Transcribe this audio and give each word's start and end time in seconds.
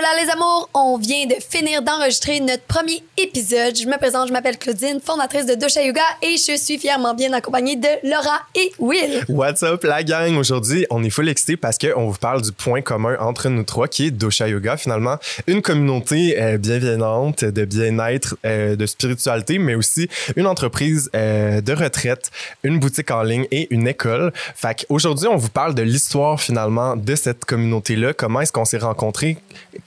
Hola 0.00 0.24
les 0.24 0.30
amours, 0.30 0.70
on 0.72 0.96
vient 0.96 1.26
de 1.26 1.34
finir 1.46 1.82
d'enregistrer 1.82 2.40
notre 2.40 2.62
premier 2.62 3.02
épisode. 3.18 3.76
Je 3.76 3.86
me 3.86 3.98
présente, 3.98 4.28
je 4.28 4.32
m'appelle 4.32 4.56
Claudine, 4.56 4.98
fondatrice 4.98 5.44
de 5.44 5.54
Dosha 5.54 5.82
Yoga 5.82 6.00
et 6.22 6.38
je 6.38 6.56
suis 6.56 6.78
fièrement 6.78 7.12
bien 7.12 7.30
accompagnée 7.34 7.76
de 7.76 7.88
Laura 8.04 8.40
et 8.54 8.72
Will. 8.78 9.22
What's 9.28 9.62
up 9.62 9.84
la 9.84 10.02
gang? 10.02 10.38
Aujourd'hui, 10.38 10.86
on 10.88 11.04
est 11.04 11.10
full 11.10 11.28
excité 11.28 11.58
parce 11.58 11.76
qu'on 11.76 12.08
vous 12.08 12.16
parle 12.16 12.40
du 12.40 12.50
point 12.50 12.80
commun 12.80 13.18
entre 13.20 13.50
nous 13.50 13.62
trois 13.62 13.88
qui 13.88 14.06
est 14.06 14.10
Dosha 14.10 14.48
Yoga 14.48 14.78
finalement. 14.78 15.18
Une 15.46 15.60
communauté 15.60 16.40
euh, 16.40 16.56
bienveillante, 16.56 17.44
de 17.44 17.66
bien-être, 17.66 18.38
euh, 18.46 18.76
de 18.76 18.86
spiritualité, 18.86 19.58
mais 19.58 19.74
aussi 19.74 20.08
une 20.34 20.46
entreprise 20.46 21.10
euh, 21.14 21.60
de 21.60 21.74
retraite, 21.74 22.30
une 22.62 22.78
boutique 22.78 23.10
en 23.10 23.22
ligne 23.22 23.46
et 23.50 23.68
une 23.68 23.86
école. 23.86 24.32
Fait 24.54 24.86
qu'aujourd'hui, 24.86 25.28
on 25.28 25.36
vous 25.36 25.50
parle 25.50 25.74
de 25.74 25.82
l'histoire 25.82 26.40
finalement 26.40 26.96
de 26.96 27.14
cette 27.16 27.44
communauté-là, 27.44 28.14
comment 28.14 28.40
est-ce 28.40 28.52
qu'on 28.52 28.64
s'est 28.64 28.78
rencontrés, 28.78 29.36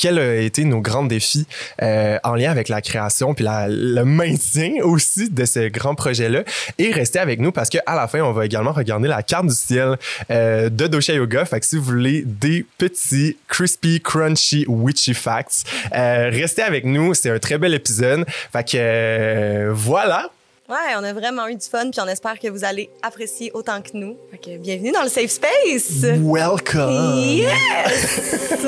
quels 0.04 0.20
ont 0.20 0.42
été 0.42 0.66
nos 0.66 0.82
grands 0.82 1.06
défis 1.06 1.48
euh, 1.82 2.20
en 2.26 2.36
lien 2.36 2.52
avec 2.52 2.68
la 2.68 2.82
création 2.82 3.34
puis 3.34 3.46
la, 3.46 3.70
le 3.70 4.04
maintien 4.04 4.84
aussi 4.84 5.30
de 5.30 5.46
ce 5.46 5.70
grand 5.70 5.96
projet-là. 5.96 6.44
Et 6.78 6.92
restez 6.92 7.20
avec 7.20 7.40
nous 7.40 7.54
parce 7.54 7.70
qu'à 7.70 7.82
la 7.88 8.10
fin, 8.10 8.20
on 8.20 8.34
va 8.34 8.46
également 8.46 8.74
regarder 8.74 9.08
la 9.08 9.24
carte 9.24 9.46
du 9.46 9.56
ciel 9.56 9.96
euh, 10.30 10.68
de 10.68 10.88
Dosha 10.88 11.14
Yoga. 11.14 11.46
Fait 11.46 11.62
que 11.62 11.66
si 11.66 11.78
vous 11.78 11.84
voulez 11.84 12.24
des 12.26 12.66
petits 12.78 13.38
crispy, 13.48 14.02
crunchy, 14.02 14.66
witchy 14.68 15.14
facts, 15.14 15.64
euh, 15.96 16.30
restez 16.30 16.64
avec 16.64 16.84
nous. 16.84 17.14
C'est 17.14 17.30
un 17.30 17.40
très 17.40 17.58
bel 17.58 17.74
épisode. 17.74 18.26
Fait 18.28 18.70
que 18.70 18.76
euh, 18.76 19.70
voilà. 19.74 20.30
Ouais, 20.68 20.96
on 20.98 21.04
a 21.06 21.14
vraiment 21.14 21.48
eu 21.48 21.56
du 21.56 21.66
fun, 21.66 21.90
puis 21.92 22.02
on 22.02 22.08
espère 22.10 22.38
que 22.40 22.50
vous 22.50 22.66
allez 22.66 22.90
apprécier 23.04 23.52
autant 23.54 23.82
que 23.82 23.92
nous. 23.94 24.18
Fait 24.32 24.38
que 24.38 24.58
bienvenue 24.58 24.92
dans 24.92 25.04
le 25.04 25.10
Safe 25.10 25.30
Space! 25.32 26.04
Welcome! 26.20 27.20
Yes! 27.20 28.66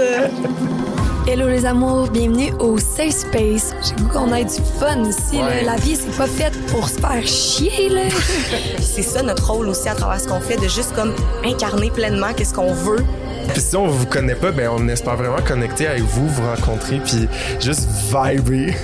Hello 1.27 1.49
les 1.49 1.65
amours, 1.65 2.07
bienvenue 2.11 2.53
au 2.59 2.77
Safe 2.77 3.09
Space. 3.09 3.73
J'ai 3.81 3.95
goût 3.95 4.09
qu'on 4.09 4.31
ait 4.31 4.45
du 4.45 4.61
fun 4.79 5.01
ici. 5.05 5.37
Ouais. 5.37 5.63
La 5.63 5.75
vie, 5.75 5.95
c'est 5.95 6.15
pas 6.15 6.27
faite 6.27 6.53
pour 6.67 6.87
se 6.87 6.99
faire 6.99 7.25
chier. 7.25 7.89
Là. 7.89 8.03
c'est 8.79 9.01
ça 9.01 9.23
notre 9.23 9.51
rôle 9.51 9.67
aussi 9.69 9.89
à 9.89 9.95
travers 9.95 10.21
ce 10.21 10.27
qu'on 10.27 10.39
fait, 10.39 10.57
de 10.57 10.67
juste 10.67 10.93
comme 10.93 11.15
incarner 11.43 11.89
pleinement 11.89 12.31
qu'est-ce 12.37 12.53
qu'on 12.53 12.73
veut. 12.73 13.03
Puis 13.47 13.59
si 13.59 13.75
on 13.75 13.87
vous 13.87 14.05
connaît 14.05 14.35
pas, 14.35 14.51
ben 14.51 14.69
on 14.71 14.87
espère 14.87 15.15
vraiment 15.15 15.41
connecter 15.41 15.87
avec 15.87 16.03
vous, 16.03 16.27
vous 16.27 16.43
rencontrer, 16.43 16.99
puis 16.99 17.27
juste 17.59 17.87
vibrer. 18.11 18.75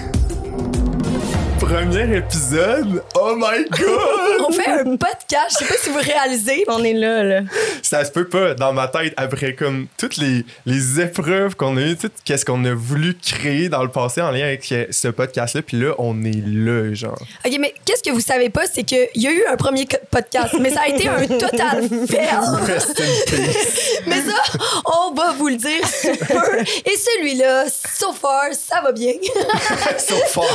Premier 1.62 2.18
épisode, 2.18 3.04
oh 3.14 3.36
my 3.38 3.64
god! 3.70 4.42
On 4.48 4.52
fait 4.52 4.68
un 4.68 4.98
podcast, 4.98 5.52
je 5.52 5.58
sais 5.60 5.66
pas 5.66 5.76
si 5.80 5.90
vous 5.92 6.00
réalisez. 6.00 6.66
On 6.68 6.84
est 6.84 6.94
là, 6.94 7.24
là. 7.24 7.42
Ça 7.84 8.04
se 8.04 8.12
peut 8.12 8.28
pas 8.28 8.56
dans 8.56 8.74
ma 8.74 8.88
tête 8.88 9.14
après 9.16 9.54
comme 9.54 9.86
toutes 9.96 10.18
les, 10.18 10.44
les 10.66 11.00
épreuves 11.00 11.56
qu'on 11.56 11.78
a 11.78 11.82
eues, 11.82 11.98
tout 11.98 12.10
qu'est-ce 12.26 12.46
qu'on 12.46 12.66
a 12.66 12.74
voulu 12.74 13.16
créer 13.16 13.70
dans 13.70 13.84
le 13.84 13.90
passé 13.90 14.22
en 14.22 14.32
lien 14.32 14.44
avec 14.44 14.74
ce 14.90 15.08
podcast-là, 15.10 15.62
puis 15.62 15.78
là 15.78 15.94
on 16.00 16.24
est 16.24 16.44
là, 16.44 16.96
genre. 16.96 17.22
OK, 17.46 17.56
mais 17.60 17.76
qu'est-ce 17.86 18.02
que 18.02 18.10
vous 18.10 18.22
savez 18.22 18.50
pas, 18.50 18.66
c'est 18.66 18.84
qu'il 18.84 19.08
y 19.14 19.28
a 19.28 19.32
eu 19.32 19.44
un 19.46 19.56
premier 19.56 19.88
podcast, 20.10 20.56
mais 20.60 20.72
ça 20.72 20.82
a 20.82 20.88
été 20.88 21.08
un 21.08 21.28
total 21.28 21.88
fail. 22.08 22.40
Mais 24.08 24.22
ça, 24.22 24.58
on 24.86 25.14
va 25.14 25.34
vous 25.34 25.48
le 25.48 25.58
dire 25.58 25.86
super. 25.88 26.44
Et 26.86 26.98
celui-là, 26.98 27.66
so 27.70 28.12
far, 28.14 28.46
ça 28.54 28.82
va 28.82 28.92
bien. 28.92 29.14
so 29.98 30.16
far. 30.28 30.46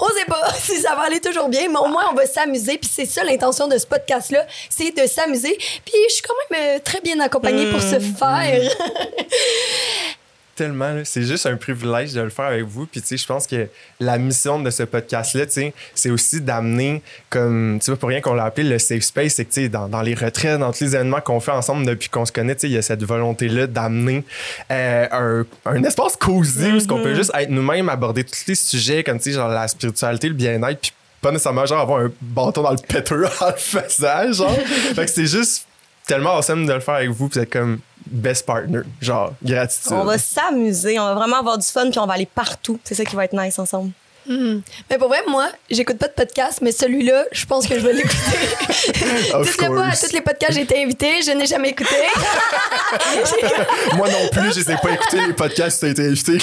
on 0.00 0.08
sait 0.08 0.24
pas 0.26 0.45
si 0.60 0.80
ça 0.80 0.94
va 0.94 1.02
aller 1.02 1.20
toujours 1.20 1.48
bien, 1.48 1.68
mais 1.68 1.78
au 1.78 1.88
moins, 1.88 2.04
on 2.10 2.14
va 2.14 2.26
s'amuser. 2.26 2.78
Puis 2.78 2.90
c'est 2.92 3.06
ça 3.06 3.24
l'intention 3.24 3.68
de 3.68 3.78
ce 3.78 3.86
podcast-là, 3.86 4.46
c'est 4.68 4.90
de 4.90 5.06
s'amuser. 5.06 5.56
Puis 5.84 5.94
je 6.08 6.14
suis 6.14 6.22
quand 6.22 6.34
même 6.50 6.76
euh, 6.76 6.78
très 6.82 7.00
bien 7.00 7.18
accompagnée 7.20 7.70
pour 7.70 7.80
ce 7.80 7.98
faire. 7.98 8.70
Tellement, 10.56 11.02
c'est 11.04 11.22
juste 11.22 11.44
un 11.44 11.56
privilège 11.56 12.14
de 12.14 12.22
le 12.22 12.30
faire 12.30 12.46
avec 12.46 12.64
vous. 12.64 12.86
Puis, 12.86 13.02
tu 13.02 13.08
sais, 13.08 13.16
je 13.18 13.26
pense 13.26 13.46
que 13.46 13.68
la 14.00 14.16
mission 14.16 14.58
de 14.58 14.70
ce 14.70 14.84
podcast-là, 14.84 15.44
tu 15.44 15.52
sais, 15.52 15.74
c'est 15.94 16.08
aussi 16.08 16.40
d'amener, 16.40 17.02
comme, 17.28 17.78
tu 17.82 17.90
vois, 17.90 17.98
pour 17.98 18.08
rien 18.08 18.22
qu'on 18.22 18.32
l'a 18.32 18.44
appelé 18.44 18.66
le 18.66 18.78
safe 18.78 19.02
space, 19.02 19.34
c'est 19.34 19.44
que, 19.44 19.52
tu 19.52 19.62
sais, 19.64 19.68
dans, 19.68 19.86
dans 19.86 20.00
les 20.00 20.14
retraites, 20.14 20.58
dans 20.58 20.72
tous 20.72 20.84
les 20.84 20.94
événements 20.94 21.20
qu'on 21.20 21.40
fait 21.40 21.52
ensemble 21.52 21.84
depuis 21.84 22.08
qu'on 22.08 22.24
se 22.24 22.32
connaît, 22.32 22.54
tu 22.54 22.62
sais, 22.62 22.68
il 22.68 22.72
y 22.72 22.78
a 22.78 22.82
cette 22.82 23.04
volonté-là 23.04 23.66
d'amener 23.66 24.24
euh, 24.70 25.06
un, 25.12 25.70
un 25.70 25.84
espace 25.84 26.16
cosy 26.16 26.72
où 26.72 26.92
on 26.92 27.02
peut 27.02 27.14
juste 27.14 27.32
être 27.34 27.50
nous-mêmes, 27.50 27.90
aborder 27.90 28.24
tous 28.24 28.46
les 28.48 28.54
sujets, 28.54 29.04
comme, 29.04 29.18
tu 29.18 29.24
sais, 29.24 29.32
genre 29.32 29.48
la 29.48 29.68
spiritualité, 29.68 30.28
le 30.28 30.34
bien-être, 30.34 30.80
puis 30.80 30.92
pas 31.20 31.32
nécessairement, 31.32 31.66
genre, 31.66 31.80
avoir 31.80 32.00
un 32.00 32.12
bâton 32.20 32.62
dans 32.62 32.70
le 32.70 32.78
péteur 32.78 33.30
à 33.42 33.50
le 33.50 33.56
faisage, 33.56 34.36
genre. 34.36 34.58
fait 34.94 35.04
que 35.04 35.10
c'est 35.10 35.26
juste 35.26 35.66
tellement 36.06 36.36
awesome 36.36 36.66
de 36.66 36.72
le 36.72 36.80
faire 36.80 36.94
avec 36.94 37.10
vous, 37.10 37.28
puis 37.28 37.40
c'est 37.40 37.50
comme 37.50 37.80
best 38.06 38.46
partner, 38.46 38.80
genre, 39.00 39.32
gratitude. 39.42 39.92
On 39.92 40.04
va 40.04 40.18
s'amuser, 40.18 40.98
on 40.98 41.04
va 41.04 41.14
vraiment 41.14 41.38
avoir 41.38 41.58
du 41.58 41.66
fun, 41.66 41.90
puis 41.90 41.98
on 41.98 42.06
va 42.06 42.14
aller 42.14 42.26
partout. 42.26 42.78
C'est 42.84 42.94
ça 42.94 43.04
qui 43.04 43.16
va 43.16 43.24
être 43.24 43.34
nice 43.34 43.58
ensemble. 43.58 43.90
Mais 44.28 44.98
pour 44.98 45.08
vrai, 45.08 45.22
moi, 45.28 45.48
j'écoute 45.70 45.98
pas 45.98 46.08
de 46.08 46.12
podcast, 46.12 46.58
mais 46.62 46.72
celui-là, 46.72 47.24
je 47.32 47.46
pense 47.46 47.66
que 47.66 47.78
je 47.78 47.86
vais 47.86 47.92
l'écouter. 47.92 48.16
Dites-le 49.42 49.74
pas 49.74 49.86
à 49.86 49.96
tous 49.96 50.12
les 50.12 50.20
podcasts 50.20 50.54
j'ai 50.54 50.62
été 50.62 50.82
invitée, 50.82 51.22
je 51.22 51.30
n'ai 51.32 51.46
jamais 51.46 51.70
écouté. 51.70 51.94
Moi 53.96 54.08
non 54.08 54.28
plus, 54.32 54.54
je 54.56 54.62
sais 54.62 54.76
pas 54.76 54.90
écouter 54.90 55.26
les 55.26 55.32
podcasts 55.32 55.76
si 55.76 55.80
t'as 55.82 55.88
été 55.88 56.06
invité. 56.06 56.38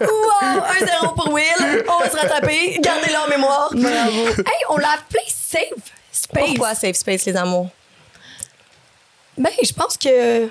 wow, 0.00 0.08
un 0.42 0.86
zéro 0.86 1.14
pour 1.14 1.32
Will. 1.32 1.84
On 1.88 2.00
va 2.00 2.10
se 2.10 2.16
rattraper. 2.16 2.78
Gardez-le 2.80 3.16
en 3.16 3.28
mémoire. 3.28 3.70
Hey, 3.74 4.64
on 4.68 4.78
l'a 4.78 4.92
appelé 4.92 5.22
Safe 5.28 5.62
Space. 6.10 6.44
Pourquoi 6.46 6.74
Safe 6.74 6.96
Space, 6.96 7.24
les 7.26 7.36
amours? 7.36 7.68
Ben, 9.38 9.50
je 9.62 9.72
pense 9.72 9.96
que 9.96 10.48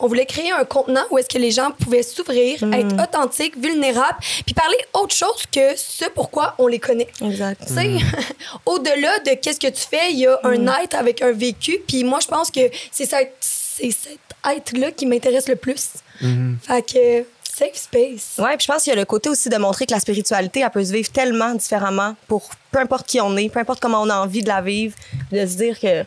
on 0.00 0.06
voulait 0.06 0.26
créer 0.26 0.52
un 0.52 0.64
contenant 0.64 1.02
où 1.10 1.18
est-ce 1.18 1.28
que 1.28 1.38
les 1.38 1.50
gens 1.50 1.70
pouvaient 1.72 2.02
s'ouvrir, 2.02 2.62
être 2.72 3.02
authentiques, 3.02 3.58
vulnérables, 3.58 4.18
puis 4.44 4.54
parler 4.54 4.76
autre 4.94 5.14
chose 5.14 5.44
que 5.50 5.76
ce 5.76 6.04
pourquoi 6.14 6.54
on 6.58 6.68
les 6.68 6.78
connaît. 6.78 7.08
Exact. 7.20 7.60
Tu 7.66 7.74
sais, 7.74 7.96
au-delà 8.66 9.18
de 9.20 9.34
qu'est-ce 9.40 9.58
que 9.58 9.68
tu 9.68 9.82
fais, 9.82 10.12
il 10.12 10.20
y 10.20 10.26
a 10.26 10.38
un 10.44 10.66
être 10.82 10.94
avec 10.94 11.20
un 11.22 11.32
vécu. 11.32 11.78
Puis 11.86 12.04
moi, 12.04 12.20
je 12.20 12.28
pense 12.28 12.50
que 12.50 12.60
c'est 12.92 13.06
cet, 13.06 13.34
c'est 13.40 13.90
cet 13.90 14.18
être-là 14.48 14.92
qui 14.92 15.06
m'intéresse 15.06 15.48
le 15.48 15.56
plus. 15.56 15.88
Fait 16.62 16.82
que, 16.82 17.24
safe 17.42 17.74
space. 17.74 18.38
Ouais, 18.38 18.56
puis 18.56 18.66
je 18.66 18.72
pense 18.72 18.84
qu'il 18.84 18.92
y 18.92 18.96
a 18.96 18.98
le 18.98 19.04
côté 19.04 19.28
aussi 19.28 19.48
de 19.48 19.56
montrer 19.56 19.86
que 19.86 19.92
la 19.92 20.00
spiritualité, 20.00 20.60
elle 20.60 20.70
peut 20.70 20.84
se 20.84 20.92
vivre 20.92 21.10
tellement 21.10 21.54
différemment 21.54 22.14
pour 22.28 22.50
peu 22.70 22.78
importe 22.78 23.06
qui 23.06 23.20
on 23.20 23.36
est, 23.36 23.48
peu 23.48 23.58
importe 23.58 23.80
comment 23.80 24.02
on 24.02 24.10
a 24.10 24.16
envie 24.16 24.42
de 24.42 24.48
la 24.48 24.60
vivre, 24.60 24.94
de 25.32 25.44
se 25.44 25.56
dire 25.56 25.78
que 25.80 26.04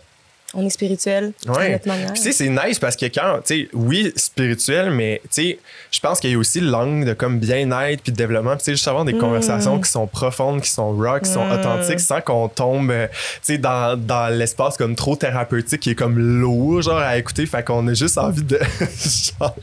on 0.53 0.66
est 0.66 0.69
spirituel 0.69 1.34
Ouais. 1.47 1.72
notre 1.73 1.88
manière. 1.88 2.13
Puis 2.13 2.22
tu 2.22 2.31
sais, 2.31 2.31
c'est 2.34 2.50
nice 2.50 2.79
parce 2.79 2.95
que 2.95 3.06
quand, 3.06 3.39
tu 3.45 3.63
sais, 3.63 3.69
oui, 3.73 4.12
spirituel, 4.16 4.91
mais 4.91 5.22
tu 5.34 5.41
sais, 5.44 5.59
je 5.91 6.00
pense 6.00 6.19
qu'il 6.19 6.31
y 6.31 6.34
a 6.34 6.38
aussi 6.38 6.59
l'angle 6.59 7.06
de 7.06 7.13
comme 7.13 7.39
bien-être 7.39 8.01
puis 8.01 8.12
de 8.12 8.17
développement. 8.17 8.57
Tu 8.57 8.66
sais, 8.66 8.72
juste 8.73 8.88
avoir 8.88 9.06
des 9.06 9.13
conversations 9.17 9.79
qui 9.79 9.89
sont 9.89 10.07
profondes, 10.07 10.62
qui 10.62 10.69
sont 10.69 10.91
rock, 10.94 11.23
qui 11.23 11.29
sont 11.31 11.50
authentiques, 11.50 12.00
sans 12.00 12.22
qu'on 12.22 12.47
tombe, 12.50 12.91
euh, 12.91 13.07
tu 13.07 13.53
sais, 13.53 13.57
dans, 13.57 13.97
dans 13.97 14.28
l'espace 14.34 14.78
comme 14.78 14.95
trop 14.95 15.16
thérapeutique 15.16 15.79
qui 15.81 15.91
est 15.91 15.95
comme 15.95 16.17
lourd, 16.19 16.81
genre, 16.81 16.97
à 16.97 17.18
écouter. 17.18 17.45
Fait 17.45 17.63
qu'on 17.63 17.88
a 17.88 17.94
juste 17.94 18.18
envie 18.18 18.44
de, 18.44 18.59
genre, 19.39 19.56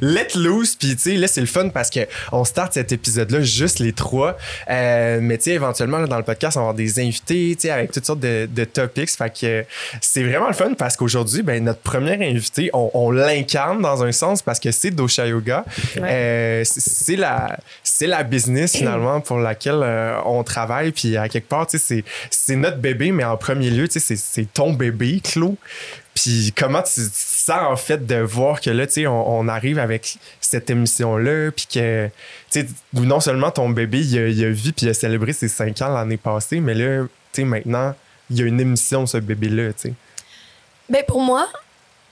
let 0.00 0.28
loose. 0.34 0.76
Puis 0.76 0.96
tu 0.96 1.02
sais, 1.10 1.16
là, 1.16 1.26
c'est 1.26 1.40
le 1.40 1.46
fun 1.46 1.68
parce 1.70 1.90
que 1.90 2.00
on 2.32 2.44
start 2.44 2.74
cet 2.74 2.92
épisode-là 2.92 3.40
juste 3.40 3.78
les 3.78 3.92
trois. 3.92 4.36
Euh, 4.70 5.20
mais 5.22 5.38
tu 5.38 5.44
sais, 5.44 5.50
éventuellement, 5.52 5.98
là, 5.98 6.06
dans 6.06 6.18
le 6.18 6.22
podcast, 6.24 6.56
on 6.56 6.60
va 6.60 6.64
avoir 6.64 6.74
des 6.74 7.00
invités, 7.00 7.54
tu 7.54 7.62
sais, 7.62 7.70
avec 7.70 7.92
toutes 7.92 8.04
sortes 8.04 8.20
de, 8.20 8.46
de 8.50 8.64
topics. 8.64 9.10
Fait 9.10 9.30
que 9.32 9.64
c'est 10.00 10.22
vraiment 10.22 10.33
le 10.48 10.52
fun 10.52 10.72
parce 10.76 10.96
qu'aujourd'hui, 10.96 11.42
ben, 11.42 11.62
notre 11.62 11.80
premier 11.80 12.14
invité, 12.28 12.70
on, 12.72 12.90
on 12.94 13.10
l'incarne 13.10 13.80
dans 13.82 14.02
un 14.02 14.12
sens 14.12 14.42
parce 14.42 14.58
que 14.60 14.70
c'est 14.70 14.90
Dosha 14.90 15.26
Yoga. 15.26 15.64
Euh, 15.98 16.62
c'est- 16.64 17.16
la, 17.16 17.58
c'est 17.82 18.06
la 18.06 18.22
business 18.22 18.76
finalement 18.76 19.20
pour 19.20 19.38
laquelle 19.38 19.80
euh, 19.82 20.16
on 20.24 20.42
travaille. 20.42 20.92
Puis 20.92 21.16
à 21.16 21.28
quelque 21.28 21.48
part, 21.48 21.66
c'est, 21.68 22.04
c'est 22.30 22.56
notre 22.56 22.78
bébé, 22.78 23.12
mais 23.12 23.24
en 23.24 23.36
premier 23.36 23.70
lieu, 23.70 23.86
c'est, 23.90 24.00
c'est 24.16 24.52
ton 24.52 24.72
bébé, 24.72 25.20
Claude. 25.22 25.56
Puis 26.14 26.52
comment 26.56 26.82
tu 26.82 27.00
sens 27.12 27.58
en 27.68 27.76
fait 27.76 28.06
de 28.06 28.14
voir 28.16 28.60
que 28.60 28.70
là, 28.70 28.86
tu 28.86 28.92
sais, 28.94 29.06
on, 29.08 29.38
on 29.40 29.48
arrive 29.48 29.78
avec 29.80 30.16
cette 30.40 30.70
émission-là, 30.70 31.50
puis 31.50 31.66
que, 31.72 32.06
tu 32.52 32.60
sais, 32.60 32.66
non 32.92 33.18
seulement 33.18 33.50
ton 33.50 33.68
bébé, 33.68 33.98
il 34.00 34.18
a, 34.18 34.28
il 34.28 34.44
a 34.44 34.48
vu 34.50 34.72
puis 34.72 34.86
il 34.86 34.88
a 34.90 34.94
célébré 34.94 35.32
ses 35.32 35.48
cinq 35.48 35.82
ans 35.82 35.92
l'année 35.92 36.16
passée, 36.16 36.60
mais 36.60 36.74
là, 36.74 37.02
tu 37.32 37.42
sais, 37.42 37.44
maintenant, 37.44 37.94
il 38.30 38.38
y 38.38 38.42
a 38.42 38.46
une 38.46 38.60
émission, 38.60 39.06
ce 39.06 39.16
bébé-là, 39.18 39.72
tu 39.72 39.88
sais. 39.88 39.94
Ben 40.88 41.02
pour 41.06 41.20
moi, 41.20 41.48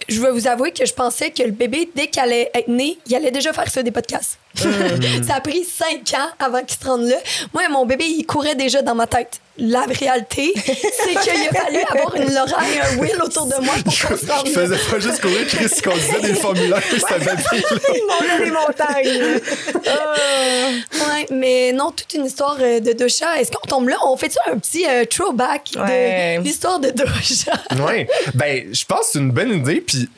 je 0.09 0.21
vais 0.21 0.31
vous 0.31 0.47
avouer 0.47 0.73
que 0.73 0.85
je 0.87 0.95
pensais 0.95 1.31
que 1.31 1.43
le 1.43 1.51
bébé, 1.51 1.91
dès 1.95 2.09
qu'il 2.09 2.23
allait 2.23 2.51
être 2.55 2.69
né, 2.69 2.99
il 3.07 3.15
allait 3.15 3.31
déjà 3.31 3.53
faire 3.53 3.69
ça 3.71 3.83
des 3.83 3.91
podcasts. 3.91 4.39
ça 5.27 5.35
a 5.37 5.41
pris 5.41 5.65
cinq 5.65 6.13
ans 6.19 6.29
avant 6.39 6.63
qu'il 6.63 6.79
se 6.79 6.85
rende 6.87 7.03
là. 7.07 7.17
Moi, 7.55 7.63
mon 7.71 7.87
bébé, 7.87 8.05
il 8.07 8.25
courait 8.27 8.55
déjà 8.55 8.83
dans 8.83 8.95
ma 8.95 9.07
tête. 9.07 9.41
La 9.59 9.83
réalité, 9.83 10.53
c'est 10.57 11.21
qu'il 11.21 11.49
a 11.49 11.53
fallu 11.63 11.79
avoir 11.91 12.15
une 12.17 12.33
Laura 12.35 12.63
et 12.71 12.81
un 12.81 12.99
Will 12.99 13.17
autour 13.23 13.47
de 13.47 13.57
moi 13.63 13.75
pour 13.85 13.93
qu'on 13.93 14.17
se 14.17 14.27
rende 14.31 14.47
Je 14.47 14.53
là. 14.59 14.67
faisais 14.67 14.91
pas 14.91 14.99
juste 14.99 15.21
courir, 15.21 15.47
Chris, 15.47 15.69
qu'on 15.85 15.95
disait 15.95 16.21
des 16.23 16.35
formulaires. 16.35 16.83
Ils 16.91 18.03
montent 18.09 18.41
les 18.41 18.51
montagnes. 18.51 19.41
Ouais, 19.85 21.27
mais 21.31 21.73
non, 21.73 21.91
toute 21.91 22.13
une 22.15 22.27
histoire 22.27 22.57
euh, 22.61 22.81
de 22.81 22.93
Dosha. 22.93 23.41
Est-ce 23.41 23.51
qu'on 23.51 23.67
tombe 23.67 23.89
là? 23.89 23.97
On 24.05 24.17
fait 24.17 24.33
ça 24.33 24.41
un 24.51 24.59
petit 24.59 24.87
euh, 24.89 25.05
throwback 25.05 25.71
Ouais. 25.77 26.39
de 26.39 26.45
l'histoire 26.45 26.79
de 26.81 26.91
Dosha? 26.91 27.53
Ouais. 27.87 28.09
Ben, 28.35 28.73
je 28.73 28.85
pense 28.85 29.01
que 29.01 29.07
c'est 29.13 29.19
une 29.19 29.31
bonne 29.33 29.53
idée. 29.53 29.81
Puis, 29.81 30.09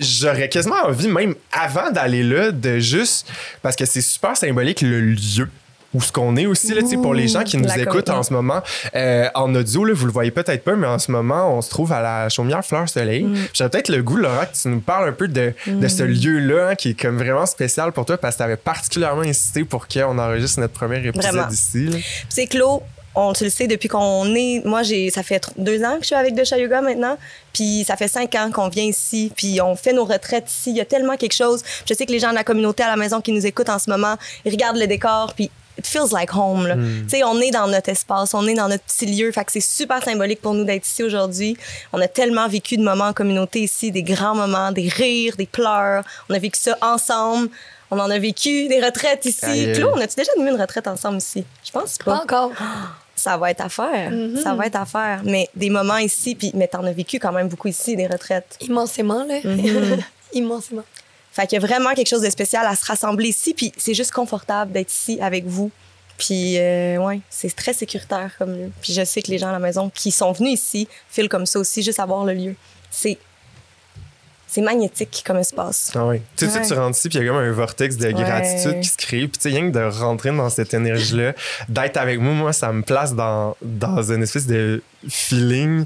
j'aurais 0.00 0.48
quasiment 0.48 0.76
envie, 0.86 1.08
même 1.08 1.34
avant 1.52 1.90
d'aller 1.90 2.22
là, 2.22 2.50
de 2.50 2.78
juste. 2.78 3.28
Parce 3.62 3.76
que 3.76 3.84
c'est 3.84 4.00
super 4.00 4.36
symbolique 4.36 4.80
le 4.80 5.00
lieu 5.00 5.48
où 5.92 6.00
ce 6.00 6.12
qu'on 6.12 6.36
est 6.36 6.46
aussi 6.46 6.72
là, 6.72 6.82
pour 7.02 7.14
les 7.14 7.26
gens 7.26 7.42
qui 7.42 7.56
nous 7.56 7.68
écoutent 7.76 8.10
en 8.10 8.22
ce 8.22 8.32
moment 8.32 8.62
euh, 8.94 9.26
en 9.34 9.52
audio 9.56 9.84
là, 9.84 9.92
vous 9.92 10.06
le 10.06 10.12
voyez 10.12 10.30
peut-être 10.30 10.62
pas 10.62 10.76
mais 10.76 10.86
en 10.86 11.00
ce 11.00 11.10
moment 11.10 11.52
on 11.56 11.60
se 11.62 11.68
trouve 11.68 11.92
à 11.92 12.00
la 12.00 12.28
chaumière 12.28 12.64
Fleur 12.64 12.88
Soleil 12.88 13.24
Mm. 13.24 13.34
j'aurais 13.52 13.70
peut-être 13.70 13.88
le 13.88 14.00
goût 14.00 14.14
Laura 14.14 14.46
que 14.46 14.56
tu 14.56 14.68
nous 14.68 14.78
parles 14.78 15.08
un 15.08 15.12
peu 15.12 15.26
de, 15.26 15.52
de 15.66 15.88
ce 15.88 16.04
lieu 16.04 16.38
là 16.38 16.76
qui 16.76 16.90
est 16.90 16.94
comme 17.00 17.18
vraiment 17.18 17.44
spécial 17.44 17.90
pour 17.90 18.04
toi 18.06 18.18
parce 18.18 18.36
que 18.36 18.38
tu 18.38 18.44
avais 18.44 18.56
particulièrement 18.56 19.22
insisté 19.22 19.64
pour 19.64 19.88
qu'on 19.88 20.16
enregistre 20.16 20.60
notre 20.60 20.74
premier 20.74 21.04
épisode 21.04 21.32
Vraiment. 21.34 21.48
ici 21.50 21.88
c'est 22.28 22.46
Clos, 22.46 22.84
on 23.14 23.32
tu 23.32 23.44
le 23.44 23.50
sais 23.50 23.66
depuis 23.66 23.88
qu'on 23.88 24.34
est. 24.34 24.62
Moi, 24.64 24.82
j'ai 24.82 25.10
ça 25.10 25.22
fait 25.22 25.50
deux 25.56 25.82
ans 25.82 25.96
que 25.96 26.02
je 26.02 26.06
suis 26.06 26.14
avec 26.14 26.34
Dosha 26.34 26.58
Yoga 26.58 26.80
maintenant. 26.80 27.16
Puis 27.52 27.84
ça 27.86 27.96
fait 27.96 28.08
cinq 28.08 28.34
ans 28.36 28.50
qu'on 28.52 28.68
vient 28.68 28.84
ici. 28.84 29.32
Puis 29.36 29.60
on 29.60 29.74
fait 29.76 29.92
nos 29.92 30.04
retraites 30.04 30.50
ici. 30.50 30.70
Il 30.70 30.76
y 30.76 30.80
a 30.80 30.84
tellement 30.84 31.16
quelque 31.16 31.34
chose. 31.34 31.62
Je 31.88 31.94
sais 31.94 32.06
que 32.06 32.12
les 32.12 32.20
gens 32.20 32.30
de 32.30 32.36
la 32.36 32.44
communauté 32.44 32.82
à 32.82 32.88
la 32.88 32.96
maison 32.96 33.20
qui 33.20 33.32
nous 33.32 33.44
écoutent 33.46 33.68
en 33.68 33.78
ce 33.78 33.90
moment, 33.90 34.16
ils 34.44 34.52
regardent 34.52 34.78
le 34.78 34.86
décor. 34.86 35.34
Puis 35.34 35.50
it 35.78 35.86
feels 35.86 36.12
like 36.12 36.34
home. 36.34 36.66
là. 36.66 36.76
Tu 36.76 37.08
sais, 37.08 37.24
on 37.24 37.40
est 37.40 37.50
dans 37.50 37.66
notre 37.66 37.88
espace, 37.88 38.34
on 38.34 38.46
est 38.46 38.54
dans 38.54 38.68
notre 38.68 38.84
petit 38.84 39.06
lieu. 39.06 39.32
Fait 39.32 39.44
que 39.44 39.52
c'est 39.52 39.60
super 39.60 40.02
symbolique 40.04 40.40
pour 40.40 40.54
nous 40.54 40.64
d'être 40.64 40.86
ici 40.86 41.02
aujourd'hui. 41.02 41.56
On 41.92 42.00
a 42.00 42.08
tellement 42.08 42.48
vécu 42.48 42.76
de 42.76 42.82
moments 42.82 43.06
en 43.06 43.12
communauté 43.12 43.60
ici, 43.60 43.90
des 43.90 44.02
grands 44.02 44.34
moments, 44.34 44.70
des 44.72 44.88
rires, 44.88 45.36
des 45.36 45.46
pleurs. 45.46 46.04
On 46.28 46.34
a 46.34 46.38
vécu 46.38 46.60
ça 46.60 46.76
ensemble. 46.82 47.48
On 47.90 47.98
en 47.98 48.10
a 48.10 48.18
vécu 48.18 48.68
des 48.68 48.80
retraites 48.84 49.24
ici. 49.24 49.44
Aïe. 49.44 49.72
Claude, 49.72 49.92
on 49.94 50.00
a-tu 50.00 50.16
déjà 50.16 50.30
animé 50.36 50.50
une 50.50 50.60
retraite 50.60 50.86
ensemble 50.86 51.18
ici? 51.18 51.44
Je 51.64 51.70
pense 51.70 51.98
pas. 51.98 52.16
Pas 52.16 52.22
encore. 52.22 52.52
Ça 53.16 53.36
va 53.36 53.50
être 53.50 53.60
à 53.60 53.68
faire. 53.68 54.10
Mm-hmm. 54.12 54.42
Ça 54.42 54.54
va 54.54 54.66
être 54.66 54.76
à 54.76 54.86
faire. 54.86 55.20
Mais 55.24 55.48
des 55.54 55.68
moments 55.68 55.98
ici, 55.98 56.34
puis 56.34 56.52
mais 56.54 56.68
t'en 56.68 56.82
as 56.84 56.92
vécu 56.92 57.18
quand 57.18 57.32
même 57.32 57.48
beaucoup 57.48 57.68
ici, 57.68 57.94
des 57.94 58.06
retraites. 58.06 58.56
Immensément, 58.60 59.24
là. 59.24 59.40
Mm-hmm. 59.40 60.00
Immensément. 60.32 60.84
Fait 61.32 61.46
qu'il 61.46 61.60
y 61.60 61.62
a 61.62 61.66
vraiment 61.66 61.92
quelque 61.92 62.08
chose 62.08 62.22
de 62.22 62.30
spécial 62.30 62.66
à 62.66 62.74
se 62.74 62.84
rassembler 62.84 63.28
ici, 63.28 63.52
puis 63.52 63.72
c'est 63.76 63.94
juste 63.94 64.12
confortable 64.12 64.72
d'être 64.72 64.90
ici 64.90 65.18
avec 65.20 65.44
vous. 65.44 65.70
Puis, 66.16 66.58
euh, 66.58 66.98
ouais, 66.98 67.20
c'est 67.30 67.54
très 67.54 67.72
sécuritaire 67.72 68.32
comme 68.38 68.54
lieu. 68.54 68.70
Puis 68.82 68.92
je 68.92 69.04
sais 69.04 69.22
que 69.22 69.30
les 69.30 69.38
gens 69.38 69.48
à 69.48 69.52
la 69.52 69.58
maison 69.58 69.90
qui 69.90 70.12
sont 70.12 70.32
venus 70.32 70.60
ici 70.60 70.88
filent 71.08 71.28
comme 71.28 71.46
ça 71.46 71.58
aussi, 71.58 71.82
juste 71.82 72.00
à 72.00 72.06
voir 72.06 72.24
le 72.24 72.34
lieu. 72.34 72.54
C'est. 72.90 73.18
C'est 74.52 74.62
magnétique 74.62 75.22
comme 75.24 75.36
espace. 75.36 75.92
Ah 75.94 76.06
oui. 76.06 76.20
Tu 76.36 76.48
sais, 76.48 76.58
Ouais. 76.58 76.66
tu 76.66 76.72
rentres 76.74 76.98
ici, 76.98 77.08
puis 77.08 77.18
il 77.18 77.24
y 77.24 77.28
a 77.28 77.32
comme 77.32 77.40
un 77.40 77.52
vortex 77.52 77.96
de 77.96 78.10
gratitude 78.10 78.80
qui 78.80 78.88
se 78.88 78.96
crée. 78.96 79.28
Puis, 79.28 79.38
tu 79.40 79.42
sais, 79.42 79.48
rien 79.50 79.70
que 79.70 79.78
de 79.78 79.84
rentrer 80.00 80.30
dans 80.32 80.50
cette 80.50 80.74
énergie-là, 80.74 81.34
d'être 81.68 81.96
avec 81.98 82.18
moi, 82.18 82.32
moi, 82.34 82.52
ça 82.52 82.72
me 82.72 82.82
place 82.82 83.14
dans, 83.14 83.56
dans 83.62 84.02
une 84.12 84.24
espèce 84.24 84.48
de 84.48 84.82
feeling 85.08 85.84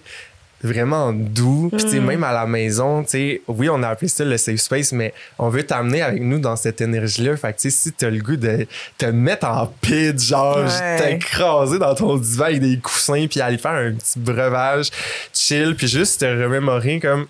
vraiment 0.62 1.12
doux. 1.12 1.68
Puis, 1.70 1.84
tu 1.84 1.90
sais, 1.90 2.00
même 2.00 2.24
à 2.24 2.32
la 2.32 2.46
maison, 2.46 3.02
tu 3.02 3.10
sais, 3.10 3.42
oui, 3.48 3.68
on 3.68 3.82
a 3.82 3.88
appelé 3.88 4.08
ça 4.08 4.24
le 4.24 4.38
safe 4.38 4.56
space, 4.60 4.92
mais 4.92 5.12
on 5.38 5.50
veut 5.50 5.64
t'amener 5.64 6.00
avec 6.00 6.22
nous 6.22 6.38
dans 6.38 6.56
cette 6.56 6.80
énergie-là. 6.80 7.36
Fait 7.36 7.52
que, 7.52 7.60
tu 7.60 7.70
sais, 7.70 7.76
si 7.82 7.92
t'as 7.92 8.08
le 8.08 8.20
goût 8.22 8.36
de 8.36 8.66
te 8.96 9.04
mettre 9.04 9.46
en 9.46 9.66
pit, 9.82 10.18
genre, 10.18 10.56
Ouais. 10.64 10.96
t'écraser 10.96 11.78
dans 11.78 11.94
ton 11.94 12.16
divan 12.16 12.44
avec 12.46 12.60
des 12.60 12.78
coussins, 12.78 13.26
puis 13.28 13.42
aller 13.42 13.58
faire 13.58 13.72
un 13.72 13.92
petit 13.92 14.18
breuvage 14.18 14.88
chill, 15.34 15.74
puis 15.76 15.86
juste 15.86 16.20
te 16.20 16.24
remémorer 16.24 16.98
comme 16.98 17.26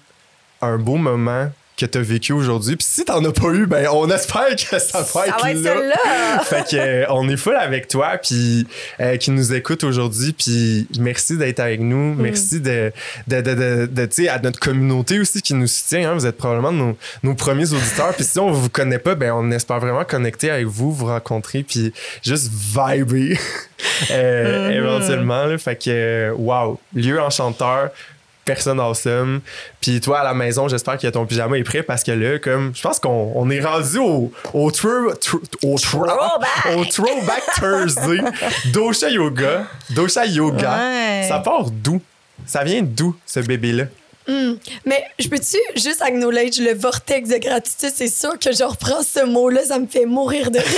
un 0.64 0.78
beau 0.78 0.96
moment 0.96 1.50
que 1.76 1.86
tu 1.86 1.98
as 1.98 2.02
vécu 2.02 2.32
aujourd'hui. 2.32 2.76
Puis 2.76 2.86
si 2.88 3.04
t'en 3.04 3.24
as 3.24 3.32
pas 3.32 3.48
eu, 3.48 3.66
ben 3.66 3.88
on 3.92 4.08
espère 4.08 4.46
que 4.54 4.78
ça 4.78 5.00
va 5.00 5.04
Ça 5.04 5.26
être, 5.26 5.42
va 5.42 5.50
être 5.50 5.60
là. 5.60 5.72
celle-là! 5.74 6.38
fait 6.44 6.68
que 6.70 6.76
euh, 6.76 7.04
on 7.08 7.28
est 7.28 7.36
full 7.36 7.56
avec 7.56 7.88
toi 7.88 8.12
puis 8.22 8.64
euh, 9.00 9.16
qui 9.16 9.32
nous 9.32 9.52
écoute 9.52 9.82
aujourd'hui 9.82 10.32
puis 10.34 10.86
merci 11.00 11.36
d'être 11.36 11.58
avec 11.58 11.80
nous 11.80 12.14
Mm. 12.14 12.20
merci 12.22 12.60
de 12.60 12.92
de 13.26 13.40
de, 13.40 13.54
de, 13.54 13.86
de, 13.90 14.06
tu 14.06 14.22
sais 14.22 14.28
à 14.28 14.38
notre 14.38 14.60
communauté 14.60 15.18
aussi 15.18 15.42
qui 15.42 15.52
nous 15.54 15.66
soutient 15.66 16.10
hein. 16.10 16.14
vous 16.14 16.26
êtes 16.26 16.36
probablement 16.36 16.70
nos, 16.70 16.96
nos 17.24 17.34
premiers 17.34 17.72
auditeurs 17.72 18.14
puis 18.14 18.24
si 18.24 18.38
on 18.38 18.52
vous 18.52 18.68
connaît 18.68 19.00
pas 19.00 19.16
ben 19.16 19.32
on 19.32 19.50
espère 19.50 19.80
vraiment 19.80 20.04
connecter 20.04 20.50
avec 20.50 20.66
vous 20.66 20.92
vous 20.92 21.06
rencontrer 21.06 21.64
puis 21.64 21.92
juste 22.22 22.52
vibrer 22.52 23.36
euh, 24.12 24.70
Mm-hmm. 24.70 24.76
éventuellement 24.76 25.44
là. 25.46 25.58
fait 25.58 25.76
que 25.76 26.32
wow 26.36 26.78
lieu 26.94 27.20
enchanteur 27.20 27.90
personne 28.44 28.78
awesome. 28.80 29.40
Puis 29.80 30.00
toi, 30.00 30.20
à 30.20 30.24
la 30.24 30.34
maison, 30.34 30.68
j'espère 30.68 30.98
que 30.98 31.06
ton 31.08 31.26
pyjama 31.26 31.56
est 31.58 31.64
prêt 31.64 31.82
parce 31.82 32.02
que 32.02 32.12
là, 32.12 32.38
comme, 32.38 32.72
je 32.74 32.82
pense 32.82 32.98
qu'on 32.98 33.32
on 33.34 33.48
est 33.50 33.60
rendu 33.60 33.98
au, 33.98 34.32
au, 34.52 34.66
au, 34.66 34.70
throw- 34.70 35.12
Throwback. 35.76 36.76
au 36.76 36.84
Throwback 36.84 37.42
Thursday. 37.56 38.20
Dosha 38.72 39.08
Yoga. 39.10 39.64
Dosha 39.90 40.26
Yoga. 40.26 40.76
Ouais. 40.78 41.26
Ça 41.28 41.38
part 41.38 41.70
d'où? 41.70 42.00
Ça 42.46 42.64
vient 42.64 42.82
d'où, 42.82 43.14
ce 43.26 43.40
bébé-là? 43.40 43.84
Hmm. 44.26 44.54
Mais 44.86 45.04
je 45.18 45.28
peux-tu 45.28 45.58
juste 45.76 46.00
acknowledge 46.00 46.58
le 46.58 46.72
vortex 46.74 47.28
de 47.28 47.36
gratitude? 47.36 47.92
C'est 47.94 48.08
sûr 48.08 48.38
que 48.38 48.52
je 48.52 48.64
reprends 48.64 49.02
ce 49.02 49.24
mot-là, 49.24 49.64
ça 49.64 49.78
me 49.78 49.86
fait 49.86 50.06
mourir 50.06 50.50
de 50.50 50.58
rire. 50.58 50.68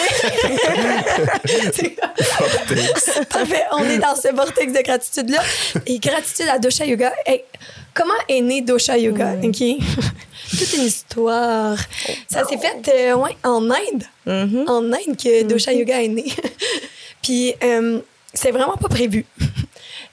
Parfait, 3.31 3.65
on 3.73 3.85
est 3.85 3.99
dans 3.99 4.17
ce 4.17 4.35
vortex 4.35 4.73
de 4.73 4.83
gratitude-là. 4.83 5.43
Et 5.87 5.99
gratitude 5.99 6.49
à 6.49 6.59
Dosha 6.59 6.87
Yoga. 6.87 7.13
Hey, 7.25 7.45
comment 7.95 8.15
est 8.29 8.41
né 8.41 8.63
Dosha 8.63 8.99
Yoga? 8.99 9.35
Toute 9.43 10.75
une 10.75 10.85
histoire. 10.85 11.79
Ça 12.29 12.45
s'est 12.45 12.59
fait 12.59 13.11
euh, 13.11 13.15
ouais, 13.15 13.37
en 13.45 13.71
Inde. 13.71 14.05
Mhm. 14.27 14.65
En 14.69 14.83
Inde 14.93 15.17
que 15.17 15.45
Dosha 15.45 15.73
Yoga 15.73 16.03
est 16.03 16.09
né. 16.09 16.25
Puis, 17.23 17.55
euh, 17.63 18.01
c'est 18.35 18.51
vraiment 18.51 18.77
pas 18.77 18.89
prévu. 18.89 19.25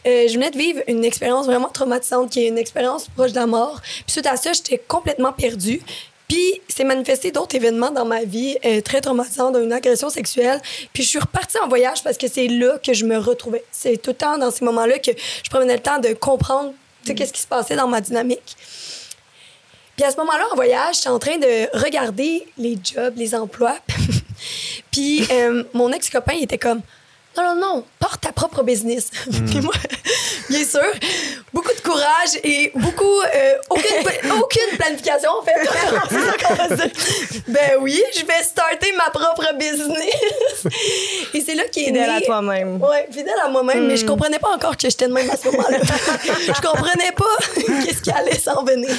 Euh, 0.06 0.28
je 0.28 0.34
venais 0.34 0.52
de 0.52 0.58
vivre 0.58 0.82
une 0.88 1.06
expérience 1.06 1.46
vraiment 1.46 1.70
traumatisante, 1.70 2.30
qui 2.30 2.44
est 2.44 2.48
une 2.48 2.58
expérience 2.58 3.08
proche 3.08 3.32
de 3.32 3.40
la 3.40 3.48
mort. 3.48 3.82
Puis 3.82 4.04
suite 4.08 4.26
à 4.26 4.36
ça, 4.36 4.54
j'étais 4.54 4.78
complètement 4.78 5.32
perdue. 5.32 5.82
Puis 6.28 6.62
c'est 6.68 6.84
manifesté 6.84 7.32
d'autres 7.32 7.56
événements 7.56 7.92
dans 7.92 8.06
ma 8.06 8.24
vie 8.24 8.58
euh, 8.66 8.82
très 8.82 9.02
traumatisants, 9.02 9.52
dont 9.52 9.62
une 9.62 9.74
agression 9.74 10.10
sexuelle. 10.10 10.62
Puis 10.94 11.04
je 11.04 11.10
suis 11.10 11.20
repartie 11.20 11.58
en 11.60 11.68
voyage 11.68 12.04
parce 12.04 12.18
que 12.18 12.28
c'est 12.28 12.48
là 12.48 12.80
que 12.80 12.94
je 12.94 13.06
me 13.06 13.18
retrouvais. 13.18 13.64
C'est 13.72 14.02
tout 14.02 14.12
le 14.12 14.16
temps 14.16 14.38
dans 14.38 14.52
ces 14.52 14.66
moments-là 14.66 15.00
que 15.00 15.12
je 15.44 15.50
prenais 15.50 15.74
le 15.74 15.82
temps 15.82 16.00
de 16.00 16.14
comprendre 16.14 16.74
sais, 17.06 17.16
qu'est-ce 17.16 17.34
qui 17.34 17.42
se 17.42 17.48
passait 17.48 17.76
dans 17.76 17.88
ma 17.88 18.02
dynamique. 18.02 18.56
Puis 19.96 20.06
à 20.06 20.12
ce 20.12 20.18
moment-là, 20.18 20.46
en 20.52 20.56
voyage, 20.56 20.98
j'étais 20.98 21.10
en 21.10 21.20
train 21.20 21.38
de 21.38 21.78
regarder 21.78 22.48
les 22.58 22.78
jobs, 22.84 23.14
les 23.16 23.36
emplois. 23.36 23.78
Puis 24.92 25.26
euh, 25.32 25.64
mon 25.74 25.92
ex-copain, 25.92 26.34
il 26.34 26.44
était 26.44 26.58
comme 26.58 26.82
non, 27.36 27.44
non, 27.44 27.56
non, 27.56 27.84
porte 28.00 28.22
ta 28.22 28.32
propre 28.32 28.64
business. 28.64 29.10
Puis 29.32 29.60
moi, 29.62 29.74
bien 30.50 30.64
sûr, 30.64 30.82
beaucoup 31.52 31.74
de 31.74 31.82
courage 31.82 32.38
et 32.44 32.72
beaucoup, 32.76 33.22
euh, 33.22 33.54
aucune, 33.70 34.32
aucune 34.40 34.78
planification, 34.78 35.32
en 35.40 35.44
fait. 35.44 35.54
Ça 35.66 36.76
va. 36.76 36.86
Ben 37.48 37.72
oui, 37.82 38.02
je 38.16 38.26
vais 38.26 38.44
starter 38.44 38.92
ma 38.98 39.10
propre 39.10 39.54
business. 39.58 40.68
et 41.34 41.42
c'est 41.42 41.56
là 41.56 41.64
qu'il 41.66 41.84
est 41.84 41.88
Fidèle 41.88 42.10
né. 42.10 42.18
à 42.18 42.22
toi-même. 42.22 42.82
Ouais, 42.82 43.08
fidèle 43.12 43.34
à 43.44 43.50
moi-même, 43.50 43.88
mais 43.88 43.98
je 43.98 44.06
comprenais 44.06 44.40
pas 44.40 44.50
encore 44.54 44.78
que 44.78 44.90
j'étais 44.90 45.08
de 45.08 45.14
même 45.14 45.30
à 45.30 45.38
ce 45.38 45.48
moment-là. 45.50 45.78
je 46.48 46.62
comprenais 46.62 47.12
pas 47.14 47.84
qu'est-ce 47.84 48.02
qui 48.02 48.12
allait 48.12 48.38
s'en 48.38 48.64
venir. 48.64 48.90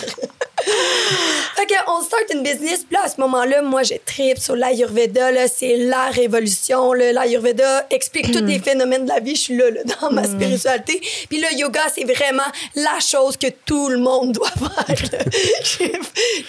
Fait 1.56 1.66
qu'on 1.66 2.00
start 2.02 2.22
une 2.32 2.42
business, 2.42 2.84
puis 2.84 2.94
là, 2.94 3.00
à 3.04 3.08
ce 3.08 3.20
moment-là, 3.20 3.62
moi, 3.62 3.82
je 3.82 3.94
tripe 4.04 4.38
sur 4.38 4.56
l'Ayurveda, 4.56 5.30
là, 5.30 5.46
c'est 5.48 5.76
la 5.76 6.06
révolution. 6.10 6.92
L'Ayurveda 6.92 7.86
explique 7.90 8.32
tous 8.32 8.44
les 8.44 8.58
phénomènes 8.58 9.04
de 9.04 9.10
la 9.10 9.20
vie, 9.20 9.34
je 9.36 9.40
suis 9.40 9.56
là, 9.56 9.70
là, 9.70 9.80
dans 10.00 10.10
ma 10.10 10.24
spiritualité. 10.24 11.00
Puis 11.28 11.40
le 11.40 11.58
yoga, 11.58 11.80
c'est 11.94 12.04
vraiment 12.04 12.42
la 12.74 12.98
chose 13.00 13.36
que 13.36 13.46
tout 13.66 13.88
le 13.88 13.98
monde 13.98 14.32
doit 14.32 14.50
faire. 14.50 14.96
Je 15.62 15.66
suis 15.68 15.92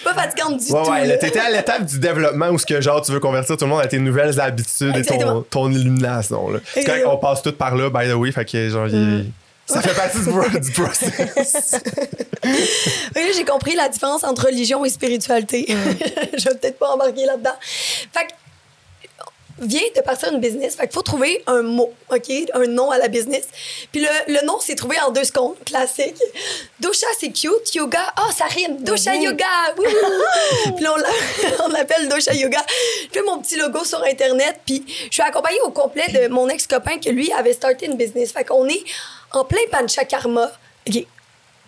pas 0.04 0.14
fatigante 0.14 0.58
du 0.58 0.72
Ouais, 0.72 0.82
tout. 0.84 0.90
ouais, 0.90 1.06
là. 1.06 1.16
t'étais 1.16 1.38
à 1.38 1.50
l'étape 1.50 1.84
du 1.84 1.98
développement 1.98 2.48
où 2.48 2.58
ce 2.58 2.66
que 2.66 2.80
genre 2.80 3.00
tu 3.02 3.12
veux 3.12 3.20
convertir 3.20 3.56
tout 3.56 3.64
le 3.64 3.70
monde 3.70 3.80
à 3.82 3.86
tes 3.86 3.98
nouvelles 3.98 4.38
habitudes 4.40 4.96
et 4.96 5.02
ton, 5.02 5.42
ton 5.42 5.70
illumination. 5.72 6.48
Là. 6.50 6.60
Exactement. 6.74 7.14
on 7.14 7.18
passe 7.18 7.42
tout 7.42 7.52
par 7.52 7.76
là, 7.76 7.90
by 7.90 8.08
the 8.10 8.14
way, 8.14 8.32
fait 8.32 8.44
que 8.44 8.68
genre, 8.68 8.88
ça 9.66 9.82
fait 9.82 9.94
partie 9.94 10.18
du, 10.18 10.60
du 10.60 10.72
process. 10.72 11.76
Oui, 12.44 13.32
j'ai 13.34 13.44
compris 13.44 13.74
la 13.74 13.88
différence 13.88 14.22
entre 14.22 14.46
religion 14.46 14.84
et 14.84 14.88
spiritualité. 14.90 15.66
je 16.36 16.44
vais 16.44 16.54
peut-être 16.54 16.78
pas 16.78 16.90
embarquer 16.90 17.24
là-dedans. 17.26 17.54
Fait 17.60 18.26
que, 18.26 18.32
viens 19.58 19.82
de 19.96 20.00
partir 20.02 20.32
une 20.32 20.38
business. 20.38 20.76
Fait 20.76 20.84
qu'il 20.86 20.92
faut 20.94 21.02
trouver 21.02 21.42
un 21.46 21.62
mot, 21.62 21.92
OK? 22.12 22.30
Un 22.54 22.66
nom 22.66 22.90
à 22.90 22.98
la 22.98 23.08
business. 23.08 23.44
Puis 23.90 24.00
le, 24.02 24.32
le 24.32 24.44
nom 24.46 24.60
s'est 24.60 24.74
trouvé 24.76 24.96
en 25.00 25.10
deux 25.10 25.24
secondes, 25.24 25.56
classique. 25.64 26.16
Dosha, 26.78 27.06
c'est 27.18 27.30
cute. 27.30 27.74
Yoga, 27.74 28.12
ah, 28.16 28.28
ça 28.36 28.44
rime. 28.44 28.82
Dosha 28.84 29.16
Yoga. 29.16 29.44
Wouhou! 29.76 29.86
puis 30.76 30.84
là, 30.84 30.92
on 30.92 30.96
l'a- 30.96 31.64
on 31.64 31.68
l'appelle 31.68 32.08
Dosha 32.08 32.34
Yoga. 32.34 32.64
Je 33.08 33.18
fais 33.18 33.24
mon 33.24 33.38
petit 33.38 33.56
logo 33.56 33.82
sur 33.84 34.02
Internet. 34.04 34.60
Puis 34.64 34.84
je 34.86 35.12
suis 35.14 35.22
accompagnée 35.22 35.60
au 35.62 35.70
complet 35.70 36.06
de 36.08 36.28
mon 36.28 36.48
ex-copain 36.48 36.98
qui, 36.98 37.10
lui, 37.10 37.32
avait 37.32 37.54
starté 37.54 37.86
une 37.86 37.96
business. 37.96 38.30
Fait 38.32 38.44
qu'on 38.44 38.68
est 38.68 38.84
en 39.36 39.44
plein 39.44 39.60
panchakarma. 39.70 40.50
OK. 40.88 41.06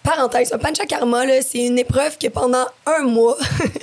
Parenthèse, 0.02 0.52
un 0.52 0.58
panchakarma, 0.58 1.26
là, 1.26 1.42
c'est 1.42 1.58
une 1.58 1.78
épreuve 1.78 2.16
que 2.16 2.28
pendant 2.28 2.66
un 2.86 3.02
mois, 3.02 3.36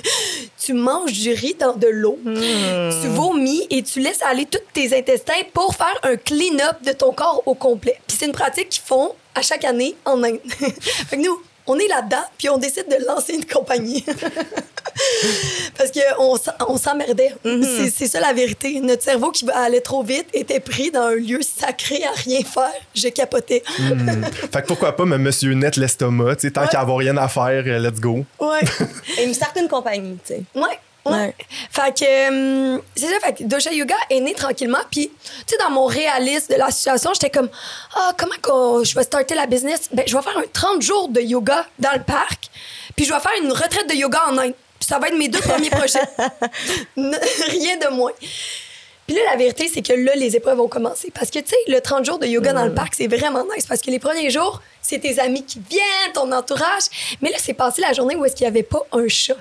tu 0.58 0.72
manges 0.72 1.12
du 1.12 1.32
riz 1.32 1.54
dans 1.54 1.74
de 1.74 1.86
l'eau, 1.86 2.18
tu 2.24 3.08
vomis 3.08 3.66
et 3.70 3.82
tu 3.82 4.00
laisses 4.00 4.22
aller 4.22 4.46
tous 4.46 4.58
tes 4.72 4.96
intestins 4.96 5.34
pour 5.52 5.74
faire 5.76 5.94
un 6.02 6.16
clean-up 6.16 6.82
de 6.82 6.92
ton 6.92 7.12
corps 7.12 7.42
au 7.46 7.54
complet. 7.54 8.00
Puis 8.08 8.16
c'est 8.18 8.26
une 8.26 8.32
pratique 8.32 8.70
qu'ils 8.70 8.82
font 8.82 9.14
à 9.36 9.42
chaque 9.42 9.64
année 9.64 9.94
en 10.04 10.24
Inde. 10.24 10.40
fait 10.48 11.16
que 11.16 11.22
nous, 11.22 11.40
on 11.66 11.78
est 11.78 11.88
là-dedans, 11.88 12.22
puis 12.38 12.48
on 12.48 12.58
décide 12.58 12.86
de 12.88 13.04
lancer 13.06 13.34
une 13.34 13.44
compagnie. 13.44 14.04
Parce 15.76 15.90
qu'on 15.90 16.36
on 16.68 16.76
s'emmerdait. 16.78 17.34
Mm-hmm. 17.44 17.92
C'est 17.94 18.06
ça 18.06 18.20
la 18.20 18.32
vérité. 18.32 18.80
Notre 18.80 19.02
cerveau 19.02 19.30
qui 19.30 19.46
allait 19.50 19.80
trop 19.80 20.02
vite 20.02 20.26
était 20.32 20.60
pris 20.60 20.90
dans 20.90 21.02
un 21.02 21.14
lieu 21.14 21.40
sacré 21.42 22.02
à 22.04 22.12
rien 22.12 22.40
faire. 22.42 22.72
Je 22.94 23.08
capotais. 23.08 23.62
Hmm. 23.78 24.24
Fait 24.52 24.62
que 24.62 24.66
pourquoi 24.66 24.96
pas, 24.96 25.04
mais 25.04 25.18
Monsieur 25.18 25.52
Net 25.54 25.76
l'estomac, 25.76 26.36
tu 26.36 26.42
sais, 26.42 26.50
tant 26.52 26.62
Ouais. 26.62 26.68
qu'il 26.68 26.78
n'y 26.78 26.84
a 26.92 26.96
rien 26.96 27.16
à 27.18 27.28
faire, 27.28 27.62
euh, 27.66 27.78
let's 27.78 28.00
go. 28.00 28.24
Ouais. 28.40 28.60
Et 29.18 29.24
une 29.24 29.34
certaine 29.34 29.68
compagnie, 29.68 30.18
tu 30.26 30.34
sais. 30.34 30.42
Ouais. 30.54 30.78
Ouais. 31.12 31.34
Fait 31.70 31.92
que, 31.98 32.28
hum, 32.76 32.82
c'est 32.96 33.06
ça, 33.08 33.20
fait 33.20 33.34
que 33.34 33.44
Dosha 33.44 33.72
Yoga 33.72 33.94
est 34.10 34.20
né 34.20 34.34
tranquillement. 34.34 34.78
Puis, 34.90 35.10
tu 35.10 35.30
sais, 35.46 35.56
dans 35.62 35.70
mon 35.70 35.86
réalisme 35.86 36.52
de 36.54 36.58
la 36.58 36.70
situation, 36.70 37.10
j'étais 37.14 37.30
comme, 37.30 37.48
ah, 37.94 38.12
comment 38.18 38.34
qu'on- 38.42 38.84
je 38.84 38.94
vais 38.94 39.02
starter 39.04 39.34
la 39.34 39.46
business? 39.46 39.88
Ben, 39.92 40.04
je 40.06 40.16
vais 40.16 40.22
faire 40.22 40.36
un 40.38 40.44
30 40.52 40.82
jours 40.82 41.08
de 41.08 41.20
yoga 41.20 41.66
dans 41.78 41.92
le 41.92 42.02
parc. 42.02 42.46
Puis, 42.96 43.04
je 43.04 43.12
vais 43.12 43.20
faire 43.20 43.32
une 43.42 43.52
retraite 43.52 43.88
de 43.88 43.94
yoga 43.94 44.22
en 44.28 44.38
Inde. 44.38 44.54
Puis, 44.78 44.88
ça 44.88 44.98
va 44.98 45.08
être 45.08 45.16
mes 45.16 45.28
deux 45.28 45.40
premiers 45.40 45.70
projets. 45.70 46.00
Rien 46.96 47.76
de 47.76 47.88
moins. 47.94 48.12
Puis 49.06 49.14
là, 49.14 49.22
la 49.30 49.36
vérité, 49.36 49.70
c'est 49.72 49.82
que 49.82 49.92
là, 49.92 50.14
les 50.16 50.36
épreuves 50.36 50.58
vont 50.58 50.68
commencer. 50.68 51.12
Parce 51.14 51.30
que, 51.30 51.38
tu 51.38 51.48
sais, 51.48 51.56
le 51.68 51.80
30 51.80 52.04
jours 52.04 52.18
de 52.18 52.26
yoga 52.26 52.52
dans 52.52 52.64
le 52.64 52.74
parc, 52.74 52.94
c'est 52.96 53.06
vraiment 53.06 53.44
nice. 53.54 53.66
Parce 53.66 53.80
que 53.80 53.90
les 53.90 53.98
premiers 53.98 54.30
jours, 54.30 54.60
c'est 54.82 54.98
tes 54.98 55.20
amis 55.20 55.44
qui 55.44 55.60
viennent, 55.70 56.12
ton 56.14 56.30
entourage. 56.32 56.84
Mais 57.20 57.30
là, 57.30 57.36
c'est 57.40 57.54
passé 57.54 57.82
la 57.82 57.92
journée 57.92 58.16
où 58.16 58.24
est-ce 58.24 58.34
qu'il 58.34 58.44
n'y 58.44 58.48
avait 58.48 58.62
pas 58.62 58.82
un 58.92 59.06
chat. 59.08 59.36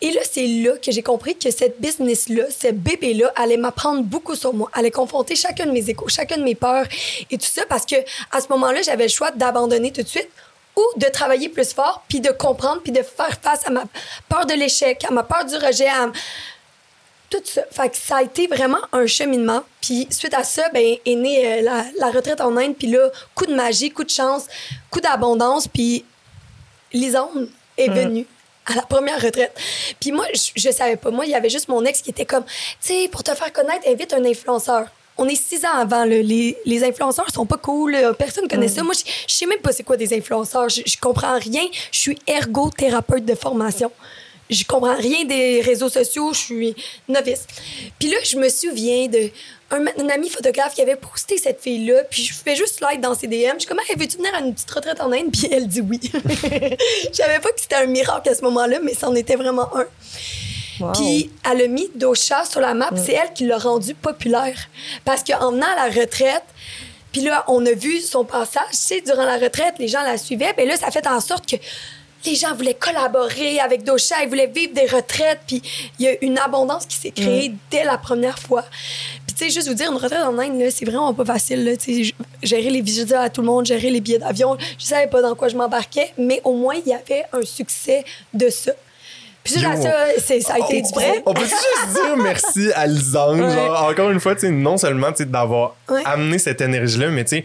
Et 0.00 0.10
là, 0.12 0.20
c'est 0.30 0.46
là 0.46 0.72
que 0.76 0.92
j'ai 0.92 1.02
compris 1.02 1.36
que 1.36 1.50
cette 1.50 1.80
business-là, 1.80 2.44
ce 2.50 2.68
bébé-là, 2.68 3.32
allait 3.36 3.56
m'apprendre 3.56 4.02
beaucoup 4.02 4.36
sur 4.36 4.54
moi, 4.54 4.70
allait 4.72 4.90
confronter 4.90 5.34
chacun 5.34 5.66
de 5.66 5.72
mes 5.72 5.90
échos, 5.90 6.08
chacun 6.08 6.36
de 6.36 6.44
mes 6.44 6.54
peurs 6.54 6.86
et 7.30 7.38
tout 7.38 7.46
ça. 7.46 7.62
Parce 7.68 7.84
que 7.84 7.96
à 8.30 8.40
ce 8.40 8.48
moment-là, 8.50 8.82
j'avais 8.82 9.04
le 9.04 9.10
choix 9.10 9.30
d'abandonner 9.32 9.92
tout 9.92 10.02
de 10.02 10.08
suite 10.08 10.28
ou 10.76 10.98
de 10.98 11.06
travailler 11.06 11.48
plus 11.48 11.72
fort, 11.72 12.04
puis 12.08 12.20
de 12.20 12.30
comprendre, 12.30 12.80
puis 12.82 12.92
de 12.92 13.02
faire 13.02 13.36
face 13.42 13.66
à 13.66 13.70
ma 13.70 13.84
peur 14.28 14.46
de 14.46 14.54
l'échec, 14.54 15.04
à 15.04 15.10
ma 15.10 15.24
peur 15.24 15.44
du 15.44 15.56
rejet, 15.56 15.88
à 15.88 16.06
tout 17.30 17.38
ça. 17.44 17.62
Fait 17.70 17.88
que 17.90 17.96
ça 17.96 18.16
a 18.16 18.22
été 18.22 18.46
vraiment 18.46 18.78
un 18.92 19.06
cheminement. 19.06 19.62
Puis 19.80 20.06
suite 20.10 20.34
à 20.34 20.44
ça, 20.44 20.68
ben, 20.70 20.96
est 21.04 21.14
née 21.14 21.46
euh, 21.46 21.62
la, 21.62 21.84
la 21.98 22.10
retraite 22.10 22.40
en 22.40 22.56
Inde. 22.56 22.74
Puis 22.76 22.88
là, 22.88 23.10
coup 23.34 23.46
de 23.46 23.54
magie, 23.54 23.90
coup 23.90 24.04
de 24.04 24.10
chance, 24.10 24.46
coup 24.90 25.00
d'abondance. 25.00 25.68
Puis 25.68 26.04
Lisande 26.92 27.48
est 27.76 27.88
venue 27.88 28.26
à 28.66 28.74
la 28.74 28.82
première 28.82 29.20
retraite. 29.20 29.52
Puis 30.00 30.12
moi, 30.12 30.26
je, 30.34 30.50
je 30.56 30.70
savais 30.70 30.96
pas. 30.96 31.10
Moi, 31.10 31.26
il 31.26 31.30
y 31.30 31.34
avait 31.34 31.50
juste 31.50 31.68
mon 31.68 31.84
ex 31.84 32.00
qui 32.02 32.10
était 32.10 32.26
comme, 32.26 32.44
tu 32.44 32.52
sais, 32.80 33.08
pour 33.08 33.22
te 33.22 33.34
faire 33.34 33.52
connaître, 33.52 33.86
invite 33.86 34.12
un 34.12 34.24
influenceur. 34.24 34.86
On 35.20 35.26
est 35.28 35.34
six 35.34 35.64
ans 35.64 35.74
avant. 35.74 36.04
là. 36.04 36.22
Les, 36.22 36.56
les 36.64 36.84
influenceurs 36.84 37.28
sont 37.32 37.44
pas 37.44 37.56
cool. 37.56 37.96
Personne 38.18 38.46
connaît 38.46 38.68
ça. 38.68 38.84
Moi, 38.84 38.94
je, 38.94 39.34
sais 39.34 39.46
même 39.46 39.58
pas 39.58 39.72
c'est 39.72 39.82
quoi 39.82 39.96
des 39.96 40.16
influenceurs. 40.16 40.68
Je, 40.68 40.82
je 40.86 40.96
comprends 40.96 41.36
rien. 41.38 41.62
Je 41.90 41.98
suis 41.98 42.18
ergothérapeute 42.26 43.24
de 43.24 43.34
formation. 43.34 43.90
Je 44.50 44.64
comprends 44.64 44.96
rien 44.96 45.24
des 45.24 45.60
réseaux 45.60 45.88
sociaux. 45.88 46.32
Je 46.32 46.38
suis 46.38 46.76
novice. 47.08 47.46
Puis 47.98 48.10
là, 48.10 48.16
je 48.24 48.36
me 48.36 48.48
souviens 48.48 49.08
de 49.08 49.30
un, 49.70 49.84
un 49.86 50.08
ami 50.08 50.30
photographe 50.30 50.74
qui 50.74 50.82
avait 50.82 50.96
posté 50.96 51.36
cette 51.36 51.60
fille-là. 51.60 52.04
Puis 52.10 52.22
je 52.22 52.32
fais 52.32 52.56
juste 52.56 52.78
slide 52.78 53.00
dans 53.00 53.14
ses 53.14 53.26
DM. 53.26 53.54
Je 53.54 53.60
suis 53.60 53.68
comme, 53.68 53.80
hey, 53.88 53.96
veux-tu 53.96 54.16
venir 54.16 54.34
à 54.34 54.40
une 54.40 54.54
petite 54.54 54.70
retraite 54.70 55.00
en 55.00 55.12
Inde? 55.12 55.30
Puis 55.32 55.48
elle 55.50 55.68
dit 55.68 55.80
oui. 55.80 56.00
Je 56.12 57.12
savais 57.12 57.40
pas 57.40 57.50
que 57.50 57.60
c'était 57.60 57.76
un 57.76 57.86
miracle 57.86 58.28
à 58.28 58.34
ce 58.34 58.42
moment-là, 58.42 58.78
mais 58.82 58.94
c'en 58.94 59.14
était 59.14 59.36
vraiment 59.36 59.68
un. 59.76 59.86
Wow. 60.80 60.92
Puis 60.92 61.30
elle 61.50 61.62
a 61.62 61.66
mis 61.66 61.88
Dosha 61.94 62.44
sur 62.44 62.60
la 62.60 62.74
map. 62.74 62.90
C'est 62.96 63.12
elle 63.12 63.32
qui 63.34 63.46
l'a 63.46 63.58
rendu 63.58 63.94
populaire. 63.94 64.68
Parce 65.04 65.22
qu'en 65.24 65.52
venant 65.52 65.66
à 65.66 65.88
la 65.88 66.00
retraite, 66.00 66.44
puis 67.12 67.22
là, 67.22 67.44
on 67.48 67.64
a 67.66 67.72
vu 67.72 68.00
son 68.00 68.24
passage. 68.24 68.70
Tu 68.70 68.76
sais, 68.76 69.00
durant 69.00 69.24
la 69.24 69.38
retraite, 69.38 69.74
les 69.78 69.88
gens 69.88 70.02
la 70.02 70.18
suivaient. 70.18 70.52
Puis 70.56 70.66
là, 70.66 70.76
ça 70.76 70.90
fait 70.90 71.06
en 71.06 71.20
sorte 71.20 71.48
que 71.50 71.56
les 72.30 72.34
gens 72.36 72.54
voulaient 72.54 72.74
collaborer 72.74 73.60
avec 73.60 73.84
Dosha. 73.84 74.22
Ils 74.22 74.28
voulaient 74.28 74.46
vivre 74.46 74.72
des 74.74 74.86
retraites. 74.86 75.40
Puis 75.46 75.62
il 75.98 76.04
y 76.06 76.08
a 76.08 76.12
une 76.22 76.38
abondance 76.38 76.86
qui 76.86 76.96
s'est 76.96 77.10
créée 77.10 77.52
dès 77.70 77.84
la 77.84 77.98
première 77.98 78.38
fois. 78.38 78.64
Puis 79.26 79.34
tu 79.36 79.44
sais, 79.44 79.50
juste 79.50 79.68
vous 79.68 79.74
dire, 79.74 79.90
une 79.90 79.98
retraite 79.98 80.22
en 80.24 80.38
Inde, 80.38 80.58
là, 80.60 80.70
c'est 80.70 80.84
vraiment 80.84 81.12
pas 81.14 81.24
facile. 81.24 81.64
Là. 81.64 81.76
Tu 81.76 81.94
sais, 81.94 82.04
g- 82.04 82.14
gérer 82.42 82.70
les 82.70 82.80
visas 82.80 83.22
à 83.22 83.30
tout 83.30 83.40
le 83.40 83.46
monde, 83.46 83.66
gérer 83.66 83.90
les 83.90 84.00
billets 84.00 84.18
d'avion. 84.18 84.56
Je 84.78 84.84
savais 84.84 85.06
pas 85.06 85.22
dans 85.22 85.34
quoi 85.34 85.48
je 85.48 85.56
m'embarquais. 85.56 86.12
Mais 86.18 86.40
au 86.44 86.54
moins, 86.54 86.74
il 86.74 86.90
y 86.90 86.94
avait 86.94 87.24
un 87.32 87.42
succès 87.42 88.04
de 88.34 88.48
ça. 88.50 88.72
Puis 89.44 89.54
suite 89.54 89.64
à 89.66 89.76
Yo. 89.76 89.82
ça, 89.82 90.40
ça 90.40 90.54
a 90.54 90.58
été 90.58 90.82
du 90.82 90.92
vrai. 90.92 91.22
On 91.24 91.32
peut 91.32 91.40
juste 91.44 91.92
dire 91.94 92.16
merci 92.18 92.70
à 92.74 92.86
Lisange, 92.86 93.40
Ouais. 93.40 93.50
genre, 93.54 93.84
encore 93.88 94.10
une 94.10 94.20
fois, 94.20 94.34
tu 94.34 94.42
sais, 94.42 94.50
non 94.50 94.76
seulement 94.76 95.10
tu 95.12 95.18
sais, 95.18 95.24
d'avoir 95.24 95.74
Ouais. 95.88 96.02
amené 96.04 96.38
cette 96.38 96.60
énergie-là, 96.60 97.08
mais 97.08 97.24
tu 97.24 97.36
sais, 97.36 97.44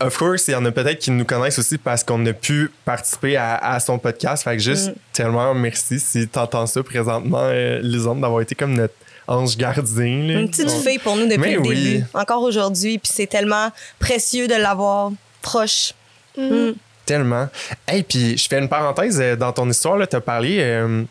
of 0.00 0.16
course, 0.16 0.48
il 0.48 0.52
y 0.52 0.54
en 0.54 0.64
a 0.64 0.70
peut-être 0.70 0.98
qui 0.98 1.10
nous 1.10 1.24
connaissent 1.24 1.58
aussi 1.58 1.78
parce 1.78 2.04
qu'on 2.04 2.24
a 2.26 2.32
pu 2.32 2.70
participer 2.84 3.36
à, 3.36 3.56
à 3.56 3.80
son 3.80 3.98
podcast. 3.98 4.44
Fait 4.44 4.56
que 4.56 4.62
juste 4.62 4.92
tellement 5.12 5.54
merci 5.54 5.98
si 6.00 6.26
t'entends 6.28 6.66
ça 6.66 6.82
présentement, 6.82 7.40
euh, 7.42 7.80
Lisange, 7.82 8.20
d'avoir 8.20 8.40
été 8.42 8.54
comme 8.54 8.74
notre 8.74 8.94
ange 9.26 9.56
gardien. 9.56 10.22
là. 10.26 10.40
Une 10.40 10.50
petite 10.50 10.68
On- 10.70 10.80
fille 10.80 10.98
pour 10.98 11.16
nous 11.16 11.24
depuis 11.26 11.38
Mais 11.38 11.54
le 11.54 11.60
oui. 11.60 11.84
début. 11.92 12.04
Encore 12.14 12.42
aujourd'hui. 12.42 12.98
Puis 12.98 13.10
c'est 13.14 13.26
tellement 13.26 13.70
précieux 13.98 14.46
de 14.48 14.54
l'avoir 14.54 15.10
proche. 15.42 15.92
Mm. 16.36 16.70
Tellement. 17.04 17.48
Hey, 17.86 18.02
puis 18.02 18.36
je 18.36 18.46
fais 18.48 18.58
une 18.58 18.68
parenthèse 18.68 19.18
euh, 19.20 19.34
dans 19.34 19.50
ton 19.52 19.68
histoire, 19.70 20.06
tu 20.06 20.14
as 20.16 20.20
parlé 20.20 20.58
euh, 20.60 21.02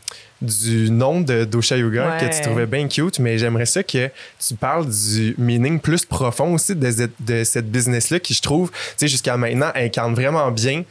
du 0.42 0.92
nom 0.92 1.22
de 1.22 1.46
Dosha 1.46 1.78
Yoga 1.78 2.12
Ouais. 2.20 2.30
que 2.30 2.36
tu 2.36 2.42
trouvais 2.42 2.66
bien 2.68 2.88
cute, 2.88 3.20
mais 3.20 3.38
j'aimerais 3.38 3.66
ça 3.66 3.82
que 3.84 4.10
tu 4.46 4.54
parles 4.56 4.86
du 4.88 5.34
meaning 5.38 5.80
plus 5.80 6.06
profond 6.06 6.54
aussi 6.54 6.76
de, 6.76 6.92
cette- 6.92 7.12
de 7.26 7.44
cette 7.44 7.72
business-là 7.72 8.20
qui, 8.20 8.34
je 8.34 8.42
trouve, 8.42 8.70
tu 8.72 8.78
sais, 8.98 9.08
jusqu'à 9.08 9.36
maintenant, 9.38 9.72
incarne 9.74 10.14
vraiment 10.14 10.52
bien 10.52 10.84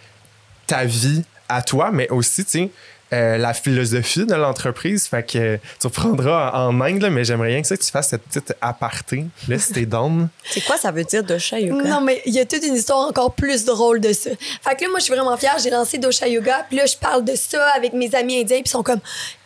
ta 0.67 0.85
vie 0.85 1.23
à 1.49 1.63
toi, 1.63 1.91
mais 1.93 2.09
aussi, 2.11 2.45
tu 2.45 2.51
sais, 2.51 2.71
euh, 3.13 3.39
la 3.39 3.55
philosophie 3.55 4.27
de 4.27 4.35
l'entreprise. 4.35 5.07
Fait 5.07 5.23
que 5.23 5.59
tu 5.81 5.87
reprendras 5.87 6.51
en 6.55 6.73
là, 6.73 7.11
mais 7.11 7.25
j'aimerais 7.25 7.51
bien 7.51 7.63
que, 7.63 7.69
ça, 7.69 7.77
que 7.77 7.83
tu 7.83 7.91
fasses 7.91 8.09
cette 8.09 8.23
petite 8.23 8.55
aparté. 8.61 9.25
Là, 9.49 9.59
si 9.59 9.73
t'es 9.73 9.87
down. 9.87 10.29
C'est 10.45 10.65
quoi 10.65 10.77
ça 10.77 10.91
veut 10.91 11.05
dire 11.05 11.23
de 11.23 11.39
chat 11.39 11.61
yoga? 11.61 11.89
Non, 11.89 12.01
mais 12.01 12.21
il 12.27 12.35
y 12.35 12.41
a 12.41 12.45
toute 12.45 12.65
une 12.65 12.75
histoire 12.75 13.09
encore 13.09 13.33
plus 13.35 13.65
drôle 13.65 14.01
de 14.01 14.13
ça. 14.13 14.31
Fait 14.63 14.75
que 14.75 14.83
là, 14.83 14.91
moi, 14.91 14.99
je 14.99 15.05
suis 15.05 15.15
vraiment 15.15 15.37
fière. 15.37 15.57
J'ai 15.63 15.71
lancé 15.71 15.99
Dosha 15.99 16.27
Yoga. 16.27 16.67
Puis 16.69 16.79
là, 16.79 16.87
je 16.87 16.97
parle 16.97 17.25
de 17.25 17.37
ça 17.37 17.69
avec 17.77 17.93
mes 17.93 18.13
amis 18.15 18.41
indiens. 18.41 18.59
Puis 18.59 18.67
ils 18.67 18.71
sont 18.71 18.83
comme 18.83 19.01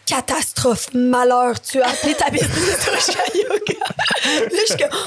catastrophe, 0.06 0.88
malheur. 0.94 1.60
Tu 1.60 1.82
as 1.82 1.88
appelé 1.88 2.14
ta 2.14 2.30
business 2.30 2.50
Dosha 2.86 3.20
Yoga. 3.34 3.84
là, 4.24 4.58
je 4.58 4.66
suis 4.66 4.76
comme 4.76 4.98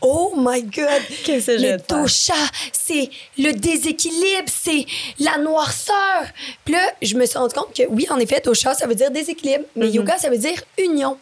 oh 0.00 0.34
my 0.36 0.62
God. 0.62 1.02
Qu'est-ce 1.24 1.46
que 1.46 1.62
Le 1.62 1.76
dosha, 1.88 2.34
c'est 2.72 3.10
le 3.36 3.52
déséquilibre, 3.52 4.46
c'est 4.46 4.86
la 5.18 5.38
noirceur. 5.38 6.24
Puis 6.64 6.74
là, 6.74 6.80
je 7.02 7.14
me 7.16 7.26
suis 7.26 7.38
rendu 7.38 7.54
compte 7.54 7.74
que 7.74 7.82
oui, 7.88 8.06
en 8.10 8.18
effet, 8.18 8.40
dosha, 8.44 8.74
ça 8.74 8.86
veut 8.86 8.94
dire 8.94 9.10
déséquilibre. 9.10 9.64
Mais 9.76 9.86
Mm-hmm. 9.88 9.94
yoga, 9.94 10.18
ça 10.18 10.30
veut 10.30 10.38
dire 10.38 10.60
union. 10.78 11.16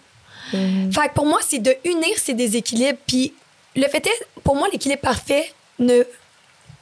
Fait 0.50 1.09
que 1.09 1.14
pour 1.14 1.26
moi, 1.26 1.40
c'est 1.47 1.59
de 1.59 1.75
unir 1.85 2.16
ces 2.16 2.35
déséquilibres. 2.35 2.99
Puis 3.06 3.33
le 3.75 3.87
fait 3.88 4.06
est, 4.06 4.26
pour 4.45 4.54
moi, 4.54 4.68
l'équilibre 4.73 5.00
parfait 5.02 5.52
ne 5.78 6.02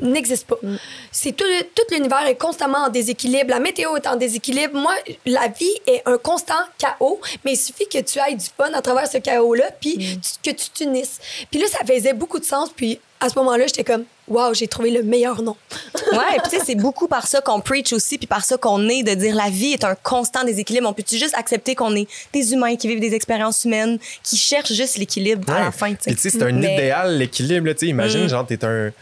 n'existe 0.00 0.46
pas. 0.46 0.56
C'est 1.12 1.32
tout, 1.32 1.44
tout 1.74 1.82
l'univers 1.94 2.26
est 2.26 2.36
constamment 2.36 2.84
en 2.84 2.88
déséquilibre. 2.88 3.50
La 3.50 3.60
météo 3.60 3.96
est 3.96 4.06
en 4.06 4.16
déséquilibre. 4.16 4.74
Moi, 4.78 4.94
la 5.26 5.48
vie 5.48 5.70
est 5.86 6.02
un 6.06 6.18
constant 6.18 6.54
chaos, 6.78 7.20
mais 7.44 7.52
il 7.52 7.56
suffit 7.56 7.86
que 7.88 7.98
tu 7.98 8.18
ailles 8.18 8.36
du 8.36 8.46
fun 8.56 8.72
à 8.72 8.82
travers 8.82 9.06
ce 9.08 9.18
chaos-là, 9.18 9.70
puis 9.80 9.96
tu- 10.42 10.50
que 10.50 10.56
tu 10.56 10.70
t'unisses. 10.70 11.18
Puis 11.50 11.60
là, 11.60 11.66
ça 11.68 11.78
faisait 11.86 12.12
beaucoup 12.12 12.38
de 12.38 12.44
sens. 12.44 12.70
Puis 12.74 12.98
à 13.20 13.28
ce 13.28 13.34
moment-là, 13.38 13.66
j'étais 13.66 13.84
comme, 13.84 14.04
waouh, 14.28 14.52
j'ai 14.54 14.66
trouvé 14.68 14.90
le 14.90 15.02
meilleur 15.02 15.40
nom. 15.42 15.56
Ouais, 16.12 16.38
puis 16.42 16.50
tu 16.50 16.58
sais, 16.58 16.62
c'est 16.64 16.74
beaucoup 16.74 17.08
par 17.08 17.26
ça 17.26 17.40
qu'on 17.40 17.60
preach 17.60 17.92
aussi, 17.92 18.18
puis 18.18 18.26
par 18.26 18.44
ça 18.44 18.56
qu'on 18.56 18.88
est, 18.88 19.02
de 19.02 19.14
dire 19.14 19.34
la 19.34 19.48
vie 19.48 19.72
est 19.72 19.82
un 19.84 19.94
constant 19.96 20.44
déséquilibre. 20.44 20.88
On 20.88 20.92
peut-tu 20.92 21.16
juste 21.18 21.34
accepter 21.36 21.74
qu'on 21.74 21.96
est 21.96 22.06
des 22.32 22.52
humains 22.52 22.76
qui 22.76 22.86
vivent 22.88 23.00
des 23.00 23.14
expériences 23.14 23.64
humaines, 23.64 23.98
qui 24.22 24.36
cherchent 24.36 24.72
juste 24.72 24.96
l'équilibre 24.98 25.50
à 25.52 25.60
la 25.60 25.72
fin, 25.72 25.90
tu 25.90 25.96
sais? 26.02 26.10
Puis 26.10 26.14
tu 26.16 26.20
sais, 26.20 26.30
c'est 26.30 26.42
un 26.44 26.52
Mais- 26.52 26.74
idéal, 26.74 27.18
l'équilibre. 27.18 27.70
tu 27.72 27.78
sais. 27.78 27.86
Imagine, 27.86 28.24
Mm. 28.24 28.28
genre, 28.28 28.46
t'es 28.46 28.62
un. 28.64 28.92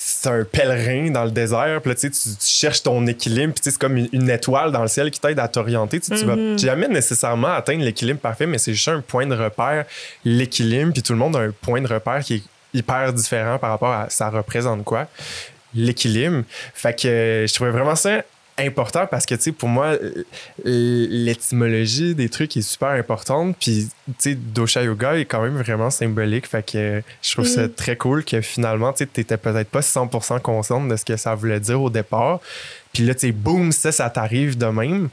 C'est 0.00 0.28
un 0.30 0.44
pèlerin 0.44 1.10
dans 1.10 1.24
le 1.24 1.32
désert, 1.32 1.80
puis 1.82 1.90
là, 1.90 1.94
tu, 1.96 2.08
sais, 2.12 2.30
tu 2.30 2.46
cherches 2.46 2.84
ton 2.84 3.04
équilibre, 3.08 3.52
puis 3.52 3.62
c'est 3.64 3.76
comme 3.76 3.96
une, 3.96 4.08
une 4.12 4.30
étoile 4.30 4.70
dans 4.70 4.82
le 4.82 4.86
ciel 4.88 5.10
qui 5.10 5.18
t'aide 5.18 5.40
à 5.40 5.48
t'orienter. 5.48 5.98
Tu, 5.98 6.10
tu 6.12 6.16
Mm-hmm. 6.24 6.52
vas 6.52 6.56
jamais 6.56 6.86
nécessairement 6.88 7.48
atteindre 7.48 7.82
l'équilibre 7.82 8.20
parfait, 8.20 8.46
mais 8.46 8.58
c'est 8.58 8.74
juste 8.74 8.88
un 8.88 9.00
point 9.00 9.26
de 9.26 9.34
repère, 9.34 9.86
l'équilibre, 10.24 10.92
puis 10.92 11.02
tout 11.02 11.12
le 11.14 11.18
monde 11.18 11.34
a 11.34 11.40
un 11.40 11.50
point 11.50 11.80
de 11.80 11.88
repère 11.88 12.20
qui 12.20 12.34
est 12.36 12.42
hyper 12.74 13.12
différent 13.12 13.58
par 13.58 13.70
rapport 13.70 13.92
à 13.92 14.08
ça 14.08 14.30
représente 14.30 14.84
quoi? 14.84 15.08
L'équilibre. 15.74 16.44
Fait 16.74 16.94
que 16.98 17.08
euh, 17.08 17.46
je 17.46 17.54
trouvais 17.54 17.70
vraiment 17.70 17.96
ça 17.96 18.22
important 18.58 19.06
parce 19.06 19.26
que, 19.26 19.34
tu 19.34 19.42
sais, 19.42 19.52
pour 19.52 19.68
moi, 19.68 19.96
l'étymologie 20.64 22.14
des 22.14 22.28
trucs 22.28 22.56
est 22.56 22.62
super 22.62 22.88
importante. 22.88 23.56
Puis, 23.60 23.88
tu 24.06 24.14
sais, 24.18 24.34
Dosha 24.34 24.82
Yoga 24.82 25.18
est 25.18 25.24
quand 25.24 25.42
même 25.42 25.56
vraiment 25.56 25.90
symbolique. 25.90 26.46
Fait 26.46 26.64
que 26.64 27.02
je 27.22 27.32
trouve 27.32 27.46
ça 27.46 27.68
très 27.68 27.96
cool 27.96 28.24
que 28.24 28.40
finalement, 28.40 28.92
tu 28.92 28.98
sais, 28.98 29.06
t'étais 29.06 29.36
peut-être 29.36 29.68
pas 29.68 29.80
100% 29.80 30.40
consciente 30.40 30.88
de 30.88 30.96
ce 30.96 31.04
que 31.04 31.16
ça 31.16 31.34
voulait 31.34 31.60
dire 31.60 31.80
au 31.80 31.90
départ. 31.90 32.40
Puis 32.92 33.04
là, 33.04 33.14
tu 33.14 33.20
sais, 33.20 33.32
boum, 33.32 33.72
ça, 33.72 33.92
ça 33.92 34.10
t'arrive 34.10 34.56
de 34.56 34.66
même. 34.66 35.08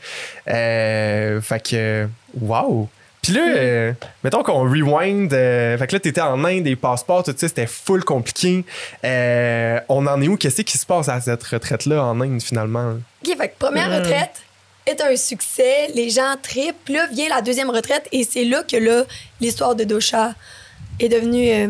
Euh, 0.48 1.42
fait 1.42 1.64
que, 1.70 2.08
wow! 2.40 2.90
Puis 3.25 3.34
là, 3.34 3.41
euh, 3.41 3.94
mettons 4.24 4.44
qu'on 4.44 4.70
rewind. 4.70 5.34
euh, 5.34 5.79
fait 5.79 5.88
que 5.88 5.94
là, 5.94 6.00
t'étais 6.00 6.22
en 6.22 6.46
Inde, 6.46 6.62
des 6.62 6.75
passeports, 6.75 7.24
tout 7.24 7.34
ça, 7.36 7.48
c'était 7.48 7.65
full 7.65 8.03
compliqué. 8.03 8.63
Euh, 9.03 9.79
on 9.89 10.05
en 10.05 10.22
est 10.22 10.27
où? 10.27 10.38
Qu'est-ce 10.38 10.62
qui 10.62 10.77
se 10.77 10.86
passe 10.86 11.10
à 11.10 11.20
cette 11.20 11.44
retraite-là 11.44 12.03
en 12.03 12.22
Inde, 12.22 12.39
finalement? 12.39 12.98
OK, 13.25 13.36
fait 13.36 13.48
que 13.50 13.58
première 13.58 13.89
retraite 13.89 14.44
est 14.86 15.01
un 15.01 15.15
succès, 15.15 15.88
les 15.96 16.12
gens 16.12 16.36
trippent. 16.39 16.86
Puis 16.86 16.94
là 16.94 17.08
vient 17.08 17.27
la 17.29 17.41
deuxième 17.41 17.72
retraite 17.72 18.08
et 18.12 18.24
c'est 18.24 18.46
là 18.46 18.62
que 18.62 18.77
là, 18.77 19.05
l'histoire 19.41 19.74
de 19.74 19.86
Dosha 19.86 20.36
est 21.00 21.10
devenue 21.10 21.50
euh, 21.50 21.67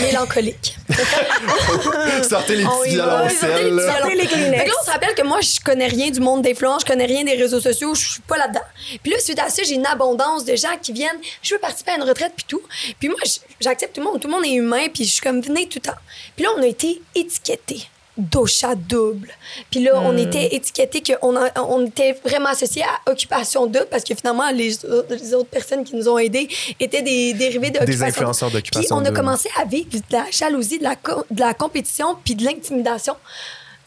mélancolique. 0.00 0.76
Sortez 2.28 2.56
les 2.56 2.64
On 2.64 2.80
petits 2.80 2.90
violoncelles. 2.90 3.80
Sortez 3.80 4.14
les 4.14 4.26
Kleenex. 4.26 4.58
Fait 4.58 4.64
que 4.64 4.68
là, 4.68 4.74
on 4.80 4.84
se 4.84 4.90
rappelle 4.90 5.14
que 5.14 5.22
moi, 5.22 5.40
je 5.40 5.60
connais 5.60 5.86
rien 5.86 6.10
du 6.10 6.20
monde 6.20 6.42
d'influence, 6.42 6.82
je 6.82 6.86
connais 6.86 7.06
rien 7.06 7.24
des 7.24 7.34
réseaux 7.34 7.60
sociaux, 7.60 7.94
je 7.94 8.12
suis 8.12 8.22
pas 8.22 8.36
là-dedans. 8.36 8.64
Puis 9.02 9.12
là, 9.12 9.18
suite 9.18 9.38
à 9.38 9.48
ça, 9.48 9.62
j'ai 9.62 9.74
une 9.74 9.86
abondance 9.86 10.44
de 10.44 10.56
gens 10.56 10.76
qui 10.80 10.92
viennent, 10.92 11.18
je 11.42 11.54
veux 11.54 11.60
participer 11.60 11.92
à 11.92 11.96
une 11.96 12.04
retraite, 12.04 12.32
puis 12.36 12.46
tout. 12.48 12.62
Puis 12.98 13.08
moi, 13.08 13.18
j'accepte 13.60 13.94
tout 13.94 14.00
le 14.00 14.06
monde, 14.06 14.20
tout 14.20 14.28
le 14.28 14.34
monde 14.34 14.44
est 14.44 14.54
humain, 14.54 14.86
puis 14.92 15.04
je 15.04 15.12
suis 15.12 15.22
comme, 15.22 15.40
venez 15.40 15.68
tout 15.68 15.80
le 15.82 15.90
temps. 15.90 15.98
Puis 16.36 16.44
là, 16.44 16.50
on 16.56 16.62
a 16.62 16.66
été 16.66 17.00
étiquetés. 17.14 17.88
Dosha 18.18 18.74
double. 18.74 19.28
Puis 19.70 19.80
là, 19.82 19.92
on 19.96 20.16
était 20.18 20.54
étiquetés 20.54 21.02
qu'on 21.02 21.34
a- 21.36 21.50
on 21.62 21.86
était 21.86 22.12
vraiment 22.24 22.50
associés 22.50 22.82
à 22.82 23.10
occupation 23.10 23.66
double 23.66 23.86
parce 23.90 24.04
que 24.04 24.14
finalement, 24.14 24.50
les, 24.50 24.84
autres- 24.84 25.14
les 25.14 25.32
autres 25.34 25.48
personnes 25.48 25.82
qui 25.84 25.96
nous 25.96 26.08
ont 26.08 26.18
aidés 26.18 26.46
étaient 26.78 27.00
des 27.02 27.32
dérivés 27.32 27.70
de 27.70 27.78
Des 27.84 28.02
influenceurs 28.02 28.50
Puis 28.50 28.58
d'occupation 28.58 28.96
on 28.96 29.00
a 29.00 29.04
double. 29.04 29.16
commencé 29.16 29.48
à 29.60 29.64
vivre 29.64 29.88
de 29.92 30.00
la 30.10 30.26
jalousie, 30.30 30.78
de 30.78 30.84
la, 30.84 30.96
co- 30.96 31.24
de 31.30 31.40
la 31.40 31.54
compétition, 31.54 32.16
puis 32.22 32.34
de 32.34 32.44
l'intimidation. 32.44 33.16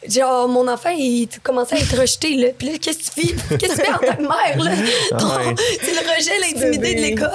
Genre, 0.08 0.48
mon 0.48 0.68
enfant, 0.68 0.92
il 0.96 1.28
commençait 1.42 1.76
à 1.76 1.80
être 1.80 2.00
rejeté, 2.00 2.36
là. 2.36 2.48
Puis 2.56 2.68
là, 2.70 2.74
qu'est-ce 2.80 2.98
que 3.12 3.22
tu 3.22 3.28
fais? 3.28 3.34
Qu'est-ce 3.58 3.74
que 3.74 3.80
tu 3.80 3.86
fais 3.86 3.94
en 3.94 3.98
tant 3.98 4.16
que 4.16 4.22
mère, 4.22 4.64
là? 4.64 4.72
Ah 5.12 5.18
Ton- 5.18 5.28
ouais. 5.38 5.56
C'est 5.82 5.94
le 5.94 6.00
rejet, 6.00 6.40
l'intimidé 6.42 6.96
de 6.96 7.02
l'école. 7.02 7.30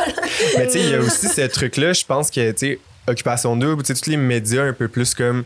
Mais 0.56 0.66
tu 0.66 0.72
sais, 0.74 0.80
il 0.80 0.90
y 0.90 0.94
a 0.94 1.00
aussi 1.00 1.26
ce 1.28 1.40
truc-là, 1.48 1.92
je 1.92 2.04
pense 2.04 2.30
que, 2.30 2.50
tu 2.52 2.58
sais, 2.58 2.78
Occupation 3.08 3.56
Double, 3.56 3.82
tu 3.82 3.92
sais, 3.94 4.00
tous 4.00 4.10
les 4.10 4.16
médias 4.16 4.62
un 4.62 4.72
peu 4.72 4.86
plus 4.86 5.14
comme 5.14 5.44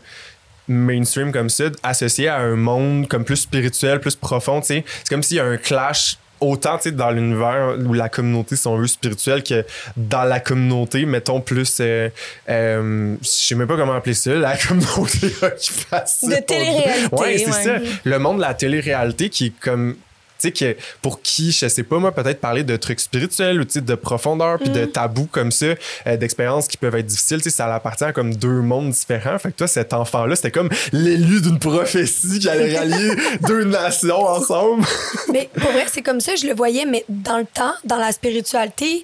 mainstream 0.67 1.31
comme 1.31 1.49
ça, 1.49 1.65
associés 1.83 2.27
à 2.27 2.37
un 2.37 2.55
monde 2.55 3.07
comme 3.07 3.23
plus 3.25 3.37
spirituel, 3.37 3.99
plus 3.99 4.15
profond, 4.15 4.61
tu 4.61 4.67
sais. 4.67 4.85
C'est 5.03 5.09
comme 5.09 5.23
s'il 5.23 5.37
y 5.37 5.39
a 5.39 5.45
un 5.45 5.57
clash 5.57 6.17
autant, 6.41 6.75
tu 6.77 6.83
sais, 6.83 6.91
dans 6.91 7.11
l'univers 7.11 7.75
où 7.85 7.93
la 7.93 8.09
communauté, 8.09 8.55
si 8.57 8.67
on 8.67 8.75
veut, 8.77 8.87
spirituelle, 8.87 9.41
que 9.41 9.65
dans 9.95 10.23
la 10.25 10.39
communauté, 10.41 11.05
mettons, 11.05 11.39
plus... 11.39 11.77
euh, 11.79 12.09
euh, 12.49 13.15
je 13.21 13.27
sais 13.27 13.55
même 13.55 13.67
pas 13.67 13.77
comment 13.77 13.93
appeler 13.93 14.13
ça, 14.13 14.33
la 14.33 14.57
communauté 14.67 15.27
occupation. 15.41 16.27
De 16.27 16.35
télé-réalité, 16.35 17.15
Ouais, 17.15 17.37
c'est 17.37 17.45
ouais. 17.47 17.63
ça. 17.63 17.77
Le 18.03 18.19
monde 18.19 18.37
de 18.37 18.41
la 18.41 18.53
télé-réalité 18.53 19.29
qui 19.29 19.47
est 19.47 19.59
comme 19.61 19.95
tu 20.39 20.49
sais, 20.49 20.51
que 20.51 20.77
pour 21.01 21.21
qui, 21.21 21.51
je 21.51 21.67
sais 21.67 21.83
pas, 21.83 21.97
moi, 21.97 22.11
peut-être 22.11 22.39
parler 22.39 22.63
de 22.63 22.75
trucs 22.75 22.99
spirituels 22.99 23.61
ou 23.61 23.65
de 23.65 23.95
profondeur, 23.95 24.59
puis 24.59 24.69
Mm. 24.69 24.73
de 24.73 24.85
tabous 24.85 25.27
comme 25.31 25.51
ça, 25.51 25.67
euh, 26.07 26.17
d'expériences 26.17 26.67
qui 26.67 26.77
peuvent 26.77 26.95
être 26.95 27.05
difficiles, 27.05 27.37
tu 27.37 27.49
sais, 27.49 27.55
ça 27.55 27.73
appartient 27.73 28.03
à 28.03 28.11
comme 28.13 28.35
deux 28.35 28.61
mondes 28.61 28.89
différents. 28.91 29.37
Fait 29.39 29.51
que 29.51 29.57
toi, 29.57 29.67
cet 29.67 29.93
enfant-là, 29.93 30.35
c'était 30.35 30.51
comme 30.51 30.69
l'élu 30.91 31.41
d'une 31.41 31.59
prophétie 31.59 32.39
qui 32.39 32.49
allait 32.49 32.77
rallier 32.77 33.15
deux 33.47 33.63
nations 33.63 34.23
ensemble. 34.25 34.85
Mais 35.31 35.49
pour 35.59 35.71
vrai, 35.71 35.85
c'est 35.91 36.01
comme 36.01 36.19
ça, 36.19 36.35
je 36.35 36.47
le 36.47 36.53
voyais, 36.53 36.85
mais 36.85 37.05
dans 37.09 37.37
le 37.37 37.45
temps, 37.45 37.73
dans 37.83 37.97
la 37.97 38.11
spiritualité, 38.11 39.03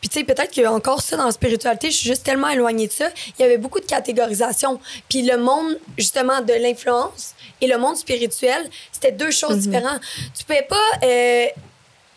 puis 0.00 0.08
tu 0.08 0.18
sais, 0.20 0.24
peut-être 0.24 0.50
qu'il 0.50 0.62
y 0.62 0.66
a 0.66 0.72
encore 0.72 1.02
ça 1.02 1.16
dans 1.16 1.24
la 1.26 1.32
spiritualité, 1.32 1.90
je 1.90 1.96
suis 1.96 2.08
juste 2.08 2.22
tellement 2.24 2.48
éloignée 2.48 2.86
de 2.86 2.92
ça. 2.92 3.08
Il 3.38 3.42
y 3.42 3.44
avait 3.44 3.58
beaucoup 3.58 3.80
de 3.80 3.86
catégorisation. 3.86 4.78
Puis 5.08 5.22
le 5.22 5.36
monde, 5.38 5.78
justement, 5.98 6.40
de 6.42 6.52
l'influence 6.52 7.34
et 7.60 7.66
le 7.66 7.78
monde 7.78 7.96
spirituel, 7.96 8.68
c'était 8.92 9.12
deux 9.12 9.30
choses 9.30 9.58
différentes. 9.58 10.00
Tu 10.38 10.44
pouvais 10.44 10.62
pas 10.68 10.76
euh, 11.02 11.46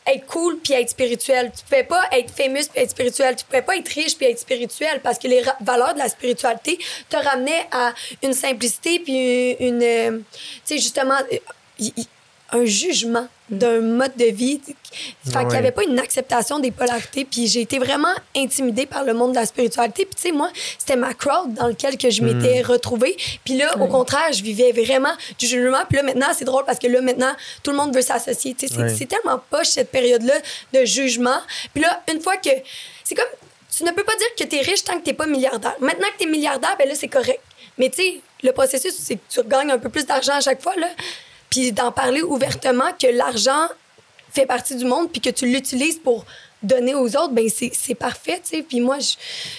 être 0.07 0.25
cool 0.27 0.57
puis 0.59 0.73
être 0.73 0.89
spirituel. 0.89 1.51
Tu 1.57 1.63
pouvais 1.63 1.83
pas 1.83 2.03
être 2.11 2.31
famous 2.31 2.67
puis 2.71 2.81
être 2.83 2.91
spirituel. 2.91 3.35
Tu 3.35 3.45
pouvais 3.45 3.61
pas 3.61 3.75
être 3.77 3.87
riche 3.89 4.17
puis 4.17 4.27
être 4.27 4.39
spirituel 4.39 4.99
parce 5.01 5.17
que 5.19 5.27
les 5.27 5.41
valeurs 5.61 5.93
de 5.93 5.99
la 5.99 6.09
spiritualité 6.09 6.77
te 7.09 7.15
ramenaient 7.17 7.67
à 7.71 7.93
une 8.23 8.33
simplicité 8.33 8.99
puis 8.99 9.51
une, 9.59 9.75
une, 9.75 9.83
euh, 9.83 10.17
tu 10.65 10.75
sais, 10.75 10.77
justement, 10.79 11.17
euh, 11.31 11.37
y- 11.79 11.93
y- 11.95 12.07
un 12.51 12.65
jugement 12.65 13.27
d'un 13.49 13.81
mode 13.81 14.15
de 14.15 14.25
vie. 14.25 14.59
Fait 14.63 14.73
qu'il 15.31 15.39
n'y 15.39 15.45
Ouais. 15.45 15.57
avait 15.57 15.71
pas 15.71 15.83
une 15.83 15.97
acceptation 15.99 16.59
des 16.59 16.71
polarités. 16.71 17.25
Puis 17.25 17.47
j'ai 17.47 17.61
été 17.61 17.79
vraiment 17.79 18.13
intimidée 18.35 18.85
par 18.85 19.03
le 19.03 19.13
monde 19.13 19.31
de 19.31 19.35
la 19.37 19.45
spiritualité. 19.45 20.05
Puis 20.05 20.15
tu 20.15 20.21
sais, 20.21 20.31
moi, 20.31 20.49
c'était 20.77 20.95
ma 20.95 21.13
crowd 21.13 21.53
dans 21.55 21.67
lequel 21.67 21.97
que 21.97 22.09
je 22.09 22.21
m'étais 22.23 22.61
retrouvée. 22.61 23.17
Puis 23.43 23.55
là, 23.57 23.75
au 23.79 23.87
contraire, 23.87 24.31
je 24.33 24.43
vivais 24.43 24.71
vraiment 24.71 25.13
du 25.39 25.47
jugement. 25.47 25.79
Puis 25.87 25.97
là, 25.97 26.03
maintenant, 26.03 26.27
c'est 26.35 26.45
drôle 26.45 26.63
parce 26.65 26.77
que 26.79 26.87
là, 26.87 27.01
maintenant, 27.01 27.33
tout 27.63 27.71
le 27.71 27.77
monde 27.77 27.93
veut 27.95 28.01
s'associer. 28.03 28.53
Tu 28.53 28.67
sais, 28.67 28.73
c'est- 28.75 28.81
Ouais. 28.81 28.95
c'est 28.95 29.05
tellement 29.07 29.39
poche 29.49 29.67
cette 29.69 29.89
période-là 29.91 30.35
de 30.73 30.85
jugement. 30.85 31.39
Puis 31.73 31.81
là, 31.83 32.01
une 32.11 32.21
fois 32.21 32.37
que... 32.37 32.49
C'est 33.03 33.15
comme... 33.15 33.25
Tu 33.75 33.83
ne 33.83 33.91
peux 33.91 34.03
pas 34.03 34.15
dire 34.15 34.27
que 34.37 34.43
tu 34.43 34.55
es 34.57 34.61
riche 34.61 34.83
tant 34.83 34.99
que 34.99 35.05
tu 35.09 35.13
pas 35.13 35.25
milliardaire. 35.25 35.75
Maintenant 35.79 36.07
que 36.17 36.21
tu 36.23 36.27
es 36.27 36.31
milliardaire, 36.31 36.75
ben 36.77 36.87
là, 36.87 36.95
c'est 36.95 37.07
correct. 37.07 37.39
Mais 37.77 37.89
tu 37.89 38.01
sais, 38.01 38.19
le 38.43 38.51
processus, 38.51 38.93
c'est 38.93 39.15
que 39.15 39.21
tu 39.29 39.39
regagnes 39.39 39.71
un 39.71 39.77
peu 39.79 39.89
plus 39.89 40.05
d'argent 40.05 40.33
à 40.33 40.41
chaque 40.41 40.61
fois, 40.61 40.75
là. 40.75 40.87
Puis 41.49 41.71
d'en 41.71 41.91
parler 41.91 42.21
ouvertement 42.21 42.91
que 42.99 43.07
l'argent 43.07 43.67
fait 44.31 44.45
partie 44.45 44.75
du 44.75 44.85
monde 44.85 45.11
puis 45.11 45.21
que 45.21 45.29
tu 45.29 45.47
l'utilises 45.47 45.99
pour 45.99 46.25
donner 46.61 46.93
aux 46.93 47.07
autres, 47.15 47.31
ben 47.31 47.47
c'est 47.49 47.95
parfait, 47.95 48.41
tu 48.43 48.57
sais. 48.57 48.63
Puis 48.63 48.81
moi, 48.81 48.99
je, 48.99 49.13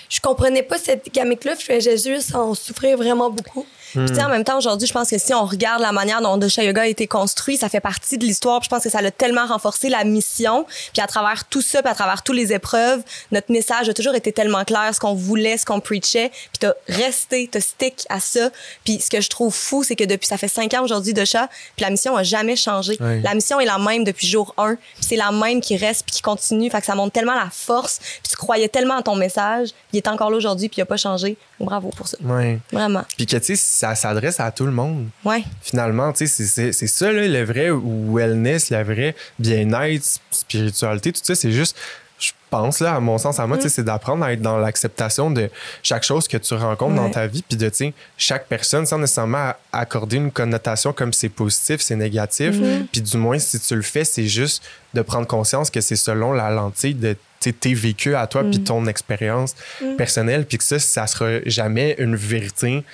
je 0.09 0.21
comprenais 0.21 0.63
pas 0.63 0.79
cette 0.79 1.13
gamique-là. 1.13 1.55
Je 1.59 1.65
faisais 1.65 1.97
juste 1.97 2.35
en 2.35 2.55
souffrir 2.55 2.97
vraiment 2.97 3.31
beaucoup. 3.31 3.67
Puis, 3.93 4.05
tu 4.07 4.15
sais, 4.15 4.23
en 4.23 4.29
même 4.29 4.45
temps, 4.45 4.59
aujourd'hui, 4.59 4.87
je 4.87 4.93
pense 4.93 5.11
que 5.11 5.19
si 5.19 5.35
on 5.35 5.45
regarde 5.45 5.83
la 5.83 5.93
manière 5.93 6.21
dont 6.21 6.37
Dosha 6.37 6.63
Yoga 6.63 6.83
a 6.83 6.87
été 6.87 7.07
construit, 7.07 7.57
ça 7.57 7.69
fait 7.69 7.81
partie 7.81 8.19
de 8.19 8.25
l'histoire. 8.25 8.61
Puis 8.61 8.67
je 8.67 8.75
pense 8.75 8.83
que 8.85 8.91
ça 8.91 8.99
a 8.99 9.11
tellement 9.11 9.47
renforcé 9.47 9.89
la 9.89 10.05
mission. 10.05 10.67
Puis 10.93 11.03
à 11.03 11.07
travers 11.07 11.45
tout 11.47 11.63
ça, 11.63 11.83
puis 11.83 11.91
à 11.91 11.95
travers 11.95 12.23
toutes 12.23 12.37
les 12.37 12.53
épreuves, 12.53 13.03
notre 13.33 13.51
message 13.51 13.89
a 13.89 13.95
toujours 13.95 14.15
été 14.15 14.33
tellement 14.33 14.65
clair, 14.65 14.95
ce 14.95 15.01
qu'on 15.01 15.15
voulait, 15.15 15.57
ce 15.57 15.65
qu'on 15.67 15.81
preachait. 15.81 16.31
Puis 16.31 16.61
t'as 16.61 16.73
resté, 16.89 17.49
t'as 17.51 17.61
stick 17.61 18.07
à 18.09 18.21
ça. 18.21 18.51
Puis 18.85 19.01
ce 19.01 19.11
que 19.11 19.21
je 19.21 19.29
trouve 19.29 19.55
fou, 19.55 19.83
c'est 19.85 19.97
que 19.97 20.05
depuis, 20.05 20.27
ça 20.27 20.37
fait 20.37 20.49
cinq 20.49 20.75
ans 20.75 20.83
aujourd'hui, 20.83 21.15
Dosha, 21.15 21.49
puis 21.77 21.85
la 21.85 21.91
mission 21.91 22.17
a 22.17 22.23
jamais 22.23 22.57
changé. 22.57 22.97
La 23.01 23.35
mission 23.35 23.61
est 23.61 23.67
la 23.67 23.79
même 23.79 24.05
depuis 24.05 24.27
jour 24.27 24.55
1. 24.57 24.77
Puis 24.77 24.85
c'est 25.01 25.17
la 25.17 25.33
même 25.33 25.61
qui 25.61 25.77
reste, 25.77 26.05
puis 26.05 26.17
qui 26.17 26.23
continue. 26.23 26.71
Fait 26.71 26.81
que 26.81 26.87
ça 26.87 26.95
montre 26.95 27.13
tellement 27.13 27.35
la 27.35 27.49
force. 27.51 27.99
Puis 27.99 28.31
tu 28.31 28.37
croyais 28.37 28.69
tellement 28.69 28.99
à 28.99 29.03
ton 29.03 29.17
message. 29.17 29.71
Puis 29.71 29.95
il 29.95 29.99
est 29.99 30.09
encore 30.09 30.31
là 30.31 30.37
aujourd'hui, 30.37 30.69
puis 30.69 30.79
il 30.79 30.83
a 30.83 30.87
pas 30.87 30.97
changé. 30.97 31.37
Bravo 31.61 31.91
pour 31.97 32.09
ça. 32.09 32.17
Ouais. 32.23 32.59
Vraiment. 32.73 33.05
Puis 33.17 33.27
que, 33.27 33.37
tu 33.37 33.45
sais, 33.45 33.57
ça 33.57 33.95
s'adresse 33.95 34.41
à 34.41 34.51
tout 34.51 34.65
le 34.67 34.73
monde. 34.73 35.09
Ouais. 35.25 35.45
Finalement, 35.61 36.13
tu 36.13 36.27
sais, 36.27 36.73
c'est- 36.73 36.87
ça, 36.87 37.13
là, 37.13 37.27
le 37.29 37.45
vrai 37.45 37.69
wellness, 37.71 38.71
le 38.71 38.83
vrai 38.83 39.15
bien-être, 39.39 40.03
sp- 40.03 40.21
spiritualité, 40.31 41.13
tout 41.13 41.21
ça, 41.23 41.35
c'est 41.35 41.53
juste, 41.53 41.77
je 42.19 42.33
pense, 42.51 42.81
là, 42.81 42.95
à 42.97 43.01
mon 43.01 43.17
sens, 43.19 43.39
à 43.41 43.47
moi, 43.47 43.57
tu 43.57 43.65
sais, 43.65 43.69
c'est 43.69 43.85
d'apprendre 43.85 44.25
à 44.25 44.33
être 44.33 44.43
dans 44.43 44.59
l'acceptation 44.59 45.31
de 45.31 45.49
chaque 45.83 46.03
chose 46.03 46.29
que 46.29 46.37
tu 46.37 46.55
rencontres 46.55 46.97
dans 46.97 47.11
ta 47.11 47.27
vie, 47.27 47.43
puis 47.49 47.57
de, 47.57 47.69
tu 47.69 47.77
sais, 47.77 47.95
chaque 48.19 48.47
personne, 48.47 48.85
sans 48.87 48.99
nécessairement 48.99 49.53
accorder 49.73 50.17
une 50.17 50.31
connotation 50.33 50.93
comme 50.93 51.13
c'est 51.13 51.29
positif, 51.29 51.81
c'est 51.81 51.97
négatif, 51.97 52.57
puis 52.93 53.01
du 53.03 53.17
moins, 53.17 53.39
si 53.39 53.59
tu 53.61 53.75
le 53.77 53.83
fais, 53.83 54.05
c'est 54.05 54.27
juste 54.27 54.63
de 54.95 55.03
prendre 55.03 55.27
conscience 55.27 55.71
que 55.71 55.81
c'est 55.81 55.97
selon 55.97 56.33
la 56.33 56.51
lentille 56.51 56.95
de 56.95 57.17
tes 57.41 57.75
vécus 57.75 58.15
à 58.15 58.27
toi, 58.27 58.45
puis 58.45 58.63
ton 58.63 58.87
expérience 58.87 59.55
personnelle, 59.97 60.47
puis 60.47 60.59
que 60.59 60.65
ça, 60.65 60.79
ça 60.79 61.07
sera 61.07 61.41
jamais 61.47 61.97
une 61.99 62.17
vérité 62.17 62.85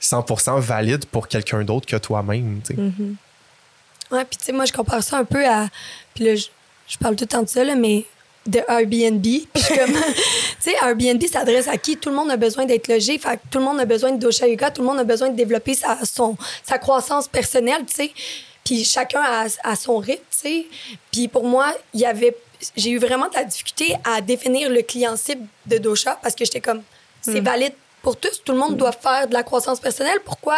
100% 0.00 0.58
valide 0.60 1.04
pour 1.06 1.28
quelqu'un 1.28 1.62
d'autre 1.62 1.86
que 1.86 1.96
toi-même. 1.96 2.60
tu 2.64 2.74
sais. 2.74 2.82
Ouais, 4.10 4.24
puis 4.24 4.38
tu 4.38 4.46
sais, 4.46 4.52
moi, 4.52 4.64
je 4.64 4.72
compare 4.72 5.02
ça 5.02 5.18
un 5.18 5.24
peu 5.24 5.46
à. 5.46 5.68
Puis 6.14 6.24
là, 6.24 6.34
je, 6.34 6.46
je 6.88 6.98
parle 6.98 7.16
tout 7.16 7.24
le 7.24 7.28
temps 7.28 7.42
de 7.42 7.48
ça, 7.48 7.62
là, 7.62 7.76
mais 7.76 8.04
de 8.46 8.60
Airbnb. 8.68 9.22
Puis 9.22 9.46
comme. 9.68 9.92
tu 9.92 10.70
sais, 10.70 10.74
Airbnb 10.82 11.22
s'adresse 11.26 11.68
à 11.68 11.76
qui? 11.76 11.96
Tout 11.96 12.10
le 12.10 12.16
monde 12.16 12.30
a 12.30 12.36
besoin 12.36 12.64
d'être 12.64 12.88
logé. 12.88 13.18
Fait 13.18 13.36
que 13.36 13.42
tout 13.50 13.58
le 13.58 13.64
monde 13.64 13.78
a 13.80 13.84
besoin 13.84 14.12
de 14.12 14.18
dosha 14.18 14.48
yoga. 14.48 14.70
Tout 14.70 14.82
le 14.82 14.88
monde 14.88 14.98
a 14.98 15.04
besoin 15.04 15.28
de 15.28 15.36
développer 15.36 15.74
sa, 15.74 15.98
son, 16.04 16.36
sa 16.64 16.78
croissance 16.78 17.28
personnelle, 17.28 17.84
tu 17.86 17.94
sais. 17.94 18.12
Puis 18.64 18.84
chacun 18.84 19.22
a, 19.22 19.46
a 19.62 19.76
son 19.76 19.98
rythme, 19.98 20.22
tu 20.30 20.38
sais. 20.38 20.66
Puis 21.12 21.28
pour 21.28 21.44
moi, 21.44 21.72
il 21.94 22.00
y 22.00 22.06
avait. 22.06 22.36
J'ai 22.76 22.90
eu 22.90 22.98
vraiment 22.98 23.28
de 23.28 23.34
la 23.34 23.44
difficulté 23.44 23.96
à 24.04 24.20
définir 24.20 24.68
le 24.70 24.82
client 24.82 25.16
cible 25.16 25.46
de 25.66 25.78
dosha 25.78 26.18
parce 26.22 26.34
que 26.34 26.44
j'étais 26.44 26.60
comme. 26.60 26.82
C'est 27.22 27.40
valide 27.40 27.74
pour 28.02 28.16
tous. 28.16 28.42
Tout 28.44 28.52
le 28.52 28.58
monde 28.58 28.76
doit 28.76 28.92
faire 28.92 29.28
de 29.28 29.34
la 29.34 29.42
croissance 29.42 29.78
personnelle. 29.80 30.18
Pourquoi? 30.24 30.56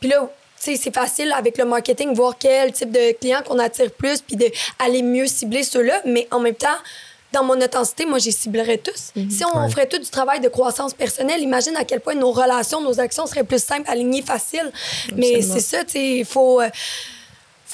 Puis 0.00 0.08
là, 0.08 0.28
tu 0.60 0.72
sais, 0.74 0.76
c'est 0.82 0.94
facile 0.94 1.30
avec 1.32 1.56
le 1.58 1.64
marketing, 1.64 2.14
voir 2.14 2.36
quel 2.38 2.72
type 2.72 2.90
de 2.90 3.12
client 3.12 3.42
qu'on 3.46 3.58
attire 3.60 3.90
plus, 3.92 4.20
puis 4.20 4.36
d'aller 4.36 5.02
mieux 5.02 5.26
cibler 5.26 5.62
ceux-là. 5.62 6.00
Mais 6.04 6.26
en 6.32 6.40
même 6.40 6.54
temps, 6.56 6.76
dans 7.32 7.44
mon 7.44 7.60
intensité, 7.60 8.06
moi, 8.06 8.18
j'y 8.18 8.32
ciblerais 8.32 8.78
tous. 8.78 9.12
Si 9.30 9.44
on 9.44 9.58
Ouais. 9.64 9.70
ferait 9.70 9.86
tout 9.88 9.98
du 9.98 10.08
travail 10.08 10.40
de 10.40 10.48
croissance 10.48 10.94
personnelle, 10.94 11.40
imagine 11.42 11.76
à 11.76 11.84
quel 11.84 12.00
point 12.00 12.14
nos 12.14 12.32
relations, 12.32 12.80
nos 12.80 12.98
actions 13.00 13.26
seraient 13.26 13.44
plus 13.44 13.62
simples, 13.62 13.88
alignées, 13.90 14.22
faciles. 14.22 14.70
Mais 15.16 15.42
c'est 15.42 15.60
ça, 15.60 15.84
tu 15.84 15.92
sais, 15.92 16.10
il 16.18 16.24
faut... 16.24 16.60
euh, 16.60 16.68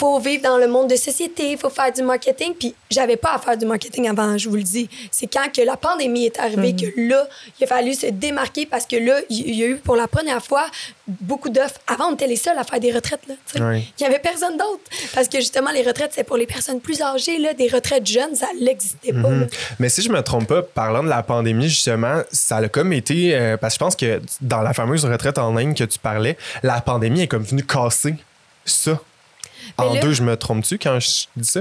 faut 0.00 0.18
vivre 0.18 0.42
dans 0.42 0.56
le 0.56 0.66
monde 0.66 0.88
de 0.88 0.96
société, 0.96 1.52
il 1.52 1.58
faut 1.58 1.68
faire 1.70 1.92
du 1.92 2.02
marketing. 2.02 2.54
Puis 2.58 2.74
j'avais 2.90 3.16
pas 3.16 3.34
à 3.34 3.38
faire 3.38 3.56
du 3.56 3.66
marketing 3.66 4.08
avant, 4.08 4.38
je 4.38 4.48
vous 4.48 4.56
le 4.56 4.62
dis. 4.62 4.88
C'est 5.10 5.26
quand 5.26 5.48
que 5.54 5.60
la 5.60 5.76
pandémie 5.76 6.24
est 6.24 6.38
arrivée 6.40 6.74
que 6.74 6.86
là, 6.96 7.26
il 7.58 7.64
a 7.64 7.66
fallu 7.66 7.92
se 7.94 8.06
démarquer 8.06 8.64
parce 8.66 8.86
que 8.86 8.96
là, 8.96 9.16
il 9.28 9.54
y 9.54 9.62
a 9.62 9.66
eu 9.66 9.76
pour 9.76 9.96
la 9.96 10.08
première 10.08 10.42
fois 10.42 10.64
beaucoup 11.06 11.50
d'offres. 11.50 11.78
Avant, 11.86 12.06
on 12.10 12.14
était 12.14 12.26
les 12.26 12.36
seuls 12.36 12.56
à 12.58 12.64
faire 12.64 12.80
des 12.80 12.92
retraites. 12.92 13.20
Là. 13.28 13.34
Oui. 13.60 13.92
Il 13.98 14.02
y 14.02 14.06
avait 14.06 14.18
personne 14.18 14.56
d'autre. 14.56 14.80
Parce 15.14 15.28
que 15.28 15.38
justement, 15.38 15.70
les 15.70 15.82
retraites, 15.82 16.12
c'est 16.14 16.24
pour 16.24 16.36
les 16.38 16.46
personnes 16.46 16.80
plus 16.80 17.02
âgées. 17.02 17.38
Là, 17.38 17.52
des 17.52 17.68
retraites 17.68 18.06
jeunes, 18.06 18.34
ça 18.34 18.46
n'existait 18.60 19.12
pas. 19.12 19.28
là. 19.30 19.46
Mais 19.78 19.88
si 19.90 20.00
je 20.02 20.08
me 20.10 20.22
trompe 20.22 20.48
pas, 20.48 20.62
parlant 20.62 21.02
de 21.02 21.08
la 21.08 21.22
pandémie, 21.22 21.68
justement, 21.68 22.22
ça 22.32 22.56
a 22.56 22.68
comme 22.68 22.92
été. 22.92 23.34
euh, 23.34 23.56
parce 23.58 23.74
que 23.74 23.78
je 23.78 23.84
pense 23.84 23.96
que 23.96 24.22
dans 24.40 24.62
la 24.62 24.72
fameuse 24.72 25.04
retraite 25.04 25.36
en 25.38 25.54
ligne 25.54 25.74
que 25.74 25.84
tu 25.84 25.98
parlais, 25.98 26.36
la 26.62 26.80
pandémie 26.80 27.22
est 27.22 27.28
comme 27.28 27.42
venue 27.42 27.64
casser 27.64 28.14
ça. 28.64 28.98
Mais 29.78 29.84
en 29.84 29.94
là- 29.94 30.00
deux, 30.00 30.12
je 30.12 30.22
me 30.22 30.36
trompe-tu 30.36 30.78
quand 30.78 30.98
je 31.00 31.26
dis 31.36 31.48
ça? 31.48 31.60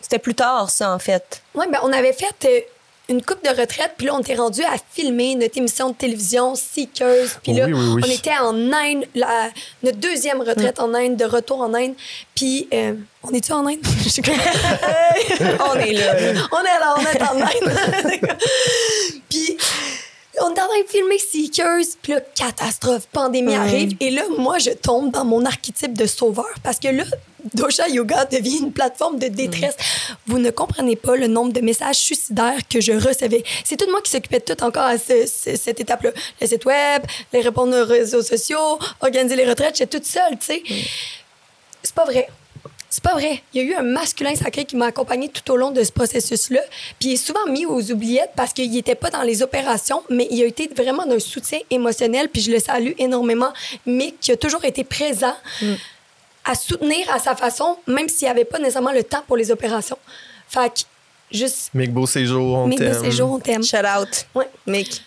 C'était 0.00 0.18
plus 0.18 0.34
tard, 0.34 0.70
ça, 0.70 0.92
en 0.94 0.98
fait. 0.98 1.42
Oui, 1.54 1.64
ben, 1.72 1.78
on 1.82 1.92
avait 1.92 2.12
fait 2.12 2.34
euh, 2.46 2.60
une 3.08 3.22
coupe 3.22 3.42
de 3.44 3.48
retraite, 3.48 3.92
puis 3.96 4.06
là, 4.06 4.14
on 4.14 4.20
était 4.20 4.34
rendu 4.34 4.62
à 4.62 4.74
filmer 4.92 5.34
notre 5.34 5.56
émission 5.58 5.90
de 5.90 5.94
télévision 5.94 6.54
Seekers. 6.54 7.38
Puis 7.42 7.52
là, 7.54 7.64
Oui, 7.66 7.72
oui, 7.72 7.86
oui. 7.96 8.02
on 8.06 8.10
était 8.10 8.36
en 8.38 8.54
Inde, 8.72 9.04
la- 9.14 9.50
notre 9.82 9.98
deuxième 9.98 10.40
retraite 10.42 10.78
en 10.80 10.92
Inde, 10.94 11.16
de 11.16 11.24
retour 11.24 11.60
en 11.62 11.72
Inde. 11.74 11.94
Puis, 12.34 12.68
euh, 12.74 12.92
on 13.22 13.30
est-tu 13.30 13.52
en 13.52 13.66
Inde? 13.66 13.78
Je 14.04 14.08
suis 14.10 14.22
comme- 14.22 14.34
On 15.70 15.74
est 15.76 15.92
là. 15.92 16.32
là. 16.32 16.40
on 16.52 16.60
est 16.60 16.80
là, 16.80 16.94
on 16.98 17.02
est 17.02 17.22
en 17.22 17.40
Inde. 17.40 18.36
puis, 19.30 19.56
on 20.40 20.48
est 20.48 20.60
en 20.60 20.66
train 20.66 20.82
de 20.82 20.88
filmer 20.88 21.18
Seekers, 21.18 21.84
puis 22.02 22.12
là, 22.12 22.20
catastrophe, 22.34 23.06
pandémie 23.12 23.54
arrive. 23.54 23.96
Et 24.00 24.10
là, 24.10 24.22
moi, 24.38 24.58
je 24.58 24.70
tombe 24.70 25.10
dans 25.12 25.24
mon 25.24 25.44
archétype 25.44 25.96
de 25.96 26.06
sauveur 26.06 26.46
parce 26.62 26.78
que 26.78 26.88
là, 26.88 27.04
Dosha 27.52 27.88
Yoga 27.88 28.24
devient 28.24 28.58
une 28.58 28.72
plateforme 28.72 29.18
de 29.18 29.28
détresse. 29.28 29.76
Vous 30.26 30.38
ne 30.38 30.50
comprenez 30.50 30.96
pas 30.96 31.14
le 31.16 31.26
nombre 31.26 31.52
de 31.52 31.60
messages 31.60 31.96
suicidaires 31.96 32.60
que 32.70 32.80
je 32.80 32.92
recevais. 32.92 33.44
C'est 33.64 33.76
tout 33.76 33.90
moi 33.90 34.00
qui 34.02 34.10
s'occupait 34.10 34.40
de 34.40 34.54
tout 34.54 34.64
encore 34.64 34.84
à 34.84 34.96
ce- 34.98 35.26
ce- 35.26 35.54
cette 35.56 35.78
étape-là. 35.78 36.10
Le 36.40 36.46
site 36.46 36.64
web, 36.64 37.02
les 37.32 37.40
répondre 37.42 37.76
aux 37.76 37.84
réseaux 37.86 38.22
sociaux, 38.22 38.78
organiser 39.02 39.36
les 39.36 39.44
retraites, 39.44 39.76
j'étais 39.76 39.98
toute 39.98 40.06
seule, 40.06 40.38
tu 40.38 40.46
sais. 40.46 40.62
C'est 41.82 41.94
pas 41.94 42.06
vrai. 42.06 42.28
C'est 42.94 43.02
pas 43.02 43.14
vrai. 43.14 43.42
Il 43.52 43.60
y 43.60 43.64
a 43.64 43.68
eu 43.68 43.74
un 43.74 43.82
masculin 43.82 44.36
sacré 44.36 44.64
qui 44.64 44.76
m'a 44.76 44.86
accompagné 44.86 45.28
tout 45.28 45.50
au 45.50 45.56
long 45.56 45.72
de 45.72 45.82
ce 45.82 45.90
processus-là. 45.90 46.60
Puis 47.00 47.08
il 47.08 47.12
est 47.14 47.16
souvent 47.16 47.44
mis 47.48 47.66
aux 47.66 47.90
oubliettes 47.90 48.30
parce 48.36 48.52
qu'il 48.52 48.70
n'était 48.70 48.94
pas 48.94 49.10
dans 49.10 49.22
les 49.22 49.42
opérations, 49.42 50.04
mais 50.10 50.28
il 50.30 50.40
a 50.44 50.46
été 50.46 50.70
vraiment 50.76 51.04
d'un 51.04 51.18
soutien 51.18 51.58
émotionnel. 51.70 52.28
Puis 52.28 52.42
je 52.42 52.52
le 52.52 52.60
salue 52.60 52.92
énormément. 52.98 53.52
Mick, 53.84 54.20
qui 54.20 54.30
a 54.30 54.36
toujours 54.36 54.64
été 54.64 54.84
présent 54.84 55.34
à 56.44 56.54
soutenir 56.54 57.12
à 57.12 57.18
sa 57.18 57.34
façon, 57.34 57.78
même 57.88 58.08
s'il 58.08 58.26
n'y 58.26 58.30
avait 58.30 58.44
pas 58.44 58.60
nécessairement 58.60 58.92
le 58.92 59.02
temps 59.02 59.24
pour 59.26 59.36
les 59.36 59.50
opérations. 59.50 59.98
Fait 60.46 60.72
que, 60.72 61.36
juste, 61.36 61.70
Mick 61.74 61.92
Beau 61.92 62.06
Séjour, 62.06 62.58
on 62.58 62.68
Mick 62.68 62.78
t'aime. 62.78 62.94
ces 63.02 63.10
jours, 63.10 63.32
on 63.32 63.40
t'aime. 63.40 63.64
Shout 63.64 63.78
out. 63.78 64.24
Ouais. 64.36 64.48
Mick. 64.68 65.02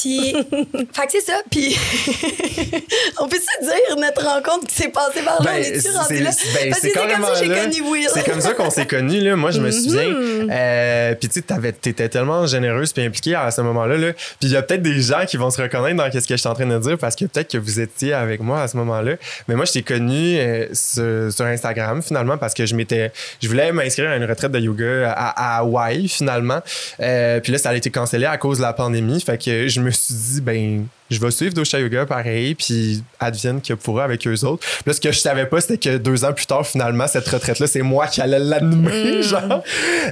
Puis, 0.00 0.32
fait 0.92 1.06
que 1.06 1.12
c'est 1.12 1.20
ça. 1.20 1.40
Puis, 1.50 1.76
on 3.20 3.28
peut 3.28 3.36
se 3.36 3.64
dire 3.64 3.96
notre 3.98 4.24
rencontre 4.24 4.66
qui 4.66 4.74
s'est 4.74 4.88
passée 4.88 5.22
par 5.24 5.34
là. 5.34 5.38
on 5.40 5.44
Ben, 5.44 5.62
est-tu 5.62 5.80
c'est 5.80 5.90
rendu 5.90 6.14
là? 6.20 6.30
ben, 6.54 6.70
Parce 6.70 6.80
c'est 6.80 6.90
que 6.90 7.00
c'est 7.00 7.08
comme 7.08 7.24
ça 7.24 7.30
que 7.32 7.38
j'ai 7.38 7.48
connu 7.60 7.90
Will. 7.90 8.08
C'est 8.12 8.24
comme 8.24 8.40
ça 8.40 8.52
qu'on 8.54 8.70
s'est 8.70 8.86
connus, 8.86 9.20
là. 9.20 9.36
Moi, 9.36 9.50
je 9.50 9.60
me 9.60 9.70
souviens. 9.70 10.02
Mm-hmm. 10.10 10.48
Euh, 10.50 11.14
puis, 11.14 11.28
tu 11.28 11.34
sais, 11.34 11.42
t'avais- 11.42 11.72
t'étais 11.72 12.08
tellement 12.08 12.46
généreuse 12.46 12.92
puis 12.92 13.02
impliquée 13.04 13.34
à 13.34 13.50
ce 13.50 13.60
moment-là. 13.62 13.96
Là. 13.96 14.12
Puis, 14.12 14.36
il 14.42 14.50
y 14.50 14.56
a 14.56 14.62
peut-être 14.62 14.82
des 14.82 15.00
gens 15.00 15.24
qui 15.26 15.36
vont 15.36 15.50
se 15.50 15.60
reconnaître 15.60 15.96
dans 15.96 16.10
ce 16.10 16.26
que 16.26 16.34
je 16.34 16.40
suis 16.40 16.48
en 16.48 16.54
train 16.54 16.66
de 16.66 16.78
dire 16.78 16.98
parce 16.98 17.16
que 17.16 17.24
peut-être 17.24 17.50
que 17.50 17.58
vous 17.58 17.80
étiez 17.80 18.12
avec 18.12 18.40
moi 18.40 18.62
à 18.62 18.68
ce 18.68 18.76
moment-là. 18.76 19.12
Mais 19.48 19.54
moi, 19.54 19.64
je 19.64 19.72
t'ai 19.72 19.82
connu 19.82 20.38
euh, 20.38 20.66
sur, 20.72 21.32
sur 21.32 21.44
Instagram, 21.44 22.02
finalement, 22.02 22.38
parce 22.38 22.54
que 22.54 22.66
je 22.66 22.74
m'étais. 22.74 23.10
Je 23.42 23.48
voulais 23.48 23.72
m'inscrire 23.72 24.10
à 24.10 24.16
une 24.16 24.24
retraite 24.24 24.52
de 24.52 24.60
yoga 24.60 25.12
à, 25.12 25.56
à 25.56 25.58
Hawaï, 25.58 26.08
finalement. 26.08 26.60
Euh, 27.00 27.40
puis 27.40 27.52
là, 27.52 27.58
ça 27.58 27.70
a 27.70 27.74
été 27.74 27.90
cancellé 27.90 28.26
à 28.26 28.36
cause 28.36 28.58
de 28.58 28.62
la 28.62 28.72
pandémie. 28.72 29.20
Fait 29.20 29.42
que 29.42 29.68
je 29.68 29.80
me 29.80 29.87
suis 29.90 30.14
dit, 30.14 30.40
ben, 30.40 30.86
je 31.10 31.20
vais 31.20 31.30
suivre 31.30 31.54
Dosha 31.54 31.80
Yoga 31.80 32.06
pareil, 32.06 32.54
puis 32.54 33.02
advienne 33.20 33.60
que 33.60 33.74
pourra 33.74 34.04
avec 34.04 34.26
eux 34.26 34.44
autres. 34.44 34.64
Puis 34.66 34.82
là, 34.86 34.92
ce 34.92 35.00
que 35.00 35.12
je 35.12 35.18
savais 35.18 35.46
pas, 35.46 35.60
c'était 35.60 35.78
que 35.78 35.96
deux 35.96 36.24
ans 36.24 36.32
plus 36.32 36.46
tard, 36.46 36.66
finalement, 36.66 37.06
cette 37.06 37.26
retraite-là, 37.26 37.66
c'est 37.66 37.82
moi 37.82 38.06
qui 38.06 38.20
allais 38.20 38.38
l'animer, 38.38 39.22
genre. 39.22 39.62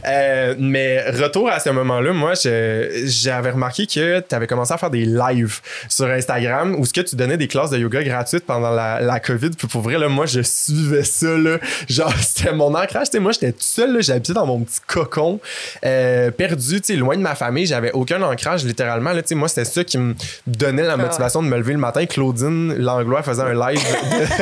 Euh, 0.06 0.54
mais 0.59 1.11
retour 1.11 1.50
à 1.50 1.61
ce 1.61 1.70
moment-là, 1.70 2.12
moi, 2.12 2.32
j'avais 2.35 3.50
remarqué 3.50 3.87
que 3.87 4.20
tu 4.20 4.35
avais 4.35 4.46
commencé 4.46 4.72
à 4.72 4.78
faire 4.78 4.90
des 4.90 5.04
lives 5.04 5.61
sur 5.88 6.06
Instagram 6.06 6.76
où 6.78 6.85
ce 6.85 6.92
que 6.92 7.00
tu 7.00 7.16
donnais 7.16 7.37
des 7.37 7.48
classes 7.48 7.70
de 7.70 7.78
yoga 7.78 8.02
gratuites 8.02 8.46
pendant 8.46 8.70
la, 8.70 9.00
la 9.00 9.20
COVID. 9.20 9.50
Puis 9.50 9.68
pour 9.68 9.82
vrai, 9.82 9.98
là, 9.98 10.09
moi, 10.09 10.26
je 10.26 10.40
suivais 10.42 11.04
ça, 11.04 11.37
là. 11.37 11.59
Genre, 11.88 12.12
c'était 12.20 12.52
mon 12.52 12.74
ancrage. 12.74 13.11
Tu 13.11 13.12
sais, 13.12 13.20
moi, 13.20 13.32
j'étais 13.32 13.52
tout 13.52 13.59
seul, 13.61 13.94
là. 13.94 14.00
J'habitais 14.00 14.32
dans 14.32 14.46
mon 14.46 14.61
petit 14.61 14.80
cocon, 14.87 15.40
euh, 15.85 16.30
perdu, 16.30 16.80
tu 16.80 16.94
sais, 16.94 16.96
loin 16.96 17.16
de 17.16 17.22
ma 17.22 17.35
famille. 17.35 17.66
J'avais 17.66 17.92
aucun 17.92 18.22
ancrage, 18.22 18.64
littéralement. 18.64 19.12
Là, 19.12 19.22
tu 19.22 19.28
sais, 19.28 19.35
moi, 19.35 19.48
c'était 19.48 19.64
ça 19.64 19.85
qui 19.85 19.98
me 19.98 20.14
donnait 20.46 20.86
la 20.87 20.96
motivation 20.96 21.42
de 21.42 21.49
me 21.49 21.57
lever 21.57 21.72
le 21.72 21.79
matin. 21.79 22.07
Claudine 22.07 22.75
Langlois 22.75 23.22
faisait 23.22 23.42
un 23.42 23.55
live 23.55 23.79
de, 23.79 24.18
de 24.18 24.37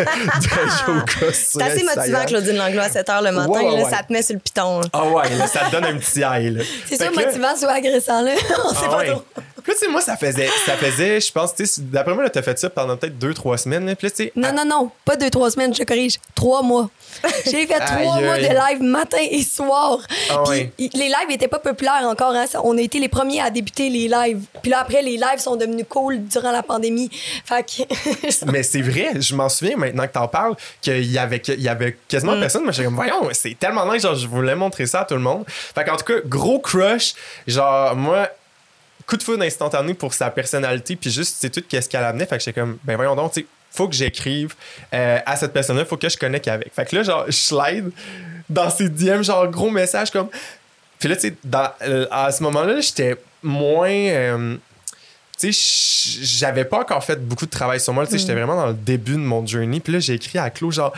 yoga 0.44 1.32
sur 1.32 1.32
C'est 1.32 1.62
assez 1.62 1.82
motivant. 1.82 2.24
Claudine 2.26 2.56
Langlois, 2.56 2.84
à 2.84 2.90
7 2.90 3.08
h 3.08 3.24
le 3.24 3.32
matin. 3.32 3.50
Ouais, 3.50 3.58
ouais, 3.58 3.76
là, 3.76 3.84
ouais. 3.84 3.90
Ça 3.90 4.02
te 4.02 4.12
met 4.12 4.22
sur 4.22 4.34
le 4.34 4.40
piton. 4.40 4.80
Ah 4.92 5.04
ouais, 5.04 5.36
là, 5.36 5.46
ça 5.46 5.60
te 5.66 5.72
donne 5.72 5.84
un 5.84 5.96
petit 5.96 6.22
aïe. 6.22 6.58
C'est 6.86 6.96
sûr, 6.96 7.10
que 7.10 7.24
motivant, 7.24 7.56
soit 7.56 7.72
agressant, 7.72 8.22
là. 8.22 8.32
On 8.64 8.74
sait 8.74 8.86
ah 8.86 8.96
pas 8.96 9.04
trop. 9.04 9.24
Puis 9.64 9.72
là, 9.72 9.78
tu 9.78 9.86
sais, 9.86 9.90
moi, 9.90 10.02
ça 10.02 10.16
faisait, 10.18 10.48
ça 10.66 10.76
faisait, 10.76 11.20
je 11.22 11.32
pense, 11.32 11.54
tu 11.54 11.64
sais, 11.64 11.80
d'après 11.80 12.12
moi, 12.14 12.22
là, 12.22 12.28
t'as 12.28 12.42
fait 12.42 12.58
ça 12.58 12.68
pendant 12.68 12.98
peut-être 12.98 13.18
deux, 13.18 13.32
trois 13.32 13.56
semaines. 13.56 13.86
là. 13.86 13.96
Puis 13.96 14.06
là, 14.06 14.10
tu 14.10 14.24
sais, 14.24 14.32
Non, 14.36 14.52
non, 14.52 14.66
non, 14.66 14.90
pas 15.06 15.16
deux, 15.16 15.30
trois 15.30 15.50
semaines, 15.50 15.74
je 15.74 15.82
corrige. 15.84 16.18
Trois 16.34 16.62
mois. 16.62 16.90
J'ai 17.46 17.66
fait 17.66 17.80
trois 17.80 18.20
mois 18.20 18.36
de 18.36 18.42
live 18.42 18.82
matin 18.82 19.16
et 19.30 19.42
soir. 19.42 19.98
Ah 20.28 20.42
Puis 20.44 20.50
ouais. 20.50 20.90
les 20.94 21.06
lives 21.08 21.30
étaient 21.30 21.48
pas 21.48 21.60
populaires 21.60 22.04
encore. 22.04 22.34
Hein. 22.34 22.44
On 22.62 22.76
a 22.76 22.80
été 22.82 22.98
les 22.98 23.08
premiers 23.08 23.40
à 23.40 23.48
débuter 23.48 23.88
les 23.88 24.06
lives. 24.06 24.42
Puis 24.60 24.70
là, 24.70 24.80
après, 24.80 25.00
les 25.00 25.16
lives 25.16 25.38
sont 25.38 25.56
devenus 25.56 25.86
cool 25.88 26.24
durant 26.24 26.52
la 26.52 26.62
pandémie. 26.62 27.08
Fait 27.46 27.64
que. 27.64 28.46
Mais 28.52 28.62
c'est 28.62 28.82
vrai, 28.82 29.12
je 29.18 29.34
m'en 29.34 29.48
souviens 29.48 29.76
maintenant 29.78 30.06
que 30.06 30.12
t'en 30.12 30.28
parles, 30.28 30.56
qu'il 30.82 31.10
y 31.10 31.18
avait, 31.18 31.40
qu'il 31.40 31.62
y 31.62 31.68
avait 31.68 31.96
quasiment 32.06 32.38
personne. 32.38 32.64
Mais 32.66 32.72
j'étais 32.72 32.84
comme, 32.84 32.96
voyons, 32.96 33.28
c'est 33.32 33.58
tellement 33.58 33.90
nice, 33.90 34.02
genre, 34.02 34.14
je 34.14 34.26
voulais 34.26 34.54
montrer 34.54 34.86
ça 34.86 35.00
à 35.00 35.04
tout 35.06 35.14
le 35.14 35.20
monde. 35.20 35.44
Fait 35.48 35.84
qu'en 35.84 35.96
tout 35.96 36.04
cas, 36.04 36.20
gros 36.26 36.58
crush, 36.58 37.14
genre, 37.46 37.96
moi, 37.96 38.28
coup 39.06 39.16
de 39.16 39.22
foudre 39.22 39.42
instantané 39.42 39.94
pour 39.94 40.14
sa 40.14 40.30
personnalité, 40.30 40.96
puis 40.96 41.10
juste, 41.10 41.36
c'est 41.38 41.50
tout 41.50 41.62
qu'est-ce 41.68 41.88
qu'elle 41.88 42.04
amenait. 42.04 42.26
Fait 42.26 42.38
que 42.38 42.44
j'étais 42.44 42.60
comme, 42.60 42.78
ben 42.84 42.96
voyons 42.96 43.14
donc, 43.14 43.32
tu 43.32 43.40
sais, 43.40 43.46
faut 43.70 43.88
que 43.88 43.94
j'écrive 43.94 44.54
euh, 44.92 45.18
à 45.26 45.36
cette 45.36 45.52
personne-là, 45.52 45.84
faut 45.84 45.96
que 45.96 46.08
je 46.08 46.16
connecte 46.16 46.46
avec. 46.48 46.72
Fait 46.72 46.84
que 46.84 46.96
là, 46.96 47.02
genre, 47.02 47.24
je 47.26 47.32
slide 47.32 47.90
dans 48.48 48.70
ses 48.70 48.88
DM, 48.88 49.22
genre, 49.22 49.48
gros 49.48 49.70
message 49.70 50.10
comme. 50.10 50.28
Puis 50.98 51.08
là, 51.08 51.16
tu 51.16 51.28
sais, 51.28 51.34
euh, 51.82 52.06
à 52.10 52.30
ce 52.30 52.42
moment-là, 52.44 52.80
j'étais 52.80 53.16
moins. 53.42 53.90
euh, 53.90 54.56
tu 55.38 55.52
sais, 55.52 56.20
j'avais 56.22 56.64
pas 56.64 56.80
encore 56.80 57.02
fait 57.02 57.16
beaucoup 57.16 57.46
de 57.46 57.50
travail 57.50 57.80
sur 57.80 57.92
moi. 57.92 58.06
Tu 58.06 58.12
sais, 58.12 58.18
j'étais 58.18 58.34
vraiment 58.34 58.54
dans 58.54 58.68
le 58.68 58.74
début 58.74 59.14
de 59.14 59.18
mon 59.18 59.44
journey. 59.44 59.80
Puis 59.80 59.92
là, 59.92 59.98
j'ai 59.98 60.14
écrit 60.14 60.38
à 60.38 60.48
Claude, 60.50 60.72
genre, 60.72 60.92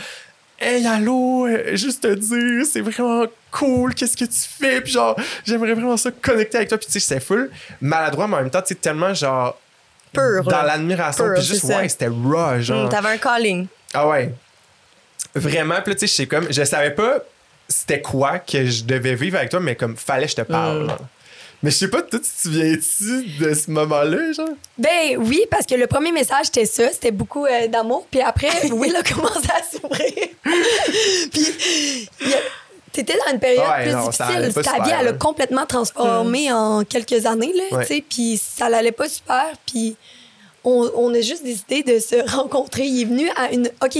Hey, 0.59 0.85
allô, 0.87 1.45
euh, 1.45 1.75
juste 1.75 2.01
te 2.01 2.13
dire, 2.13 2.65
c'est 2.65 2.81
vraiment 2.81 3.25
cool, 3.51 3.93
qu'est-ce 3.93 4.17
que 4.17 4.25
tu 4.25 4.39
fais? 4.59 4.81
Puis 4.81 4.93
genre, 4.93 5.15
j'aimerais 5.45 5.73
vraiment 5.73 5.97
ça 5.97 6.09
connecter 6.11 6.57
avec 6.57 6.69
toi. 6.69 6.77
Puis 6.77 6.87
tu 6.87 6.93
sais, 6.93 6.99
c'était 6.99 7.19
full 7.19 7.51
maladroit, 7.79 8.27
mais 8.27 8.35
en 8.35 8.41
même 8.41 8.49
temps, 8.49 8.61
tu 8.61 8.69
sais, 8.69 8.75
tellement 8.75 9.13
genre. 9.13 9.59
Pur, 10.13 10.43
Dans 10.43 10.63
l'admiration. 10.63 11.25
Puis 11.35 11.43
juste, 11.43 11.65
c'est 11.65 11.75
ouais, 11.75 11.89
c'était 11.89 12.07
raw, 12.07 12.59
genre. 12.59 12.85
Hum, 12.85 12.89
T'avais 12.89 13.09
un 13.09 13.17
calling. 13.17 13.67
Ah 13.93 14.07
ouais. 14.07 14.33
Vraiment, 15.35 15.79
puis 15.83 15.93
tu 15.95 15.99
sais, 16.01 16.07
je 16.07 16.13
sais 16.13 16.25
comme, 16.27 16.51
je 16.51 16.63
savais 16.63 16.91
pas 16.91 17.19
c'était 17.67 18.01
quoi 18.01 18.39
que 18.39 18.65
je 18.65 18.83
devais 18.83 19.15
vivre 19.15 19.37
avec 19.37 19.49
toi, 19.49 19.59
mais 19.59 19.75
comme, 19.75 19.95
fallait 19.97 20.25
que 20.25 20.31
je 20.31 20.35
te 20.37 20.41
parle. 20.41 20.85
Mm. 20.85 20.97
Mais 21.63 21.71
je 21.71 21.75
sais 21.77 21.87
pas, 21.89 22.03
toi, 22.03 22.19
tu 22.19 22.25
te 22.29 22.41
souviens-tu 22.41 23.25
de 23.39 23.53
ce 23.53 23.71
moment-là, 23.71 24.31
genre? 24.31 24.49
Ben 24.77 25.17
oui, 25.17 25.41
parce 25.49 25.65
que 25.65 25.73
le 25.75 25.87
premier 25.87 26.11
message, 26.11 26.45
c'était 26.45 26.65
ça. 26.67 26.91
C'était 26.91 27.11
beaucoup 27.11 27.45
euh, 27.45 27.67
d'amour. 27.67 28.05
Puis 28.11 28.21
après, 28.21 28.49
Will 28.71 28.95
a 28.95 29.01
commencé 29.03 29.47
à 29.49 29.63
s'ouvrir. 29.63 30.13
Puis, 31.33 32.07
t'étais 32.91 33.17
dans 33.25 33.31
une 33.33 33.39
période 33.39 33.63
Ouais, 33.67 33.83
plus 33.85 33.93
non, 33.93 34.03
difficile. 34.09 34.53
Ta 34.63 34.83
vie, 34.83 34.91
elle 34.99 35.07
a 35.07 35.13
complètement 35.13 35.65
transformé 35.65 36.51
en 36.51 36.83
quelques 36.83 37.25
années, 37.25 37.53
là, 37.53 37.77
Ouais. 37.77 37.85
tu 37.87 37.95
sais. 37.95 38.03
Puis 38.07 38.39
ça 38.41 38.69
l'allait 38.69 38.91
pas 38.91 39.09
super. 39.09 39.45
Puis 39.65 39.95
on, 40.63 40.89
on 40.95 41.13
a 41.13 41.21
juste 41.21 41.43
décidé 41.43 41.81
de 41.83 41.99
se 41.99 42.29
rencontrer. 42.35 42.83
Il 42.85 43.01
est 43.01 43.05
venu 43.05 43.29
à 43.35 43.51
une... 43.51 43.69
OK. 43.83 43.97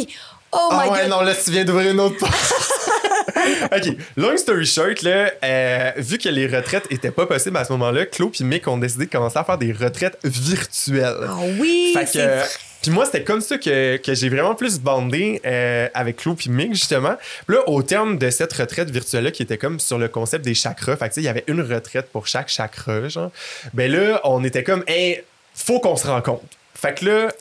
Oh 0.57 0.69
Ah 0.71 0.83
my 0.85 0.89
ouais, 0.91 1.01
God. 1.03 1.09
non, 1.09 1.21
là, 1.21 1.33
tu 1.35 1.51
viens 1.51 1.63
d'ouvrir 1.65 1.91
une 1.91 1.99
autre 1.99 2.17
porte. 2.17 2.33
OK, 3.71 3.95
long 4.17 4.35
story 4.37 4.65
short, 4.65 5.01
là, 5.03 5.31
euh, 5.43 5.91
vu 5.97 6.17
que 6.17 6.29
les 6.29 6.47
retraites 6.47 6.85
étaient 6.89 7.11
pas 7.11 7.25
possibles 7.25 7.57
à 7.57 7.63
ce 7.63 7.71
moment-là, 7.73 8.05
Claude 8.05 8.33
et 8.39 8.43
Mick 8.43 8.67
ont 8.67 8.77
décidé 8.77 9.05
de 9.05 9.11
commencer 9.11 9.37
à 9.37 9.43
faire 9.43 9.57
des 9.57 9.71
retraites 9.71 10.17
virtuelles. 10.23 11.17
Ah 11.27 11.37
oui, 11.59 11.93
Fait 11.97 12.05
que, 12.05 12.17
vrai. 12.17 12.43
puis 12.81 12.91
moi, 12.91 13.05
c'était 13.05 13.23
comme 13.23 13.41
ça 13.41 13.57
que, 13.57 13.97
que 13.97 14.13
j'ai 14.13 14.29
vraiment 14.29 14.55
plus 14.55 14.79
bandé 14.79 15.41
euh, 15.45 15.87
avec 15.93 16.17
Claude 16.17 16.37
et 16.45 16.49
Mick, 16.49 16.73
justement. 16.73 17.15
Puis 17.45 17.55
là, 17.55 17.63
au 17.67 17.83
terme 17.83 18.17
de 18.17 18.29
cette 18.29 18.53
retraite 18.53 18.89
virtuelle-là, 18.89 19.31
qui 19.31 19.43
était 19.43 19.57
comme 19.57 19.79
sur 19.79 19.97
le 19.97 20.07
concept 20.07 20.43
des 20.43 20.53
chakras, 20.53 20.97
fait 20.97 21.09
que, 21.09 21.13
tu 21.13 21.15
sais, 21.15 21.21
il 21.21 21.25
y 21.25 21.29
avait 21.29 21.43
une 21.47 21.61
retraite 21.61 22.09
pour 22.11 22.27
chaque 22.27 22.49
chakra, 22.49 23.07
genre. 23.07 23.31
Ben 23.73 23.91
là, 23.91 24.19
on 24.23 24.43
était 24.43 24.63
comme, 24.63 24.83
hey, 24.87 25.21
faut 25.53 25.79
qu'on 25.79 25.95
se 25.95 26.07
rencontre. 26.07 26.43
Fait 26.75 26.93
que 26.97 27.05
là, 27.05 27.31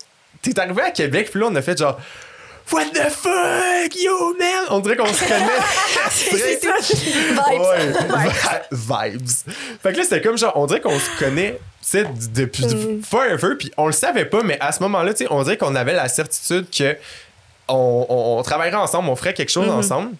t'es 0.42 0.58
arrivé 0.58 0.82
à 0.82 0.90
Québec, 0.90 1.28
puis 1.30 1.40
là, 1.40 1.46
on 1.50 1.54
a 1.56 1.62
fait 1.62 1.76
genre, 1.78 1.98
What 2.72 2.86
the 2.86 3.08
fuck, 3.10 3.94
yo, 3.94 4.34
man! 4.38 4.64
On 4.70 4.80
dirait 4.80 4.96
qu'on 4.96 5.06
se 5.06 5.20
connaît. 5.28 5.62
C'est 6.10 6.60
ça. 6.60 6.74
Vibes. 6.80 7.60
Ouais, 7.60 9.12
vi- 9.12 9.12
vibes. 9.18 9.28
Fait 9.82 9.92
que 9.92 9.98
là, 9.98 10.02
c'était 10.02 10.20
comme 10.20 10.36
genre, 10.36 10.52
on 10.56 10.66
dirait 10.66 10.80
qu'on 10.80 10.98
se 10.98 11.10
connaît, 11.18 11.52
tu 11.52 11.58
sais, 11.82 12.04
d- 12.04 12.10
depuis 12.34 12.66
Mm. 12.66 13.02
forever, 13.04 13.54
puis 13.58 13.70
on 13.76 13.86
le 13.86 13.92
savait 13.92 14.24
pas, 14.24 14.42
mais 14.42 14.58
à 14.60 14.72
ce 14.72 14.82
moment-là, 14.82 15.14
tu 15.14 15.24
sais, 15.24 15.30
on 15.30 15.42
dirait 15.44 15.56
qu'on 15.56 15.74
avait 15.76 15.94
la 15.94 16.08
certitude 16.08 16.66
que 16.76 16.96
on, 17.68 18.06
on- 18.08 18.38
on 18.38 18.42
travaillerait 18.42 18.76
ensemble, 18.78 19.08
on 19.10 19.16
ferait 19.16 19.34
quelque 19.34 19.50
chose 19.52 19.68
Mm-hmm. 19.68 19.70
ensemble. 19.70 20.10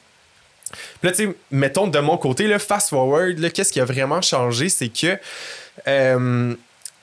Puis 1.01 1.09
là, 1.09 1.11
tu 1.13 1.25
sais, 1.27 1.37
mettons 1.51 1.87
de 1.89 1.99
mon 1.99 2.17
côté, 2.17 2.47
là, 2.47 2.59
fast 2.59 2.91
forward, 2.91 3.53
qu'est-ce 3.53 3.73
qui 3.73 3.81
a 3.81 3.85
vraiment 3.85 4.21
changé, 4.23 4.69
c'est 4.69 4.89
que 4.89 5.19
euh, 5.89 6.55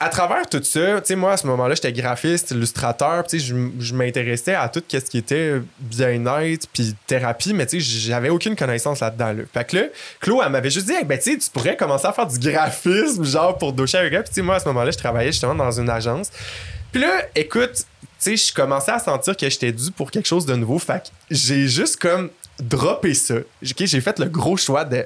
à 0.04 0.10
travers 0.10 0.48
tout 0.50 0.62
ça, 0.64 1.00
tu 1.00 1.08
sais, 1.08 1.16
moi, 1.16 1.32
à 1.32 1.38
ce 1.38 1.48
moment-là, 1.48 1.76
j'étais 1.76 1.94
graphiste, 1.94 2.52
illustrateur, 2.52 3.24
tu 3.26 3.40
sais, 3.40 3.54
je, 3.80 3.94
m'intéressais 3.94 4.54
à 4.54 4.68
tout 4.68 4.84
ce 4.92 4.98
qui 4.98 5.18
était 5.18 5.62
bien-être 5.80 6.68
puis 6.74 6.94
thérapie, 7.08 7.54
mais 7.54 7.66
tu 7.66 7.80
sais, 7.80 8.00
j'avais 8.10 8.30
aucune 8.30 8.56
connaissance 8.58 9.00
là-dedans, 9.00 9.32
là. 9.32 9.44
Fait 9.54 9.66
que 9.66 9.78
là, 9.78 9.84
Chlo, 10.22 10.42
elle 10.44 10.52
m'avait 10.52 10.70
juste 10.70 10.88
dit, 10.88 10.94
Hey, 10.94 11.06
ben, 11.06 11.18
tu 11.18 11.32
sais, 11.32 11.38
tu 11.38 11.50
pourrais 11.50 11.78
commencer 11.78 12.06
à 12.06 12.12
faire 12.12 12.28
du 12.28 12.38
graphisme, 12.38 13.24
genre, 13.24 13.58
pour 13.58 13.72
Docha. 13.72 14.02
Puis, 14.02 14.18
tu 14.26 14.34
sais, 14.34 14.42
moi, 14.42 14.56
à 14.56 14.60
ce 14.60 14.66
moment-là, 14.66 14.92
je 14.92 14.98
travaillais 14.98 15.32
justement 15.32 15.56
dans 15.56 15.72
une 15.72 15.90
agence. 15.90 16.32
Puis 16.92 17.02
là, 17.02 17.24
écoute, 17.34 17.74
tu 17.74 18.08
sais, 18.18 18.36
je 18.36 18.54
commençais 18.54 18.92
à 18.92 19.00
sentir 19.00 19.38
que 19.38 19.50
j'étais 19.50 19.72
dû 19.72 19.90
pour 19.92 20.12
quelque 20.12 20.28
chose 20.28 20.46
de 20.46 20.56
nouveau. 20.56 20.80
Fait 20.80 21.04
que 21.04 21.08
j'ai 21.32 21.68
juste 21.68 21.96
comme 21.96 22.30
droppé 22.60 23.14
ça. 23.14 23.36
J'ai 23.62 24.02
fait 24.02 24.20
le 24.20 24.26
gros 24.26 24.58
choix 24.58 24.84
de 24.84 25.06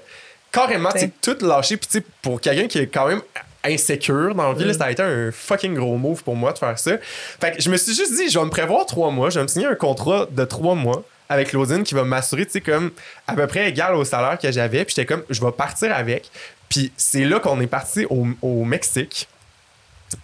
carrément, 0.52 0.90
tu 0.92 1.00
sais, 1.02 1.12
tout 1.22 1.38
lâcher. 1.46 1.78
Puis, 1.78 1.88
tu 1.88 2.00
sais, 2.00 2.06
pour 2.24 2.42
quelqu'un 2.42 2.68
qui 2.68 2.80
est 2.80 2.88
quand 2.88 3.08
même 3.08 3.22
insécure 3.64 4.36
dans 4.36 4.50
la 4.50 4.54
vie, 4.54 4.66
là, 4.66 4.74
ça 4.74 4.86
a 4.86 4.92
été 4.92 5.04
un 5.04 5.32
fucking 5.32 5.76
gros 5.76 5.98
move 5.98 6.24
pour 6.24 6.36
moi 6.36 6.54
de 6.54 6.58
faire 6.58 6.78
ça. 6.78 6.92
Fait 7.40 7.56
que 7.56 7.62
je 7.62 7.70
me 7.70 7.78
suis 7.78 7.94
juste 7.94 8.16
dit, 8.16 8.30
je 8.30 8.40
vais 8.40 8.46
me 8.46 8.50
prévoir 8.50 8.86
trois 8.86 9.12
mois, 9.12 9.30
je 9.30 9.40
vais 9.40 9.44
me 9.44 9.48
signer 9.48 9.68
un 9.68 9.76
contrat 9.76 10.28
de 10.32 10.46
trois 10.46 10.76
mois 10.76 11.04
avec 11.30 11.50
Claudine 11.50 11.84
qui 11.84 11.94
va 11.94 12.04
m'assurer, 12.04 12.46
tu 12.46 12.54
sais, 12.54 12.62
comme 12.62 12.92
à 13.28 13.34
peu 13.34 13.48
près 13.48 13.70
égal 13.70 13.96
au 13.96 14.06
salaire 14.06 14.38
que 14.40 14.52
j'avais. 14.52 14.86
Puis 14.86 14.96
j'étais 14.96 15.06
comme, 15.06 15.24
je 15.30 15.42
vais 15.42 15.52
partir 15.52 15.94
avec. 15.94 16.30
Puis 16.70 16.92
c'est 16.98 17.26
là 17.26 17.40
qu'on 17.40 17.60
est 17.60 17.68
parti 17.68 18.06
au, 18.10 18.28
au 18.42 18.64
Mexique 18.64 19.28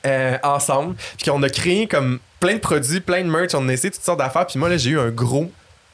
euh, 0.06 0.38
ensemble. 0.44 0.96
Puis 1.18 1.30
qu'on 1.30 1.44
a 1.44 1.50
créé 1.50 1.88
comme 1.88 2.20
plein 2.40 2.54
de 2.54 2.60
produits, 2.60 3.02
plein 3.02 3.24
de 3.24 3.30
merch, 3.30 3.54
on 3.54 3.68
a 3.68 3.74
essayé 3.74 3.92
toutes 3.92 4.04
sortes 4.04 4.20
d'affaires. 4.20 4.48
Puis 4.48 4.60
moi, 4.60 4.70
là, 4.70 4.78
j'ai 4.78 4.92
eu 4.92 5.00
un 5.00 5.10
gros 5.10 5.52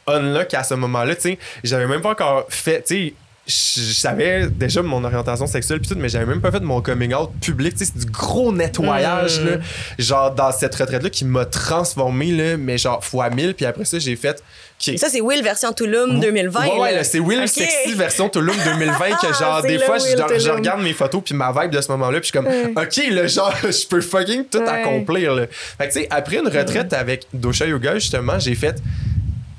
unlock 0.08 0.54
à 0.54 0.64
ce 0.64 0.74
moment-là. 0.76 1.16
Tu 1.16 1.22
sais, 1.22 1.40
j'avais 1.64 1.88
même 1.88 2.02
pas 2.02 2.12
encore 2.12 2.46
fait, 2.50 2.84
tu 2.84 2.96
sais, 2.96 3.14
je 3.50 3.94
savais 3.94 4.48
déjà 4.48 4.84
mon 4.84 5.04
orientation 5.04 5.48
sexuelle 5.48 5.80
puis 5.80 5.90
tout, 5.90 5.96
mais 5.98 6.08
j'avais 6.08 6.28
même 6.28 6.40
pas 6.40 6.52
fait 6.52 6.60
mon 6.60 6.82
coming 6.82 7.14
out 7.16 7.32
public. 7.42 7.74
Tu 7.76 7.84
sais, 7.84 7.92
c'est 7.96 8.06
du 8.06 8.12
gros 8.12 8.52
nettoyage, 8.54 9.42
Mm. 9.42 9.46
là, 9.50 9.58
genre 9.98 10.32
dans 10.36 10.52
cette 10.52 10.76
retraite-là 10.76 11.10
qui 11.10 11.26
m'a 11.26 11.46
transformé, 11.46 12.32
là, 12.32 12.58
mais 12.58 12.78
genre 12.78 13.04
fois 13.04 13.30
1000. 13.32 13.56
Puis 13.56 13.66
après 13.66 13.86
ça, 13.86 13.98
j'ai 13.98 14.16
fait. 14.16 14.44
ça, 14.80 15.10
c'est 15.10 15.20
Will 15.22 15.42
version 15.44 15.74
Tulum 15.74 16.20
2020. 16.20 16.60
Ouais, 16.68 16.80
ouais, 16.80 17.04
c'est 17.04 17.20
Will. 17.20 17.48
Sexy 17.48 17.94
version 17.96 18.30
Tulum 18.30 18.56
2020 18.64 18.96
que 19.22 19.28
genre 19.40 19.62
C'est 19.62 19.68
des 19.68 19.80
fois 19.80 19.98
je, 19.98 20.50
regarde 20.52 20.82
mes 20.84 20.94
photos 20.94 21.22
puis 21.26 21.34
ma 21.34 21.52
vibe 21.52 21.72
de 21.72 21.82
ce 21.82 21.92
moment-là 21.92 22.20
puis 22.20 22.32
je 22.34 22.40
suis 22.40 22.46
comme 22.46 22.74
OK, 22.82 23.14
là 23.16 23.28
genre 23.28 23.54
je 23.64 23.88
peux 23.88 24.02
fucking 24.02 24.46
tout 24.46 24.60
Ouais. 24.60 24.70
accomplir 24.70 25.34
là. 25.34 25.48
Fait 25.50 25.88
que 25.88 25.94
tu 25.94 26.00
sais 26.02 26.08
après 26.12 26.38
une 26.38 26.48
retraite 26.48 26.94
avec 26.94 27.26
Dosha 27.34 27.66
Yoga 27.66 27.96
justement, 27.96 28.38
j'ai 28.38 28.54
fait 28.56 28.76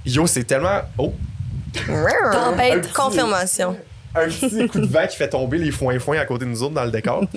yo, 0.07 0.27
c'est 0.27 0.45
tellement 0.45 0.81
oh, 0.99 1.13
Tempête. 1.73 2.83
Petit- 2.83 2.93
Confirmation. 2.93 3.77
un 4.15 4.27
petit 4.29 4.69
coup 4.69 4.81
de 4.81 4.87
vent 4.87 5.07
qui 5.07 5.17
fait 5.17 5.29
tomber 5.29 5.59
les 5.59 5.71
foins-foins 5.71 6.19
à 6.19 6.25
côté 6.25 6.45
de 6.45 6.51
nous 6.51 6.63
autres 6.63 6.75
dans 6.75 6.85
le 6.85 6.91
décor. 6.91 7.25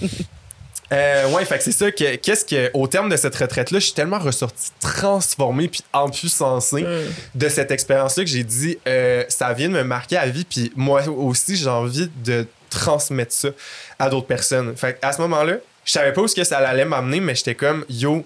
Euh, 0.91 1.27
ouais, 1.31 1.43
fait 1.45 1.57
que 1.57 1.63
c'est 1.63 1.71
ça 1.71 1.91
que 1.91 2.15
qu'est-ce 2.17 2.45
que 2.45 2.69
au 2.75 2.87
terme 2.87 3.09
de 3.09 3.15
cette 3.15 3.33
retraite 3.35 3.71
là, 3.71 3.79
je 3.79 3.85
suis 3.85 3.93
tellement 3.93 4.19
ressorti 4.19 4.69
transformé 4.79 5.67
puis 5.67 5.81
empuissancé 5.91 6.85
de 7.33 7.49
cette 7.49 7.71
expérience 7.71 8.15
là 8.17 8.23
que 8.23 8.29
j'ai 8.29 8.43
dit 8.43 8.77
euh, 8.87 9.23
ça 9.27 9.53
vient 9.53 9.69
de 9.69 9.73
me 9.73 9.83
marquer 9.83 10.17
à 10.17 10.27
vie 10.27 10.43
puis 10.45 10.71
moi 10.75 11.01
aussi 11.07 11.55
j'ai 11.55 11.69
envie 11.69 12.11
de 12.23 12.45
transmettre 12.69 13.33
ça 13.33 13.47
à 13.97 14.09
d'autres 14.09 14.27
personnes. 14.27 14.75
Fait 14.75 14.99
que 14.99 15.05
à 15.07 15.13
ce 15.13 15.21
moment-là, 15.21 15.53
je 15.85 15.91
savais 15.91 16.13
pas 16.13 16.21
où 16.21 16.27
ce 16.27 16.35
que 16.35 16.43
ça 16.43 16.59
allait 16.59 16.85
m'amener 16.85 17.21
mais 17.21 17.33
j'étais 17.33 17.55
comme 17.55 17.85
yo 17.89 18.23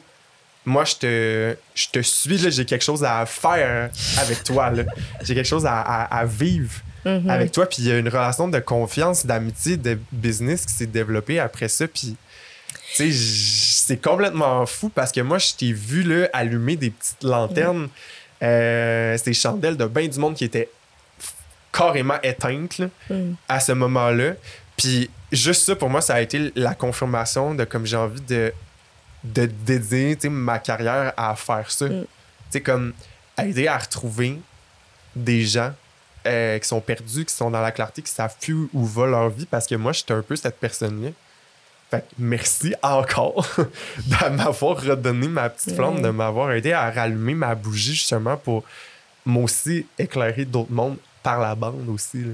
moi, 0.67 0.83
je 0.85 0.95
te, 0.95 1.55
je 1.73 1.87
te 1.89 1.99
suis, 2.01 2.37
j'ai 2.51 2.65
quelque 2.65 2.83
chose 2.83 3.03
à 3.03 3.25
faire 3.25 3.89
avec 4.19 4.43
toi. 4.43 4.71
J'ai 5.23 5.33
quelque 5.33 5.47
chose 5.47 5.65
à, 5.65 5.79
à- 5.81 6.19
à 6.19 6.25
vivre 6.25 6.71
avec 7.29 7.51
toi. 7.53 7.65
Puis 7.67 7.77
il 7.79 7.87
y 7.87 7.91
a 7.91 7.97
une 7.97 8.09
relation 8.09 8.47
de 8.49 8.59
confiance, 8.59 9.25
d'amitié, 9.25 9.77
de 9.77 9.97
business 10.11 10.65
qui 10.65 10.73
s'est 10.73 10.85
développée 10.87 11.39
après 11.39 11.69
ça. 11.69 11.87
Puis, 11.87 12.15
tu 12.95 13.11
sais, 13.11 13.83
c'est 13.85 13.97
complètement 14.01 14.65
fou 14.65 14.89
parce 14.89 15.11
que 15.13 15.21
moi, 15.21 15.37
je 15.37 15.53
t'ai 15.53 15.71
vu, 15.71 16.03
là, 16.03 16.27
allumer 16.33 16.75
des 16.75 16.89
petites 16.89 17.23
lanternes, 17.23 17.87
euh, 18.43 19.17
ces 19.17 19.33
chandelles 19.33 19.77
de 19.77 19.85
bain 19.85 20.07
du 20.07 20.19
monde 20.19 20.35
qui 20.35 20.43
étaient 20.45 20.69
carrément 21.71 22.19
éteintes, 22.23 22.77
là, 22.79 22.87
à 23.47 23.59
ce 23.59 23.71
moment-là. 23.71 24.33
Puis, 24.75 25.09
juste 25.31 25.63
ça, 25.63 25.75
pour 25.75 25.89
moi, 25.89 26.01
ça 26.01 26.15
a 26.15 26.21
été 26.21 26.51
la 26.55 26.73
confirmation 26.75 27.55
de 27.55 27.63
comme 27.63 27.85
j'ai 27.85 27.97
envie 27.97 28.21
de 28.21 28.51
de 29.23 29.45
dédier 29.45 30.17
ma 30.29 30.59
carrière 30.59 31.13
à 31.17 31.35
faire 31.35 31.69
ça. 31.69 31.87
Sais, 32.49 32.61
comme 32.61 32.93
aider 33.37 33.67
à 33.67 33.77
retrouver 33.77 34.39
des 35.15 35.45
gens 35.45 35.73
euh, 36.25 36.57
qui 36.59 36.67
sont 36.67 36.81
perdus, 36.81 37.25
qui 37.25 37.33
sont 37.33 37.51
dans 37.51 37.61
la 37.61 37.71
clarté, 37.71 38.01
qui 38.01 38.11
savent 38.11 38.35
plus 38.39 38.69
où 38.73 38.85
va 38.85 39.05
leur 39.05 39.29
vie 39.29 39.45
parce 39.45 39.67
que 39.67 39.75
moi, 39.75 39.91
j'étais 39.91 40.13
un 40.13 40.21
peu 40.21 40.35
cette 40.35 40.59
personne-là. 40.59 41.09
Fait 41.89 42.01
que 42.01 42.15
merci 42.17 42.73
encore 42.83 43.47
de 43.97 44.29
m'avoir 44.29 44.81
redonné 44.81 45.27
ma 45.27 45.49
petite 45.49 45.75
flamme, 45.75 46.01
de 46.01 46.09
m'avoir 46.09 46.51
aidé 46.51 46.73
à 46.73 46.91
rallumer 46.91 47.33
ma 47.33 47.55
bougie 47.55 47.93
justement 47.93 48.35
pour 48.35 48.63
moi 49.25 49.43
aussi 49.43 49.85
éclairer 49.97 50.43
d'autres 50.45 50.71
mondes 50.71 50.97
par 51.23 51.39
la 51.39 51.55
bande 51.55 51.87
aussi. 51.89 52.19
là. 52.23 52.33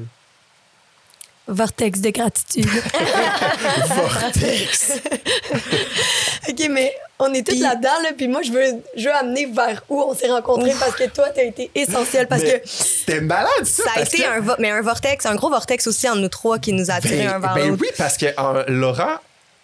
Vortex 1.48 2.00
de 2.00 2.10
gratitude. 2.10 2.68
Vortex! 3.88 4.94
OK, 6.50 6.68
mais 6.70 6.94
on 7.20 7.34
est 7.34 7.46
tous 7.46 7.52
Puis- 7.54 7.62
là-dedans, 7.62 8.02
là, 8.04 8.10
puis 8.18 8.28
moi, 8.28 8.42
je 8.44 8.52
veux, 8.52 8.82
je 8.96 9.04
veux 9.10 9.14
amener 9.16 9.46
vers 9.48 9.84
où 9.90 10.02
on 10.02 10.14
s'est 10.16 10.30
rencontrés 10.30 10.74
parce 10.80 10.96
que 10.96 11.04
toi, 11.10 11.30
t'as 11.30 11.44
été 11.44 11.70
essentiel. 11.76 12.28
Parce 12.28 12.42
Mais 12.44 12.62
que 12.62 12.68
C'était 12.68 13.22
malade 13.22 13.50
ça! 13.66 13.84
Ça 13.84 13.90
a 13.92 13.94
parce 13.96 14.14
été 14.14 14.24
que- 14.24 14.28
un, 14.28 14.40
vo- 14.40 14.56
mais 14.60 14.72
un 14.72 14.82
vortex, 14.82 15.26
un 15.26 15.36
gros 15.36 15.50
vortex 15.50 15.86
aussi 15.88 16.08
entre 16.08 16.20
nous 16.20 16.30
trois 16.30 16.60
qui 16.60 16.72
nous 16.74 16.90
a 16.90 16.96
attirés 16.96 17.18
Ben, 17.26 17.34
un 17.34 17.40
vers 17.40 17.54
ben 17.56 17.68
l'autre. 17.70 17.82
oui, 17.82 17.90
parce 17.98 18.18
que 18.18 18.28
en- 18.40 18.64
Laurent, 18.70 19.18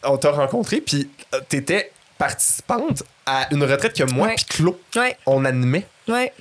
on 0.04 0.18
t'a 0.18 0.32
rencontré, 0.32 0.82
puis 0.82 1.10
euh, 1.34 1.40
t'étais 1.48 1.92
participante 2.18 3.04
à 3.26 3.48
une 3.52 3.64
retraite 3.64 3.94
que 3.96 4.04
moi 4.04 4.30
puis 4.36 4.46
Claude, 4.46 4.76
Ouais, 4.98 5.18
on 5.26 5.46
animait. 5.46 5.88
ouais. 6.10 6.34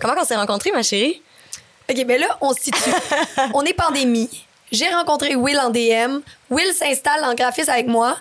Comment 0.00 0.14
on 0.20 0.24
s'est 0.24 0.36
rencontrés, 0.36 0.72
ma 0.72 0.82
chérie? 0.82 1.22
OK, 1.90 2.04
ben 2.06 2.20
là, 2.20 2.38
on 2.40 2.52
se 2.54 2.62
situe. 2.64 2.90
on 3.54 3.62
est 3.62 3.74
pandémie. 3.74 4.44
J'ai 4.72 4.88
rencontré 4.88 5.36
Will 5.36 5.58
en 5.58 5.70
DM. 5.70 6.20
Will 6.50 6.72
s'installe 6.72 7.22
en 7.24 7.34
graphiste 7.34 7.68
avec 7.68 7.86
moi. 7.86 8.16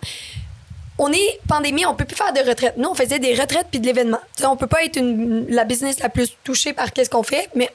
On 1.00 1.12
est 1.12 1.40
pandémie, 1.48 1.86
on 1.86 1.96
peut 1.96 2.06
plus 2.06 2.16
faire 2.16 2.34
de 2.34 2.40
retraite. 2.48 2.76
Nous, 2.78 2.88
on 2.88 2.94
faisait 2.94 3.18
des 3.20 3.34
retraites 3.34 3.68
puis 3.72 3.80
de 3.80 3.86
l'événement. 3.86 4.20
Sais, 4.36 4.46
on 4.46 4.56
peut 4.56 4.68
pas 4.68 4.84
être 4.84 4.98
une- 4.98 5.48
la 5.50 5.64
business 5.64 6.00
la 6.00 6.10
plus 6.10 6.36
touchée 6.44 6.74
par 6.74 6.92
qu'est-ce 6.94 7.10
qu'on 7.10 7.24
fait, 7.24 7.50
mais 7.56 7.72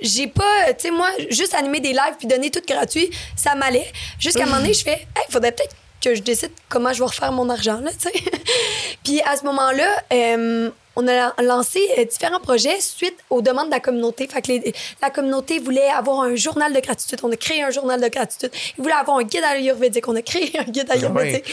j'ai 0.00 0.26
pas, 0.26 0.72
tu 0.72 0.74
sais, 0.84 0.90
moi, 0.90 1.10
juste 1.28 1.52
animer 1.54 1.80
des 1.80 1.92
lives 1.92 2.14
puis 2.18 2.26
donner 2.26 2.50
tout 2.50 2.62
gratuit, 2.66 3.10
ça 3.36 3.54
m'allait. 3.54 3.92
Jusqu'à 4.18 4.44
un 4.44 4.46
moment 4.46 4.58
donné, 4.58 4.72
je 4.72 4.82
fais, 4.84 4.92
hey, 5.16 5.24
faudrait 5.28 5.52
peut-être 5.52 5.74
que 6.00 6.14
je 6.14 6.22
décide 6.22 6.50
comment 6.68 6.92
je 6.92 7.00
vais 7.00 7.06
refaire 7.06 7.32
mon 7.32 7.48
argent, 7.50 7.80
là, 7.80 7.90
tu 7.92 8.08
sais. 8.08 8.24
puis 9.04 9.20
à 9.22 9.36
ce 9.36 9.44
moment-là, 9.44 9.88
euh, 10.12 10.70
on 10.96 11.06
a 11.06 11.32
lancé 11.42 11.80
euh, 11.98 12.04
différents 12.04 12.40
projets 12.40 12.80
suite 12.80 13.16
aux 13.30 13.40
demandes 13.42 13.66
de 13.66 13.70
la 13.74 13.80
communauté. 13.80 14.26
Fait 14.26 14.42
que 14.42 14.48
les- 14.48 14.74
la 15.00 15.10
communauté 15.10 15.58
voulait 15.58 15.88
avoir 15.88 16.20
un 16.22 16.34
journal 16.34 16.72
de 16.74 16.80
gratitude. 16.80 17.20
On 17.22 17.30
a 17.30 17.36
créé 17.36 17.62
un 17.62 17.70
journal 17.70 18.00
de 18.00 18.08
gratitude. 18.08 18.50
Ils 18.76 18.82
voulaient 18.82 18.94
avoir 18.94 19.18
un 19.18 19.22
guide 19.22 19.44
ayurvédique. 19.44 20.08
On 20.08 20.16
a 20.16 20.22
créé 20.22 20.50
un 20.58 20.64
guide 20.64 20.90
ayurvédique. 20.90 21.44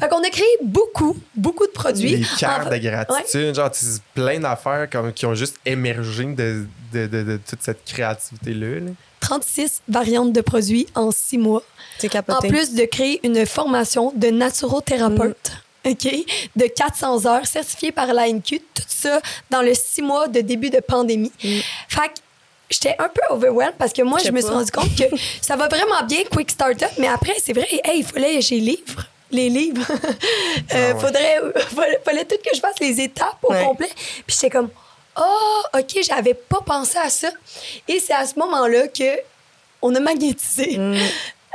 Fait 0.00 0.08
qu'on 0.08 0.22
a 0.22 0.30
créé 0.30 0.46
beaucoup, 0.62 1.16
beaucoup 1.36 1.66
de 1.66 1.72
produits. 1.72 2.16
Les 2.16 2.26
cartes 2.38 2.66
En- 2.66 2.70
de 2.70 2.76
gratitude, 2.78 3.54
genre, 3.54 3.70
tu 3.70 3.84
sais, 3.86 4.00
plein 4.14 4.40
d'affaires 4.40 4.88
comme, 4.90 5.12
qui 5.12 5.26
ont 5.26 5.34
juste 5.34 5.56
émergé 5.64 6.24
de, 6.24 6.66
de, 6.92 7.06
de- 7.06 7.22
de 7.22 7.40
toute 7.48 7.62
cette 7.62 7.84
créativité-là. 7.84 8.80
là. 8.80 8.90
36 9.22 9.82
variantes 9.88 10.32
de 10.32 10.40
produits 10.42 10.86
en 10.94 11.10
six 11.12 11.38
mois. 11.38 11.62
C'est 11.98 12.08
En 12.08 12.10
capoté. 12.10 12.48
plus 12.48 12.74
de 12.74 12.84
créer 12.84 13.20
une 13.22 13.46
formation 13.46 14.12
de 14.16 14.28
naturothérapeute. 14.28 15.52
OK? 15.84 16.08
De 16.56 16.66
400 16.66 17.26
heures 17.26 17.46
certifiée 17.46 17.92
par 17.92 18.12
l'ANQ. 18.12 18.60
Tout 18.74 18.82
ça 18.88 19.20
dans 19.50 19.62
le 19.62 19.74
six 19.74 20.02
mois 20.02 20.28
de 20.28 20.40
début 20.40 20.70
de 20.70 20.80
pandémie. 20.80 21.32
Fait 21.88 22.08
que 22.08 22.14
j'étais 22.70 22.96
un 22.98 23.08
peu 23.08 23.20
overwhelmed 23.30 23.74
parce 23.78 23.92
que 23.92 24.02
moi, 24.02 24.18
Je 24.24 24.30
me 24.30 24.40
suis 24.40 24.50
rendu 24.50 24.70
compte 24.70 24.94
que 24.96 25.04
ça 25.40 25.56
va 25.56 25.68
vraiment 25.68 26.02
bien, 26.06 26.22
Quick 26.30 26.50
Startup, 26.50 26.88
mais 26.98 27.08
après, 27.08 27.34
c'est 27.44 27.52
vrai, 27.52 27.68
hey, 27.84 27.98
il 28.00 28.04
fallait, 28.04 28.40
j'ai 28.40 28.58
livre. 28.58 29.06
Les 29.30 29.48
livres. 29.48 29.86
Euh, 30.74 30.92
Ah 30.92 30.94
ouais. 30.94 31.00
faudrait, 31.00 31.36
fallait, 31.74 32.00
fallait 32.04 32.24
tout 32.24 32.36
que 32.36 32.54
je 32.54 32.60
fasse 32.60 32.78
les 32.80 33.00
étapes 33.00 33.38
au 33.42 33.52
Ouais. 33.52 33.64
complet. 33.64 33.88
Puis 34.26 34.36
j'étais 34.36 34.50
comme, 34.50 34.68
oh, 35.16 35.62
OK, 35.78 35.98
j'avais 36.02 36.34
pas 36.34 36.60
pensé 36.64 36.98
à 36.98 37.10
ça. 37.10 37.28
Et 37.88 38.00
c'est 38.00 38.14
à 38.14 38.26
ce 38.26 38.38
moment-là 38.38 38.88
que 38.88 39.18
on 39.82 39.94
a 39.94 40.00
magnétisé. 40.00 40.78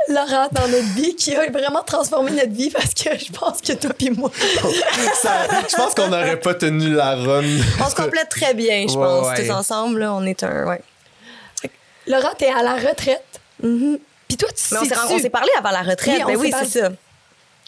Laura 0.08 0.48
dans 0.52 0.66
notre 0.68 0.94
vie 0.94 1.14
qui 1.16 1.34
a 1.34 1.50
vraiment 1.50 1.82
transformé 1.82 2.30
notre 2.30 2.52
vie 2.52 2.70
parce 2.70 2.94
que 2.94 3.18
je 3.18 3.30
pense 3.32 3.60
que 3.60 3.72
toi 3.74 3.90
et 4.00 4.10
moi. 4.10 4.30
Ça- 5.20 5.46
je 5.68 5.76
pense 5.76 5.92
qu'on 5.94 6.08
n'aurait 6.08 6.40
pas 6.40 6.54
tenu 6.54 6.94
la 6.94 7.14
run. 7.16 7.42
On 7.84 7.90
se 7.90 7.94
complète 7.94 8.28
très 8.30 8.54
bien, 8.54 8.86
je 8.88 8.94
Ouais, 8.96 9.04
pense. 9.06 9.26
ouais. 9.28 9.46
Tous 9.46 9.52
ensemble, 9.52 9.98
là, 10.00 10.14
on 10.14 10.24
est 10.24 10.42
un. 10.44 10.66
Ouais. 10.66 10.80
Laura, 12.06 12.34
t'es 12.34 12.48
à 12.48 12.62
la 12.62 12.74
retraite. 12.76 13.24
Puis 13.60 14.36
toi, 14.38 14.48
tu 14.54 14.62
Mais 14.72 14.78
on 14.78 14.82
s'est, 14.82 14.88
sais-tu- 14.88 15.00
on 15.14 15.18
s'est 15.18 15.30
parlé 15.30 15.50
avant 15.58 15.70
la 15.70 15.82
retraite. 15.82 16.22
Oui, 16.26 16.34
ben 16.34 16.36
oui, 16.40 16.52
c'est 16.58 16.80
ça. 16.80 16.88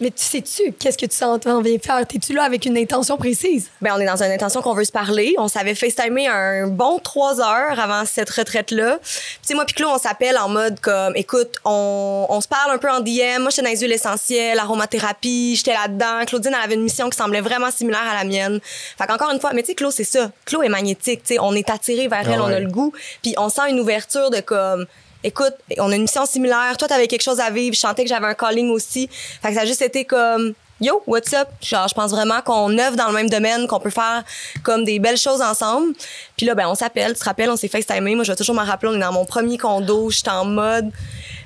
Mais 0.01 0.11
tu 0.11 0.25
sais-tu, 0.25 0.73
qu'est-ce 0.73 0.97
que 0.97 1.05
tu 1.05 1.17
s'en 1.17 1.37
viens 1.61 1.79
faire? 1.79 2.07
T'es-tu 2.07 2.33
là 2.33 2.45
avec 2.45 2.65
une 2.65 2.79
intention 2.79 3.19
précise? 3.19 3.69
Ben, 3.83 3.93
on 3.95 4.01
est 4.01 4.07
dans 4.07 4.23
une 4.23 4.31
intention 4.31 4.63
qu'on 4.63 4.73
veut 4.73 4.85
se 4.85 4.93
parler. 4.93 5.35
On 5.39 5.49
s'avait 5.49 5.75
FaceTimé 5.75 6.27
un 6.27 6.69
bon 6.69 6.99
trois 6.99 7.41
heures 7.41 7.79
avant 7.79 8.05
cette 8.07 8.31
retraite-là. 8.31 8.99
Puis, 9.03 9.11
tu 9.43 9.49
sais, 9.49 9.55
moi 9.55 9.67
puis 9.67 9.75
Claude, 9.75 9.91
on 9.95 9.99
s'appelle 9.99 10.39
en 10.39 10.49
mode 10.49 10.81
comme, 10.81 11.15
écoute, 11.17 11.57
on, 11.67 12.27
on 12.31 12.41
se 12.41 12.49
parle 12.49 12.73
un 12.73 12.79
peu 12.79 12.91
en 12.91 13.01
DM. 13.01 13.41
Moi, 13.41 13.51
j'étais 13.51 13.63
dans 13.63 13.69
les 13.69 13.77
huiles 13.79 13.93
essentielles, 13.93 14.59
aromathérapie, 14.59 15.57
j'étais 15.57 15.75
là-dedans. 15.75 16.25
Claudine, 16.27 16.53
elle 16.57 16.65
avait 16.65 16.75
une 16.75 16.83
mission 16.83 17.11
qui 17.11 17.19
semblait 17.19 17.43
vraiment 17.43 17.71
similaire 17.71 18.07
à 18.11 18.15
la 18.15 18.25
mienne. 18.25 18.61
Fait 18.97 19.07
qu'encore 19.07 19.31
une 19.31 19.41
fois, 19.41 19.51
mais 19.53 19.63
tu 19.63 19.69
sais, 19.69 19.75
Claude, 19.75 19.93
c'est 19.93 20.05
ça. 20.05 20.31
Claude 20.47 20.65
est 20.65 20.71
magnétique, 20.71 21.23
tu 21.25 21.35
sais. 21.35 21.41
On 21.41 21.55
est 21.55 21.69
attiré 21.69 22.09
vers 22.09 22.23
Ah 22.25 22.31
elle, 22.33 22.41
on 22.41 22.47
a 22.47 22.61
le 22.61 22.71
goût. 22.71 22.93
Puis, 23.23 23.35
on 23.37 23.51
sent 23.51 23.69
une 23.69 23.81
ouverture 23.81 24.31
de 24.31 24.41
comme, 24.41 24.87
écoute, 25.24 25.54
on 25.78 25.90
a 25.90 25.94
une 25.94 26.02
mission 26.02 26.26
similaire. 26.26 26.76
Toi, 26.78 26.88
t'avais 26.88 27.06
quelque 27.06 27.22
chose 27.22 27.40
à 27.40 27.50
vivre. 27.50 27.74
Je 27.74 27.80
sentais 27.80 28.02
que 28.02 28.09
j'avais 28.09 28.26
un 28.26 28.35
calling 28.35 28.70
aussi. 28.70 29.09
Fait 29.42 29.48
que 29.48 29.54
ça 29.54 29.62
a 29.62 29.66
juste 29.66 29.83
été 29.83 30.04
comme, 30.04 30.54
yo, 30.80 31.02
what's 31.06 31.33
up? 31.33 31.48
Genre, 31.62 31.88
je 31.88 31.94
pense 31.94 32.11
vraiment 32.11 32.40
qu'on 32.42 32.76
œuvre 32.78 32.96
dans 32.96 33.09
le 33.09 33.14
même 33.14 33.28
domaine, 33.28 33.66
qu'on 33.66 33.80
peut 33.80 33.90
faire 33.90 34.24
comme 34.62 34.85
des 34.85 34.98
belles 34.98 35.18
choses 35.18 35.42
ensemble. 35.42 35.94
Puis 36.37 36.46
là, 36.46 36.54
ben, 36.54 36.68
on 36.68 36.74
s'appelle. 36.74 37.12
Tu 37.12 37.20
te 37.20 37.24
rappelles, 37.24 37.50
on 37.50 37.56
s'est 37.56 37.68
FaceTimé. 37.68 38.14
Moi, 38.14 38.24
je 38.24 38.33
vais 38.33 38.37
toujours 38.37 38.54
me 38.54 38.64
rappeler, 38.64 38.90
on 38.92 38.96
est 38.96 39.00
dans 39.00 39.12
mon 39.12 39.24
premier 39.24 39.59
condo, 39.59 40.11
j'étais 40.11 40.30
en 40.30 40.44
mode. 40.44 40.90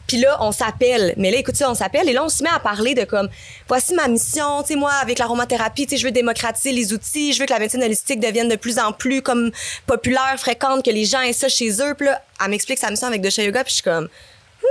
Puis 0.07 0.19
là, 0.19 0.37
on 0.40 0.53
s'appelle. 0.53 1.14
Mais 1.17 1.31
là, 1.31 1.38
écoute 1.38 1.55
on 1.67 1.75
s'appelle 1.75 2.09
et 2.09 2.12
là, 2.12 2.25
on 2.25 2.29
se 2.29 2.43
met 2.43 2.51
à 2.51 2.59
parler 2.59 2.95
de 2.95 3.05
comme, 3.05 3.29
voici 3.69 3.95
ma 3.95 4.09
mission, 4.09 4.62
tu 4.62 4.69
sais, 4.69 4.77
moi, 4.77 4.93
avec 4.93 5.19
l'aromathérapie, 5.19 5.87
tu 5.87 5.95
sais, 5.95 5.97
je 5.97 6.07
veux 6.07 6.12
démocratiser 6.12 6.73
les 6.73 6.93
outils, 6.93 7.33
je 7.33 7.40
veux 7.40 7.47
que 7.47 7.53
la 7.53 7.59
médecine 7.59 7.83
holistique 7.83 8.21
devienne 8.21 8.49
de 8.49 8.57
plus 8.57 8.79
en 8.79 8.93
plus 8.93 9.23
comme 9.23 9.51
populaire, 9.87 10.35
fréquente, 10.37 10.85
que 10.85 10.90
les 10.90 11.05
gens 11.05 11.21
aient 11.21 11.33
ça 11.33 11.49
chez 11.49 11.71
eux. 11.81 11.95
Puis 11.95 12.07
là, 12.07 12.21
elle 12.43 12.51
m'explique 12.51 12.79
sa 12.79 12.90
mission 12.90 13.07
avec 13.07 13.23
Dosha 13.23 13.43
Yoga, 13.43 13.64
puis 13.64 13.71
je 13.71 13.75
suis 13.77 13.83
comme, 13.83 14.09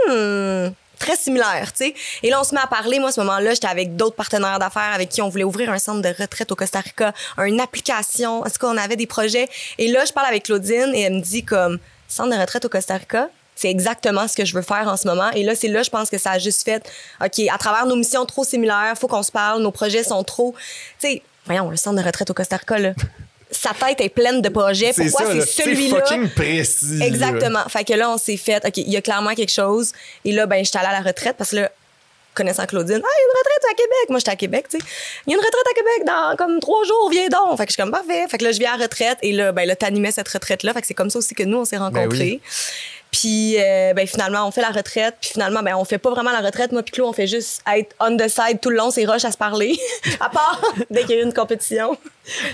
hmm, 0.08 0.74
très 1.00 1.16
similaire, 1.16 1.74
tu 1.76 1.86
sais. 1.86 1.94
Et 2.22 2.30
là, 2.30 2.40
on 2.40 2.44
se 2.44 2.54
met 2.54 2.62
à 2.62 2.68
parler. 2.68 3.00
Moi, 3.00 3.10
à 3.10 3.12
ce 3.12 3.20
moment-là, 3.22 3.54
j'étais 3.54 3.68
avec 3.68 3.96
d'autres 3.96 4.16
partenaires 4.16 4.60
d'affaires 4.60 4.94
avec 4.94 5.10
qui 5.10 5.22
on 5.22 5.30
voulait 5.30 5.44
ouvrir 5.44 5.70
un 5.70 5.80
centre 5.80 6.02
de 6.02 6.14
retraite 6.22 6.52
au 6.52 6.56
Costa 6.56 6.80
Rica, 6.80 7.14
une 7.40 7.60
application. 7.60 8.42
En 8.42 8.46
tout 8.46 8.60
cas, 8.60 8.68
on 8.68 8.78
avait 8.78 8.96
des 8.96 9.08
projets? 9.08 9.50
Et 9.78 9.92
là, 9.92 10.06
je 10.06 10.14
parle 10.14 10.28
avec 10.28 10.44
Claudine 10.44 10.92
et 10.94 11.02
elle 11.02 11.16
me 11.16 11.22
dit 11.22 11.44
comme, 11.44 11.80
centre 12.08 12.36
de 12.36 12.40
retraite 12.40 12.66
au 12.66 12.70
Costa 12.70 12.96
Rica, 12.96 13.30
c'est 13.56 13.70
exactement 13.70 14.28
ce 14.28 14.36
que 14.36 14.46
je 14.46 14.54
veux 14.54 14.62
faire 14.62 14.88
en 14.88 14.98
ce 14.98 15.08
moment. 15.08 15.30
Et 15.32 15.44
là, 15.44 15.56
c'est 15.56 15.68
là, 15.68 15.84
je 15.84 15.90
pense 15.90 16.10
que 16.10 16.18
ça 16.18 16.32
a 16.32 16.40
juste 16.40 16.64
fait, 16.64 16.90
OK, 17.24 17.42
à 17.52 17.58
travers 17.58 17.86
nos 17.86 17.96
missions 17.96 18.26
trop 18.26 18.44
similaires, 18.44 18.94
faut 19.00 19.08
qu'on 19.08 19.24
se 19.24 19.32
parle, 19.32 19.62
nos 19.62 19.72
projets 19.72 20.04
sont 20.04 20.24
trop, 20.24 20.56
tu 21.00 21.08
sais, 21.08 21.22
voyons, 21.46 21.70
le 21.70 21.78
centre 21.78 22.02
de 22.02 22.06
retraite 22.06 22.30
au 22.30 22.34
Costa 22.34 22.58
Rica, 22.58 22.78
là, 22.80 22.94
sa 23.52 23.72
tête 23.74 24.02
est 24.02 24.10
pleine 24.10 24.42
de 24.42 24.50
projets. 24.50 24.94
Pourquoi 24.94 25.32
c'est 25.32 25.64
celui-là? 25.64 26.00
fucking 26.00 26.30
précis. 26.30 26.98
là. 26.98 27.06
Exactement. 27.06 27.64
Fait 27.70 27.84
que 27.84 27.94
là, 27.94 28.10
on 28.10 28.18
s'est 28.18 28.38
fait, 28.38 28.66
OK, 28.66 28.78
il 28.78 28.92
y 28.92 28.98
a 28.98 29.02
clairement 29.02 29.36
quelque 29.36 29.52
chose. 29.52 29.92
Et 30.26 30.32
là, 30.32 30.46
ben, 30.46 30.66
j'étais 30.66 30.80
allée 30.80 30.88
à 30.88 30.94
la 30.94 31.02
retraite 31.02 31.36
parce 31.38 31.52
que 31.52 31.58
là, 31.58 31.72
connaissant 32.34 32.66
Claudine, 32.66 33.00
ah, 33.04 33.08
il 33.08 33.22
y 33.22 33.24
a 33.24 33.26
une 33.26 33.38
retraite 33.38 33.72
à 33.72 33.76
Québec. 33.76 34.10
Moi, 34.10 34.20
j'étais 34.20 34.32
à 34.32 34.36
Québec, 34.36 34.66
tu 34.70 34.80
sais. 34.80 34.86
Il 35.28 35.32
y 35.32 35.36
a 35.36 35.38
une 35.38 35.46
retraite 35.46 35.66
à 35.70 35.76
Québec 35.76 36.08
dans 36.08 36.36
comme 36.36 36.60
trois 36.60 36.84
jours, 36.84 37.10
viens 37.12 37.28
donc. 37.28 37.58
Fait 37.58 37.66
que 37.66 37.72
je 37.72 37.74
suis 37.74 37.82
comme 37.82 37.92
parfait. 37.92 38.26
Fait 38.28 38.38
que 38.38 38.44
là, 38.44 38.52
je 38.52 38.60
viens 38.60 38.74
à 38.74 38.78
la 38.78 38.84
retraite 38.86 39.20
et 39.22 39.32
là, 39.32 39.52
ben, 39.52 39.68
là, 39.68 39.76
t'animais 39.76 40.12
cette 40.12 40.30
retraite-là. 40.30 40.74
Fait 40.74 40.82
que 40.82 40.88
c'est 40.88 40.94
comme 40.94 41.10
ça 41.10 41.20
aussi 41.20 41.36
que 41.36 41.44
nous, 41.44 41.58
on 41.58 41.66
s'est 41.66 41.78
rencontrés. 41.78 42.42
Puis, 43.14 43.58
euh, 43.60 43.94
ben, 43.94 44.08
finalement, 44.08 44.48
on 44.48 44.52
fait 44.52 44.62
la 44.62 44.72
retraite. 44.72 45.16
Puis 45.22 45.30
finalement, 45.34 45.62
ben, 45.62 45.76
on 45.76 45.86
fait 45.86 46.00
pas 46.00 46.10
vraiment 46.10 46.32
la 46.32 46.42
retraite. 46.42 46.72
Moi, 46.72 46.82
puis 46.82 46.94
Claude, 46.94 47.10
on 47.10 47.14
fait 47.14 47.28
juste 47.28 47.62
être 47.72 47.96
on 48.00 48.18
the 48.18 48.28
side 48.28 48.60
tout 48.60 48.72
le 48.72 48.78
long. 48.78 48.90
C'est 48.90 49.06
rush 49.06 49.24
à 49.24 49.32
se 49.32 49.38
parler. 49.38 49.80
à 50.20 50.30
part 50.30 50.60
dès 50.90 51.02
qu'il 51.02 51.12
y 51.12 51.20
a 51.20 51.22
eu 51.22 51.24
une 51.24 51.34
compétition. 51.34 51.96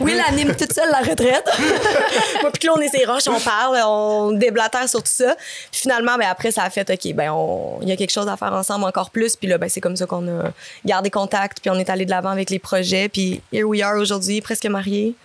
Oui, 0.02 0.15
l'anime 0.15 0.54
toute 0.56 0.74
seule, 0.74 0.91
la 0.91 1.00
retraite. 1.00 1.48
Moi 2.41 2.52
puis 2.52 2.60
Claude, 2.60 2.78
on 2.78 2.82
est 2.82 2.89
ses 2.89 3.06
roches, 3.06 3.28
on 3.28 3.39
parle, 3.39 3.78
on 3.86 4.32
déblatère 4.32 4.89
sur 4.89 5.02
tout 5.02 5.12
ça. 5.12 5.36
Puis 5.72 5.82
finalement, 5.82 6.17
ben 6.17 6.28
après, 6.30 6.52
ça 6.52 6.63
a 6.63 6.69
fait, 6.69 6.89
OK, 6.89 7.13
ben 7.13 7.34
il 7.82 7.88
y 7.88 7.91
a 7.93 7.95
quelque 7.95 8.12
chose 8.12 8.28
à 8.28 8.36
faire 8.36 8.52
ensemble 8.52 8.84
encore 8.84 9.12
plus. 9.12 9.38
Puis 9.38 9.48
là, 9.48 9.58
ben 9.58 9.69
c'est 9.69 9.80
comme 9.80 9.95
ça 9.95 10.08
qu'on 10.08 10.28
a 10.28 10.52
gardé 10.86 11.10
contact, 11.10 11.60
puis 11.62 11.69
on 11.69 11.80
est 11.80 11.89
allé 11.89 12.04
de 12.04 12.10
l'avant 12.12 12.32
avec 12.32 12.50
les 12.50 12.60
projets. 12.60 13.08
Puis 13.08 13.41
here 13.54 13.65
we 13.65 13.82
are 13.82 13.98
aujourd'hui, 13.98 14.41
presque 14.41 14.65
mariés. 14.65 15.15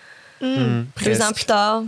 Deux 0.40 0.84
presque. 0.94 1.22
ans 1.22 1.32
plus 1.32 1.44
tard. 1.44 1.82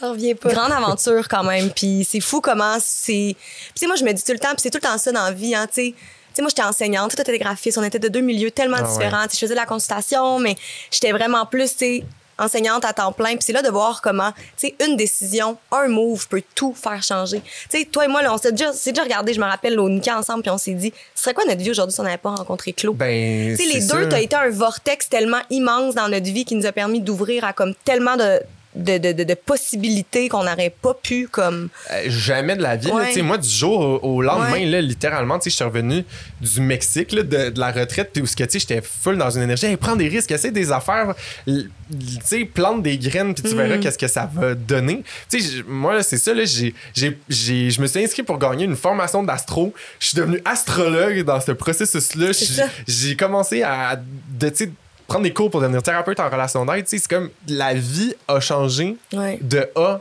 J'en 0.00 0.10
reviens 0.10 0.34
pas. 0.34 0.52
Grande 0.52 0.72
aventure 0.72 1.26
quand 1.28 1.44
même. 1.44 1.70
Puis 1.70 2.06
c'est 2.08 2.20
fou 2.20 2.40
comment 2.40 2.76
c'est. 2.80 3.34
Puis 3.36 3.72
tu 3.74 3.80
sais, 3.80 3.86
moi, 3.86 3.96
je 3.96 4.04
me 4.04 4.12
dis 4.12 4.22
tout 4.22 4.32
le 4.32 4.38
temps, 4.38 4.50
puis 4.50 4.60
c'est 4.62 4.70
tout 4.70 4.78
le 4.82 4.88
temps 4.88 4.98
ça 4.98 5.12
dans 5.12 5.24
la 5.24 5.32
vie, 5.32 5.54
hein, 5.54 5.66
tu 5.66 5.74
sais. 5.74 5.94
Tu 5.94 5.96
sais, 6.34 6.42
moi, 6.42 6.50
j'étais 6.50 6.64
enseignante, 6.68 7.14
toi, 7.14 7.24
t'étais 7.24 7.38
graphiste, 7.38 7.78
on 7.78 7.82
était 7.82 7.98
de 7.98 8.08
deux 8.08 8.20
milieux 8.20 8.50
tellement 8.50 8.76
Ah 8.80 8.82
ouais. 8.82 8.90
différents. 8.92 9.22
Tu 9.24 9.30
sais, 9.30 9.36
Je 9.36 9.40
faisais 9.40 9.54
de 9.54 9.58
la 9.60 9.64
consultation, 9.66 10.38
mais 10.38 10.54
j'étais 10.90 11.12
vraiment 11.12 11.46
plus, 11.46 11.70
tu 11.72 11.78
sais, 11.78 12.04
enseignante 12.38 12.84
à 12.84 12.92
temps 12.92 13.12
plein. 13.12 13.30
Puis 13.30 13.38
c'est 13.46 13.54
là 13.54 13.62
de 13.62 13.70
voir 13.70 14.02
comment, 14.02 14.32
tu 14.58 14.66
sais, 14.68 14.74
une 14.86 14.98
décision, 14.98 15.56
un 15.72 15.88
move 15.88 16.28
peut 16.28 16.42
tout 16.54 16.74
faire 16.74 17.02
changer. 17.02 17.40
Tu 17.70 17.78
sais, 17.78 17.84
toi 17.86 18.04
et 18.04 18.08
moi, 18.08 18.20
là, 18.20 18.34
on 18.34 18.36
s'est 18.36 18.52
déjà, 18.52 18.72
déjà 18.72 19.02
regardé, 19.02 19.32
je 19.32 19.40
me 19.40 19.46
rappelle, 19.46 19.80
au 19.80 19.88
Nika 19.88 20.18
ensemble, 20.18 20.42
puis 20.42 20.50
on 20.50 20.58
s'est 20.58 20.74
dit, 20.74 20.92
ce 21.14 21.22
serait 21.22 21.32
quoi 21.32 21.44
notre 21.46 21.62
vie 21.62 21.70
aujourd'hui 21.70 21.94
si 21.94 22.00
on 22.00 22.04
n'avait 22.04 22.18
pas 22.18 22.34
rencontré 22.34 22.74
Claude? 22.74 22.96
Ben, 22.98 23.56
Tu 23.56 23.64
sais, 23.64 23.72
les 23.72 23.86
deux, 23.86 24.06
t'as 24.10 24.20
été 24.20 24.36
un 24.36 24.50
vortex 24.50 25.08
tellement 25.08 25.40
immense 25.48 25.94
dans 25.94 26.08
notre 26.10 26.26
vie 26.30 26.44
qui 26.44 26.54
nous 26.54 26.66
a 26.66 26.72
permis 26.72 27.00
d'ouvrir 27.00 27.44
à 27.44 27.54
comme 27.54 27.74
tellement 27.86 28.16
de, 28.18 28.42
de, 28.76 28.98
de, 28.98 29.12
de- 29.12 29.24
de 29.24 29.34
possibilités 29.34 30.28
qu'on 30.28 30.44
n'aurait 30.44 30.74
pas 30.82 30.94
pu 30.94 31.28
comme. 31.28 31.68
Euh, 31.90 32.04
jamais 32.08 32.56
de 32.56 32.62
la 32.62 32.76
vie. 32.76 32.88
là. 32.88 32.94
Ouais. 32.94 33.22
Moi, 33.22 33.38
du 33.38 33.48
jour 33.48 33.80
au, 34.02 34.16
au 34.16 34.22
lendemain, 34.22 34.52
Ouais. 34.52 34.66
là, 34.66 34.80
littéralement, 34.80 35.38
je 35.42 35.50
suis 35.50 35.64
revenu 35.64 36.04
du 36.40 36.60
Mexique, 36.60 37.12
là, 37.12 37.22
de, 37.22 37.50
de 37.50 37.58
la 37.60 37.72
retraite, 37.72 38.10
puis 38.12 38.22
où 38.22 38.26
ce 38.26 38.36
que, 38.36 38.44
j'étais 38.48 38.82
full 38.82 39.16
dans 39.18 39.30
une 39.30 39.42
énergie. 39.42 39.66
Hey, 39.66 39.76
prends 39.76 39.96
des 39.96 40.08
risques, 40.08 40.30
essaie 40.30 40.50
des 40.50 40.70
affaires, 40.72 41.14
plante 42.54 42.82
des 42.82 42.98
graines, 42.98 43.34
puis 43.34 43.42
tu 43.44 43.54
Mm. 43.54 43.58
verras 43.58 43.78
qu'est-ce 43.78 43.98
que 43.98 44.08
ça 44.08 44.28
va 44.32 44.54
donner. 44.54 45.02
Moi, 45.66 45.94
là, 45.94 46.02
c'est 46.02 46.18
ça, 46.18 46.34
là, 46.34 46.44
je 46.44 47.80
me 47.80 47.86
suis 47.86 48.04
inscrit 48.04 48.22
pour 48.22 48.38
gagner 48.38 48.64
une 48.64 48.76
formation 48.76 49.22
d'astro. 49.22 49.72
Je 50.00 50.08
suis 50.08 50.16
devenu 50.16 50.40
astrologue 50.44 51.22
dans 51.24 51.40
ce 51.40 51.52
processus-là. 51.52 52.32
C'est 52.32 52.64
J'ai- 52.86 53.16
commencé 53.16 53.62
à, 53.62 53.96
de, 53.96 54.52
prendre 55.06 55.24
des 55.24 55.32
cours 55.32 55.50
pour 55.50 55.60
devenir 55.60 55.82
thérapeute 55.82 56.18
en 56.20 56.28
relation 56.28 56.64
d'aide. 56.66 56.84
Tu 56.84 56.90
sais, 56.90 56.98
c'est 56.98 57.08
comme 57.10 57.30
la 57.48 57.74
vie 57.74 58.14
a 58.28 58.40
changé 58.40 58.96
Ouais. 59.12 59.38
de 59.40 59.68
A 59.76 60.00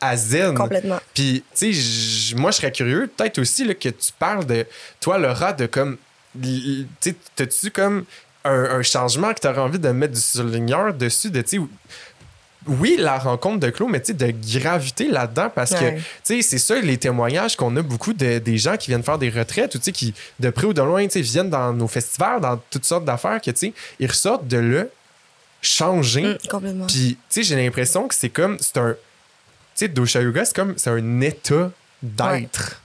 à 0.00 0.16
Z. 0.16 0.54
Complètement. 0.54 1.00
Puis, 1.14 1.42
tu 1.56 1.72
sais, 1.74 2.34
moi, 2.36 2.50
je 2.50 2.56
serais 2.58 2.72
curieux, 2.72 3.10
peut-être 3.16 3.38
aussi, 3.38 3.64
là, 3.64 3.74
que 3.74 3.88
tu 3.88 4.12
parles 4.18 4.44
de, 4.46 4.66
toi, 5.00 5.18
Laura, 5.18 5.52
de 5.52 5.66
comme, 5.66 5.96
tu 6.42 6.86
sais, 7.00 7.14
t'as-tu 7.36 7.70
comme 7.70 8.04
un, 8.44 8.64
un 8.64 8.82
changement 8.82 9.32
que 9.32 9.40
tu 9.40 9.48
aurais 9.48 9.60
envie 9.60 9.78
de 9.78 9.88
mettre 9.88 10.12
du 10.14 10.20
surligneur 10.20 10.92
dessus, 10.92 11.30
de, 11.30 11.40
tu 11.40 11.58
sais, 11.58 11.62
oui, 12.66 12.96
la 12.98 13.18
rencontre 13.18 13.60
de 13.60 13.70
Claude, 13.70 13.90
mais 13.90 14.00
tu 14.00 14.08
sais, 14.08 14.14
de 14.14 14.34
gravité 14.58 15.08
là-dedans, 15.08 15.50
parce 15.54 15.72
que, 15.72 15.96
tu 15.96 16.02
sais, 16.22 16.42
c'est 16.42 16.58
ça, 16.58 16.80
les 16.80 16.96
témoignages 16.96 17.56
qu'on 17.56 17.76
a 17.76 17.82
beaucoup 17.82 18.12
de, 18.12 18.38
des 18.38 18.58
gens 18.58 18.76
qui 18.76 18.90
viennent 18.90 19.02
faire 19.02 19.18
des 19.18 19.30
retraites 19.30 19.74
ou, 19.74 19.78
tu 19.78 19.84
sais, 19.84 19.92
qui, 19.92 20.14
de 20.40 20.50
près 20.50 20.66
ou 20.66 20.72
de 20.72 20.82
loin, 20.82 21.04
tu 21.04 21.12
sais, 21.12 21.20
viennent 21.20 21.50
dans 21.50 21.72
nos 21.72 21.88
festivals, 21.88 22.40
dans 22.40 22.60
toutes 22.70 22.84
sortes 22.84 23.04
d'affaires, 23.04 23.40
que, 23.40 23.50
tu 23.50 23.68
sais, 23.68 23.72
ils 24.00 24.08
ressortent 24.08 24.48
de 24.48 24.58
là 24.58 24.84
changés. 25.60 26.22
Mm, 26.22 26.38
complètement. 26.48 26.86
Puis, 26.86 27.16
tu 27.16 27.18
sais, 27.28 27.42
j'ai 27.42 27.56
l'impression 27.56 28.08
que 28.08 28.14
c'est 28.14 28.30
comme, 28.30 28.56
c'est 28.60 28.76
un, 28.78 28.92
tu 28.92 28.96
sais, 29.74 29.88
Dosha 29.88 30.22
Yoga, 30.22 30.44
c'est 30.44 30.54
comme, 30.54 30.74
c'est 30.76 30.90
un 30.90 31.20
état 31.20 31.70
d'être. 32.02 32.80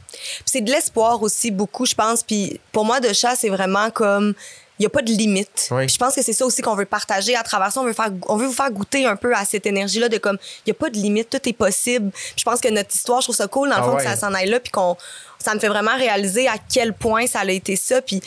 C'est 0.45 0.61
de 0.61 0.71
l'espoir 0.71 1.21
aussi 1.21 1.51
beaucoup, 1.51 1.85
je 1.85 1.95
pense. 1.95 2.23
Puis 2.23 2.59
pour 2.71 2.83
moi, 2.83 2.99
de 2.99 3.13
chat, 3.13 3.35
c'est 3.35 3.49
vraiment 3.49 3.89
comme 3.91 4.33
il 4.79 4.83
y 4.83 4.85
a 4.85 4.89
pas 4.89 5.01
de 5.01 5.11
limite. 5.11 5.67
Oui. 5.71 5.89
Je 5.89 5.97
pense 5.97 6.15
que 6.15 6.21
c'est 6.23 6.33
ça 6.33 6.45
aussi 6.45 6.61
qu'on 6.61 6.75
veut 6.75 6.85
partager 6.85 7.35
à 7.35 7.43
travers 7.43 7.71
ça. 7.71 7.81
On 7.81 7.83
veut 7.83 7.93
faire, 7.93 8.09
on 8.27 8.37
veut 8.37 8.47
vous 8.47 8.53
faire 8.53 8.71
goûter 8.71 9.05
un 9.05 9.17
peu 9.17 9.35
à 9.35 9.43
cette 9.43 9.65
énergie-là 9.65 10.07
de 10.07 10.17
comme 10.17 10.37
il 10.65 10.69
y 10.69 10.71
a 10.71 10.73
pas 10.73 10.89
de 10.89 10.95
limite, 10.95 11.29
tout 11.29 11.49
est 11.49 11.53
possible. 11.53 12.11
Puis 12.11 12.33
je 12.37 12.43
pense 12.45 12.61
que 12.61 12.69
notre 12.69 12.95
histoire, 12.95 13.19
je 13.19 13.25
trouve 13.25 13.35
ça 13.35 13.47
cool 13.47 13.69
dans 13.69 13.75
le 13.75 13.81
Ah 13.81 13.85
fond 13.85 13.95
ouais. 13.95 14.03
que 14.03 14.09
ça 14.09 14.15
s'en 14.15 14.33
aille 14.33 14.49
là, 14.49 14.59
puis 14.59 14.71
qu'on, 14.71 14.95
ça 15.37 15.53
me 15.53 15.59
fait 15.59 15.67
vraiment 15.67 15.95
réaliser 15.97 16.47
à 16.47 16.55
quel 16.73 16.93
point 16.93 17.27
ça 17.27 17.41
a 17.41 17.45
été 17.51 17.75
ça. 17.75 18.01
Puis 18.01 18.21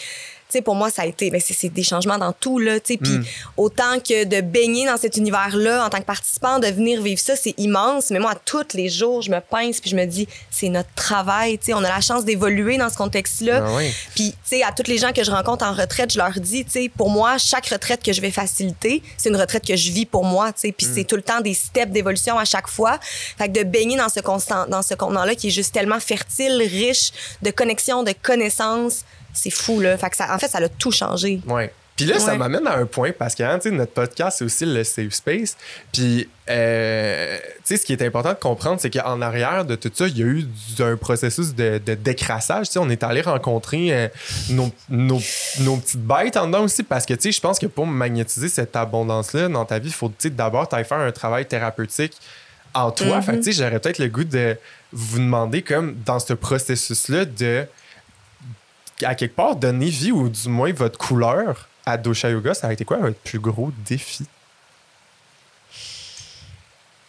sais, 0.53 0.63
pour 0.63 0.75
moi, 0.75 0.91
ça 0.91 1.03
a 1.03 1.07
été, 1.07 1.31
ben, 1.31 1.41
c'est, 1.41 1.69
des 1.69 1.83
changements 1.83 2.19
dans 2.19 2.33
tout, 2.33 2.59
là, 2.59 2.79
tu 2.81 2.95
sais. 2.95 2.99
Puis 2.99 3.13
Mm. 3.13 3.25
autant 3.57 4.01
que 4.01 4.25
de 4.25 4.41
baigner 4.41 4.87
dans 4.87 4.97
cet 4.97 5.17
univers-là 5.17 5.85
en 5.85 5.91
tant 5.91 5.99
que 5.99 6.05
participant, 6.05 6.59
de 6.59 6.67
venir 6.67 7.03
vivre 7.03 7.21
ça, 7.21 7.37
c'est 7.37 7.55
immense. 7.59 8.11
Mais 8.11 8.19
moi, 8.19 8.35
tous 8.45 8.75
les 8.75 8.89
jours, 8.89 9.23
je 9.23 9.31
me 9.31 9.41
pince 9.41 9.81
puis 9.81 9.91
je 9.91 9.97
me 9.97 10.05
dis, 10.05 10.29
c'est 10.51 10.69
notre 10.69 10.93
travail, 10.95 11.59
tu 11.59 11.67
sais. 11.67 11.75
On 11.75 11.79
a 11.85 11.89
la 11.89 12.01
chance 12.01 12.25
d'évoluer 12.25 12.79
dans 12.79 12.89
ce 12.91 12.97
contexte-là. 12.97 13.65
Ah 13.67 13.75
ouais. 13.75 13.93
Puis, 14.15 14.33
tu 14.33 14.37
sais, 14.45 14.63
à 14.63 14.73
toutes 14.73 14.89
les 14.89 14.99
gens 14.99 15.13
que 15.13 15.25
je 15.25 15.31
rencontre 15.31 15.65
en 15.65 15.73
retraite, 15.73 16.13
je 16.13 16.19
leur 16.19 16.33
dis, 16.39 16.65
tu 16.65 16.71
sais, 16.71 16.89
pour 16.95 17.11
moi, 17.11 17.39
chaque 17.39 17.67
retraite 17.67 18.03
que 18.03 18.13
je 18.13 18.21
vais 18.21 18.31
faciliter, 18.31 19.03
c'est 19.17 19.29
une 19.29 19.37
retraite 19.37 19.67
que 19.67 19.77
je 19.77 19.91
vis 19.91 20.07
pour 20.07 20.25
moi, 20.25 20.53
tu 20.53 20.61
sais. 20.61 20.73
Puis 20.73 20.87
c'est 20.93 21.05
tout 21.05 21.17
le 21.17 21.23
temps 21.23 21.41
des 21.41 21.55
steps 21.55 21.93
d'évolution 21.93 22.39
à 22.39 22.45
chaque 22.45 22.69
fois. 22.69 22.99
Fait 23.39 23.49
que 23.49 23.59
de 23.59 23.65
baigner 23.65 23.97
dans 23.97 24.09
ce 24.09 24.21
constant, 24.21 24.67
dans 24.67 24.83
ce 24.83 24.95
contenant-là 24.95 25.35
qui 25.35 25.49
est 25.49 25.51
juste 25.51 25.73
tellement 25.73 26.01
fertile, 26.01 26.57
riche 26.63 27.13
de 27.43 27.51
connexions, 27.51 28.03
de 28.03 28.13
connaissances, 28.23 29.05
c'est 29.33 29.51
fou, 29.51 29.81
là. 29.81 29.97
Fait 29.97 30.11
que 30.11 30.17
ça, 30.17 30.35
en 30.35 30.39
fait, 30.39 30.49
ça 30.49 30.59
a 30.59 30.69
tout 30.69 30.91
changé. 30.91 31.41
Ouais. 31.47 31.73
Puis 31.97 32.07
là, 32.07 32.19
ça 32.19 32.35
m'amène 32.37 32.67
à 32.67 32.77
un 32.77 32.87
point 32.87 33.11
parce 33.17 33.35
que 33.35 33.43
hein, 33.43 33.59
notre 33.67 33.93
podcast, 33.93 34.39
c'est 34.39 34.45
aussi 34.45 34.65
le 34.65 34.83
safe 34.83 35.13
space. 35.13 35.57
Puis, 35.93 36.29
euh, 36.49 37.39
tu 37.39 37.61
sais, 37.65 37.77
ce 37.77 37.85
qui 37.85 37.93
est 37.93 38.03
important 38.03 38.31
de 38.31 38.39
comprendre, 38.39 38.81
c'est 38.81 38.91
qu'en 38.91 39.21
arrière 39.21 39.67
de 39.67 39.75
tout 39.75 39.91
ça, 39.93 40.09
il 40.09 40.19
y 40.19 40.23
a 40.23 40.27
eu 40.27 40.47
un 40.81 40.97
processus 40.97 41.55
de, 41.55 41.81
de 41.85 41.95
décrassage. 41.95 42.69
Tu 42.69 42.73
sais, 42.73 42.79
on 42.79 42.89
est 42.89 43.03
allé 43.03 43.21
rencontrer 43.21 43.93
euh, 43.93 44.09
nos, 44.51 44.73
nos, 44.89 45.21
nos 45.61 45.77
petites 45.77 46.01
bêtes 46.01 46.37
en 46.39 46.47
dedans 46.47 46.65
aussi 46.65 46.83
parce 46.83 47.05
que, 47.05 47.15
tu 47.15 47.25
sais, 47.25 47.33
je 47.33 47.41
pense 47.41 47.59
que 47.59 47.67
pour 47.67 47.87
magnétiser 47.87 48.49
cette 48.49 48.75
abondance-là 48.75 49.49
dans 49.49 49.67
ta 49.67 49.79
vie, 49.79 49.89
il 49.89 49.95
faut, 49.95 50.11
d'abord, 50.25 50.69
t'ailles 50.69 50.87
faire 50.87 50.99
un 50.99 51.13
travail 51.13 51.47
thérapeutique 51.47 52.17
en 52.73 52.91
toi. 52.91 53.21
Fait 53.21 53.33
que, 53.33 53.37
tu 53.37 53.53
sais, 53.53 53.53
j'aurais 53.53 53.79
peut-être 53.79 53.99
le 53.99 54.09
goût 54.09 54.25
de 54.25 54.57
vous 54.93 55.19
demander, 55.19 55.61
comme 55.61 55.95
dans 56.07 56.19
ce 56.19 56.33
processus-là, 56.33 57.27
de 57.27 57.67
à 59.05 59.15
quelque 59.15 59.35
part 59.37 59.57
donner 59.57 59.89
vie 59.89 60.13
ou 60.13 60.29
du 60.29 60.49
moins 60.49 60.73
votre 60.73 60.99
couleur 60.99 61.69
à 61.87 61.97
Dosha 61.97 62.31
Yoga, 62.31 62.55
ça 62.55 62.69
a 62.69 62.73
été 62.73 62.85
quoi 62.85 62.99
votre 62.99 63.19
plus 63.19 63.39
gros 63.41 63.71
défi? 63.87 64.25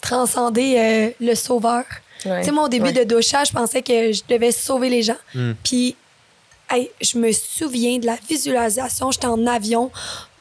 Transcender 0.01 0.75
euh, 0.77 1.09
le 1.25 1.35
sauveur. 1.35 1.83
Ouais. 2.25 2.39
Tu 2.39 2.45
sais, 2.45 2.51
moi, 2.51 2.65
au 2.65 2.69
début 2.69 2.85
Ouais. 2.87 2.93
de 2.93 3.03
Dosha, 3.03 3.43
je 3.45 3.53
pensais 3.53 3.81
que 3.81 4.11
je 4.11 4.21
devais 4.27 4.51
sauver 4.51 4.89
les 4.89 5.01
gens. 5.01 5.17
Mm. 5.33 5.51
Puis, 5.63 5.95
hey, 6.69 6.89
je 7.01 7.17
me 7.17 7.31
souviens 7.31 7.99
de 7.99 8.05
la 8.05 8.17
visualisation. 8.27 9.11
J'étais 9.11 9.27
en 9.27 9.47
avion, 9.47 9.91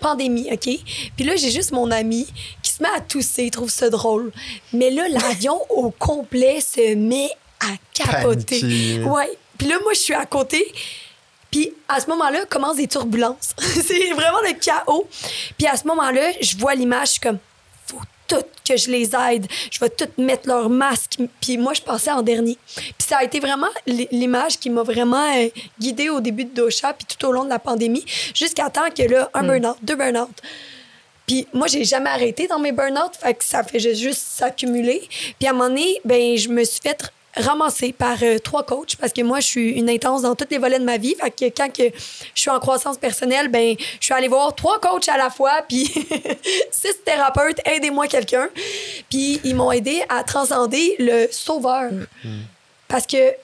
pandémie, 0.01 0.49
OK? 0.53 0.69
Puis 1.17 1.25
là, 1.25 1.37
j'ai 1.37 1.51
juste 1.51 1.71
mon 1.73 1.91
ami 1.93 2.27
qui 2.63 2.73
se 2.73 2.83
met 2.83 2.89
à 2.97 3.01
tousser, 3.01 3.45
il 3.45 3.51
trouve 3.53 3.71
ça 3.71 3.89
drôle. 3.89 4.33
Mais 4.73 4.91
là, 4.91 5.09
l'avion 5.11 5.61
au 5.71 5.91
complet 5.91 6.61
se 6.61 6.95
met 6.97 7.31
à 7.61 7.69
capoter. 7.95 8.61
Paniquer. 8.61 9.05
Ouais. 9.05 9.39
Puis 9.59 9.69
là, 9.69 9.77
moi, 9.83 9.93
je 9.95 10.01
suis 10.01 10.15
à 10.15 10.27
côté. 10.27 10.73
Puis 11.53 11.73
à 11.89 12.01
ce 12.01 12.09
moment-là, 12.09 12.45
commencent 12.47 12.79
des 12.79 12.89
turbulences. 12.89 13.51
c'est 13.59 14.11
vraiment 14.13 14.41
le 14.43 14.55
chaos. 14.59 15.07
Puis 15.57 15.67
à 15.69 15.77
ce 15.77 15.87
moment-là, 15.87 16.33
je 16.41 16.57
vois 16.57 16.75
l'image, 16.75 17.07
je 17.09 17.13
suis 17.13 17.21
comme, 17.21 17.39
faut 17.87 18.01
tout 18.27 18.43
que 18.67 18.77
je 18.77 18.91
les 18.91 19.11
aide. 19.15 19.47
Je 19.71 19.79
vais 19.79 19.91
tout 19.91 20.09
mettre 20.17 20.49
leur 20.49 20.71
masque. 20.71 21.19
Puis 21.41 21.59
moi, 21.59 21.75
je 21.75 21.83
passais 21.83 22.11
en 22.11 22.23
dernier. 22.23 22.57
Puis 22.75 22.95
ça 23.07 23.19
a 23.19 23.25
été 23.25 23.39
vraiment 23.39 23.69
l'image 23.87 24.59
qui 24.59 24.71
m'a 24.71 24.83
vraiment 24.83 25.31
euh, 25.37 25.49
guidée 25.79 26.09
au 26.09 26.21
début 26.21 26.45
de 26.47 26.55
Dosha, 26.55 26.95
puis 26.95 27.07
tout 27.07 27.27
au 27.27 27.33
long 27.33 27.45
de 27.45 27.51
la 27.51 27.59
pandémie, 27.59 28.05
jusqu'à 28.35 28.71
temps 28.71 28.89
que 28.97 29.03
là, 29.03 29.31
un 29.35 29.43
burn-out, 29.43 29.77
deux 29.83 29.97
burn-out. 29.97 30.31
Puis 31.27 31.47
moi, 31.53 31.67
j'ai 31.67 31.85
jamais 31.85 32.11
arrêté 32.11 32.47
dans 32.49 32.59
mes 32.59 32.73
burn-out, 32.73 33.13
fait 33.21 33.35
que 33.35 33.45
ça 33.45 33.63
fait 33.63 33.79
ju- 33.79 33.95
juste 33.95 34.23
s'accumuler. 34.23 35.07
Puis 35.39 35.47
à 35.47 35.51
un 35.51 35.53
moment 35.53 35.69
donné, 35.69 36.01
ben, 36.05 36.37
je 36.37 36.49
me 36.49 36.65
suis 36.65 36.81
fait 36.81 37.03
ramasser 37.37 37.93
par 37.93 38.17
euh, 38.23 38.39
trois 38.39 38.65
coachs 38.65 38.97
parce 38.97 39.13
que 39.13 39.23
moi, 39.23 39.41
je 39.41 39.47
suis 39.47 39.71
une 39.71 39.89
intense 39.89 40.23
dans 40.23 40.35
tous 40.35 40.47
les 40.51 40.59
volets 40.59 40.79
de 40.79 40.85
ma 40.85 40.99
vie. 40.99 41.15
Fait 41.15 41.31
que 41.31 41.45
quand 41.57 41.73
que 41.73 41.85
je 42.35 42.41
suis 42.41 42.51
en 42.51 42.61
croissance 42.61 42.99
personnelle, 42.99 43.49
ben, 43.49 43.75
je 44.01 44.05
suis 44.05 44.15
allée 44.15 44.29
voir 44.29 44.55
trois 44.55 44.79
coachs 44.81 45.09
à 45.09 45.17
la 45.17 45.31
fois, 45.31 45.63
puis 45.69 45.87
six 46.71 47.03
thérapeutes, 47.05 47.61
aidez-moi 47.65 48.07
quelqu'un. 48.07 48.49
Puis 49.11 49.41
ils 49.45 49.55
m'ont 49.55 49.73
aidé 49.73 50.03
à 50.09 50.25
transcender 50.25 50.97
le 50.99 51.29
sauveur. 51.31 51.91
Parce 52.89 53.07
que 53.07 53.35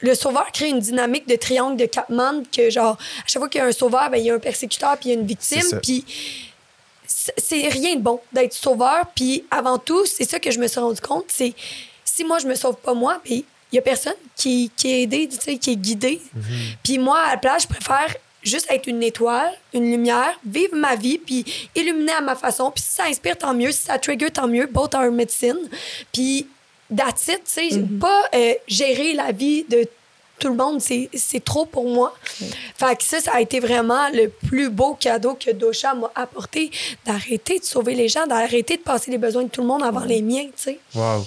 le 0.00 0.14
sauveur 0.14 0.50
crée 0.52 0.68
une 0.68 0.80
dynamique 0.80 1.28
de 1.28 1.36
triangle 1.36 1.76
de 1.76 1.86
Capman 1.86 2.42
que, 2.54 2.70
genre, 2.70 2.96
à 2.96 3.26
chaque 3.26 3.40
fois 3.40 3.48
qu'il 3.48 3.60
y 3.60 3.64
a 3.64 3.66
un 3.66 3.72
sauveur, 3.72 4.10
ben, 4.10 4.18
il 4.18 4.26
y 4.26 4.30
a 4.30 4.34
un 4.34 4.40
persécuteur 4.40 4.96
puis 4.98 5.10
il 5.10 5.12
y 5.12 5.16
a 5.16 5.20
une 5.20 5.26
victime. 5.26 5.80
Puis 5.82 6.04
c'est 7.06 7.34
c'est 7.36 7.68
rien 7.68 7.96
de 7.96 8.00
bon 8.00 8.20
d'être 8.32 8.52
sauveur. 8.52 9.06
Puis 9.14 9.44
avant 9.50 9.78
tout, 9.78 10.04
c'est 10.06 10.24
ça 10.24 10.40
que 10.40 10.50
je 10.50 10.58
me 10.58 10.66
suis 10.66 10.80
rendu 10.80 11.00
compte, 11.00 11.26
c'est 11.28 11.54
si 12.14 12.24
moi, 12.24 12.38
je 12.38 12.46
me 12.46 12.54
sauve 12.54 12.76
pas 12.76 12.92
moi, 12.92 13.20
puis 13.24 13.44
il 13.70 13.76
y 13.76 13.78
a 13.78 13.82
personne 13.82 14.14
qui, 14.36 14.70
qui 14.76 14.92
est 14.92 15.02
aidé, 15.02 15.28
tu 15.28 15.36
sais, 15.40 15.56
qui 15.56 15.72
est 15.72 15.76
guidé. 15.76 16.20
Puis 16.82 16.98
moi, 16.98 17.18
à 17.18 17.30
la 17.32 17.36
place, 17.38 17.62
je 17.62 17.68
préfère 17.68 18.14
juste 18.42 18.66
être 18.70 18.86
une 18.86 19.02
étoile, 19.02 19.52
une 19.72 19.90
lumière, 19.90 20.38
vivre 20.44 20.74
ma 20.74 20.94
vie, 20.94 21.16
puis 21.16 21.44
illuminer 21.74 22.12
à 22.12 22.20
ma 22.20 22.34
façon. 22.34 22.70
Puis 22.70 22.84
si 22.86 22.92
ça 22.92 23.04
inspire, 23.04 23.38
tant 23.38 23.54
mieux. 23.54 23.72
Si 23.72 23.82
ça 23.82 23.98
trigger, 23.98 24.30
tant 24.30 24.46
mieux. 24.46 24.66
Both 24.66 24.94
are 24.94 25.10
medicine. 25.10 25.68
Puis 26.12 26.46
that's 26.94 27.28
it, 27.28 27.44
tu 27.44 27.70
sais. 27.70 27.78
Pas 27.98 28.24
euh, 28.34 28.54
gérer 28.66 29.14
la 29.14 29.32
vie 29.32 29.64
de 29.64 29.88
tout 30.38 30.48
le 30.48 30.56
monde, 30.56 30.80
c'est 30.80 31.08
c'est 31.14 31.42
trop 31.44 31.64
pour 31.64 31.88
moi. 31.88 32.12
Fait 32.76 32.96
que 32.96 33.04
ça, 33.04 33.20
ça 33.20 33.32
a 33.34 33.40
été 33.40 33.60
vraiment 33.60 34.08
le 34.10 34.28
plus 34.28 34.68
beau 34.70 34.94
cadeau 34.94 35.34
que 35.34 35.52
Dosha 35.52 35.94
m'a 35.94 36.10
apporté, 36.16 36.70
d'arrêter 37.06 37.60
de 37.60 37.64
sauver 37.64 37.94
les 37.94 38.08
gens, 38.08 38.26
d'arrêter 38.26 38.76
de 38.76 38.82
passer 38.82 39.12
les 39.12 39.18
besoins 39.18 39.44
de 39.44 39.48
tout 39.48 39.60
le 39.60 39.68
monde 39.68 39.84
avant 39.84 40.04
les 40.04 40.20
miens, 40.20 40.46
tu 40.56 40.62
sais. 40.64 40.78
Wow. 40.94 41.24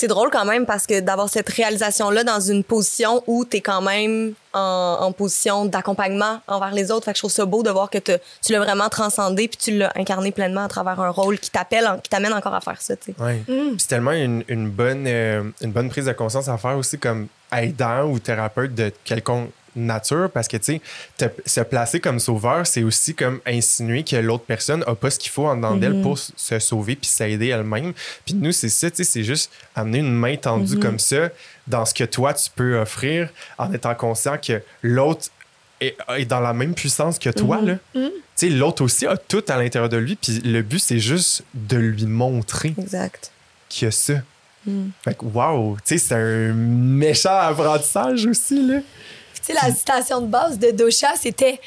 C'est 0.00 0.06
drôle 0.06 0.30
quand 0.30 0.46
même 0.46 0.64
parce 0.64 0.86
que 0.86 1.00
d'avoir 1.00 1.28
cette 1.28 1.50
réalisation-là 1.50 2.24
dans 2.24 2.40
une 2.40 2.64
position 2.64 3.22
où 3.26 3.44
tu 3.44 3.58
es 3.58 3.60
quand 3.60 3.82
même 3.82 4.32
en, 4.54 4.96
en 4.98 5.12
position 5.12 5.66
d'accompagnement 5.66 6.40
envers 6.48 6.70
les 6.70 6.90
autres. 6.90 7.04
Fait 7.04 7.12
que 7.12 7.18
je 7.18 7.20
trouve 7.20 7.30
ça 7.30 7.44
beau 7.44 7.62
de 7.62 7.68
voir 7.68 7.90
que 7.90 7.98
te- 7.98 8.18
tu 8.42 8.52
l'as 8.52 8.60
vraiment 8.60 8.88
transcendé 8.88 9.46
puis 9.46 9.58
tu 9.58 9.76
l'as 9.76 9.92
incarné 9.96 10.32
pleinement 10.32 10.64
à 10.64 10.68
travers 10.68 10.98
un 11.00 11.10
rôle 11.10 11.38
qui 11.38 11.50
t'appelle, 11.50 11.86
en- 11.86 11.98
qui 11.98 12.08
t'amène 12.08 12.32
encore 12.32 12.54
à 12.54 12.62
faire 12.62 12.80
ça. 12.80 12.94
Ouais. 13.18 13.42
Puis 13.46 13.74
C'est 13.76 13.88
tellement 13.88 14.12
une, 14.12 14.42
une 14.48 14.70
bonne, 14.70 15.04
euh, 15.06 15.42
une 15.60 15.72
bonne 15.72 15.90
prise 15.90 16.06
de 16.06 16.12
conscience 16.12 16.48
à 16.48 16.56
faire 16.56 16.78
aussi 16.78 16.98
comme 16.98 17.28
aidant 17.52 18.04
ou 18.04 18.18
thérapeute 18.18 18.74
de 18.74 18.90
quelconque 19.04 19.50
nature 19.76 20.30
parce 20.32 20.48
que, 20.48 20.56
tu 20.56 20.80
sais, 21.18 21.30
se 21.46 21.60
placer 21.60 22.00
comme 22.00 22.18
sauveur, 22.18 22.66
c'est 22.66 22.82
aussi 22.82 23.14
comme 23.14 23.40
insinuer 23.46 24.02
que 24.04 24.16
l'autre 24.16 24.44
personne 24.44 24.82
a 24.86 24.94
pas 24.94 25.10
ce 25.10 25.18
qu'il 25.18 25.30
faut 25.30 25.46
en 25.46 25.56
dedans 25.56 25.76
d'elle 25.76 26.02
pour 26.02 26.14
s- 26.14 26.32
se 26.36 26.58
sauver 26.58 26.96
puis 26.96 27.08
s'aider 27.08 27.48
elle-même. 27.48 27.92
Puis 28.24 28.34
nous, 28.34 28.52
c'est 28.52 28.68
ça, 28.68 28.90
tu 28.90 28.96
sais, 28.98 29.04
c'est 29.04 29.24
juste 29.24 29.50
amener 29.74 29.98
une 29.98 30.12
main 30.14 30.36
tendue 30.36 30.78
comme 30.78 30.98
ça 30.98 31.28
dans 31.66 31.84
ce 31.84 31.94
que 31.94 32.04
toi, 32.04 32.34
tu 32.34 32.50
peux 32.54 32.78
offrir 32.80 33.28
en 33.58 33.72
étant 33.72 33.94
conscient 33.94 34.36
que 34.38 34.60
l'autre 34.82 35.28
est, 35.80 35.96
est 36.16 36.24
dans 36.26 36.40
la 36.40 36.52
même 36.52 36.74
puissance 36.74 37.18
que 37.18 37.30
toi, 37.30 37.60
là. 37.62 37.74
Tu 37.94 38.10
sais, 38.34 38.48
l'autre 38.48 38.82
aussi 38.82 39.06
a 39.06 39.16
tout 39.16 39.44
à 39.48 39.56
l'intérieur 39.56 39.88
de 39.88 39.96
lui, 39.98 40.16
puis 40.16 40.40
le 40.40 40.62
but, 40.62 40.78
c'est 40.78 40.98
juste 40.98 41.42
de 41.54 41.76
lui 41.76 42.06
montrer 42.06 42.74
Exact. 42.78 43.30
qu'il 43.68 43.86
y 43.86 43.88
a 43.88 43.92
ça. 43.92 44.14
Fait 45.02 45.16
que, 45.16 45.24
wow, 45.24 45.76
tu 45.84 45.98
sais, 45.98 45.98
c'est 45.98 46.14
un 46.14 46.52
méchant 46.52 47.34
apprentissage 47.34 48.26
aussi, 48.26 48.66
là. 48.66 48.80
Tu 49.44 49.52
sais, 49.52 49.54
la 49.54 49.74
citation 49.74 50.20
de 50.20 50.26
base 50.26 50.58
de 50.58 50.70
Dosha, 50.70 51.14
c'était 51.16 51.60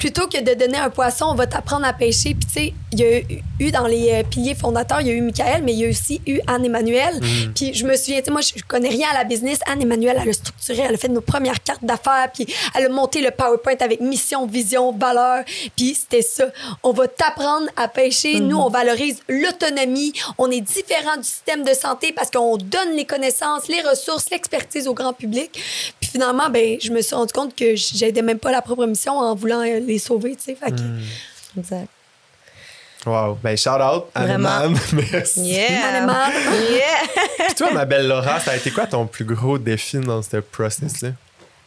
plutôt 0.00 0.26
que 0.26 0.40
de 0.40 0.54
donner 0.54 0.78
un 0.78 0.90
poisson, 0.90 1.26
on 1.26 1.34
va 1.34 1.46
t'apprendre 1.46 1.86
à 1.86 1.92
pêcher. 1.92 2.34
Puis, 2.34 2.46
tu 2.46 2.52
sais, 2.52 2.72
il 2.92 3.00
y 3.00 3.04
a 3.04 3.20
eu- 3.60 3.70
dans 3.70 3.86
les 3.86 4.10
euh, 4.10 4.22
piliers 4.24 4.54
fondateurs, 4.54 5.00
il 5.02 5.06
y 5.06 5.10
a 5.10 5.12
eu 5.12 5.20
Michael, 5.20 5.62
mais 5.62 5.72
il 5.74 5.78
y 5.78 5.86
a 5.86 5.90
aussi 5.90 6.20
eu 6.26 6.40
Anne-Emmanuel. 6.46 7.20
Puis, 7.54 7.74
je 7.74 7.84
me 7.86 7.94
souviens, 7.96 8.18
tu 8.20 8.24
sais, 8.24 8.30
moi, 8.32 8.40
je 8.40 8.54
connais 8.66 8.88
rien 8.88 9.08
à 9.10 9.14
la 9.14 9.24
business. 9.24 9.58
Anne-Emmanuel, 9.66 10.18
elle 10.22 10.30
a 10.30 10.32
structuré, 10.32 10.80
elle 10.88 10.94
a 10.94 10.98
fait 10.98 11.08
nos 11.08 11.20
premières 11.20 11.62
cartes 11.62 11.84
d'affaires, 11.84 12.30
puis 12.34 12.46
elle 12.74 12.86
a 12.86 12.88
monté 12.88 13.20
le 13.20 13.30
PowerPoint 13.30 13.76
avec 13.80 14.00
mission, 14.00 14.46
vision, 14.46 14.90
valeur. 14.92 15.44
Puis, 15.76 15.94
c'était 15.94 16.22
ça. 16.22 16.46
On 16.82 16.92
va 16.92 17.06
t'apprendre 17.06 17.68
à 17.76 17.86
pêcher. 17.86 18.40
Nous, 18.40 18.56
on 18.56 18.70
valorise 18.70 19.18
l'autonomie. 19.28 20.12
On 20.38 20.50
est 20.50 20.60
différent 20.62 21.16
du 21.18 21.24
système 21.24 21.62
de 21.62 21.74
santé 21.74 22.12
parce 22.12 22.30
qu'on 22.30 22.56
donne 22.56 22.96
les 22.96 23.04
connaissances, 23.04 23.68
les 23.68 23.82
ressources, 23.82 24.30
l'expertise 24.30 24.88
au 24.88 24.94
grand 24.94 25.12
public. 25.12 25.50
Puis 26.00 26.10
finalement, 26.10 26.48
ben, 26.50 26.78
je 26.80 26.90
me 26.90 27.02
suis 27.02 27.14
rendu 27.14 27.32
compte 27.32 27.54
que 27.54 27.74
j'aidais 27.76 28.22
même 28.22 28.38
pas 28.38 28.50
la 28.50 28.62
propre 28.62 28.86
mission 28.86 29.18
en 29.18 29.34
voulant 29.34 29.60
euh, 29.60 29.80
les 29.92 29.98
sauver, 29.98 30.36
tu 30.36 30.44
sais. 30.44 30.54
Fait 30.54 30.70
que, 30.70 31.58
Exact. 31.58 31.88
Wow. 33.06 33.38
Ben, 33.42 33.56
shout 33.56 33.70
out 33.70 34.04
à 34.14 34.24
Vraiment. 34.26 34.48
Anneman. 34.48 34.78
Merci. 35.12 35.40
Yeah. 35.40 35.86
Anneman. 35.86 36.30
Yeah. 36.70 37.46
Puis 37.46 37.54
toi, 37.54 37.70
ma 37.72 37.84
belle 37.86 38.06
Laura, 38.06 38.38
ça 38.40 38.50
a 38.52 38.56
été 38.56 38.70
quoi 38.70 38.86
ton 38.86 39.06
plus 39.06 39.24
gros 39.24 39.56
défi 39.58 39.98
dans 39.98 40.20
ce 40.20 40.36
process-là? 40.36 41.10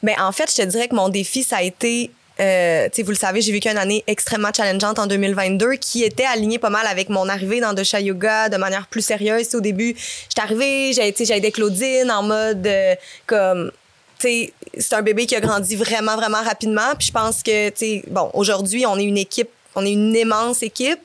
Ben, 0.03 0.13
en 0.19 0.31
fait, 0.31 0.49
je 0.51 0.61
te 0.61 0.67
dirais 0.67 0.87
que 0.87 0.95
mon 0.95 1.09
défi, 1.09 1.41
ça 1.43 1.57
a 1.57 1.61
été. 1.63 2.11
euh, 2.39 2.85
tu 2.89 2.97
sais, 2.97 3.03
vous 3.03 3.09
le 3.11 3.15
savez, 3.17 3.41
j'ai 3.41 3.51
vécu 3.51 3.67
une 3.67 3.77
année 3.79 4.03
extrêmement 4.05 4.51
challengeante 4.55 4.99
en 4.99 5.07
2022 5.07 5.73
qui 5.75 6.03
était 6.03 6.25
alignée 6.25 6.59
pas 6.59 6.69
mal 6.69 6.85
avec 6.85 7.09
mon 7.09 7.27
arrivée 7.27 7.61
dans 7.61 7.73
Dosha 7.73 7.99
Yoga 7.99 8.49
de 8.49 8.57
manière 8.57 8.85
plus 8.85 9.03
sérieuse. 9.03 9.55
Au 9.55 9.61
début, 9.61 9.95
j'étais 10.29 10.41
arrivée, 10.41 10.93
j'ai 10.93 11.07
été, 11.07 11.25
j'ai 11.25 11.37
aidé 11.37 11.51
Claudine 11.51 12.11
en 12.11 12.21
mode 12.21 12.67
euh, 12.67 12.93
comme. 13.25 13.71
tu 14.19 14.27
sais, 14.27 14.53
c'est 14.77 14.93
un 14.93 15.01
bébé 15.01 15.25
qui 15.25 15.35
a 15.35 15.39
grandi 15.39 15.75
vraiment, 15.75 16.15
vraiment 16.15 16.41
rapidement. 16.41 16.95
Puis 16.97 17.07
je 17.07 17.11
pense 17.11 17.43
que, 17.43 17.69
tu 17.69 17.75
sais, 17.77 18.03
bon, 18.07 18.29
aujourd'hui, 18.33 18.85
on 18.85 18.97
est 18.97 19.03
une 19.03 19.17
équipe, 19.17 19.49
on 19.75 19.85
est 19.85 19.91
une 19.91 20.15
immense 20.15 20.63
équipe. 20.63 20.99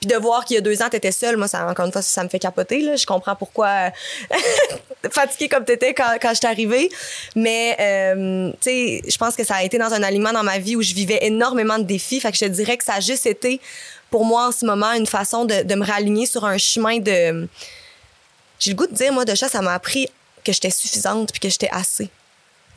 Puis 0.00 0.08
de 0.08 0.16
voir 0.16 0.44
qu'il 0.44 0.54
y 0.56 0.58
a 0.58 0.60
deux 0.60 0.82
ans, 0.82 0.88
t'étais 0.90 1.12
seule, 1.12 1.36
moi, 1.36 1.46
encore 1.54 1.86
une 1.86 1.92
fois, 1.92 2.02
ça 2.02 2.22
me 2.22 2.28
fait 2.28 2.38
capoter. 2.38 2.80
Là. 2.80 2.96
Je 2.96 3.06
comprends 3.06 3.34
pourquoi 3.34 3.90
fatiguée 5.10 5.48
comme 5.48 5.64
t'étais 5.64 5.94
quand, 5.94 6.16
quand 6.20 6.30
je 6.30 6.34
suis 6.34 6.46
arrivée. 6.46 6.90
Mais, 7.34 7.76
euh, 7.80 8.50
tu 8.60 8.70
sais, 8.70 9.02
je 9.08 9.16
pense 9.16 9.34
que 9.34 9.44
ça 9.44 9.56
a 9.56 9.62
été 9.62 9.78
dans 9.78 9.92
un 9.94 10.02
alignement 10.02 10.32
dans 10.32 10.42
ma 10.42 10.58
vie 10.58 10.76
où 10.76 10.82
je 10.82 10.92
vivais 10.92 11.20
énormément 11.22 11.78
de 11.78 11.84
défis. 11.84 12.20
Fait 12.20 12.30
que 12.30 12.36
je 12.36 12.44
te 12.44 12.50
dirais 12.50 12.76
que 12.76 12.84
ça 12.84 12.94
a 12.94 13.00
juste 13.00 13.24
été, 13.24 13.60
pour 14.10 14.24
moi, 14.24 14.48
en 14.48 14.52
ce 14.52 14.66
moment, 14.66 14.92
une 14.92 15.06
façon 15.06 15.46
de, 15.46 15.62
de 15.62 15.74
me 15.74 15.84
réaligner 15.84 16.26
sur 16.26 16.44
un 16.44 16.58
chemin 16.58 16.98
de... 16.98 17.48
J'ai 18.58 18.70
le 18.70 18.76
goût 18.76 18.86
de 18.86 18.94
dire, 18.94 19.12
moi, 19.12 19.24
de 19.24 19.34
chat, 19.34 19.48
ça 19.48 19.62
m'a 19.62 19.72
appris 19.72 20.08
que 20.44 20.52
j'étais 20.52 20.70
suffisante 20.70 21.32
puis 21.32 21.40
que 21.40 21.48
j'étais 21.48 21.70
assez. 21.72 22.10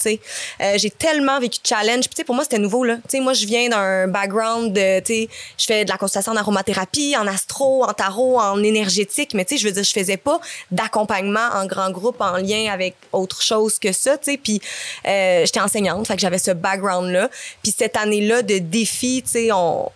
Euh, 0.05 0.73
j'ai 0.77 0.89
tellement 0.89 1.39
vécu 1.39 1.59
de 1.61 1.67
challenge. 1.67 2.09
Puis, 2.09 2.23
pour 2.23 2.35
moi, 2.35 2.43
c'était 2.43 2.59
nouveau. 2.59 2.83
Là. 2.83 2.95
Tu 2.95 3.17
sais, 3.17 3.19
moi, 3.19 3.33
je 3.33 3.45
viens 3.45 3.69
d'un 3.69 4.07
background 4.07 4.73
de, 4.73 5.01
je 5.07 5.65
fais 5.65 5.85
de 5.85 5.89
la 5.89 5.97
consultation 5.97 6.31
en 6.31 6.37
aromathérapie, 6.37 7.15
en 7.17 7.27
astro, 7.27 7.83
en 7.83 7.93
tarot, 7.93 8.39
en 8.39 8.61
énergétique. 8.63 9.33
Mais, 9.33 9.45
je 9.49 9.63
veux 9.63 9.71
dire, 9.71 9.83
je 9.83 9.91
faisais 9.91 10.17
pas 10.17 10.39
d'accompagnement 10.71 11.49
en 11.53 11.65
grand 11.65 11.91
groupe 11.91 12.21
en 12.21 12.37
lien 12.37 12.71
avec 12.71 12.95
autre 13.11 13.41
chose 13.41 13.79
que 13.79 13.91
ça, 13.91 14.17
tu 14.17 14.31
sais. 14.31 14.37
Puis, 14.37 14.61
euh, 15.07 15.45
j'étais 15.45 15.61
enseignante, 15.61 16.07
fait 16.07 16.19
j'avais 16.19 16.39
ce 16.39 16.51
background-là. 16.51 17.29
Puis, 17.63 17.73
cette 17.77 17.97
année-là 17.97 18.41
de 18.41 18.57
défi, 18.57 19.23
on, 19.53 19.89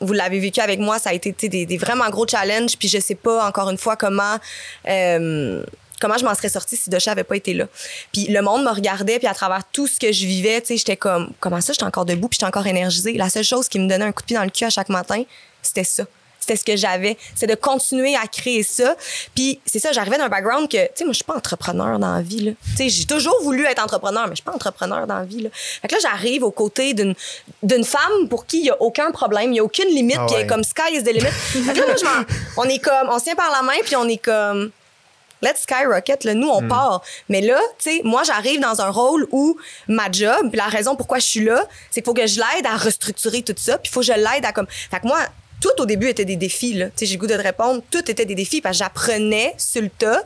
vous 0.00 0.12
l'avez 0.12 0.38
vécu 0.38 0.60
avec 0.60 0.78
moi, 0.78 0.98
ça 0.98 1.10
a 1.10 1.12
été 1.14 1.32
des, 1.48 1.66
des, 1.66 1.76
vraiment 1.78 2.08
gros 2.10 2.26
challenges. 2.26 2.76
Puis 2.76 2.88
je 2.88 2.98
sais 2.98 3.14
pas, 3.14 3.46
encore 3.46 3.70
une 3.70 3.78
fois, 3.78 3.96
comment. 3.96 4.36
Euh, 4.88 5.62
comment 6.00 6.18
je 6.18 6.24
m'en 6.24 6.34
serais 6.34 6.48
sortie 6.48 6.76
si 6.76 6.90
Dosha 6.90 7.12
avait 7.12 7.24
pas 7.24 7.36
été 7.36 7.54
là? 7.54 7.66
Puis 8.12 8.26
le 8.28 8.40
monde 8.42 8.64
me 8.64 8.70
regardait, 8.70 9.18
puis 9.18 9.26
à 9.28 9.34
travers 9.34 9.62
tout 9.72 9.86
ce 9.86 9.98
que 9.98 10.12
je 10.12 10.26
vivais, 10.26 10.60
tu 10.60 10.68
sais, 10.68 10.76
j'étais 10.76 10.96
comme, 10.96 11.32
comment 11.40 11.60
ça, 11.60 11.72
j'étais 11.72 11.84
encore 11.84 12.04
debout, 12.04 12.28
puis 12.28 12.36
j'étais 12.40 12.46
encore 12.48 12.66
énergisée? 12.66 13.14
La 13.14 13.28
seule 13.30 13.44
chose 13.44 13.68
qui 13.68 13.78
me 13.78 13.88
donnait 13.88 14.04
un 14.04 14.12
coup 14.12 14.22
de 14.22 14.26
pied 14.26 14.36
dans 14.36 14.44
le 14.44 14.50
cul 14.50 14.64
à 14.64 14.70
chaque 14.70 14.88
matin, 14.88 15.22
c'était 15.62 15.84
ça. 15.84 16.04
C'était 16.38 16.56
ce 16.60 16.64
que 16.64 16.76
j'avais. 16.76 17.16
C'est 17.34 17.48
de 17.48 17.56
continuer 17.56 18.14
à 18.14 18.24
créer 18.28 18.62
ça. 18.62 18.94
Puis 19.34 19.58
c'est 19.66 19.80
ça, 19.80 19.90
j'arrivais 19.90 20.16
d'un 20.16 20.28
background 20.28 20.68
que, 20.70 20.76
tu 20.76 20.90
sais, 20.94 21.04
moi, 21.04 21.12
je 21.12 21.16
suis 21.16 21.24
pas 21.24 21.34
entrepreneur 21.34 21.98
dans 21.98 22.14
la 22.14 22.22
vie, 22.22 22.40
là. 22.40 22.52
Tu 22.70 22.76
sais, 22.76 22.88
j'ai 22.88 23.04
toujours 23.04 23.42
voulu 23.42 23.64
être 23.64 23.82
entrepreneur, 23.82 24.24
mais 24.28 24.32
je 24.32 24.36
suis 24.36 24.44
pas 24.44 24.52
entrepreneur 24.54 25.08
dans 25.08 25.16
la 25.16 25.24
vie, 25.24 25.42
là. 25.42 25.50
Fait 25.52 25.88
que 25.88 25.94
là, 25.94 25.98
j'arrive 26.00 26.44
aux 26.44 26.52
côtés 26.52 26.94
d'une, 26.94 27.16
d'une 27.64 27.82
femme 27.82 28.28
pour 28.30 28.46
qui 28.46 28.60
il 28.60 28.66
y 28.66 28.70
a 28.70 28.80
aucun 28.80 29.10
problème, 29.10 29.52
il 29.52 29.56
y 29.56 29.58
a 29.58 29.64
aucune 29.64 29.88
limite, 29.88 30.18
Ah 30.20 30.26
puis 30.26 30.34
elle 30.36 30.42
est 30.42 30.44
ouais. 30.44 30.48
comme 30.48 30.62
sky 30.62 30.92
is 30.94 31.02
the 31.02 31.06
limit. 31.12 31.30
fait 31.32 31.72
que 31.72 31.78
là, 31.80 31.86
moi, 31.86 31.96
je 31.98 32.04
m'en- 32.04 32.24
on 32.58 32.64
est 32.68 32.78
comme, 32.78 33.08
on 33.10 33.18
se 33.18 33.24
tient 33.24 33.34
par 33.34 33.50
la 33.50 33.62
main, 33.62 33.80
puis 33.84 33.96
on 33.96 34.06
est 34.06 34.18
comme, 34.22 34.70
let's 35.42 35.62
skyrocket, 35.62 36.24
là, 36.24 36.34
nous, 36.34 36.48
on 36.48 36.62
Hmm. 36.62 36.68
part. 36.68 37.02
Mais 37.28 37.40
là, 37.40 37.58
tu 37.78 37.90
sais, 37.90 38.00
moi, 38.04 38.22
j'arrive 38.24 38.60
dans 38.60 38.80
un 38.80 38.88
rôle 38.90 39.26
où 39.32 39.56
ma 39.88 40.10
job, 40.10 40.48
puis 40.50 40.56
la 40.56 40.66
raison 40.66 40.96
pourquoi 40.96 41.18
je 41.18 41.26
suis 41.26 41.44
là, 41.44 41.66
c'est 41.90 42.00
qu'il 42.00 42.04
faut 42.04 42.14
que 42.14 42.26
je 42.26 42.40
l'aide 42.40 42.66
à 42.66 42.76
restructurer 42.76 43.42
tout 43.42 43.54
ça, 43.56 43.78
puis 43.78 43.90
il 43.90 43.92
faut 43.92 44.00
que 44.00 44.06
je 44.06 44.12
l'aide 44.12 44.44
à 44.44 44.52
comme. 44.52 44.66
Fait 44.68 45.00
que 45.00 45.06
moi, 45.06 45.18
tout 45.74 45.82
au 45.82 45.86
début 45.86 46.08
était 46.08 46.24
des 46.24 46.36
défis, 46.36 46.74
là. 46.74 46.86
J'ai 47.00 47.06
le 47.14 47.18
goût 47.18 47.26
de 47.26 47.36
te 47.36 47.42
répondre. 47.42 47.82
Tout 47.90 48.10
était 48.10 48.24
des 48.24 48.34
défis 48.34 48.60
parce 48.60 48.78
que 48.78 48.84
j'apprenais 48.84 49.54
sur 49.58 49.82
le 49.82 49.88
tas. 49.90 50.22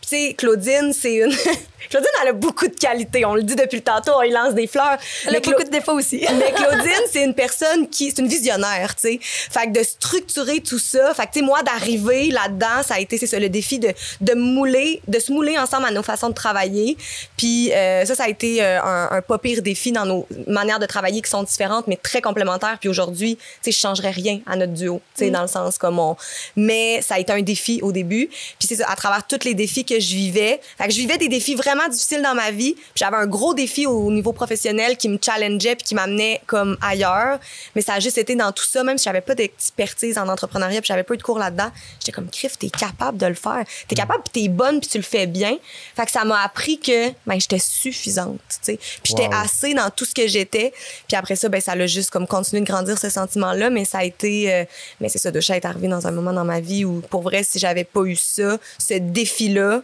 Puis, 0.00 0.08
tu 0.08 0.16
sais, 0.28 0.34
Claudine, 0.34 0.92
c'est 0.92 1.14
une. 1.16 1.32
Claudine, 1.90 2.10
elle 2.22 2.28
a 2.28 2.32
beaucoup 2.32 2.66
de 2.66 2.74
qualités. 2.74 3.24
On 3.24 3.34
le 3.34 3.42
dit 3.44 3.54
depuis 3.54 3.76
le 3.76 3.82
tantôt, 3.82 4.12
on 4.16 4.22
lui 4.22 4.30
lance 4.30 4.54
des 4.54 4.66
fleurs. 4.66 4.98
Elle 5.24 5.28
a 5.28 5.32
Mais 5.32 5.40
Cla- 5.40 5.50
beaucoup 5.52 5.64
de 5.64 5.70
défauts 5.70 5.92
aussi. 5.92 6.24
mais 6.38 6.52
Claudine, 6.54 7.02
c'est 7.10 7.22
une 7.22 7.34
personne 7.34 7.88
qui, 7.88 8.10
c'est 8.10 8.20
une 8.20 8.28
visionnaire, 8.28 8.94
tu 8.96 9.02
sais. 9.08 9.20
Fait 9.22 9.66
que 9.66 9.78
de 9.78 9.84
structurer 9.84 10.60
tout 10.60 10.78
ça, 10.80 11.14
fait 11.14 11.26
que 11.26 11.32
tu 11.34 11.38
sais, 11.40 11.44
moi 11.44 11.62
d'arriver 11.62 12.30
là-dedans, 12.30 12.82
ça 12.84 12.94
a 12.94 13.00
été 13.00 13.18
c'est 13.18 13.26
ça 13.26 13.38
le 13.38 13.48
défi 13.48 13.78
de 13.78 13.92
de 14.20 14.34
mouler, 14.34 15.00
de 15.06 15.18
se 15.18 15.32
mouler 15.32 15.58
ensemble 15.58 15.86
à 15.86 15.90
nos 15.90 16.02
façons 16.02 16.28
de 16.28 16.34
travailler. 16.34 16.96
Puis 17.36 17.72
euh, 17.72 18.04
ça, 18.04 18.14
ça 18.14 18.24
a 18.24 18.28
été 18.28 18.62
euh, 18.62 18.80
un, 18.82 19.08
un 19.12 19.22
pas 19.22 19.38
pire 19.38 19.62
défi 19.62 19.92
dans 19.92 20.06
nos 20.06 20.26
manières 20.48 20.78
de 20.78 20.86
travailler 20.86 21.22
qui 21.22 21.30
sont 21.30 21.42
différentes, 21.44 21.86
mais 21.86 21.96
très 21.96 22.20
complémentaires. 22.20 22.78
Puis 22.80 22.88
aujourd'hui, 22.88 23.36
tu 23.36 23.42
sais, 23.62 23.72
je 23.72 23.78
changerais 23.78 24.10
rien 24.10 24.40
à 24.46 24.56
notre 24.56 24.72
duo, 24.76 25.00
tu 25.16 25.24
sais, 25.24 25.30
dans 25.30 25.42
le 25.42 25.48
sens 25.48 25.78
comme 25.78 25.98
on. 25.98 26.16
Mais 26.54 27.02
ça 27.02 27.16
a 27.16 27.18
été 27.18 27.32
un 27.32 27.42
défi 27.42 27.80
au 27.82 27.92
début. 27.92 28.28
Puis 28.58 28.68
c'est 28.68 28.76
ça, 28.76 28.86
à 28.88 28.96
travers 28.96 29.26
tous 29.26 29.44
les 29.44 29.54
défis 29.54 29.84
que 29.84 29.98
je 29.98 30.14
vivais. 30.14 30.60
Fait 30.78 30.86
que 30.86 30.92
je 30.92 30.98
vivais 30.98 31.18
des 31.18 31.28
défis 31.28 31.54
vraiment 31.54 31.88
difficiles 31.88 32.22
dans 32.22 32.34
ma 32.34 32.50
vie. 32.50 32.74
Puis 32.74 32.84
j'avais 32.96 33.16
un 33.16 33.26
gros 33.26 33.54
défi 33.54 33.86
au 33.86 34.10
niveau 34.10 34.32
professionnel 34.32 34.96
qui 34.96 35.08
me 35.08 35.18
challengeait 35.24 35.76
puis 35.76 35.84
qui 35.84 35.94
m'amenait 35.94 36.40
comme 36.46 36.76
ailleurs. 36.80 37.38
Mais 37.74 37.82
ça 37.82 37.94
a 37.94 38.00
juste 38.00 38.18
été 38.18 38.34
dans 38.36 38.52
tout 38.52 38.64
ça, 38.64 38.82
même 38.84 38.98
si 38.98 39.04
j'avais 39.04 39.20
pas 39.20 39.34
d'expertise 39.34 40.18
en 40.18 40.28
entrepreneuriat 40.28 40.80
puis 40.80 40.88
j'avais 40.88 41.02
pas 41.02 41.14
eu 41.14 41.18
de 41.18 41.22
cours 41.22 41.38
là-dedans. 41.38 41.70
J'étais 42.00 42.12
comme, 42.12 42.28
Criff, 42.30 42.58
t'es 42.58 42.70
capable 42.70 43.18
de 43.18 43.26
le 43.26 43.34
faire. 43.34 43.64
T'es 43.88 43.94
capable 43.94 44.22
puis 44.22 44.42
t'es 44.42 44.48
bonne 44.48 44.80
puis 44.80 44.88
tu 44.88 44.98
le 44.98 45.02
fais 45.04 45.26
bien. 45.26 45.56
Fait 45.96 46.04
que 46.04 46.12
ça 46.12 46.24
m'a 46.24 46.42
appris 46.42 46.78
que 46.78 47.10
ben, 47.26 47.40
j'étais 47.40 47.58
suffisante, 47.58 48.38
tu 48.48 48.56
sais. 48.62 48.76
Puis 49.02 49.14
j'étais 49.16 49.26
Wow. 49.26 49.42
assez 49.44 49.74
dans 49.74 49.90
tout 49.90 50.04
ce 50.04 50.14
que 50.14 50.26
j'étais. 50.28 50.72
Puis 51.08 51.16
après 51.16 51.34
ça, 51.36 51.48
ben, 51.48 51.60
ça 51.60 51.74
l'a 51.74 51.86
juste 51.86 52.10
comme 52.10 52.26
continué 52.26 52.60
de 52.62 52.66
grandir 52.66 52.98
ce 52.98 53.08
sentiment-là. 53.08 53.70
Mais 53.70 53.84
ça 53.84 53.98
a 53.98 54.04
été, 54.04 54.52
euh, 54.52 54.55
mais 55.00 55.08
c'est 55.08 55.18
ça, 55.18 55.30
de 55.30 55.38
est 55.38 55.64
arrivé 55.64 55.88
dans 55.88 56.06
un 56.06 56.10
moment 56.10 56.32
dans 56.32 56.44
ma 56.44 56.60
vie 56.60 56.84
où, 56.84 57.00
pour 57.10 57.22
vrai, 57.22 57.42
si 57.42 57.58
j'avais 57.58 57.84
pas 57.84 58.02
eu 58.04 58.16
ça, 58.16 58.58
ce 58.78 58.94
défi-là, 58.94 59.82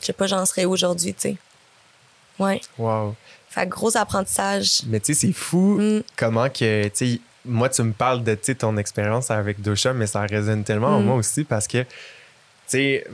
je 0.00 0.06
sais 0.06 0.12
pas, 0.12 0.26
j'en 0.26 0.44
serais 0.46 0.64
aujourd'hui, 0.64 1.14
tu 1.14 1.20
sais. 1.30 1.36
Ouais. 2.38 2.60
Wow. 2.78 3.14
Fait 3.48 3.66
gros 3.68 3.96
apprentissage. 3.96 4.82
Mais 4.86 5.00
tu 5.00 5.14
sais, 5.14 5.26
c'est 5.26 5.32
fou 5.32 5.78
Mm. 5.80 6.02
comment 6.16 6.48
que, 6.50 6.84
tu 6.88 6.90
sais, 7.14 7.20
moi, 7.44 7.68
tu 7.68 7.82
me 7.82 7.92
parles 7.92 8.24
de 8.24 8.34
tu 8.34 8.40
sais, 8.46 8.54
ton 8.56 8.76
expérience 8.76 9.30
avec 9.30 9.60
Dosha, 9.62 9.92
mais 9.92 10.06
ça 10.06 10.22
résonne 10.22 10.64
tellement 10.64 10.96
en 10.96 11.00
Mm. 11.00 11.04
moi 11.04 11.14
aussi 11.16 11.44
parce 11.44 11.66
que, 11.68 11.82
tu 11.82 11.88
sais, 12.66 13.06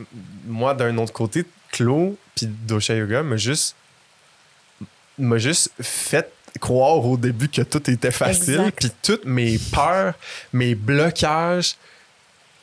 moi, 0.46 0.74
d'un 0.74 0.96
autre 0.98 1.12
côté, 1.12 1.44
Claude 1.72 2.14
puis 2.34 2.46
Dosha 2.46 2.94
Yoga 2.94 3.22
m'a 3.22 3.36
juste, 3.36 3.76
m'a 5.18 5.36
juste 5.38 5.70
fait 5.80 6.32
croire 6.60 7.04
au 7.04 7.16
début 7.16 7.48
que 7.48 7.62
tout 7.62 7.90
était 7.90 8.10
facile, 8.10 8.70
puis 8.76 8.90
toutes 9.02 9.24
mes 9.24 9.58
peurs, 9.72 10.14
mes 10.52 10.74
blocages, 10.74 11.76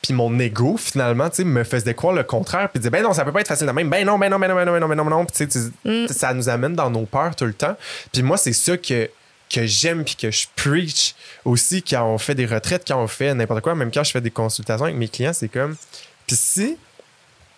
puis 0.00 0.14
mon 0.14 0.38
ego 0.38 0.76
finalement, 0.76 1.28
tu 1.28 1.36
sais, 1.36 1.44
me 1.44 1.64
faisait 1.64 1.94
croire 1.94 2.14
le 2.14 2.22
contraire, 2.22 2.70
puis 2.70 2.78
disait 2.78 2.90
ben 2.90 3.02
non, 3.02 3.12
ça 3.12 3.24
peut 3.24 3.32
pas 3.32 3.40
être 3.40 3.48
facile 3.48 3.66
de 3.66 3.72
même, 3.72 3.90
ben 3.90 4.06
non, 4.06 4.18
ben 4.18 4.30
non, 4.30 4.38
ben 4.38 4.48
non, 4.48 4.54
ben 4.54 4.64
non, 4.64 4.72
ben 4.72 4.80
non, 4.80 4.88
ben 4.88 4.94
non, 4.96 5.04
ben 5.04 5.10
non, 5.10 5.24
puis 5.24 5.46
tu 5.46 5.50
sais, 5.50 5.70
Mm. 5.84 6.06
ça 6.08 6.32
nous 6.32 6.48
amène 6.48 6.74
dans 6.74 6.90
nos 6.90 7.04
peurs 7.04 7.34
tout 7.34 7.44
le 7.46 7.52
temps. 7.52 7.76
Puis 8.12 8.22
moi, 8.22 8.36
c'est 8.36 8.52
ça 8.52 8.76
que 8.76 9.10
que 9.50 9.64
j'aime 9.64 10.04
puis 10.04 10.14
que 10.14 10.30
je 10.30 10.46
preach 10.56 11.14
aussi 11.44 11.82
quand 11.82 12.04
on 12.04 12.18
fait 12.18 12.34
des 12.34 12.44
retraites, 12.44 12.84
quand 12.86 13.02
on 13.02 13.06
fait 13.06 13.32
n'importe 13.32 13.62
quoi, 13.62 13.74
même 13.74 13.90
quand 13.90 14.04
je 14.04 14.10
fais 14.10 14.20
des 14.20 14.30
consultations 14.30 14.84
avec 14.84 14.96
mes 14.96 15.08
clients, 15.08 15.32
c'est 15.32 15.48
comme 15.48 15.74
puis 16.26 16.36
si 16.36 16.76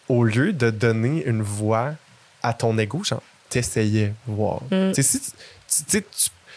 au 0.09 0.23
lieu 0.23 0.53
de 0.53 0.71
donner 0.71 1.25
une 1.25 1.43
voix 1.43 1.95
à 2.45 2.53
ton 2.55 2.79
ego, 2.79 3.03
genre 3.03 3.23
t'essayais 3.49 4.13
voir. 4.27 4.61
Mm. 4.71 4.93
Tu 4.95 5.03
sais, 5.03 5.19
si 5.19 5.33
tu- 5.89 6.03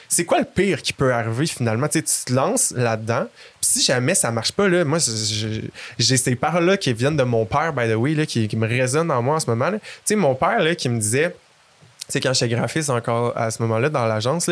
c'est 0.10 0.26
quoi 0.26 0.40
le 0.40 0.46
pire 0.46 0.82
qui 0.82 0.94
peut 0.94 1.12
arriver 1.14 1.48
finalement? 1.48 1.88
Tu 1.88 2.00
sais, 2.00 2.04
tu 2.04 2.26
te 2.26 2.34
lances 2.34 2.72
là-dedans, 2.72 3.26
puis 3.60 3.70
si 3.72 3.82
jamais 3.82 4.14
ça 4.14 4.30
marche 4.32 4.52
pas, 4.52 4.68
là, 4.68 4.86
moi, 4.86 5.00
j'ai 5.98 6.18
ces 6.18 6.36
paroles-là 6.36 6.78
qui 6.78 6.94
viennent 6.94 7.18
de 7.18 7.24
mon 7.24 7.46
père, 7.46 7.74
by 7.74 7.90
the 7.90 7.96
way, 7.96 8.14
là, 8.14 8.26
qui, 8.26 8.48
qui 8.48 8.56
me 8.58 8.68
résonnent 8.68 9.12
en 9.12 9.22
moi 9.22 9.36
en 9.36 9.40
ce 9.40 9.50
moment. 9.50 9.70
là. 9.70 9.80
Tu 9.80 9.86
sais, 10.06 10.16
mon 10.16 10.36
père, 10.36 10.60
là, 10.62 10.76
qui 10.76 10.88
me 10.90 11.00
disait, 11.00 11.36
sais, 12.10 12.20
quand 12.20 12.34
j'étais 12.34 12.54
graphiste 12.56 12.90
encore 12.92 13.36
à 13.36 13.50
ce 13.50 13.62
moment-là 13.64 13.90
dans 13.90 14.06
l'agence, 14.06 14.50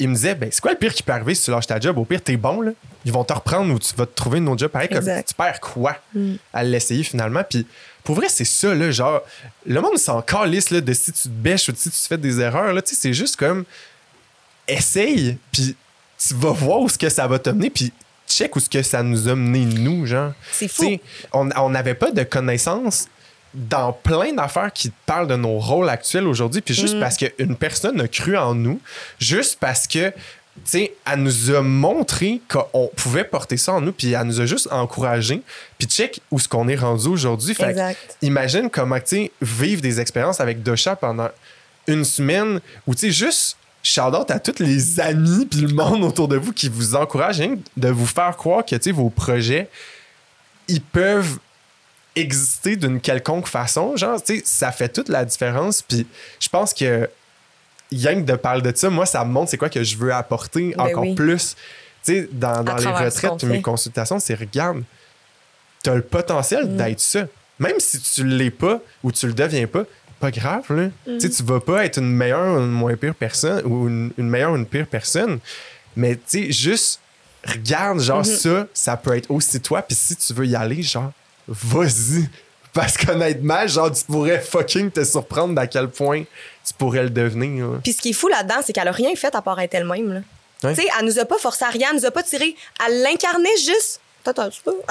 il 0.00 0.08
me 0.08 0.14
disait, 0.14 0.34
ben, 0.34 0.48
c'est 0.50 0.60
quoi 0.60 0.72
le 0.72 0.78
pire 0.78 0.92
qui 0.94 1.02
peut 1.04 1.12
arriver 1.12 1.34
si 1.36 1.44
tu 1.44 1.50
lâches 1.52 1.66
ta 1.68 1.78
job? 1.78 1.98
Au 1.98 2.04
pire, 2.04 2.22
t'es 2.22 2.36
bon, 2.36 2.60
là. 2.62 2.72
Ils 3.04 3.12
vont 3.12 3.22
te 3.22 3.32
reprendre 3.32 3.72
ou 3.72 3.78
tu 3.78 3.94
vas 3.94 4.06
te 4.06 4.14
trouver 4.14 4.38
une 4.38 4.48
autre 4.48 4.58
job. 4.58 4.70
Pareil, 4.72 4.88
comme 4.88 5.04
tu 5.04 5.34
perds 5.34 5.60
quoi 5.60 5.96
Mm. 6.14 6.34
à 6.52 6.64
l'essayer 6.64 7.04
finalement? 7.04 7.44
Puis 7.48 7.64
pour 8.02 8.16
vrai, 8.16 8.26
c'est 8.28 8.44
ça, 8.44 8.74
là, 8.74 8.90
genre, 8.90 9.20
le 9.66 9.80
monde 9.80 9.98
s'en 9.98 10.20
calisse, 10.22 10.70
là, 10.70 10.80
de 10.80 10.92
si 10.92 11.12
tu 11.12 11.22
te 11.24 11.28
bêches 11.28 11.68
ou 11.68 11.72
de 11.72 11.76
si 11.76 11.90
tu 11.90 11.96
fais 12.08 12.18
des 12.18 12.40
erreurs, 12.40 12.72
là, 12.72 12.82
tu 12.82 12.94
sais, 12.94 13.00
c'est 13.00 13.12
juste 13.12 13.36
comme, 13.36 13.64
essaye, 14.68 15.38
puis 15.52 15.76
tu 16.18 16.34
vas 16.34 16.50
voir 16.52 16.80
où 16.80 16.88
ce 16.88 16.98
que 16.98 17.08
ça 17.08 17.26
va 17.26 17.38
te 17.38 17.50
mener, 17.50 17.70
puis 17.70 17.92
check 18.28 18.56
où 18.56 18.60
ce 18.60 18.68
que 18.68 18.82
ça 18.82 19.02
nous 19.02 19.28
a 19.28 19.34
mené, 19.34 19.64
nous, 19.64 20.06
genre. 20.06 20.32
C'est 20.52 20.68
fou. 20.68 20.98
on 21.32 21.48
on 21.56 21.70
n'avait 21.70 21.94
pas 21.94 22.10
de 22.10 22.22
connaissances 22.22 23.06
dans 23.54 23.92
plein 23.92 24.32
d'affaires 24.32 24.72
qui 24.72 24.92
parlent 25.06 25.28
de 25.28 25.36
nos 25.36 25.58
rôles 25.58 25.88
actuels 25.88 26.26
aujourd'hui, 26.26 26.60
puis 26.60 26.74
juste 26.74 26.96
Mm. 26.96 27.00
parce 27.00 27.16
qu'une 27.16 27.56
personne 27.56 28.00
a 28.00 28.08
cru 28.08 28.36
en 28.36 28.54
nous, 28.54 28.80
juste 29.18 29.58
parce 29.58 29.86
que, 29.86 30.12
elle 30.72 31.18
nous 31.18 31.50
a 31.54 31.62
montré 31.62 32.40
qu'on 32.48 32.90
pouvait 32.96 33.24
porter 33.24 33.56
ça 33.56 33.74
en 33.74 33.80
nous, 33.80 33.92
puis 33.92 34.12
elle 34.12 34.24
nous 34.24 34.40
a 34.40 34.46
juste 34.46 34.68
encouragé, 34.70 35.42
puis 35.78 35.86
check 35.86 36.20
où 36.30 36.38
ce 36.38 36.48
qu'on 36.48 36.68
est 36.68 36.76
rendu 36.76 37.08
aujourd'hui. 37.08 37.54
Fait 37.54 37.96
imagine 38.22 38.68
comment, 38.70 38.98
tu 39.00 39.30
vivre 39.40 39.80
des 39.80 40.00
expériences 40.00 40.40
avec 40.40 40.62
Dosha 40.62 40.96
pendant 40.96 41.28
une 41.86 42.04
semaine, 42.04 42.60
ou 42.86 42.94
tu 42.94 43.00
sais, 43.02 43.10
juste 43.10 43.56
shout-out 43.86 44.30
à 44.30 44.38
tous 44.40 44.58
les 44.62 45.00
amis 45.00 45.46
puis 45.46 45.60
le 45.60 45.72
monde 45.74 46.02
autour 46.02 46.26
de 46.28 46.36
vous 46.36 46.52
qui 46.52 46.68
vous 46.68 46.96
que 46.96 47.58
de 47.76 47.88
vous 47.88 48.06
faire 48.06 48.36
croire 48.36 48.64
que, 48.64 48.90
vos 48.90 49.10
projets, 49.10 49.68
ils 50.68 50.82
peuvent 50.82 51.38
exister 52.16 52.76
d'une 52.76 53.00
quelconque 53.00 53.46
façon. 53.46 53.96
Genre, 53.96 54.20
tu 54.22 54.38
sais, 54.38 54.42
ça 54.44 54.72
fait 54.72 54.88
toute 54.88 55.08
la 55.08 55.24
différence. 55.24 55.82
Puis 55.82 56.06
je 56.40 56.48
pense 56.48 56.74
que 56.74 57.08
rien 57.92 58.16
que 58.16 58.26
de 58.26 58.34
parler 58.34 58.62
de 58.62 58.76
ça, 58.76 58.90
moi, 58.90 59.06
ça 59.06 59.24
me 59.24 59.30
montre 59.30 59.50
c'est 59.50 59.58
quoi 59.58 59.68
que 59.68 59.84
je 59.84 59.96
veux 59.96 60.12
apporter 60.12 60.74
Ben 60.76 60.84
encore 60.84 61.04
oui. 61.04 61.14
plus. 61.14 61.54
Tu 62.04 62.12
sais, 62.12 62.28
dans, 62.32 62.64
dans 62.64 62.76
les 62.76 62.86
retraites 62.86 63.44
mes 63.46 63.62
consultations, 63.62 64.18
c'est 64.18 64.34
regarde, 64.34 64.82
tu 65.84 65.90
as 65.90 65.94
le 65.94 66.02
potentiel 66.02 66.64
Mm. 66.66 66.76
d'être 66.76 67.00
ça. 67.00 67.26
Même 67.58 67.78
si 67.78 68.00
tu 68.00 68.26
l'es 68.26 68.50
pas 68.50 68.80
ou 69.02 69.12
tu 69.12 69.26
le 69.26 69.32
deviens 69.32 69.66
pas, 69.66 69.84
pas 70.20 70.30
grave, 70.30 70.64
là. 70.70 70.88
Mm. 71.06 71.18
Tu 71.18 71.42
vas 71.42 71.60
pas 71.60 71.84
être 71.84 71.98
une 71.98 72.10
meilleure 72.12 72.56
ou 72.56 72.60
une 72.60 72.70
moins 72.70 72.96
pire 72.96 73.14
personne 73.14 73.62
ou 73.64 73.88
une, 73.88 74.12
une 74.16 74.28
meilleure 74.28 74.52
ou 74.52 74.56
une 74.56 74.66
pire 74.66 74.86
personne. 74.86 75.38
Mais 75.94 76.16
tu 76.16 76.22
sais, 76.26 76.52
juste 76.52 77.00
regarde, 77.44 78.00
genre 78.00 78.22
Mm-hmm. 78.22 78.36
ça, 78.36 78.66
ça 78.74 78.96
peut 78.96 79.16
être 79.16 79.30
aussi 79.30 79.60
toi. 79.60 79.82
Puis 79.82 79.96
si 79.96 80.16
tu 80.16 80.32
veux 80.34 80.46
y 80.46 80.56
aller, 80.56 80.82
genre, 80.82 81.12
vas-y. 81.46 82.28
Parce 82.72 82.96
qu'honnêtement, 82.98 83.66
genre, 83.66 83.90
tu 83.90 84.04
pourrais 84.04 84.40
fucking 84.40 84.90
te 84.90 85.02
surprendre 85.04 85.54
d'à 85.54 85.66
quel 85.66 85.88
point 85.88 86.24
tu 86.64 86.74
pourrais 86.74 87.04
le 87.04 87.10
devenir. 87.10 87.80
Puis 87.82 87.94
ce 87.94 88.02
qui 88.02 88.10
est 88.10 88.12
fou 88.12 88.28
là-dedans, 88.28 88.56
c'est 88.64 88.72
qu'elle 88.74 88.88
a 88.88 88.92
rien 88.92 89.14
fait 89.14 89.34
à 89.34 89.40
part 89.40 89.58
être 89.60 89.74
elle-même. 89.74 90.22
Tu 90.60 90.74
sais, 90.74 90.86
elle 90.98 91.06
nous 91.06 91.18
a 91.18 91.24
pas 91.24 91.38
forcé 91.38 91.64
à 91.64 91.68
rien, 91.68 91.88
elle 91.90 92.00
nous 92.00 92.06
a 92.06 92.10
pas 92.10 92.22
tiré. 92.22 92.54
Elle 92.86 93.02
l'incarnait 93.02 93.56
juste 93.58 94.00
Peut-être 94.26 94.38
un 94.40 94.48
petit 94.50 94.60
peu. 94.64 94.74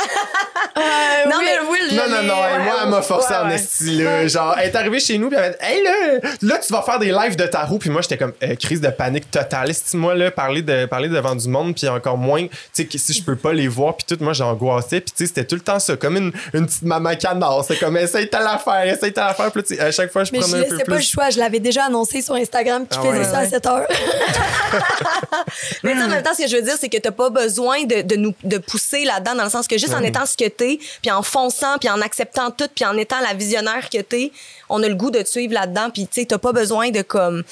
Euh, 0.78 1.30
Non, 1.30 1.38
Will, 1.38 1.46
mais- 1.46 1.70
Will, 1.70 1.90
je 1.90 1.96
Non, 1.96 2.10
non, 2.10 2.24
non, 2.24 2.42
ouais, 2.42 2.60
moi, 2.66 2.74
elle 2.84 2.90
m'a 2.90 3.02
forcé 3.02 3.32
ouais, 3.34 3.40
en 3.40 3.48
ouais. 3.48 3.56
esti, 3.56 4.04
là. 4.04 4.28
Genre, 4.28 4.56
elle 4.60 4.70
est 4.70 4.76
arrivée 4.76 5.00
chez 5.00 5.18
nous, 5.18 5.30
puis 5.30 5.38
elle 5.38 5.46
a 5.46 5.50
dit, 5.52 5.56
hey, 5.62 5.84
là, 5.84 6.20
là, 6.42 6.58
tu 6.58 6.74
vas 6.74 6.82
faire 6.82 7.00
des 7.00 7.12
lives 7.14 7.38
de 7.38 7.46
tarot. 7.46 7.78
Puis 7.78 7.90
moi, 7.90 8.02
j'étais 8.02 8.18
comme, 8.18 8.34
euh, 8.44 8.56
crise 8.56 8.82
de 8.82 8.90
panique 8.90 9.32
totale. 9.32 9.70
Estime-moi, 9.70 10.16
là, 10.16 10.32
parler, 10.32 10.62
de, 10.64 10.86
parler 10.86 11.08
devant 11.08 11.34
du 11.36 11.48
monde, 11.48 11.76
puis 11.76 11.88
encore 11.88 12.18
moins, 12.18 12.46
tu 12.74 12.88
sais, 12.90 12.98
si 12.98 13.14
je 13.14 13.24
peux 13.24 13.38
pas 13.38 13.54
les 13.54 13.70
voir, 13.70 13.96
puis 13.96 14.06
tout, 14.06 14.22
moi, 14.22 14.34
j'angoissais. 14.34 15.00
Puis, 15.00 15.14
tu 15.16 15.24
sais, 15.24 15.28
c'était 15.28 15.46
tout 15.46 15.56
le 15.56 15.62
temps 15.62 15.80
ça, 15.80 15.96
comme 15.96 16.18
une, 16.18 16.34
une 16.54 16.66
petite 16.66 16.84
maman 16.84 17.16
canard. 17.16 17.64
C'est 17.66 17.78
comme, 17.80 17.96
essaye 17.96 18.30
ta 18.30 18.42
l'affaire, 18.42 18.86
essaye 18.86 19.14
ta 19.14 19.28
l'affaire. 19.28 19.52
Puis, 19.52 19.62
là, 19.62 19.68
tu 19.68 19.76
sais, 19.76 19.82
à 19.82 19.92
chaque 19.92 20.12
fois, 20.12 20.26
je 20.26 20.32
Mais 20.34 20.40
je 20.42 20.44
prenais 20.44 20.58
un 20.60 20.64
peu 20.66 20.72
laissais 20.72 20.84
pas 20.84 20.92
le 20.92 20.98
plus. 20.98 21.10
choix. 21.10 21.30
Je 21.30 21.40
l'avais 21.40 21.60
déjà 21.60 21.86
annoncé 21.86 22.22
sur 22.22 22.36
Instagram 22.36 22.86
qu'il 22.86 23.00
Ah 23.02 23.06
faisait 23.06 23.18
ouais. 23.20 23.24
ça 23.32 23.38
à 23.40 23.46
7 23.48 23.66
heures. 23.68 23.88
Mais 25.84 25.92
tu 25.94 25.98
sais, 26.00 26.04
en 26.04 26.08
même 26.10 26.24
temps, 26.24 26.34
ce 26.38 26.44
que 26.44 26.50
je 26.50 26.56
veux 26.58 26.62
dire, 26.64 26.76
c'est 26.80 26.90
que 26.90 26.98
t'as 26.98 27.12
pas 27.12 27.30
besoin 27.30 27.84
de, 27.84 28.02
de 28.02 28.16
nous 28.16 28.34
de 28.44 28.58
pousser 28.58 29.06
là-dedans, 29.26 29.38
dans 29.38 29.43
le 29.43 29.49
sens 29.49 29.67
que 29.67 29.78
juste 29.78 29.93
en 29.93 30.03
étant 30.03 30.26
ce 30.26 30.38
que 30.38 30.47
t'es, 30.47 30.80
puis 31.01 31.11
en 31.11 31.23
fonçant, 31.23 31.78
puis 31.80 31.89
en 31.89 32.01
acceptant 32.01 32.51
tout, 32.51 32.67
puis 32.73 32.86
en 32.86 32.97
étant 32.97 33.19
la 33.21 33.34
visionnaire 33.34 33.89
que 33.89 34.01
t'es, 34.01 34.32
on 34.69 34.82
a 34.84 34.88
le 34.88 34.95
goût 34.95 35.11
de 35.11 35.21
te 35.21 35.30
suivre 35.30 35.53
là-dedans, 35.53 35.89
puis 35.89 36.07
tu 36.07 36.21
sais, 36.21 36.26
t'as 36.26 36.38
pas 36.38 36.51
besoin 36.51 36.91
de 36.91 37.01
comme. 37.01 37.43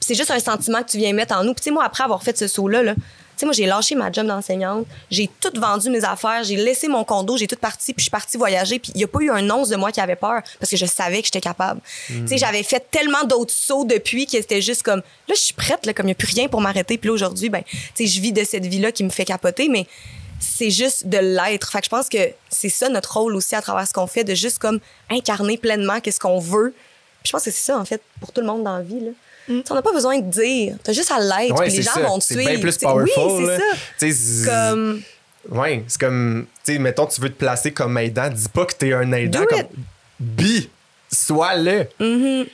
C'est 0.00 0.14
juste 0.14 0.30
un 0.30 0.40
sentiment 0.40 0.82
que 0.82 0.90
tu 0.90 0.98
viens 0.98 1.12
mettre 1.12 1.36
en 1.36 1.44
nous. 1.44 1.54
Puis 1.54 1.62
tu 1.62 1.64
sais, 1.64 1.70
moi, 1.70 1.84
après 1.84 2.02
avoir 2.02 2.22
fait 2.24 2.36
ce 2.36 2.48
saut-là, 2.48 2.82
là, 2.82 2.94
tu 2.94 3.00
sais, 3.36 3.46
moi, 3.46 3.54
j'ai 3.54 3.66
lâché 3.66 3.94
ma 3.94 4.10
job 4.10 4.26
d'enseignante, 4.26 4.84
j'ai 5.10 5.30
tout 5.40 5.52
vendu 5.54 5.90
mes 5.90 6.04
affaires, 6.04 6.42
j'ai 6.44 6.56
laissé 6.56 6.88
mon 6.88 7.04
condo, 7.04 7.36
j'ai 7.36 7.46
tout 7.46 7.56
parti, 7.56 7.94
puis 7.94 8.00
je 8.00 8.04
suis 8.04 8.10
partie 8.10 8.36
voyager, 8.36 8.78
puis 8.78 8.92
il 8.94 9.00
y 9.00 9.04
a 9.04 9.06
pas 9.06 9.20
eu 9.20 9.30
un 9.30 9.48
once 9.48 9.68
de 9.68 9.76
moi 9.76 9.90
qui 9.92 10.00
avait 10.00 10.16
peur, 10.16 10.42
parce 10.58 10.70
que 10.70 10.76
je 10.76 10.86
savais 10.86 11.20
que 11.20 11.26
j'étais 11.26 11.40
capable. 11.40 11.80
Tu 12.08 12.26
sais, 12.26 12.36
j'avais 12.36 12.62
fait 12.62 12.84
tellement 12.90 13.24
d'autres 13.24 13.54
sauts 13.54 13.84
depuis 13.84 14.26
que 14.26 14.32
c'était 14.32 14.60
juste 14.60 14.82
comme, 14.82 15.00
là, 15.28 15.34
je 15.34 15.40
suis 15.40 15.54
prête, 15.54 15.86
là, 15.86 15.94
comme 15.94 16.06
il 16.06 16.08
n'y 16.08 16.12
a 16.12 16.16
plus 16.16 16.34
rien 16.34 16.48
pour 16.48 16.60
m'arrêter, 16.60 16.98
puis 16.98 17.08
là, 17.08 17.14
aujourd'hui, 17.14 17.48
ben, 17.48 17.62
tu 17.62 17.78
sais, 17.94 18.06
je 18.06 18.20
vis 18.20 18.32
de 18.32 18.44
cette 18.44 18.66
vie-là 18.66 18.92
qui 18.92 19.04
me 19.04 19.10
fait 19.10 19.24
capoter, 19.24 19.68
mais 19.68 19.86
c'est 20.42 20.70
juste 20.70 21.06
de 21.06 21.18
l'être. 21.18 21.70
Fait 21.70 21.78
que 21.78 21.84
je 21.84 21.90
pense 21.90 22.08
que 22.08 22.18
c'est 22.50 22.68
ça 22.68 22.88
notre 22.88 23.16
rôle 23.18 23.34
aussi 23.36 23.54
à 23.54 23.62
travers 23.62 23.86
ce 23.86 23.92
qu'on 23.92 24.06
fait, 24.06 24.24
de 24.24 24.34
juste 24.34 24.58
comme 24.58 24.80
incarner 25.10 25.56
pleinement 25.56 26.00
qu'est-ce 26.00 26.20
qu'on 26.20 26.40
veut. 26.40 26.72
Puis 27.22 27.28
je 27.28 27.32
pense 27.32 27.44
que 27.44 27.50
c'est 27.50 27.64
ça, 27.64 27.78
en 27.78 27.84
fait, 27.84 28.02
pour 28.20 28.32
tout 28.32 28.40
le 28.40 28.46
monde 28.48 28.64
dans 28.64 28.76
la 28.76 28.82
vie, 28.82 29.00
là. 29.00 29.10
Sais, 29.48 29.62
On 29.70 29.74
n'a 29.74 29.82
pas 29.82 29.92
besoin 29.92 30.18
de 30.20 30.30
dire. 30.30 30.76
T'as 30.84 30.92
juste 30.92 31.10
à 31.10 31.18
l'être, 31.18 31.58
Ouais, 31.58 31.66
puis 31.66 31.70
les 31.76 31.76
c'est 31.78 31.82
gens 31.82 31.94
ça. 31.94 32.00
vont 32.02 32.18
te 32.18 32.24
C'est 32.24 32.34
suivre. 32.34 32.50
bien 32.50 32.60
plus 32.60 32.74
Oui, 32.82 32.86
powerful, 33.12 33.46
c'est 33.98 34.10
ça. 34.10 34.14
C'est- 34.14 34.46
Comme, 34.48 35.02
Ouais, 35.50 35.84
c'est 35.88 36.00
comme, 36.00 36.46
tu 36.64 36.72
sais, 36.74 36.78
mettons, 36.78 37.06
tu 37.06 37.20
veux 37.20 37.28
te 37.28 37.34
placer 37.38 37.72
comme 37.72 37.98
aidant, 37.98 38.28
dis 38.28 38.48
pas 38.48 38.64
que 38.66 38.74
t'es 38.74 38.92
un 38.92 39.10
aidant. 39.12 39.44
Comme. 39.48 39.62
Be, 40.20 40.68
sois-le. 41.12 41.88
mhm. 41.98 42.46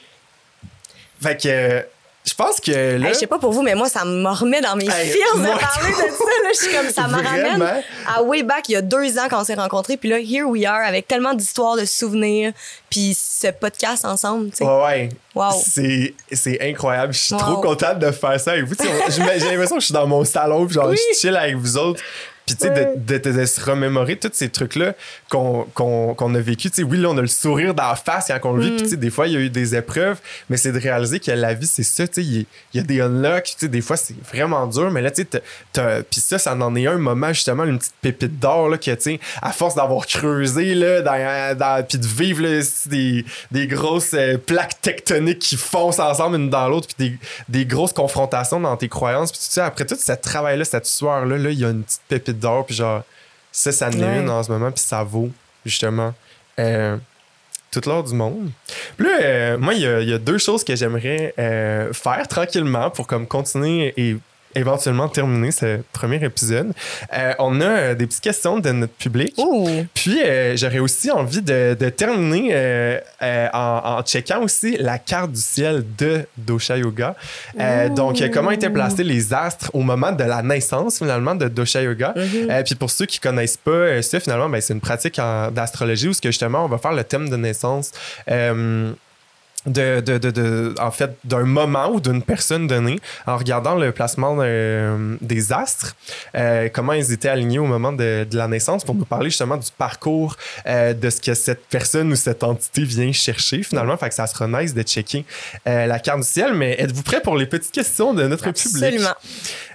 Fait 1.20 1.36
que, 1.40 1.84
je 2.28 2.34
pense 2.34 2.60
que 2.60 2.70
là. 2.70 3.08
Hey, 3.08 3.14
je 3.14 3.18
sais 3.20 3.26
pas 3.26 3.38
pour 3.38 3.52
vous, 3.52 3.62
mais 3.62 3.74
moi, 3.74 3.88
ça 3.88 4.04
me 4.04 4.28
remet 4.28 4.60
dans 4.60 4.76
mes 4.76 4.84
Hey, 4.84 5.14
moi, 5.36 5.54
de 5.54 5.60
parler 5.60 5.90
de 5.90 5.96
ça. 5.96 6.24
Là. 6.42 6.50
Je 6.52 6.58
suis 6.58 6.74
comme, 6.76 6.90
ça 6.90 7.06
me 7.08 7.14
ramène 7.22 7.82
à 8.06 8.22
way 8.22 8.42
back, 8.42 8.68
il 8.68 8.72
y 8.72 8.76
a 8.76 8.82
deux 8.82 9.18
ans 9.18 9.26
quand 9.30 9.40
on 9.40 9.44
s'est 9.44 9.54
rencontrés. 9.54 9.96
Puis 9.96 10.08
là, 10.08 10.18
here 10.18 10.44
we 10.44 10.64
are, 10.64 10.80
avec 10.86 11.06
tellement 11.08 11.34
d'histoires, 11.34 11.76
de 11.76 11.84
souvenirs. 11.84 12.52
Puis 12.90 13.14
ce 13.18 13.48
podcast 13.48 14.04
ensemble, 14.04 14.50
tu 14.50 14.56
sais. 14.58 14.64
Ouais, 14.64 14.82
ouais. 14.84 15.08
Wow. 15.34 15.52
C'est, 16.32 16.58
incroyable. 16.60 17.12
Je 17.12 17.18
suis 17.18 17.34
Wow. 17.34 17.40
trop 17.40 17.60
contente 17.60 17.98
de 17.98 18.10
faire 18.10 18.40
ça 18.40 18.52
avec 18.52 18.64
vous. 18.64 18.74
J'ai 19.08 19.18
l'impression 19.50 19.76
que 19.76 19.80
je 19.80 19.86
suis 19.86 19.94
dans 19.94 20.06
mon 20.06 20.24
salon, 20.24 20.64
puis 20.66 20.74
genre, 20.74 20.88
Oui. 20.88 20.98
je 21.14 21.18
chill 21.18 21.36
avec 21.36 21.56
vous 21.56 21.76
autres. 21.76 22.00
Puis, 22.48 22.56
tu 22.56 22.66
sais, 22.66 22.72
Ouais. 22.72 22.94
de, 22.96 23.18
de, 23.18 23.30
de 23.40 23.44
se 23.46 23.60
remémorer 23.60 24.16
tous 24.16 24.30
ces 24.32 24.48
trucs-là 24.48 24.94
qu'on, 25.28 26.34
a 26.34 26.40
vécu. 26.40 26.70
Tu 26.70 26.76
sais, 26.76 26.82
oui, 26.82 26.98
là, 26.98 27.08
on 27.10 27.18
a 27.18 27.20
le 27.20 27.26
sourire 27.26 27.74
dans 27.74 27.88
la 27.88 27.96
face 27.96 28.28
quand 28.42 28.50
on 28.50 28.54
le 28.54 28.62
vit. 28.62 28.70
Mm. 28.70 28.76
Puis, 28.76 28.82
tu 28.84 28.88
sais, 28.90 28.96
des 28.96 29.10
fois, 29.10 29.26
il 29.26 29.34
y 29.34 29.36
a 29.36 29.40
eu 29.40 29.50
des 29.50 29.74
épreuves, 29.76 30.18
mais 30.48 30.56
c'est 30.56 30.72
de 30.72 30.78
réaliser 30.78 31.20
que 31.20 31.30
la 31.30 31.54
vie, 31.54 31.66
c'est 31.66 31.82
ça. 31.82 32.06
Tu 32.08 32.14
sais, 32.14 32.22
il 32.24 32.46
y, 32.74 32.78
a- 32.78 32.82
des 32.82 33.00
unlocks. 33.00 33.44
Tu 33.44 33.54
sais, 33.58 33.68
des 33.68 33.80
fois, 33.80 33.96
c'est 33.96 34.14
vraiment 34.32 34.66
dur, 34.66 34.90
mais 34.90 35.02
là, 35.02 35.10
tu 35.10 35.26
sais, 35.30 35.42
puis 36.10 36.20
ça, 36.20 36.38
ça 36.38 36.54
en 36.54 36.74
est 36.76 36.86
un 36.86 36.98
moment, 36.98 37.32
justement, 37.32 37.64
une 37.64 37.78
petite 37.78 37.94
pépite 38.00 38.38
d'or, 38.38 38.68
là, 38.70 38.78
que, 38.78 38.90
tu 38.92 38.96
sais, 39.00 39.20
à 39.42 39.52
force 39.52 39.74
d'avoir 39.74 40.06
creusé, 40.06 40.74
là, 40.74 41.02
dans, 41.02 41.56
dans, 41.58 41.84
puis 41.86 41.98
de 41.98 42.06
vivre, 42.06 42.42
là, 42.42 42.60
des, 42.86 43.24
des 43.50 43.66
grosses 43.66 44.14
euh, 44.14 44.38
plaques 44.38 44.80
tectoniques 44.80 45.38
qui 45.40 45.56
foncent 45.56 45.98
ensemble 45.98 46.36
une 46.36 46.50
dans 46.50 46.68
l'autre, 46.68 46.88
puis 46.96 47.10
des, 47.10 47.18
des 47.60 47.66
grosses 47.66 47.92
confrontations 47.92 48.60
dans 48.60 48.76
tes 48.76 48.88
croyances. 48.88 49.30
Puis, 49.32 49.40
tu 49.40 49.46
sais, 49.52 49.60
après 49.60 49.84
tout 49.84 49.96
ce 49.98 50.12
travail-là, 50.12 50.64
cette 50.64 50.86
sueur-là, 50.86 51.36
là, 51.36 51.50
il 51.50 51.58
y 51.58 51.64
a 51.64 51.70
une 51.70 51.82
petite 51.82 52.00
pépite 52.08 52.37
d'or, 52.38 52.64
puis 52.66 52.74
genre, 52.74 53.02
ça, 53.52 53.72
ça 53.72 53.88
en 53.88 53.90
est 53.92 54.18
une 54.20 54.30
en 54.30 54.42
ce 54.42 54.50
moment, 54.50 54.70
puis 54.70 54.82
ça 54.82 55.02
vaut, 55.02 55.30
justement, 55.64 56.14
euh, 56.58 56.96
toute 57.70 57.86
l'or 57.86 58.02
du 58.04 58.14
monde. 58.14 58.50
Puis 58.96 59.06
là, 59.06 59.18
euh, 59.20 59.58
moi, 59.58 59.74
il 59.74 59.80
y, 59.80 59.86
a- 59.86 60.00
il 60.00 60.08
y 60.08 60.12
a 60.12 60.18
deux 60.18 60.38
choses 60.38 60.64
que 60.64 60.74
j'aimerais 60.74 61.34
euh, 61.38 61.92
faire 61.92 62.26
tranquillement 62.28 62.90
pour 62.90 63.06
comme 63.06 63.26
continuer 63.26 63.92
et 63.96 64.16
éventuellement 64.54 65.08
terminer 65.08 65.50
ce 65.50 65.80
premier 65.92 66.22
épisode. 66.24 66.72
Euh, 67.12 67.32
on 67.38 67.60
a 67.60 67.64
euh, 67.64 67.94
des 67.94 68.06
petites 68.06 68.22
questions 68.22 68.58
de 68.58 68.70
notre 68.70 68.94
public. 68.94 69.34
Puis, 69.94 70.20
euh, 70.22 70.56
j'aurais 70.56 70.78
aussi 70.78 71.10
envie 71.10 71.42
de, 71.42 71.76
de 71.78 71.88
terminer 71.88 72.50
euh, 72.52 72.98
en, 73.52 73.80
en 73.84 74.02
checkant 74.02 74.42
aussi 74.42 74.76
la 74.78 74.98
carte 74.98 75.32
du 75.32 75.40
ciel 75.40 75.84
de 75.96 76.26
Dosha 76.36 76.76
Yoga. 76.76 77.14
Donc, 77.94 78.22
comment 78.32 78.50
étaient 78.50 78.70
placés 78.70 79.04
les 79.04 79.32
astres 79.32 79.70
au 79.72 79.80
moment 79.80 80.12
de 80.12 80.24
la 80.24 80.42
naissance, 80.42 80.98
finalement, 80.98 81.34
de 81.34 81.48
Dosha 81.48 81.82
Yoga. 81.82 82.14
Euh, 82.16 82.62
puis, 82.62 82.74
pour 82.74 82.90
ceux 82.90 83.06
qui 83.06 83.20
connaissent 83.20 83.56
pas 83.56 84.02
ça, 84.02 84.20
finalement, 84.20 84.48
ben, 84.48 84.60
c'est 84.60 84.74
une 84.74 84.80
pratique 84.80 85.20
d'astrologie 85.52 86.08
où, 86.08 86.12
ce 86.12 86.20
que, 86.20 86.30
justement, 86.30 86.64
on 86.64 86.68
va 86.68 86.78
faire 86.78 86.92
le 86.92 87.04
thème 87.04 87.28
de 87.28 87.36
naissance. 87.36 87.92
De, 89.68 90.00
de, 90.00 90.18
de, 90.18 90.30
de- 90.30 90.74
en 90.80 90.90
fait, 90.90 91.10
d'un 91.24 91.44
moment 91.44 91.90
ou 91.90 92.00
d'une 92.00 92.22
personne 92.22 92.66
donnée 92.66 92.98
en 93.26 93.36
regardant 93.36 93.74
le 93.74 93.92
placement 93.92 94.36
des 95.20 95.52
astres, 95.52 95.94
euh, 96.34 96.68
comment 96.72 96.92
ils 96.92 97.12
étaient 97.12 97.28
alignés 97.28 97.58
au 97.58 97.66
moment 97.66 97.92
de, 97.92 98.26
de 98.30 98.36
la 98.36 98.48
naissance 98.48 98.84
pour 98.84 98.94
nous 98.94 99.04
parler 99.04 99.30
justement 99.30 99.56
du 99.56 99.68
parcours 99.76 100.36
euh, 100.66 100.92
de 100.94 101.10
ce 101.10 101.20
que 101.20 101.34
cette 101.34 101.66
personne 101.66 102.12
ou 102.12 102.16
cette 102.16 102.42
entité 102.44 102.82
vient 102.84 103.12
chercher 103.12 103.62
finalement. 103.62 103.96
Fait 103.96 104.08
que 104.08 104.14
ça 104.14 104.26
sera 104.26 104.46
nice 104.46 104.74
de 104.74 104.82
checker 104.82 105.24
euh, 105.66 105.86
la 105.86 105.98
carte 105.98 106.20
du 106.20 106.26
ciel. 106.26 106.54
Mais 106.54 106.76
êtes-vous 106.78 107.02
prêts 107.02 107.20
pour 107.20 107.36
les 107.36 107.46
petites 107.46 107.72
questions 107.72 108.14
de 108.14 108.26
notre 108.26 108.50
public? 108.52 108.84
Absolument. 108.84 109.14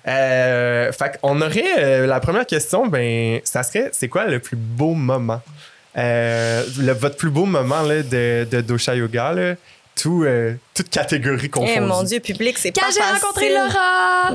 Fait 0.06 1.20
qu'on 1.22 1.42
aurait 1.42 2.06
la 2.08 2.20
première 2.20 2.46
question, 2.46 2.88
ben, 2.88 3.40
ça 3.44 3.64
serait 3.64 3.90
c'est 3.94 4.08
quoi 4.08 4.26
le 4.26 4.40
plus 4.40 4.58
beau 4.58 4.94
moment? 4.94 5.42
Euh, 5.96 6.64
le- 6.80 6.94
votre 6.94 7.18
plus 7.18 7.30
beau 7.30 7.46
moment 7.46 7.84
là, 7.84 8.02
de, 8.02 8.48
de 8.50 8.62
Dosha 8.62 8.96
Yoga, 8.96 9.32
là, 9.34 9.54
tout, 9.96 10.24
euh, 10.24 10.56
toute 10.74 10.90
catégorie 10.90 11.50
confondue. 11.50 11.74
Eh 11.76 11.80
mon 11.80 12.04
Dieu, 12.04 12.20
public, 12.20 12.58
c'est 12.58 12.72
pas 12.72 12.82
Quand 12.82 12.88
j'ai 12.94 13.00
facile. 13.00 13.22
rencontré 13.22 13.50
Laura! 13.54 14.32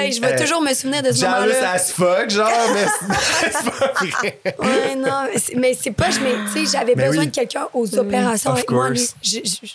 Hey, 0.00 0.12
je 0.12 0.20
vais 0.20 0.34
Euh, 0.34 0.38
toujours 0.38 0.60
me 0.60 0.72
souvenir 0.74 1.02
de 1.02 1.10
ce 1.12 1.20
Jealous 1.20 1.32
moment-là. 1.34 1.72
as 1.72 1.92
fuck, 1.92 2.30
genre, 2.30 2.50
mais 2.74 2.86
c'est 3.52 3.70
pas 3.70 3.92
vrai. 4.04 4.40
Ouais, 4.58 4.94
non, 4.96 5.24
mais 5.32 5.38
c'est- 5.38 5.54
mais 5.56 5.74
c'est 5.80 5.90
pas, 5.92 6.10
je 6.10 6.20
mais 6.20 6.34
tu 6.52 6.66
sais, 6.66 6.72
j'avais 6.78 6.94
besoin 6.94 7.22
oui. 7.22 7.26
de 7.26 7.34
quelqu'un 7.34 7.68
aux 7.72 7.98
opérations 7.98 8.50
Of 8.50 8.56
avec 8.58 8.70
moi. 8.70 8.90
lui. 8.90 8.98
course. 8.98 9.14
Je- 9.22 9.38
je- 9.44 9.66
je- 9.66 9.72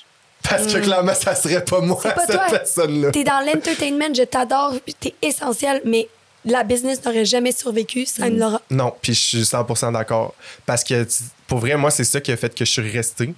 Parce 0.49 0.67
que 0.71 0.77
clairement, 0.79 1.13
ça 1.13 1.35
serait 1.35 1.63
pas 1.65 1.81
moi, 1.81 1.99
pas 2.01 2.25
cette 2.25 2.49
personne-là. 2.51 3.11
T'es 3.11 3.23
dans 3.23 3.39
l'entertainment, 3.45 4.13
je 4.15 4.23
t'adore, 4.23 4.75
t'es 4.99 5.13
essentiel, 5.21 5.81
mais 5.83 6.07
la 6.45 6.63
business 6.63 7.03
n'aurait 7.03 7.25
jamais 7.25 7.51
survécu 7.51 8.05
sans 8.05 8.27
une 8.27 8.39
Laura. 8.39 8.61
Non, 8.69 8.93
puis 9.01 9.13
je 9.13 9.19
suis 9.19 9.41
100% 9.45 9.91
d'accord. 9.91 10.33
Parce 10.65 10.83
que, 10.85 11.05
pour 11.47 11.57
vrai, 11.59 11.75
moi, 11.75 11.91
c'est 11.91 12.05
ça 12.05 12.21
qui 12.21 12.31
a 12.31 12.37
fait 12.37 12.53
que 12.55 12.63
je 12.63 12.71
suis 12.71 12.89
resté 12.89 13.33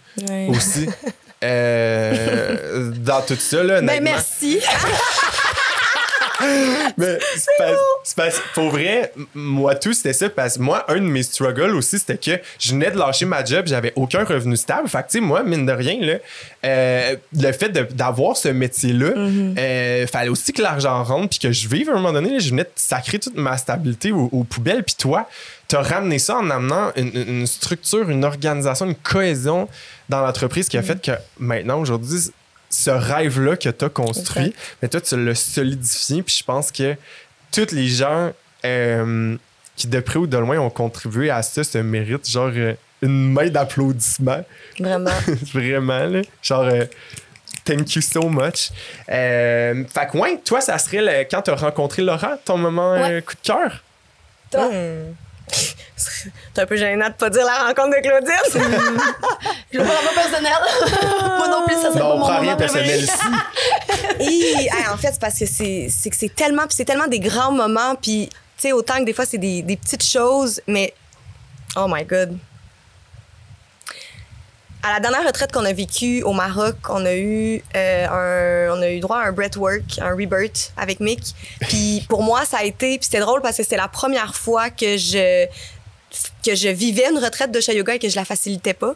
aussi. 0.49 0.87
Euh, 1.43 2.91
dans 2.97 3.21
tout 3.21 3.35
ça, 3.37 3.63
là, 3.63 3.81
Ben 3.81 4.03
merci. 4.03 4.59
Mais 6.97 7.19
c'est 7.35 7.51
pas- 7.57 7.75
c'est 8.01 8.15
parce- 8.15 8.41
pour 8.53 8.69
vrai, 8.69 9.11
moi 9.35 9.75
tout 9.75 9.91
c'était 9.91 10.13
ça 10.13 10.29
parce 10.29 10.55
que 10.57 10.61
moi 10.61 10.85
un 10.87 10.95
de 10.95 10.99
mes 11.01 11.21
struggles 11.23 11.75
aussi 11.75 11.99
c'était 11.99 12.17
que 12.17 12.41
je 12.57 12.71
venais 12.71 12.91
de 12.91 12.97
lâcher 12.97 13.25
ma 13.25 13.43
job, 13.43 13.65
j'avais 13.67 13.91
aucun 13.97 14.23
revenu 14.23 14.55
stable. 14.55 14.87
Fait 14.87 14.99
que 14.99 15.03
tu 15.09 15.17
sais 15.17 15.19
moi 15.19 15.43
mine 15.43 15.65
de 15.65 15.73
rien 15.73 15.97
là, 15.99 16.13
euh, 16.65 17.15
le 17.37 17.51
fait 17.51 17.69
d'avoir 17.93 18.37
ce 18.37 18.47
métier 18.49 18.93
là, 18.93 19.09
Mm-hmm. 19.09 20.07
fallait 20.07 20.29
aussi 20.29 20.53
que 20.53 20.61
l'argent 20.61 21.03
rentre 21.03 21.29
puis 21.29 21.39
que 21.39 21.51
je 21.51 21.67
vive 21.67 21.89
à 21.89 21.93
un 21.93 21.95
moment 21.95 22.13
donné. 22.13 22.29
là, 22.31 22.39
je 22.39 22.49
venais 22.51 22.63
de 22.63 22.69
sacrer 22.75 23.19
toute 23.19 23.35
ma 23.35 23.57
stabilité 23.57 24.13
aux, 24.13 24.29
aux 24.31 24.43
poubelles 24.45 24.83
puis 24.83 24.95
toi 24.97 25.27
t'as 25.67 25.81
ramené 25.81 26.19
ça 26.19 26.37
en 26.37 26.49
amenant 26.49 26.91
une, 26.95 27.11
une 27.13 27.47
structure, 27.47 28.09
une 28.09 28.23
organisation, 28.23 28.85
une 28.85 28.95
cohésion 28.95 29.67
dans 30.09 30.21
l'entreprise 30.21 30.67
qui 30.69 30.77
a 30.77 30.81
fait 30.83 31.01
que 31.01 31.11
maintenant 31.39 31.79
aujourd'hui 31.79 32.19
ce 32.71 32.89
rêve-là 32.91 33.57
que 33.57 33.69
tu 33.69 33.85
as 33.85 33.89
construit, 33.89 34.53
mais 34.81 34.87
toi, 34.89 35.01
tu 35.01 35.23
l'as 35.23 35.33
solidifié. 35.35 36.21
Puis 36.23 36.35
je 36.39 36.43
pense 36.43 36.71
que 36.71 36.95
tous 37.51 37.71
les 37.71 37.87
gens 37.87 38.31
euh, 38.65 39.35
qui, 39.75 39.87
de 39.87 39.99
près 40.01 40.17
ou 40.17 40.27
de 40.27 40.37
loin, 40.37 40.59
ont 40.59 40.69
contribué 40.69 41.29
à 41.31 41.41
ça 41.41 41.63
se 41.63 41.77
méritent 41.79 42.29
genre 42.29 42.51
euh, 42.55 42.73
une 43.01 43.31
main 43.33 43.49
d'applaudissement. 43.49 44.43
Vraiment. 44.79 45.09
Vraiment, 45.53 46.05
là. 46.05 46.21
Genre, 46.43 46.61
euh, 46.65 46.85
thank 47.65 47.95
you 47.95 48.01
so 48.01 48.29
much. 48.29 48.69
Euh, 49.09 49.83
fait 49.91 50.07
que, 50.11 50.17
ouais, 50.17 50.39
toi, 50.45 50.61
ça 50.61 50.77
serait 50.77 51.01
le- 51.01 51.27
quand 51.29 51.41
tu 51.41 51.49
as 51.51 51.55
rencontré 51.55 52.01
Laura, 52.03 52.37
ton 52.45 52.57
moment 52.57 52.93
euh, 52.93 52.99
Ouais. 53.15 53.21
coup 53.23 53.33
de 53.33 53.47
cœur? 53.47 53.83
Toi? 54.51 54.67
Hmm. 54.69 55.13
C'est 55.95 56.61
un 56.61 56.65
peu 56.65 56.75
gênant 56.75 57.07
de 57.09 57.13
pas 57.13 57.29
dire 57.29 57.45
la 57.45 57.67
rencontre 57.67 57.97
de 57.97 58.01
Claudine. 58.01 58.33
Je 59.71 59.77
le 59.77 59.83
prends 59.83 59.93
pas 59.93 60.21
personnel. 60.21 60.53
Moi 61.37 61.47
non 61.47 61.65
plus, 61.65 61.75
ça 61.75 61.89
serait 61.89 61.99
Non, 61.99 61.99
pas 61.99 62.05
on 62.05 62.17
mon 62.17 62.19
prend 62.19 62.27
moment 62.33 62.41
rien 62.41 62.55
personnel 62.55 63.01
ici. 63.01 63.11
Hey, 64.21 64.69
en 64.91 64.97
fait, 64.97 65.11
c'est 65.13 65.21
parce 65.21 65.39
que 65.39 65.45
c'est 65.45 65.87
c'est 65.89 66.09
que 66.09 66.15
c'est 66.15 66.33
tellement, 66.35 66.63
c'est 66.69 66.83
tellement 66.83 67.07
des 67.07 67.19
grands 67.19 67.51
moments, 67.53 67.95
puis 67.95 68.29
sais, 68.59 68.71
autant 68.71 68.97
que 68.99 69.05
des 69.05 69.13
fois, 69.13 69.25
c'est 69.25 69.37
des, 69.37 69.61
des 69.61 69.77
petites 69.77 70.03
choses, 70.03 70.61
mais 70.67 70.93
oh 71.75 71.87
my 71.87 72.03
God. 72.03 72.37
À 74.81 74.93
la 74.93 74.99
dernière 75.01 75.25
retraite 75.25 75.51
qu'on 75.51 75.65
a 75.65 75.73
vécue 75.73 76.23
au 76.23 76.31
Maroc, 76.31 76.75
on 76.87 77.05
a 77.05 77.13
eu 77.13 77.61
euh, 77.75 78.69
un, 78.69 78.77
on 78.77 78.81
a 78.81 78.89
eu 78.89 79.01
droit 79.01 79.17
à 79.17 79.27
un 79.27 79.31
breathwork, 79.33 79.99
un 79.99 80.11
rebirth 80.11 80.71
avec 80.77 81.01
Mick. 81.01 81.35
Puis 81.61 82.05
pour 82.07 82.23
moi, 82.23 82.45
ça 82.45 82.59
a 82.59 82.63
été, 82.63 82.97
puis 82.97 83.03
c'était 83.05 83.19
drôle 83.19 83.41
parce 83.41 83.57
que 83.57 83.63
c'était 83.63 83.77
la 83.77 83.89
première 83.89 84.35
fois 84.35 84.69
que 84.69 84.97
je 84.97 85.45
que 86.43 86.55
je 86.55 86.69
vivais 86.69 87.09
une 87.11 87.19
retraite 87.19 87.51
de 87.51 87.59
yoga 87.73 87.95
et 87.95 87.99
que 87.99 88.09
je 88.09 88.15
la 88.15 88.25
facilitais 88.25 88.73
pas. 88.73 88.95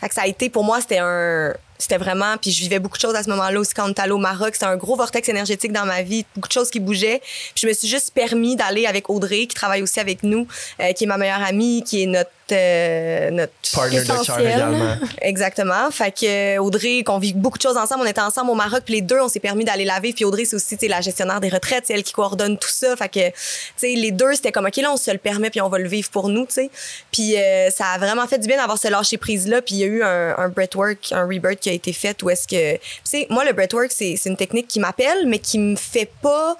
Fait 0.00 0.08
que 0.08 0.14
ça 0.14 0.22
a 0.22 0.26
été 0.26 0.48
pour 0.48 0.62
moi, 0.62 0.80
c'était 0.80 1.00
un 1.00 1.54
c'était 1.78 1.98
vraiment 1.98 2.36
puis 2.38 2.50
je 2.50 2.60
vivais 2.60 2.78
beaucoup 2.78 2.96
de 2.96 3.02
choses 3.02 3.14
à 3.14 3.22
ce 3.22 3.30
moment-là 3.30 3.60
aussi 3.60 3.74
quand 3.74 3.98
allé 3.98 4.12
au 4.12 4.18
Maroc 4.18 4.54
c'était 4.54 4.66
un 4.66 4.76
gros 4.76 4.96
vortex 4.96 5.28
énergétique 5.28 5.72
dans 5.72 5.84
ma 5.84 6.02
vie 6.02 6.24
beaucoup 6.34 6.48
de 6.48 6.52
choses 6.52 6.70
qui 6.70 6.80
bougeaient 6.80 7.20
puis 7.20 7.62
je 7.62 7.66
me 7.66 7.72
suis 7.72 7.86
juste 7.88 8.14
permis 8.14 8.56
d'aller 8.56 8.86
avec 8.86 9.10
Audrey 9.10 9.46
qui 9.46 9.54
travaille 9.54 9.82
aussi 9.82 10.00
avec 10.00 10.22
nous 10.22 10.46
euh, 10.80 10.92
qui 10.92 11.04
est 11.04 11.06
ma 11.06 11.18
meilleure 11.18 11.42
amie 11.42 11.82
qui 11.84 12.02
est 12.02 12.06
notre 12.06 12.30
euh, 12.52 13.30
notre 13.30 13.52
partner 13.74 14.00
de 14.00 14.24
cœur 14.24 14.40
également. 14.40 14.96
Exactement. 15.20 15.90
Fait 15.90 16.12
que 16.12 16.58
Audrey 16.58 17.02
qu'on 17.04 17.18
vit 17.18 17.32
beaucoup 17.32 17.58
de 17.58 17.62
choses 17.62 17.76
ensemble. 17.76 18.02
On 18.04 18.06
était 18.06 18.20
ensemble 18.20 18.50
au 18.50 18.54
Maroc 18.54 18.82
puis 18.84 18.94
les 18.94 19.00
deux 19.02 19.20
on 19.20 19.28
s'est 19.28 19.40
permis 19.40 19.64
d'aller 19.64 19.84
laver. 19.84 20.12
Puis 20.12 20.24
Audrey 20.24 20.44
c'est 20.44 20.56
aussi 20.56 20.76
la 20.88 21.00
gestionnaire 21.00 21.40
des 21.40 21.48
retraites. 21.48 21.84
C'est 21.86 21.94
elle 21.94 22.02
qui 22.02 22.12
coordonne 22.12 22.58
tout 22.58 22.70
ça. 22.70 22.96
Fait 22.96 23.08
que 23.08 23.28
tu 23.28 23.34
sais 23.76 23.94
les 23.94 24.12
deux 24.12 24.34
c'était 24.34 24.52
comme 24.52 24.66
ok 24.66 24.76
là 24.76 24.92
on 24.92 24.96
se 24.96 25.10
le 25.10 25.18
permet 25.18 25.50
puis 25.50 25.60
on 25.60 25.68
va 25.68 25.78
le 25.78 25.88
vivre 25.88 26.10
pour 26.10 26.28
nous 26.28 26.46
tu 26.46 26.54
sais. 26.54 26.70
Puis 27.12 27.36
euh, 27.36 27.70
ça 27.70 27.86
a 27.86 27.98
vraiment 27.98 28.26
fait 28.26 28.38
du 28.38 28.46
bien 28.46 28.56
d'avoir 28.56 28.78
ce 28.78 28.88
lâcher 28.88 29.18
prise 29.18 29.48
là 29.48 29.62
puis 29.62 29.76
il 29.76 29.78
y 29.78 29.84
a 29.84 29.86
eu 29.86 30.02
un, 30.02 30.36
un 30.38 30.48
breathwork 30.48 31.12
un 31.12 31.26
rebirth 31.26 31.60
qui 31.60 31.70
a 31.70 31.72
été 31.72 31.92
fait 31.92 32.22
ou 32.22 32.30
est-ce 32.30 32.46
que 32.46 32.74
tu 32.74 32.80
sais 33.04 33.26
moi 33.30 33.44
le 33.44 33.52
breathwork 33.52 33.90
c'est 33.90 34.16
c'est 34.16 34.28
une 34.28 34.36
technique 34.36 34.68
qui 34.68 34.80
m'appelle 34.80 35.26
mais 35.26 35.38
qui 35.38 35.58
me 35.58 35.76
fait 35.76 36.10
pas 36.22 36.56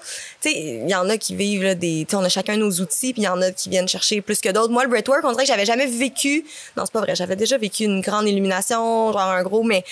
il 0.51 0.89
y 0.89 0.95
en 0.95 1.09
a 1.09 1.17
qui 1.17 1.35
vivent 1.35 1.75
des 1.75 2.05
on 2.13 2.23
a 2.23 2.29
chacun 2.29 2.57
nos 2.57 2.71
outils 2.71 3.13
puis 3.13 3.23
il 3.23 3.25
y 3.25 3.27
en 3.27 3.41
a 3.41 3.51
qui 3.51 3.69
viennent 3.69 3.87
chercher 3.87 4.21
plus 4.21 4.39
que 4.39 4.49
d'autres 4.49 4.71
moi 4.71 4.83
le 4.83 4.89
breathwork 4.89 5.23
on 5.23 5.31
dirait 5.31 5.43
que 5.43 5.49
j'avais 5.49 5.65
jamais 5.65 5.87
vécu 5.87 6.45
non 6.75 6.83
c'est 6.85 6.93
pas 6.93 7.01
vrai 7.01 7.15
j'avais 7.15 7.35
déjà 7.35 7.57
vécu 7.57 7.83
une 7.83 8.01
grande 8.01 8.27
illumination 8.27 9.11
genre 9.11 9.21
un 9.21 9.43
gros 9.43 9.63
mais 9.63 9.83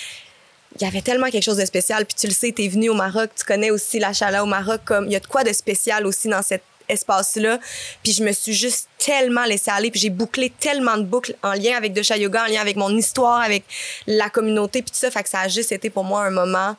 il 0.78 0.84
y 0.84 0.88
avait 0.88 1.01
tellement 1.01 1.30
quelque 1.30 1.43
chose 1.43 1.58
de 1.58 1.66
spécial 1.66 2.06
puis 2.06 2.16
tu 2.16 2.28
le 2.28 2.34
sais 2.34 2.51
t'es 2.51 2.68
venu 2.68 2.89
au 2.89 2.93
Maroc 2.93 3.32
tu 3.38 3.45
connais 3.45 3.72
aussi 3.72 3.99
la 3.99 4.14
chala 4.14 4.43
au 4.43 4.47
Maroc 4.47 4.82
comme 4.86 5.06
il 5.06 5.12
y 5.12 5.16
a 5.16 5.20
de 5.20 5.28
quoi 5.28 5.43
de 5.43 5.53
spécial 5.53 6.06
aussi 6.06 6.28
dans 6.28 6.41
cette 6.41 6.64
espace-là. 6.89 7.60
Puis 8.03 8.14
je 8.14 8.24
me 8.24 8.32
suis 8.32 8.53
juste 8.53 8.88
tellement 8.97 9.45
laissée 9.45 9.72
aller. 9.72 9.91
Puis 9.91 9.99
j'ai 9.99 10.10
bouclé 10.10 10.51
tellement 10.60 10.97
de 10.97 11.03
boucles 11.03 11.36
en 11.43 11.53
lien 11.53 11.76
avec 11.76 11.93
Dosha 11.93 12.18
Yoga, 12.18 12.43
en 12.43 12.47
lien 12.47 12.62
avec 12.62 12.76
mon 12.76 12.95
histoire, 12.95 13.41
avec 13.41 13.64
la 14.08 14.30
communauté, 14.30 14.82
puis 14.82 14.91
tout 14.91 14.97
ça. 14.97 15.12
Fait 15.12 15.24
que 15.24 15.30
ça 15.30 15.41
a 15.41 15.47
juste 15.47 15.72
été 15.72 15.89
pour 15.89 16.03
moi 16.03 16.24
un 16.24 16.32
moment 16.32 16.76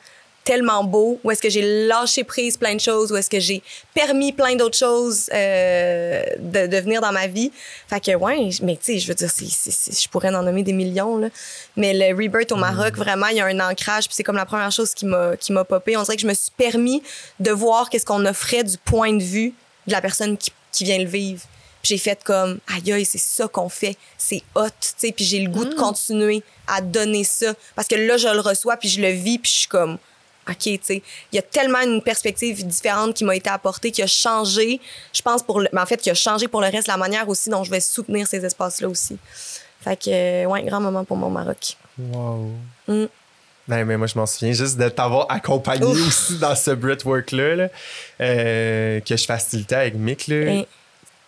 tellement 0.47 0.85
beau 0.85 1.19
où 1.25 1.29
est-ce 1.31 1.41
que 1.41 1.49
j'ai 1.49 1.87
lâché 1.87 2.23
prise 2.23 2.55
plein 2.55 2.73
de 2.73 2.79
choses, 2.79 3.11
où 3.11 3.17
est-ce 3.17 3.29
que 3.29 3.41
j'ai 3.41 3.61
permis 3.93 4.31
plein 4.31 4.55
d'autres 4.55 4.77
choses 4.77 5.29
euh, 5.33 6.23
de, 6.39 6.67
de 6.67 6.77
venir 6.77 7.01
dans 7.01 7.11
ma 7.11 7.27
vie. 7.27 7.51
Fait 7.89 7.99
que, 7.99 8.15
ouais, 8.15 8.49
mais 8.63 8.77
tu 8.77 8.93
sais, 8.93 8.99
je 8.99 9.09
veux 9.09 9.13
dire, 9.13 9.29
je 9.29 10.07
pourrais 10.07 10.33
en 10.33 10.41
nommer 10.41 10.63
des 10.63 10.71
millions, 10.71 11.17
là. 11.17 11.27
Mais 11.75 11.93
le 11.93 12.15
Rebirth 12.15 12.53
au 12.53 12.55
Maroc, 12.55 12.95
vraiment, 12.95 13.27
il 13.27 13.35
y 13.35 13.41
a 13.41 13.45
un 13.45 13.59
ancrage, 13.59 14.05
puis 14.05 14.15
c'est 14.15 14.23
comme 14.23 14.37
la 14.37 14.45
première 14.45 14.71
chose 14.71 14.93
qui 14.93 15.05
m'a, 15.05 15.63
popé. 15.65 15.97
On 15.97 16.03
dirait 16.03 16.15
que 16.15 16.21
je 16.21 16.27
me 16.27 16.33
suis 16.33 16.51
permis 16.55 17.03
de 17.41 17.51
voir 17.51 17.89
qu'est-ce 17.89 18.05
qu'on 18.05 18.25
offrait 18.25 18.63
du 18.63 18.77
point 18.77 19.11
de 19.11 19.23
vue 19.23 19.53
de 19.85 19.91
la 19.91 19.99
personne 19.99 20.37
qui, 20.37 20.53
qui 20.71 20.85
vient 20.85 20.99
le 20.99 21.09
vivre. 21.09 21.41
Puis 21.81 21.89
j'ai 21.89 21.97
fait 21.97 22.23
comme, 22.23 22.59
aïe, 22.73 22.93
aïe, 22.93 23.05
c'est 23.05 23.17
ça 23.17 23.49
qu'on 23.49 23.67
fait. 23.67 23.97
C'est 24.17 24.43
hot, 24.55 24.69
tu 24.79 24.89
sais. 24.95 25.11
Puis 25.11 25.25
j'ai 25.25 25.39
le 25.39 25.49
goût 25.49 25.65
de 25.65 25.75
continuer 25.75 26.41
à 26.67 26.79
donner 26.79 27.25
ça. 27.25 27.53
Parce 27.75 27.89
que 27.89 27.95
là, 27.95 28.15
je 28.15 28.29
le 28.29 28.39
reçois, 28.39 28.77
puis 28.77 28.87
je 28.87 29.01
le 29.01 29.09
vis, 29.09 29.39
puis 29.39 29.51
je 29.51 29.57
suis 29.57 29.67
comme, 29.67 29.97
OK, 30.49 30.57
tu 30.57 30.79
sais. 30.81 31.01
Il 31.31 31.35
y 31.35 31.39
a 31.39 31.41
tellement 31.41 31.81
une 31.81 32.01
perspective 32.01 32.65
différente 32.65 33.13
qui 33.13 33.23
m'a 33.25 33.35
été 33.35 33.49
apportée, 33.49 33.91
qui 33.91 34.01
a 34.01 34.07
changé, 34.07 34.79
je 35.13 35.21
pense, 35.21 35.43
pour 35.43 35.59
le, 35.59 35.69
mais 35.73 35.81
en 35.81 35.85
fait, 35.85 35.97
qui 35.97 36.09
a 36.09 36.13
changé 36.13 36.47
pour 36.47 36.61
le 36.61 36.67
reste 36.67 36.87
la 36.87 36.97
manière 36.97 37.27
aussi 37.27 37.49
dont 37.49 37.63
je 37.63 37.71
vais 37.71 37.79
soutenir 37.79 38.27
ces 38.27 38.43
espaces-là 38.45 38.87
aussi. 38.87 39.17
Fait 39.81 39.95
que, 39.95 40.09
euh, 40.09 40.45
ouais, 40.45 40.63
grand 40.63 40.79
moment 40.81 41.03
pour 41.03 41.17
mon 41.17 41.29
Maroc. 41.29 41.77
Wow. 41.99 42.51
Mm. 42.87 43.05
Ben, 43.67 43.83
mais 43.85 43.97
moi, 43.97 44.07
je 44.07 44.17
m'en 44.17 44.25
souviens 44.25 44.53
juste 44.53 44.77
de 44.77 44.87
t'avoir 44.87 45.25
accompagné 45.29 45.85
Ouf. 45.85 46.07
aussi 46.07 46.37
dans 46.37 46.55
ce 46.55 46.71
breathwork-là, 46.71 47.55
là, 47.55 47.67
euh, 48.21 48.99
que 49.01 49.17
je 49.17 49.25
facilitais 49.25 49.75
avec 49.75 49.95
Mick. 49.95 50.27
Là. 50.27 50.35
Et- 50.35 50.67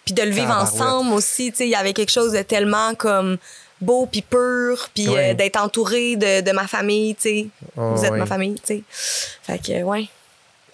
Puis 0.05 0.13
de 0.13 0.21
le 0.23 0.31
vivre 0.31 0.51
ensemble 0.55 1.13
aussi, 1.13 1.51
tu 1.51 1.57
sais, 1.57 1.65
il 1.67 1.71
y 1.71 1.75
avait 1.75 1.93
quelque 1.93 2.11
chose 2.11 2.31
de 2.31 2.41
tellement 2.41 2.95
comme 2.95 3.37
beau 3.81 4.05
puis 4.05 4.21
pur, 4.21 4.89
puis 4.93 5.07
Ouais. 5.09 5.31
euh, 5.31 5.33
d'être 5.33 5.59
entouré 5.61 6.15
de, 6.15 6.41
de 6.41 6.51
ma 6.51 6.67
famille, 6.67 7.15
tu 7.15 7.21
sais. 7.21 7.47
Oh, 7.77 7.91
Vous 7.95 8.05
êtes 8.05 8.11
ouais. 8.11 8.19
ma 8.19 8.25
famille, 8.25 8.55
tu 8.55 8.75
sais. 8.75 8.83
Fait 9.43 9.59
que, 9.59 9.83
ouais, 9.83 10.07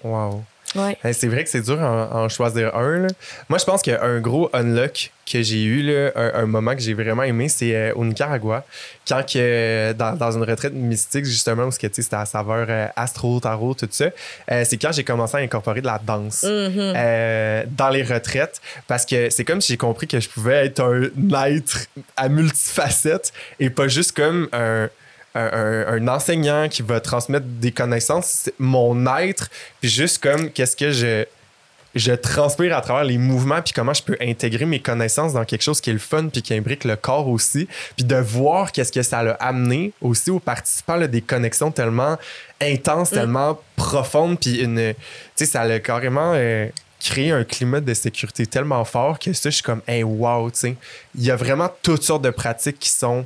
Wow. 0.03 0.43
Ouais. 0.75 1.13
C'est 1.13 1.27
vrai 1.27 1.43
que 1.43 1.49
c'est 1.49 1.61
dur 1.61 1.79
en, 1.79 2.23
en 2.23 2.29
choisir 2.29 2.75
un. 2.75 2.99
là. 2.99 3.07
Moi, 3.49 3.59
je 3.59 3.65
pense 3.65 3.81
qu'un 3.81 4.19
gros 4.19 4.49
unlock 4.53 5.11
que 5.31 5.41
j'ai 5.41 5.63
eu, 5.63 5.81
là, 5.81 6.11
un, 6.15 6.43
un 6.43 6.45
moment 6.45 6.75
que 6.75 6.81
j'ai 6.81 6.93
vraiment 6.93 7.23
aimé, 7.23 7.49
c'est 7.49 7.75
euh, 7.75 7.93
au 7.95 8.05
Nicaragua. 8.05 8.63
Quand 9.07 9.23
que, 9.25 9.37
euh, 9.37 9.93
dans, 9.93 10.15
dans 10.15 10.31
une 10.37 10.43
retraite 10.43 10.73
mystique, 10.73 11.25
justement, 11.25 11.63
où 11.65 11.71
c'était 11.71 12.01
à 12.13 12.25
saveur 12.25 12.67
euh, 12.69 12.87
astro, 12.95 13.39
tarot, 13.39 13.73
tout 13.73 13.87
ça, 13.89 14.05
euh, 14.51 14.63
c'est 14.65 14.77
quand 14.77 14.91
j'ai 14.91 15.03
commencé 15.03 15.37
à 15.37 15.39
incorporer 15.39 15.81
de 15.81 15.87
la 15.87 15.99
danse 15.99 16.43
Mm-hmm. 16.43 17.65
dans 17.75 17.89
les 17.89 18.03
retraites. 18.03 18.61
Parce 18.87 19.05
que 19.05 19.29
c'est 19.29 19.43
comme 19.43 19.61
si 19.61 19.73
j'ai 19.73 19.77
compris 19.77 20.07
que 20.07 20.19
je 20.19 20.29
pouvais 20.29 20.67
être 20.67 20.79
un 20.81 21.45
être 21.47 21.87
à 22.17 22.29
multifacettes 22.29 23.31
et 23.59 23.69
pas 23.69 23.87
juste 23.87 24.11
comme 24.11 24.47
un 24.53 24.89
un, 25.35 26.07
enseignant 26.07 26.69
qui 26.69 26.81
va 26.81 26.99
transmettre 26.99 27.45
des 27.45 27.71
connaissances, 27.71 28.49
mon 28.57 29.05
être, 29.17 29.49
puis 29.81 29.89
juste 29.89 30.23
comme 30.23 30.49
qu'est-ce 30.49 30.75
que 30.75 30.91
je 30.91 31.25
je 31.95 32.11
transpire 32.11 32.75
à 32.75 32.81
travers 32.81 33.05
les 33.05 33.17
mouvements 33.17 33.61
puis 33.61 33.73
comment 33.73 33.93
je 33.93 34.03
peux 34.03 34.17
intégrer 34.19 34.65
mes 34.65 34.81
connaissances 34.81 35.31
dans 35.31 35.45
quelque 35.45 35.61
chose 35.61 35.79
qui 35.79 35.91
est 35.91 35.93
le 35.93 35.99
fun 35.99 36.27
puis 36.27 36.41
qui 36.41 36.53
imbrique 36.53 36.83
le 36.83 36.97
corps 36.97 37.29
aussi. 37.29 37.69
Puis 37.95 38.05
de 38.05 38.17
voir 38.17 38.73
qu'est-ce 38.73 38.91
que 38.91 39.01
ça 39.01 39.19
a 39.19 39.31
amené 39.35 39.93
aussi 40.01 40.29
aux 40.29 40.41
participants 40.41 40.97
là, 40.97 41.07
des 41.07 41.21
connexions 41.21 41.71
tellement 41.71 42.17
intenses 42.61 43.11
tellement 43.11 43.59
profondes 43.77 44.37
puis 44.39 44.61
une 44.61 44.93
tu 44.93 44.95
sais 45.35 45.45
ça 45.45 45.61
a 45.61 45.79
carrément 45.79 46.33
euh, 46.35 46.67
créé 46.99 47.31
un 47.31 47.45
climat 47.45 47.79
de 47.79 47.93
sécurité 47.93 48.45
tellement 48.45 48.83
fort 48.83 49.17
que 49.17 49.31
ça 49.31 49.49
je 49.49 49.55
suis 49.55 49.63
comme 49.63 49.81
hey 49.87 50.03
wow 50.03 50.51
tu 50.51 50.59
sais. 50.59 50.75
Il 51.15 51.23
y 51.23 51.31
a 51.31 51.37
vraiment 51.37 51.69
toutes 51.81 52.03
sortes 52.03 52.23
de 52.23 52.29
pratiques 52.29 52.79
qui 52.79 52.89
sont 52.89 53.25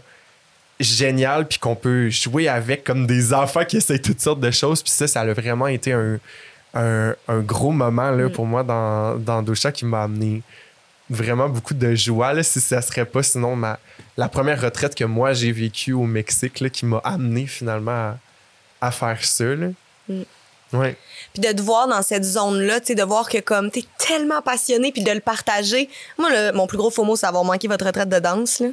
génial 0.80 1.48
puis 1.48 1.60
qu'on 1.60 1.76
peut 1.76 2.10
jouer 2.10 2.48
avec 2.48 2.84
comme 2.84 3.06
des 3.06 3.34
enfants 3.34 3.66
qui 3.66 3.78
essayent 3.78 4.02
toutes 4.02 4.22
sortes 4.22 4.40
de 4.40 4.52
choses 4.52 4.82
puis 4.82 4.92
ça 4.92 5.08
ça 5.08 5.22
a 5.22 5.34
vraiment 5.34 5.68
été 5.68 5.92
un, 5.94 6.20
un, 6.74 7.14
un 7.28 7.40
gros 7.42 7.72
moment 7.72 8.12
là, 8.12 8.30
pour 8.30 8.46
moi 8.46 8.64
dans, 8.64 9.16
dans 9.18 9.42
Dosha 9.42 9.72
qui 9.72 9.86
m'a 9.86 10.04
amené 10.04 10.42
vraiment 11.10 11.50
beaucoup 11.50 11.74
de 11.74 11.96
joie 11.96 12.34
là, 12.34 12.44
si 12.44 12.62
ça 12.62 12.82
serait 12.82 13.06
pas 13.06 13.24
sinon 13.24 13.56
ma, 13.56 13.78
la 14.16 14.30
première 14.30 14.62
retraite 14.62 14.96
que 14.96 15.04
moi 15.04 15.34
j'ai 15.34 15.52
vécue 15.52 15.94
au 15.94 16.04
Mexique 16.06 16.60
là, 16.60 16.70
qui 16.70 16.86
m'a 16.86 17.00
amené 17.04 17.46
finalement 17.48 17.92
à, 17.92 18.18
à 18.82 18.92
faire 18.92 19.24
ça 19.26 19.44
là. 19.44 19.68
Mm. 20.08 20.22
ouais 20.74 20.96
Puis 21.34 21.42
de 21.42 21.52
te 21.52 21.62
voir 21.62 21.88
dans 21.90 22.02
cette 22.04 22.24
zone-là, 22.24 22.80
de 22.80 23.04
voir 23.04 23.28
que 23.28 23.40
comme 23.40 23.70
t'es 23.70 23.84
tellement 23.98 24.42
passionné, 24.42 24.92
puis 24.92 25.04
de 25.04 25.12
le 25.12 25.20
partager. 25.20 25.90
Moi, 26.18 26.30
le- 26.32 26.52
mon 26.56 26.68
plus 26.68 26.78
gros 26.78 26.90
faux 26.90 27.04
mot, 27.04 27.16
c'est 27.16 27.26
avoir 27.26 27.44
manqué 27.44 27.68
votre 27.68 27.86
retraite 27.86 28.10
de 28.10 28.20
danse, 28.20 28.60
là. 28.62 28.68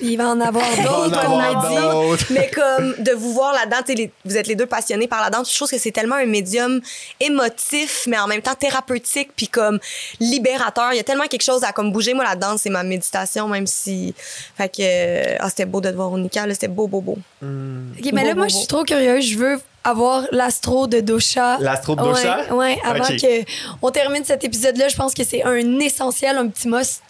Il 0.00 0.16
va 0.16 0.28
en 0.30 0.40
avoir 0.40 0.64
d'autres, 0.82 1.20
on 1.28 1.36
m'a 1.36 1.68
dit. 1.68 1.76
d'autres. 1.76 2.26
Mais 2.30 2.50
comme 2.50 2.94
de 2.98 3.12
vous 3.12 3.32
voir 3.34 3.52
là-dedans, 3.52 4.08
vous 4.24 4.36
êtes 4.36 4.46
les 4.46 4.54
deux 4.54 4.66
passionnés 4.66 5.06
par 5.06 5.20
la 5.20 5.28
danse. 5.28 5.50
Je 5.50 5.56
trouve 5.56 5.68
que 5.68 5.76
c'est 5.78 5.90
tellement 5.90 6.14
un 6.16 6.24
médium 6.24 6.80
émotif, 7.20 8.04
mais 8.06 8.18
en 8.18 8.26
même 8.26 8.40
temps 8.40 8.54
thérapeutique, 8.54 9.30
puis 9.36 9.48
comme 9.48 9.78
libérateur. 10.18 10.92
Il 10.92 10.96
y 10.96 11.00
a 11.00 11.04
tellement 11.04 11.26
quelque 11.26 11.42
chose 11.42 11.64
à 11.64 11.72
comme 11.72 11.92
bouger. 11.92 12.14
Moi, 12.14 12.24
la 12.24 12.36
danse, 12.36 12.62
c'est 12.62 12.70
ma 12.70 12.82
méditation, 12.82 13.48
même 13.48 13.66
si. 13.66 14.14
Fait 14.56 14.68
que. 14.68 15.36
Ah, 15.38 15.48
c'était 15.50 15.66
beau 15.66 15.80
de 15.80 15.90
te 15.90 15.94
voir 15.96 16.10
au 16.10 16.18
Nika, 16.18 16.46
là. 16.46 16.54
C'était 16.54 16.68
beau, 16.68 16.86
beau, 16.86 17.00
beau. 17.02 17.18
Ok, 17.42 18.10
mais 18.12 18.24
là, 18.24 18.30
Beau, 18.30 18.38
moi, 18.38 18.46
beau, 18.46 18.52
je 18.52 18.56
suis 18.56 18.66
trop 18.66 18.84
curieuse. 18.84 19.24
Je 19.26 19.36
veux 19.38 19.60
avoir 19.84 20.24
l'astro 20.32 20.86
de 20.86 21.00
Dosha. 21.00 21.58
L'astro 21.60 21.94
de 21.96 22.02
Dosha? 22.02 22.54
Ouais, 22.54 22.78
avant 22.84 23.04
Ok. 23.04 23.20
que 23.20 23.44
on 23.82 23.90
termine 23.90 24.24
cet 24.24 24.44
épisode-là, 24.44 24.88
je 24.88 24.96
pense 24.96 25.14
que 25.14 25.24
c'est 25.24 25.42
un 25.42 25.78
essentiel, 25.80 26.36
un 26.36 26.48
petit 26.48 26.68
must. 26.68 27.02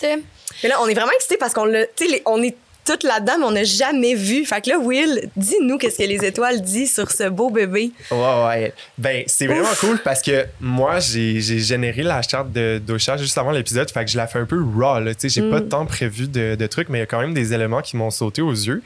Mais 0.63 0.69
là, 0.69 0.81
on 0.83 0.89
est 0.89 0.95
vraiment 0.95 1.13
excités 1.13 1.37
parce 1.37 1.55
qu'on 1.55 1.65
l'a. 1.65 1.87
Tu 1.87 2.09
sais, 2.09 2.23
on 2.27 2.43
est 2.43 2.57
toutes 2.85 3.03
là-dedans, 3.03 3.35
mais 3.39 3.45
on 3.45 3.51
n'a 3.53 3.65
jamais 3.65 4.15
vu. 4.15 4.45
Fait 4.45 4.61
que 4.61 4.71
là, 4.71 4.79
Will, 4.79 5.29
dis-nous 5.37 5.79
qu'est-ce 5.79 5.99
que 5.99 6.03
les 6.03 6.25
étoiles 6.25 6.61
disent 6.61 6.95
sur 6.95 7.11
ce 7.11 7.29
beau 7.29 7.51
bébé. 7.51 7.93
Ouais, 8.11 8.45
ouais. 8.47 8.73
Ben, 8.99 9.23
c'est 9.27 9.47
vraiment 9.47 9.69
cool 9.81 9.99
parce 10.03 10.23
que 10.23 10.47
moi, 10.61 10.99
j'ai 11.01 11.41
généré 11.41 12.03
la 12.03 12.23
charte 12.23 12.53
de 12.53 12.81
Dosha 12.85 13.17
juste 13.17 13.37
avant 13.39 13.51
l'épisode. 13.51 13.91
Fait 13.91 14.05
que 14.05 14.11
je 14.11 14.17
la 14.17 14.27
fais 14.27 14.39
un 14.39 14.47
peu 14.47 14.63
raw, 14.63 15.01
là. 15.01 15.15
Tu 15.15 15.29
sais, 15.29 15.41
j'ai 15.41 15.51
pas 15.51 15.61
de 15.61 15.69
temps 15.69 15.87
prévu 15.87 16.27
de, 16.27 16.55
de 16.55 16.67
trucs, 16.67 16.89
mais 16.89 16.99
il 16.99 17.01
y 17.01 17.05
a 17.05 17.07
quand 17.07 17.21
même 17.21 17.35
des 17.35 17.53
éléments 17.53 17.81
qui 17.81 17.97
m'ont 17.97 18.11
sauté 18.11 18.43
aux 18.43 18.53
yeux. 18.53 18.83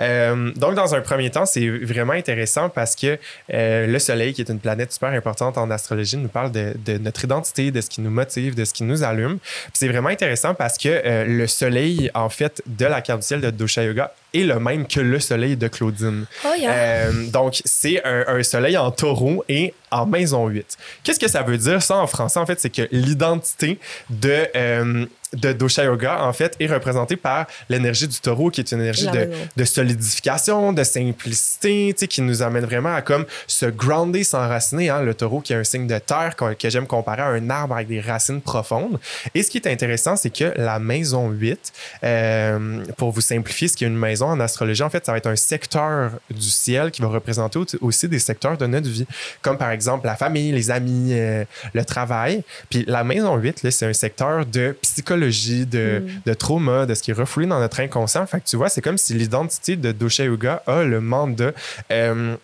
Euh, 0.00 0.52
donc, 0.56 0.74
dans 0.74 0.94
un 0.94 1.00
premier 1.00 1.30
temps, 1.30 1.46
c'est 1.46 1.68
vraiment 1.68 2.12
intéressant 2.12 2.68
parce 2.68 2.94
que 2.94 3.18
euh, 3.52 3.86
le 3.86 3.98
Soleil, 3.98 4.32
qui 4.34 4.40
est 4.42 4.50
une 4.50 4.60
planète 4.60 4.92
super 4.92 5.10
importante 5.10 5.58
en 5.58 5.70
astrologie, 5.70 6.16
nous 6.16 6.28
parle 6.28 6.52
de, 6.52 6.74
de 6.84 6.98
notre 6.98 7.24
identité, 7.24 7.70
de 7.70 7.80
ce 7.80 7.88
qui 7.88 8.00
nous 8.00 8.10
motive, 8.10 8.54
de 8.54 8.64
ce 8.64 8.72
qui 8.72 8.84
nous 8.84 9.02
allume. 9.02 9.38
C'est 9.72 9.88
vraiment 9.88 10.08
intéressant 10.08 10.54
parce 10.54 10.78
que 10.78 10.88
euh, 10.88 11.24
le 11.24 11.46
Soleil, 11.46 12.10
en 12.14 12.28
fait, 12.28 12.62
de 12.66 12.84
la 12.86 13.00
carte 13.00 13.20
du 13.20 13.26
ciel 13.26 13.35
de 13.40 13.52
Dosha 13.52 13.82
Yoga 13.82 14.12
est 14.40 14.44
le 14.44 14.58
même 14.58 14.86
que 14.86 15.00
le 15.00 15.20
soleil 15.20 15.56
de 15.56 15.68
Claudine. 15.68 16.26
Oh, 16.44 16.48
yeah. 16.58 16.72
Euh, 16.72 17.26
donc, 17.30 17.60
c'est 17.64 18.04
un, 18.04 18.24
un 18.26 18.42
soleil 18.42 18.76
en 18.76 18.90
taureau 18.90 19.44
et 19.48 19.74
en 19.90 20.06
maison 20.06 20.46
8. 20.46 20.76
Qu'est-ce 21.02 21.20
que 21.20 21.28
ça 21.28 21.42
veut 21.42 21.58
dire, 21.58 21.82
ça, 21.82 21.96
en 21.96 22.06
français? 22.06 22.38
En 22.40 22.46
fait, 22.46 22.60
c'est 22.60 22.70
que 22.70 22.88
l'identité 22.90 23.78
de, 24.10 24.46
euh, 24.54 25.06
de 25.32 25.52
Dosha 25.52 25.84
Yoga, 25.84 26.22
en 26.22 26.32
fait, 26.32 26.56
est 26.60 26.66
représentée 26.66 27.16
par 27.16 27.46
l'énergie 27.68 28.08
du 28.08 28.18
taureau, 28.18 28.50
qui 28.50 28.60
est 28.60 28.72
une 28.72 28.80
énergie 28.80 29.08
de, 29.56 29.64
solidification, 29.64 30.72
de 30.72 30.84
simplicité, 30.84 31.92
tu 31.92 32.00
sais, 32.00 32.08
qui 32.08 32.22
nous 32.22 32.42
amène 32.42 32.64
vraiment 32.64 32.94
à 32.94 33.02
comme 33.02 33.26
se 33.46 33.66
grounder, 33.66 34.24
s'enraciner. 34.24 34.90
Hein? 34.90 35.02
Le 35.02 35.14
taureau 35.14 35.40
qui 35.40 35.52
est 35.52 35.56
un 35.56 35.64
signe 35.64 35.86
de 35.86 35.98
terre 35.98 36.34
que 36.36 36.70
j'aime 36.70 36.86
comparer 36.86 37.22
à 37.22 37.28
un 37.28 37.50
arbre 37.50 37.74
avec 37.74 37.88
des 37.88 38.00
racines 38.00 38.40
profondes. 38.40 38.98
Et 39.34 39.42
ce 39.42 39.50
qui 39.50 39.58
est 39.58 39.68
intéressant, 39.68 40.16
c'est 40.16 40.30
que 40.30 40.52
la 40.56 40.78
maison 40.78 41.30
8, 41.30 41.72
euh, 42.04 42.84
pour 42.96 43.10
vous 43.10 43.20
simplifier, 43.20 43.68
ce 43.68 43.76
qui 43.76 43.84
est 43.84 43.88
une 43.88 43.96
maison 43.96 44.25
en 44.28 44.40
astrologie, 44.40 44.82
en 44.82 44.90
fait, 44.90 45.04
ça 45.06 45.12
va 45.12 45.18
être 45.18 45.26
un 45.26 45.36
secteur 45.36 46.10
du 46.30 46.48
ciel 46.50 46.90
qui 46.90 47.02
va 47.02 47.08
représenter 47.08 47.58
au- 47.58 47.66
aussi 47.80 48.08
des 48.08 48.18
secteurs 48.18 48.56
de 48.58 48.66
notre 48.66 48.88
vie, 48.88 49.06
comme 49.42 49.58
par 49.58 49.70
exemple 49.70 50.06
la 50.06 50.16
famille, 50.16 50.52
les 50.52 50.70
amis, 50.70 51.10
euh, 51.12 51.44
le 51.72 51.84
travail. 51.84 52.42
Puis 52.70 52.84
la 52.86 53.04
maison 53.04 53.36
8, 53.36 53.62
là, 53.62 53.70
c'est 53.70 53.86
un 53.86 53.92
secteur 53.92 54.46
de 54.46 54.76
psychologie, 54.82 55.66
de, 55.66 56.04
de 56.24 56.34
trauma, 56.34 56.86
de 56.86 56.94
ce 56.94 57.02
qui 57.02 57.10
est 57.10 57.14
refoulé 57.14 57.46
dans 57.46 57.60
notre 57.60 57.80
inconscient. 57.80 58.26
Fait 58.26 58.40
que 58.40 58.46
tu 58.46 58.56
vois, 58.56 58.68
c'est 58.68 58.80
comme 58.82 58.98
si 58.98 59.14
l'identité 59.14 59.76
de 59.76 59.92
Dosha 59.92 60.24
Yoga 60.24 60.62
a 60.66 60.82
le 60.82 61.00
mandat. 61.00 61.52
euh, 61.90 62.36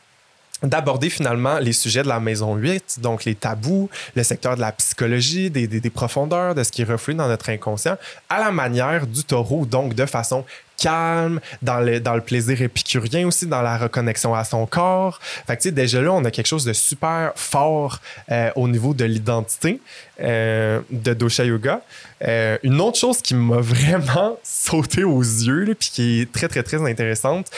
d'aborder 0.63 1.11
finalement 1.11 1.59
les 1.59 1.73
sujets 1.73 2.05
de 2.05 2.09
la 2.09 2.21
maison 2.21 2.55
8, 2.55 3.01
donc 3.01 3.25
les 3.25 3.35
tabous, 3.35 3.91
le 4.15 4.23
secteur 4.23 4.55
de 4.55 4.61
la 4.61 4.71
psychologie, 4.71 5.51
des, 5.51 5.67
des- 5.67 5.81
des 5.81 5.91
profondeurs, 5.91 6.55
de 6.55 6.63
ce 6.63 6.71
qui 6.71 6.83
est 6.83 6.85
refoulé 6.85 7.17
dans 7.17 7.27
notre 7.27 7.49
inconscient, 7.51 7.97
à 8.29 8.39
la 8.39 8.53
manière 8.53 9.09
du 9.09 9.25
taureau, 9.25 9.67
donc 9.67 9.95
de 9.95 10.07
façon 10.07 10.45
calme, 10.77 11.41
dans 11.63 11.81
le, 11.81 12.01
dans 12.01 12.15
le 12.15 12.21
plaisir 12.21 12.61
épicurien 12.63 13.27
aussi, 13.27 13.47
dans 13.47 13.63
la 13.63 13.79
reconnexion 13.79 14.35
à 14.35 14.45
son 14.45 14.67
corps. 14.67 15.21
Fait 15.47 15.57
que, 15.57 15.63
tu 15.63 15.69
sais, 15.69 15.73
déjà 15.73 16.01
là, 16.01 16.13
on 16.13 16.25
a 16.25 16.31
quelque 16.31 16.47
chose 16.47 16.65
de 16.65 16.73
super 16.73 17.33
fort 17.37 18.01
euh, 18.31 18.51
au 18.57 18.69
niveau 18.69 18.95
de 18.95 19.05
l'identité 19.05 19.81
euh, 20.21 20.81
de 20.91 21.15
Dosha 21.15 21.45
Yoga. 21.45 21.81
Euh, 22.25 22.57
une 22.63 22.81
autre 22.81 22.99
chose 22.99 23.21
qui 23.21 23.35
m'a 23.35 23.57
vraiment 23.61 24.39
sauté 24.43 25.05
aux 25.05 25.23
yeux, 25.23 25.75
puis 25.79 25.91
qui 25.93 26.21
est 26.21 26.33
très, 26.33 26.49
très, 26.49 26.63
très 26.63 26.83
intéressante, 26.89 27.51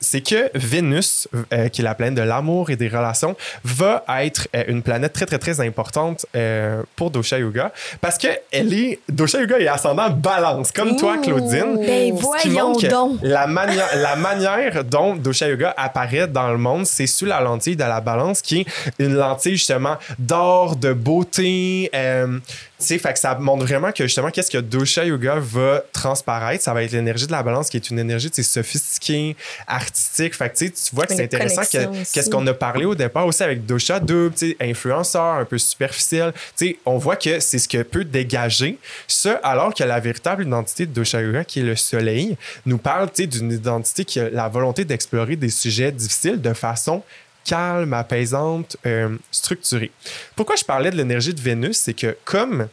c'est 0.00 0.20
que 0.20 0.50
Vénus, 0.54 1.28
qui 1.72 1.80
est 1.80 1.84
la 1.84 1.94
planète 1.94 2.14
de 2.14 2.22
l'amour 2.22 2.70
et 2.70 2.76
des 2.76 2.88
relations, 2.88 3.36
va 3.64 4.04
être 4.20 4.48
une 4.68 4.82
planète 4.82 5.12
très, 5.12 5.26
très, 5.26 5.38
très 5.38 5.60
importante 5.60 6.26
pour 6.96 7.10
Dosha 7.10 7.38
Yoga 7.38 7.72
parce 8.00 8.18
que 8.18 8.28
elle 8.52 8.72
est, 8.72 9.00
Dosha 9.08 9.40
Yoga 9.40 9.58
est 9.58 9.68
ascendant 9.68 10.10
balance, 10.10 10.72
comme 10.72 10.96
toi. 10.96 11.18
Claudine. 11.18 11.76
Ben 11.78 12.03
Voyons 12.12 12.72
donc. 12.72 13.18
La, 13.22 13.46
manière 13.46 13.88
la 13.96 14.16
manière 14.16 14.84
dont 14.84 15.14
Dosha 15.16 15.48
Yoga 15.48 15.74
apparaît 15.76 16.26
dans 16.26 16.50
le 16.50 16.58
monde, 16.58 16.86
c'est 16.86 17.06
sous 17.06 17.26
la 17.26 17.40
lentille 17.40 17.76
de 17.76 17.84
la 17.84 18.00
balance, 18.00 18.42
qui 18.42 18.60
est 18.60 18.66
une 18.98 19.14
lentille 19.14 19.56
justement 19.56 19.96
d'or, 20.18 20.76
de 20.76 20.92
beauté. 20.92 21.90
euh, 21.94 22.38
sais, 22.78 22.98
fait 22.98 23.12
que 23.12 23.18
ça 23.18 23.34
montre 23.36 23.64
vraiment 23.64 23.92
que 23.92 24.04
justement, 24.04 24.30
qu'est-ce 24.30 24.50
que 24.50 24.58
Dosha 24.58 25.04
Yoga 25.04 25.36
va 25.38 25.82
transparaître? 25.92 26.62
Ça 26.62 26.74
va 26.74 26.82
être 26.82 26.92
l'énergie 26.92 27.26
de 27.26 27.32
la 27.32 27.42
balance 27.42 27.70
qui 27.70 27.76
est 27.76 27.90
une 27.90 27.98
énergie 27.98 28.30
sophistiquée, 28.32 29.36
artistique. 29.66 30.34
Fait 30.34 30.50
que 30.50 30.64
tu 30.64 30.72
vois 30.92 31.06
que 31.06 31.14
c'est 31.14 31.24
intéressant 31.24 31.62
qu'est-ce 31.62 32.30
qu'on 32.30 32.46
a 32.46 32.54
parlé 32.54 32.84
au 32.84 32.94
départ 32.94 33.26
aussi 33.26 33.42
avec 33.42 33.66
Dosha, 33.66 34.00
deux 34.00 34.32
influenceurs 34.60 35.36
un 35.36 35.44
peu 35.44 35.58
superficiels. 35.58 36.32
Sais, 36.56 36.78
on 36.84 36.98
voit 36.98 37.16
que 37.16 37.40
c'est 37.40 37.58
ce 37.58 37.68
que 37.68 37.82
peut 37.82 38.04
dégager. 38.04 38.78
Ça, 39.06 39.40
alors 39.42 39.74
que 39.74 39.84
la 39.84 40.00
véritable 40.00 40.44
identité 40.44 40.86
de 40.86 40.92
Dosha 40.92 41.22
Yoga, 41.22 41.44
qui 41.44 41.60
est 41.60 41.64
le 41.64 41.76
soleil, 41.76 42.36
nous 42.66 42.78
parle 42.78 43.08
d'une 43.16 43.52
identité 43.52 44.04
qui 44.04 44.20
a 44.20 44.30
la 44.30 44.48
volonté 44.48 44.84
d'explorer 44.84 45.36
des 45.36 45.50
sujets 45.50 45.92
difficiles 45.92 46.40
de 46.40 46.52
façon 46.52 47.02
calme, 47.44 47.92
apaisante, 47.92 48.76
euh, 48.86 49.16
structurée. 49.30 49.90
Pourquoi 50.36 50.56
je 50.56 50.64
parlais 50.64 50.90
de 50.90 50.96
l'énergie 50.96 51.34
de 51.34 51.40
Vénus, 51.40 51.76
c'est 51.76 51.94
que 51.94 52.16
comme 52.24 52.68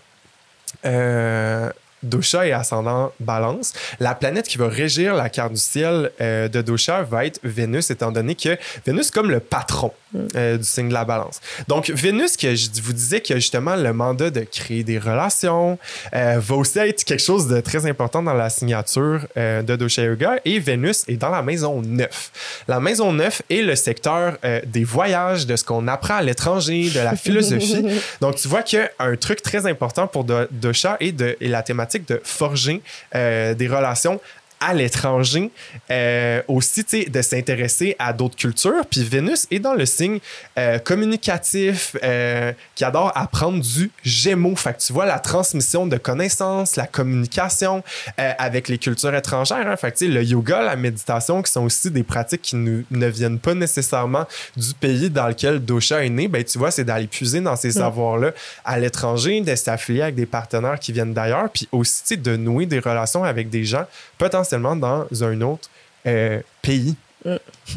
euh, 0.85 1.69
Dosha 2.03 2.47
est 2.47 2.51
ascendant 2.51 3.11
balance, 3.19 3.73
la 3.99 4.15
planète 4.15 4.47
qui 4.47 4.57
va 4.57 4.67
régir 4.67 5.13
la 5.15 5.29
carte 5.29 5.53
du 5.53 5.59
ciel 5.59 6.11
euh, 6.21 6.47
de 6.47 6.61
Dosha 6.61 7.03
va 7.03 7.25
être 7.25 7.39
Vénus, 7.43 7.89
étant 7.91 8.11
donné 8.11 8.35
que 8.35 8.57
Vénus 8.85 9.11
comme 9.11 9.29
le 9.29 9.39
patron 9.39 9.91
euh, 10.35 10.57
du 10.57 10.63
signe 10.63 10.89
de 10.89 10.93
la 10.93 11.05
balance. 11.05 11.39
Donc 11.67 11.89
Vénus, 11.89 12.37
que 12.37 12.55
je 12.55 12.69
vous 12.81 12.93
disais 12.93 13.21
que 13.21 13.35
justement 13.35 13.75
le 13.75 13.93
mandat 13.93 14.29
de 14.29 14.41
créer 14.41 14.83
des 14.83 14.97
relations 14.99 15.77
euh, 16.13 16.37
va 16.39 16.55
aussi 16.55 16.79
être 16.79 17.03
quelque 17.03 17.21
chose 17.23 17.47
de 17.47 17.59
très 17.61 17.85
important 17.85 18.21
dans 18.23 18.33
la 18.33 18.49
signature 18.49 19.25
de 19.35 19.75
Dosha 19.75 20.03
Yoga 20.03 20.35
et 20.45 20.59
Vénus 20.59 21.03
est 21.07 21.17
dans 21.17 21.29
la 21.29 21.41
maison 21.41 21.81
9. 21.81 22.63
La 22.67 22.79
maison 22.79 23.13
9 23.13 23.41
est 23.49 23.61
le 23.61 23.75
secteur 23.75 24.37
des 24.65 24.83
voyages, 24.83 25.45
de 25.45 25.55
ce 25.55 25.63
qu'on 25.63 25.87
apprend 25.87 26.15
à 26.15 26.21
l'étranger, 26.21 26.89
de 26.89 26.99
la 26.99 27.15
philosophie. 27.15 27.85
Donc, 28.19 28.35
tu 28.35 28.47
vois 28.47 28.63
qu'un 28.63 29.15
truc 29.19 29.41
très 29.41 29.65
important 29.65 30.07
pour 30.07 30.23
Do- 30.23 30.47
Dosha 30.51 30.97
est, 30.99 31.11
de, 31.11 31.37
est 31.39 31.47
la 31.47 31.61
thématique 31.63 31.90
de 31.99 32.21
forger 32.23 32.81
euh, 33.15 33.53
des 33.53 33.67
relations 33.67 34.19
à 34.61 34.73
l'étranger, 34.73 35.51
euh, 35.89 36.41
aussi 36.47 36.85
tu 36.85 37.03
sais, 37.03 37.09
de 37.09 37.21
s'intéresser 37.21 37.95
à 37.99 38.13
d'autres 38.13 38.35
cultures. 38.35 38.85
Puis 38.89 39.03
Vénus 39.03 39.47
est 39.51 39.59
dans 39.59 39.73
le 39.73 39.85
signe 39.85 40.19
euh, 40.57 40.77
communicatif 40.79 41.95
euh, 42.03 42.53
qui 42.75 42.83
adore 42.85 43.11
apprendre 43.15 43.59
du 43.61 43.91
Gémeaux. 44.03 44.55
Fait 44.55 44.73
que 44.73 44.79
tu 44.79 44.93
vois 44.93 45.05
la 45.05 45.19
transmission 45.19 45.87
de 45.87 45.97
connaissances, 45.97 46.75
la 46.75 46.87
communication 46.87 47.83
avec 48.17 48.67
les 48.67 48.77
cultures 48.77 49.13
étrangères. 49.15 49.67
Hein. 49.67 49.75
Fait 49.75 49.91
que 49.91 49.97
tu 49.97 50.05
sais, 50.05 50.11
le 50.11 50.23
yoga, 50.23 50.61
la 50.61 50.75
méditation, 50.75 51.41
qui 51.41 51.51
sont 51.51 51.63
aussi 51.63 51.89
des 51.91 52.03
pratiques 52.03 52.41
qui 52.43 52.55
nous- 52.55 52.83
ne 52.91 53.07
viennent 53.07 53.39
pas 53.39 53.53
nécessairement 53.55 54.25
du 54.55 54.73
pays 54.73 55.09
dans 55.09 55.27
lequel 55.27 55.59
Dosha 55.59 56.05
est 56.05 56.09
né, 56.09 56.27
ben, 56.27 56.43
tu 56.43 56.57
vois, 56.59 56.69
c'est 56.71 56.83
d'aller 56.83 57.07
puiser 57.07 57.41
dans 57.41 57.55
ces 57.55 57.71
savoirs-là 57.71 58.31
à 58.63 58.77
l'étranger, 58.79 59.41
de 59.41 59.55
s'affilier 59.55 60.03
avec 60.03 60.15
des 60.15 60.25
partenaires 60.25 60.79
qui 60.79 60.91
viennent 60.91 61.13
d'ailleurs, 61.13 61.49
puis 61.49 61.67
aussi 61.71 62.01
tu 62.03 62.07
sais, 62.09 62.17
de 62.17 62.35
nouer 62.35 62.65
des 62.67 62.79
relations 62.79 63.23
avec 63.23 63.49
des 63.49 63.63
gens 63.63 63.85
potentiellement 64.17 64.50
dans 64.59 65.07
un 65.23 65.41
autre 65.41 65.69
euh, 66.05 66.41
pays. 66.61 66.95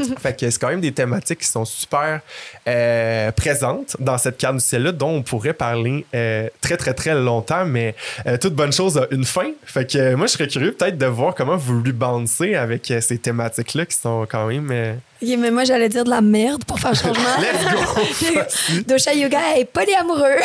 fait 0.21 0.39
que 0.39 0.51
c'est 0.51 0.59
quand 0.59 0.69
même 0.69 0.81
des 0.81 0.93
thématiques 0.93 1.41
qui 1.41 1.49
sont 1.49 1.65
super 1.65 2.21
euh, 2.69 3.31
présentes 3.33 3.97
dans 3.99 4.19
cette 4.19 4.37
carte 4.39 4.61
ciel-là, 4.61 4.93
dont 4.93 5.11
on 5.11 5.23
pourrait 5.23 5.53
parler 5.55 6.05
euh, 6.15 6.49
très, 6.61 6.77
très, 6.77 6.95
très 6.95 7.15
longtemps, 7.15 7.65
mais 7.65 7.95
euh, 8.27 8.37
toute 8.39 8.55
bonne 8.55 8.73
chose 8.73 8.99
a 8.99 9.07
une 9.11 9.25
fin. 9.25 9.51
Fait 9.65 9.91
que 9.91 10.15
moi, 10.15 10.27
je 10.27 10.33
serais 10.33 10.49
curieux 10.49 10.73
peut-être 10.73 10.99
de 10.99 11.07
voir 11.07 11.35
comment 11.35 11.57
vous 11.57 11.83
balancez 11.93 12.55
avec 12.55 12.93
ces 13.01 13.19
thématiques-là 13.19 13.87
qui 13.87 13.97
sont 13.97 14.27
quand 14.31 14.47
même. 14.47 14.69
euh, 14.71 14.95
Ok, 15.23 15.31
mais 15.39 15.51
moi, 15.51 15.65
j'allais 15.65 15.89
dire 15.89 16.05
de 16.05 16.11
la 16.11 16.21
merde 16.21 16.65
pour 16.67 16.79
faire 16.79 16.95
changement. 16.95 17.15
Let's 17.41 17.65
go! 17.73 18.41
Dosha 18.87 19.15
Yoga 19.15 19.57
est 19.57 19.65
polyamoureux. 19.65 20.37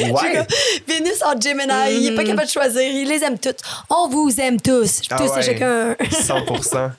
ouais! 0.00 0.46
Vénus 0.88 1.22
en 1.24 1.40
Gemini, 1.40 1.72
il 2.00 2.12
est 2.12 2.16
pas 2.16 2.24
capable 2.24 2.46
de 2.46 2.52
choisir. 2.52 2.82
Il 2.82 3.08
les 3.08 3.22
aime 3.22 3.38
toutes. 3.38 3.60
On 3.88 4.08
vous 4.08 4.32
aime 4.40 4.60
tous. 4.60 5.02
Ah 5.10 5.16
tous 5.18 5.36
et 5.38 5.42
chacun. 5.42 5.92
100%. 5.92 6.90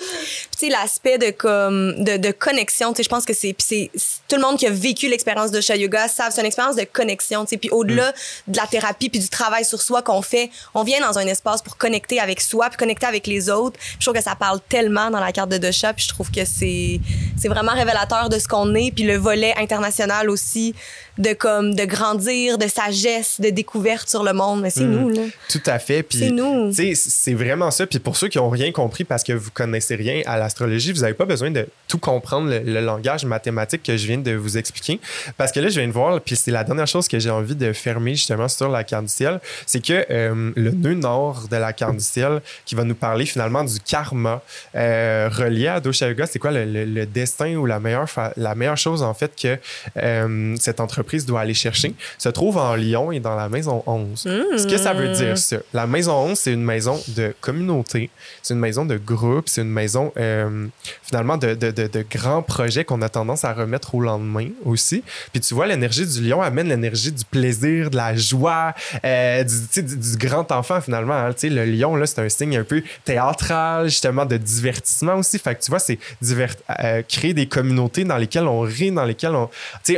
Tu 0.00 0.66
sais, 0.66 0.68
l'aspect 0.68 1.18
de, 1.18 1.30
comme, 1.30 2.02
de, 2.04 2.16
de 2.16 2.30
connexion, 2.30 2.92
tu 2.92 2.98
sais, 2.98 3.02
je 3.02 3.08
pense 3.08 3.24
que 3.24 3.34
c'est, 3.34 3.54
c'est, 3.58 3.90
tout 4.28 4.36
le 4.36 4.42
monde 4.42 4.58
qui 4.58 4.66
a 4.66 4.70
vécu 4.70 5.08
l'expérience 5.08 5.50
de 5.50 5.60
Yoga 5.76 6.08
savent, 6.08 6.32
c'est 6.34 6.40
une 6.40 6.46
expérience 6.46 6.76
de 6.76 6.84
connexion, 6.84 7.44
tu 7.44 7.50
sais, 7.50 7.56
puis 7.56 7.70
au-delà 7.70 8.12
de 8.48 8.56
la 8.56 8.66
thérapie 8.66 9.08
puis 9.08 9.20
du 9.20 9.28
travail 9.28 9.64
sur 9.64 9.80
soi 9.82 10.02
qu'on 10.02 10.22
fait, 10.22 10.50
on 10.74 10.82
vient 10.82 11.00
dans 11.00 11.18
un 11.18 11.26
espace 11.26 11.62
pour 11.62 11.76
connecter 11.76 12.18
avec 12.20 12.40
soi 12.40 12.68
puis 12.68 12.76
connecter 12.78 13.06
avec 13.06 13.26
les 13.26 13.48
autres. 13.50 13.78
Puis 13.78 13.96
je 14.00 14.04
trouve 14.06 14.14
que 14.14 14.22
ça 14.22 14.34
parle 14.34 14.58
tellement 14.68 15.10
dans 15.10 15.20
la 15.20 15.32
carte 15.32 15.50
de 15.50 15.58
Dosha, 15.58 15.92
puis 15.92 16.04
je 16.04 16.08
trouve 16.12 16.30
que 16.30 16.44
c'est, 16.44 17.00
c'est 17.38 17.48
vraiment 17.48 17.72
révélateur 17.72 18.28
de 18.28 18.38
ce 18.38 18.48
qu'on 18.48 18.74
est, 18.74 18.90
puis 18.90 19.04
le 19.04 19.16
volet 19.16 19.54
international 19.56 20.28
aussi 20.30 20.74
de 21.18 21.32
comme 21.34 21.74
de 21.74 21.84
grandir, 21.84 22.56
de 22.58 22.66
sagesse, 22.66 23.40
de 23.40 23.50
découverte 23.50 24.08
sur 24.08 24.22
le 24.22 24.32
monde, 24.32 24.62
mais 24.62 24.70
c'est 24.70 24.80
Mm. 24.84 24.90
nous 25.00 25.08
là. 25.10 25.22
Tout 25.50 25.60
à 25.66 25.78
fait. 25.78 26.02
Puis, 26.02 26.18
C'est 26.18 26.30
nous. 26.30 26.70
tu 26.70 26.94
sais, 26.94 27.10
C'est 27.10 27.34
vraiment 27.34 27.70
ça. 27.70 27.86
Puis 27.86 27.98
pour 27.98 28.16
ceux 28.16 28.28
qui 28.28 28.38
n'ont 28.38 28.48
rien 28.48 28.72
compris 28.72 29.04
parce 29.04 29.22
que 29.22 29.32
vous 29.32 29.50
connaissez 29.50 29.89
rien 29.96 30.22
à 30.26 30.38
l'astrologie, 30.38 30.92
vous 30.92 31.00
n'avez 31.00 31.14
pas 31.14 31.24
besoin 31.24 31.50
de 31.50 31.66
tout 31.88 31.98
comprendre 31.98 32.48
le, 32.50 32.60
le 32.60 32.80
langage 32.80 33.24
mathématique 33.24 33.82
que 33.82 33.96
je 33.96 34.06
viens 34.06 34.18
de 34.18 34.32
vous 34.32 34.56
expliquer. 34.58 35.00
Parce 35.36 35.52
que 35.52 35.60
là, 35.60 35.68
je 35.68 35.78
viens 35.80 35.88
de 35.88 35.92
voir, 35.92 36.20
puis 36.20 36.36
c'est 36.36 36.50
la 36.50 36.64
dernière 36.64 36.86
chose 36.86 37.08
que 37.08 37.18
j'ai 37.18 37.30
envie 37.30 37.54
de 37.56 37.72
fermer 37.72 38.14
justement 38.14 38.48
sur 38.48 38.68
la 38.68 38.84
carte 38.84 39.04
du 39.06 39.12
ciel, 39.12 39.40
c'est 39.66 39.84
que 39.84 40.04
euh, 40.10 40.52
le 40.56 40.70
nœud 40.70 40.94
nord 40.94 41.46
de 41.50 41.56
la 41.56 41.72
carte 41.72 41.96
du 41.96 42.04
ciel 42.04 42.40
qui 42.64 42.74
va 42.74 42.84
nous 42.84 42.94
parler 42.94 43.26
finalement 43.26 43.64
du 43.64 43.78
karma 43.80 44.42
euh, 44.74 45.28
relié 45.32 45.68
à 45.68 45.80
Dosha 45.80 46.08
Yoga, 46.08 46.26
c'est 46.26 46.38
quoi 46.38 46.50
le, 46.50 46.64
le- 46.64 46.84
le 46.84 47.06
destin 47.06 47.54
ou 47.56 47.66
la 47.66 47.80
meilleure, 47.80 48.06
la 48.36 48.54
meilleure 48.54 48.76
chose 48.76 49.02
en 49.02 49.14
fait 49.14 49.32
que 49.40 49.58
euh, 49.96 50.54
cette 50.58 50.80
entreprise 50.80 51.26
doit 51.26 51.40
aller 51.40 51.54
chercher, 51.54 51.94
se 52.18 52.28
trouve 52.28 52.56
en 52.56 52.74
Lyon 52.74 53.12
et 53.12 53.20
dans 53.20 53.34
la 53.36 53.48
maison 53.48 53.82
11. 53.86 54.20
Ce 54.56 54.66
que 54.66 54.76
ça 54.78 54.92
veut 54.92 55.08
dire, 55.08 55.38
ça? 55.38 55.56
La 55.72 55.86
maison 55.86 56.12
11, 56.30 56.38
c'est 56.38 56.52
une 56.52 56.64
maison 56.64 57.00
de 57.08 57.34
communauté, 57.40 58.10
c'est 58.42 58.54
une 58.54 58.60
maison 58.60 58.84
de 58.84 58.96
groupe, 58.96 59.48
c'est 59.48 59.62
une 59.62 59.68
maison 59.70 59.79
euh, 60.16 60.66
de 60.66 60.70
finalement 61.02 61.36
de, 61.36 62.04
grands 62.10 62.42
projets 62.42 62.84
qu'on 62.84 63.02
a 63.02 63.08
tendance 63.08 63.44
à 63.44 63.52
remettre 63.52 63.94
au 63.94 64.00
lendemain 64.00 64.48
aussi. 64.64 65.02
Puis 65.32 65.40
tu 65.40 65.54
vois, 65.54 65.66
l'énergie 65.66 66.06
du 66.06 66.28
lion 66.28 66.42
amène 66.42 66.68
l'énergie 66.68 67.12
du 67.12 67.24
plaisir, 67.24 67.90
de 67.90 67.96
la 67.96 68.16
joie, 68.16 68.74
euh, 69.04 69.44
du, 69.44 69.82
du, 69.82 70.16
grand 70.16 70.50
enfant 70.52 70.80
finalement. 70.80 71.14
hein. 71.14 71.30
Le 71.42 71.64
lion, 71.64 71.96
là, 71.96 72.06
c'est 72.06 72.20
un 72.20 72.28
signe 72.28 72.56
un 72.58 72.64
peu 72.64 72.82
théâtral, 73.04 73.88
justement, 73.88 74.26
de 74.26 74.36
divertissement 74.36 75.14
aussi. 75.14 75.38
Fait 75.38 75.54
que 75.54 75.62
tu 75.62 75.70
vois, 75.70 75.78
c'est 75.78 75.98
euh, 76.22 77.02
créer 77.08 77.34
des 77.34 77.46
communautés 77.46 78.04
dans 78.04 78.16
lesquelles 78.16 78.46
on 78.46 78.60
rit, 78.60 78.92
dans 78.92 79.04
lesquelles 79.04 79.34
on, 79.34 79.48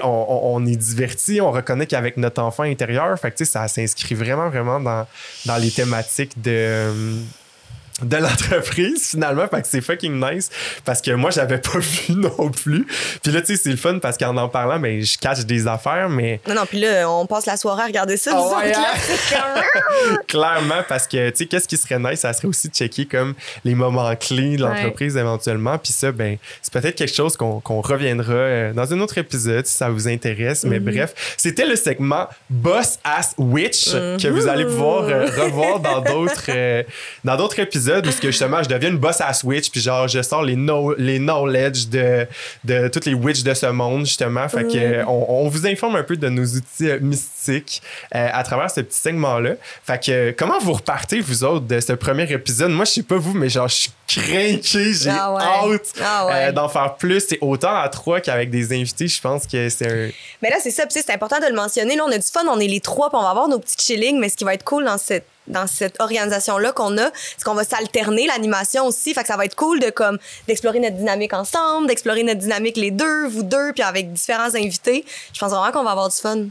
on, 0.03 0.41
on, 0.55 0.66
est 0.66 0.76
diverti, 0.76 1.41
on 1.41 1.51
reconnaît 1.51 1.87
qu'avec 1.87 2.16
notre 2.16 2.43
enfant 2.43 2.62
intérieur. 2.62 3.18
Fait 3.18 3.30
que 3.30 3.45
ça 3.45 3.68
s'inscrit 3.68 4.14
vraiment, 4.14 4.49
vraiment 4.49 4.80
dans, 4.80 5.07
dans 5.47 5.57
les 5.57 5.70
thématiques 5.70 6.41
de. 6.41 7.22
De 8.01 8.16
l'entreprise 8.16 9.11
finalement. 9.11 9.47
Fait 9.49 9.62
que 9.62 9.68
c'est 9.68 9.80
fucking 9.80 10.20
nice 10.20 10.51
parce 10.84 11.01
que 11.03 11.11
moi 11.11 11.30
j'avais 11.30 11.59
pas 11.59 11.78
vu 11.78 12.14
non 12.14 12.51
plus. 12.51 12.86
Puis 13.22 13.32
là 13.32 13.40
tu 13.40 13.49
sais 13.49 13.62
c'est 13.62 13.70
le 13.70 13.76
fun 13.76 13.99
parce 13.99 14.16
qu'en 14.16 14.36
en 14.36 14.49
parlant 14.49 14.78
mais 14.78 15.03
je 15.03 15.18
cache 15.18 15.45
des 15.45 15.66
affaires 15.66 16.09
mais 16.09 16.40
Non, 16.49 16.55
non, 16.55 16.66
puis 16.66 16.80
là, 16.80 17.09
on 17.11 17.26
passe 17.26 17.47
la 17.47 17.57
soirée 17.57 17.82
à 17.82 17.86
regarder 17.86 18.16
ça. 18.16 18.32
Nous 18.32 18.57
ouais, 18.57 18.72
hein? 18.74 19.62
Clairement 20.28 20.82
parce 20.88 21.07
que 21.07 21.30
tu 21.30 21.36
sais 21.38 21.47
qu'est-ce 21.47 21.68
qui 21.68 21.76
serait 21.76 21.99
nice 21.99 22.20
ça 22.20 22.32
serait 22.32 22.49
aussi 22.49 22.68
de 22.68 22.74
checker 22.74 23.07
comme 23.07 23.34
les 23.64 23.74
moments 23.74 24.14
clés 24.16 24.57
de 24.57 24.62
l'entreprise 24.62 25.16
éventuellement. 25.16 25.78
Puis 25.78 25.93
ça 25.93 26.12
ben 26.12 26.38
c'est 26.62 26.72
peut-être 26.72 26.97
quelque 26.97 27.14
chose 27.14 27.36
qu'on 27.36 27.61
qu'on 27.61 27.80
reviendra 27.80 28.32
euh, 28.32 28.72
dans 28.72 28.93
un 28.93 29.01
autre 29.01 29.18
épisode 29.18 29.66
si 29.66 29.76
ça 29.76 29.90
vous 29.90 30.09
intéresse. 30.09 30.64
Mais 30.64 30.80
bref 30.80 31.34
c'était 31.36 31.66
le 31.66 31.76
segment 31.76 32.28
Boss 32.49 32.99
Ass 33.05 33.34
Witch 33.38 33.90
que 33.93 34.28
vous 34.28 34.49
allez 34.49 34.64
pouvoir 34.64 35.05
euh, 35.05 35.26
revoir 35.26 35.80
dans 35.80 36.01
d'autres 36.01 36.47
euh, 36.49 36.82
dans 37.24 37.36
d'autres 37.36 37.59
épisodes 37.59 37.82
où 37.91 38.11
ce 38.11 38.20
que 38.20 38.30
justement 38.30 38.62
je 38.62 38.68
deviens 38.68 38.91
une 38.91 38.99
boss 38.99 39.20
ass 39.20 39.43
witch 39.45 39.70
puis 39.70 39.80
genre 39.80 40.09
je 40.09 40.22
sors 40.22 40.43
les 40.43 40.55
know- 40.55 40.95
les 40.97 41.18
knowledge 41.18 41.89
de 41.89 42.26
de 42.64 42.89
toutes 42.89 43.07
les 43.07 43.14
witches 43.14 43.43
de 43.43 43.55
ce 43.55 43.66
monde 43.66 44.07
justement 44.07 44.49
fait 44.49 44.64
que 44.64 44.76
euh, 44.76 45.05
on, 45.07 45.45
on 45.45 45.49
vous 45.49 45.66
informe 45.66 45.97
un 45.97 46.03
peu 46.03 46.16
de 46.16 46.28
nos 46.28 46.45
outils 46.45 46.89
euh, 46.91 46.99
mystiques 47.01 47.83
euh, 48.14 48.28
à 48.33 48.43
travers 48.45 48.70
ce 48.70 48.80
petit 48.80 48.99
segment 48.99 49.39
là 49.39 49.53
fait 49.85 50.03
que 50.05 50.30
comment 50.33 50.59
vous 50.61 50.74
repartez 50.74 51.20
vous 51.20 51.45
autres 51.45 51.66
de 51.66 51.80
ce 51.80 51.93
premier 51.93 52.30
épisode? 52.30 52.70
Moi 52.70 52.85
je 52.85 52.91
sais 52.93 53.03
pas 53.03 53.16
vous 53.16 53.35
mais 53.35 53.49
genre 53.49 53.68
je 53.68 53.74
suis 53.74 53.91
craqué 54.07 54.93
j'ai 54.93 55.11
Ah 55.11 55.33
ouais. 55.33 55.43
hâte 55.74 55.93
Ah 56.03 56.26
ouais. 56.26 56.33
euh, 56.35 56.53
d'en 56.53 56.68
faire 56.68 56.95
plus 56.97 57.24
c'est 57.28 57.39
autant 57.41 57.74
à 57.74 57.89
trois 57.89 58.20
qu'avec 58.20 58.51
des 58.51 58.72
invités 58.72 59.09
je 59.09 59.20
pense 59.20 59.47
que 59.47 59.68
c'est 59.68 59.87
un 59.87 60.11
Mais 60.43 60.51
là, 60.51 60.57
c'est 60.62 60.70
ça, 60.70 60.85
c'est 60.89 61.11
important 61.11 61.39
de 61.41 61.47
le 61.47 61.55
mentionner. 61.55 61.97
Là, 61.97 62.05
on 62.07 62.11
a 62.12 62.18
du 62.18 62.26
fun, 62.26 62.41
on 62.51 62.59
est 62.61 62.66
les 62.66 62.80
trois, 62.80 63.09
puis 63.11 63.18
on 63.18 63.22
va 63.22 63.30
avoir 63.30 63.49
nos 63.49 63.59
petits 63.59 63.76
chillings, 63.78 64.18
mais 64.18 64.28
ce 64.28 64.37
qui 64.37 64.45
va 64.45 64.55
être 64.55 64.64
cool 64.64 64.85
dans 64.85 64.99
cette 64.99 65.24
dans 65.47 65.66
cette 65.66 66.01
organisation-là 66.01 66.72
qu'on 66.72 66.97
a, 66.99 67.11
c'est 67.14 67.45
qu'on 67.45 67.55
va 67.55 67.64
s'alterner 67.64 68.26
l'animation 68.26 68.86
aussi. 68.86 69.14
Fait 69.14 69.22
que 69.22 69.28
ça 69.28 69.36
va 69.36 69.45
être 69.45 69.57
cool 69.57 69.80
de 69.80 69.90
comme 69.90 70.18
d'explorer 70.47 70.80
notre 70.80 70.97
dynamique 70.97 71.34
ensemble, 71.34 71.86
d'explorer 71.86 72.22
notre 72.22 72.40
dynamique 72.40 72.76
les 72.76 72.90
deux, 72.90 73.26
vous 73.28 73.43
deux, 73.43 73.72
puis 73.72 73.82
avec 73.82 74.12
différents 74.12 74.55
invités. 74.55 75.05
Je 75.32 75.40
pense 75.40 75.51
vraiment 75.51 75.72
qu'on 75.72 75.84
va 75.84 75.90
avoir 75.90 76.09
du 76.09 76.16
fun. 76.16 76.47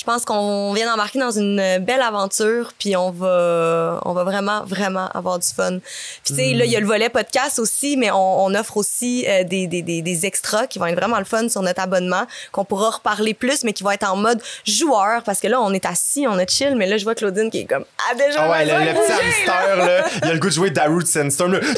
Je 0.00 0.04
pense 0.06 0.24
qu'on 0.24 0.72
vient 0.72 0.90
d'embarquer 0.90 1.18
dans 1.18 1.30
une 1.30 1.76
belle 1.80 2.00
aventure, 2.00 2.72
puis 2.78 2.96
on 2.96 3.10
va, 3.10 4.00
on 4.06 4.14
va 4.14 4.24
vraiment, 4.24 4.64
vraiment 4.64 5.08
avoir 5.12 5.38
du 5.38 5.46
fun. 5.46 5.78
Puis 6.24 6.32
tu 6.32 6.36
sais, 6.36 6.54
là, 6.54 6.64
il 6.64 6.70
y 6.70 6.76
a 6.76 6.80
le 6.80 6.86
volet 6.86 7.10
podcast 7.10 7.58
aussi, 7.58 7.98
mais 7.98 8.10
on, 8.10 8.44
on 8.46 8.54
offre 8.54 8.78
aussi 8.78 9.26
euh, 9.28 9.44
des, 9.44 9.66
des, 9.66 9.82
des, 9.82 10.00
des 10.00 10.24
extras 10.24 10.66
qui 10.66 10.78
vont 10.78 10.86
être 10.86 10.98
vraiment 10.98 11.18
le 11.18 11.26
fun 11.26 11.50
sur 11.50 11.60
notre 11.60 11.82
abonnement, 11.82 12.22
qu'on 12.50 12.64
pourra 12.64 12.88
reparler 12.88 13.34
plus, 13.34 13.62
mais 13.62 13.74
qui 13.74 13.82
vont 13.82 13.90
être 13.90 14.10
en 14.10 14.16
mode 14.16 14.40
joueur, 14.64 15.22
parce 15.22 15.38
que 15.38 15.48
là, 15.48 15.60
on 15.60 15.70
est 15.74 15.84
assis, 15.84 16.26
on 16.26 16.38
est 16.38 16.50
chill, 16.50 16.76
mais 16.76 16.86
là, 16.86 16.96
je 16.96 17.04
vois 17.04 17.14
Claudine 17.14 17.50
qui 17.50 17.58
est 17.58 17.66
comme, 17.66 17.84
ah, 17.98 18.14
déjà, 18.14 18.44
ah 18.44 18.50
ouais 18.52 18.64
le, 18.64 18.72
le 18.72 18.98
petit 18.98 19.10
là. 19.10 19.18
hamster 19.22 19.76
là 19.76 20.04
il 20.22 20.28
y 20.28 20.30
a 20.30 20.32
le 20.32 20.40
goût 20.40 20.48
de 20.48 20.54
jouer 20.54 20.70
Darude 20.70 21.06
Sandstorm 21.06 21.52
là. 21.52 21.60
Le, 21.60 21.74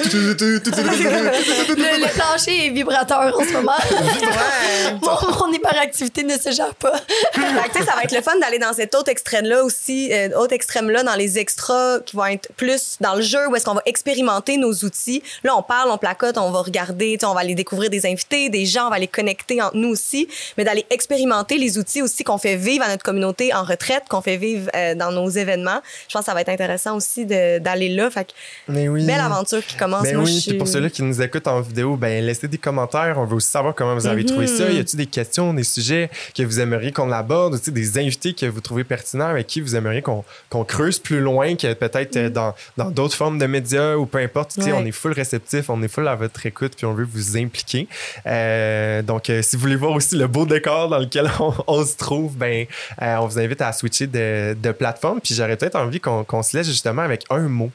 le 1.74 2.14
plancher 2.14 2.66
est 2.66 2.70
vibrateur 2.70 3.36
en 3.36 3.42
ce 3.44 3.52
moment. 3.52 3.72
Ouais. 3.90 4.92
mon, 5.02 5.46
mon 5.46 5.52
hyperactivité 5.52 6.22
ne 6.22 6.38
se 6.38 6.52
gère 6.52 6.74
pas. 6.76 6.92
Fait 7.32 7.40
que, 7.40 7.72
tu 7.72 7.80
sais, 7.80 7.84
ça 7.84 7.96
va 7.96 8.02
être 8.04 8.11
le 8.12 8.22
fun 8.22 8.38
d'aller 8.38 8.58
dans 8.58 8.72
cet 8.72 8.94
autre 8.94 9.10
extrême-là 9.10 9.64
aussi, 9.64 10.12
euh, 10.12 10.28
autre 10.38 10.52
extrême-là, 10.52 11.02
dans 11.02 11.14
les 11.14 11.38
extras 11.38 12.00
qui 12.00 12.16
vont 12.16 12.26
être 12.26 12.48
plus 12.56 12.96
dans 13.00 13.14
le 13.14 13.22
jeu, 13.22 13.48
où 13.48 13.56
est-ce 13.56 13.64
qu'on 13.64 13.74
va 13.74 13.82
expérimenter 13.86 14.56
nos 14.56 14.72
outils. 14.72 15.22
Là, 15.44 15.56
on 15.56 15.62
parle, 15.62 15.90
on 15.90 15.98
placote, 15.98 16.38
on 16.38 16.50
va 16.50 16.60
regarder, 16.62 17.18
on 17.24 17.34
va 17.34 17.40
aller 17.40 17.54
découvrir 17.54 17.90
des 17.90 18.06
invités, 18.06 18.48
des 18.48 18.66
gens, 18.66 18.86
on 18.86 18.90
va 18.90 18.98
les 18.98 19.06
connecter 19.08 19.60
entre 19.62 19.76
nous 19.76 19.88
aussi, 19.88 20.28
mais 20.56 20.64
d'aller 20.64 20.86
expérimenter 20.90 21.58
les 21.58 21.78
outils 21.78 22.02
aussi 22.02 22.24
qu'on 22.24 22.38
fait 22.38 22.56
vivre 22.56 22.84
à 22.84 22.88
notre 22.88 23.02
communauté 23.04 23.52
en 23.54 23.64
retraite, 23.64 24.04
qu'on 24.08 24.22
fait 24.22 24.36
vivre 24.36 24.70
euh, 24.74 24.94
dans 24.94 25.10
nos 25.12 25.28
événements. 25.28 25.80
Je 26.08 26.12
pense 26.14 26.20
que 26.22 26.26
ça 26.26 26.34
va 26.34 26.40
être 26.42 26.48
intéressant 26.48 26.96
aussi 26.96 27.26
d'aller 27.26 27.88
là. 27.88 28.10
Fait 28.10 28.24
que, 28.24 28.32
mais 28.68 28.88
oui 28.88 29.04
belle 29.06 29.20
aventure 29.20 29.64
qui 29.66 29.76
commence. 29.76 30.06
Moi, 30.12 30.22
oui, 30.24 30.40
suis- 30.40 30.54
pour 30.54 30.68
ceux-là 30.68 30.90
qui 30.90 31.02
nous 31.02 31.20
écoutent 31.22 31.46
en 31.48 31.60
vidéo, 31.60 31.96
ben 31.96 32.24
laissez 32.24 32.48
des 32.48 32.58
commentaires. 32.58 33.16
On 33.18 33.24
veut 33.24 33.36
aussi 33.36 33.50
savoir 33.50 33.74
comment 33.74 33.94
vous 33.94 34.06
avez 34.06 34.24
trouvé 34.24 34.46
Mhm. 34.46 34.56
ça. 34.56 34.70
Y 34.70 34.78
a-t-il 34.78 34.96
des 34.96 35.06
questions, 35.06 35.52
des 35.54 35.64
sujets 35.64 36.10
que 36.36 36.42
vous 36.42 36.60
aimeriez 36.60 36.92
qu'on 36.92 37.10
aborde, 37.12 37.56
sais, 37.62 37.70
des 37.92 38.00
invités 38.00 38.32
que 38.34 38.46
vous 38.46 38.60
trouvez 38.60 38.84
pertinents, 38.84 39.26
avec 39.26 39.46
qui 39.46 39.60
vous 39.60 39.76
aimeriez 39.76 40.02
qu'on 40.02 40.24
qu'on 40.50 40.64
creuse 40.64 40.98
plus 40.98 41.20
loin, 41.20 41.56
que 41.56 41.72
peut-être 41.74 42.16
euh, 42.16 42.30
dans 42.30 42.54
dans 42.76 42.90
d'autres 42.90 43.16
formes 43.16 43.38
de 43.38 43.46
médias 43.46 43.96
ou 43.96 44.06
peu 44.06 44.18
importe. 44.18 44.56
Ouais. 44.58 44.72
on 44.72 44.84
est 44.84 44.92
full 44.92 45.12
réceptif, 45.12 45.70
on 45.70 45.82
est 45.82 45.88
full 45.88 46.08
à 46.08 46.14
votre 46.14 46.44
écoute, 46.46 46.72
puis 46.76 46.86
on 46.86 46.94
veut 46.94 47.06
vous 47.10 47.36
impliquer. 47.36 47.88
Euh, 48.26 49.02
donc, 49.02 49.30
euh, 49.30 49.42
si 49.42 49.56
vous 49.56 49.62
voulez 49.62 49.76
voir 49.76 49.92
aussi 49.92 50.16
le 50.16 50.26
beau 50.26 50.46
décor 50.46 50.88
dans 50.88 50.98
lequel 50.98 51.30
on, 51.40 51.52
on 51.66 51.84
se 51.84 51.96
trouve, 51.96 52.36
ben 52.36 52.66
euh, 53.00 53.16
on 53.16 53.26
vous 53.26 53.38
invite 53.38 53.60
à 53.60 53.72
switcher 53.72 54.06
de, 54.06 54.56
de 54.60 54.72
plateforme. 54.72 55.20
Puis 55.20 55.34
j'aurais 55.34 55.56
peut-être 55.56 55.76
envie 55.76 56.00
qu'on 56.00 56.24
qu'on 56.24 56.42
se 56.42 56.56
laisse 56.56 56.66
justement 56.66 57.02
avec 57.02 57.24
un 57.30 57.48
mot 57.48 57.70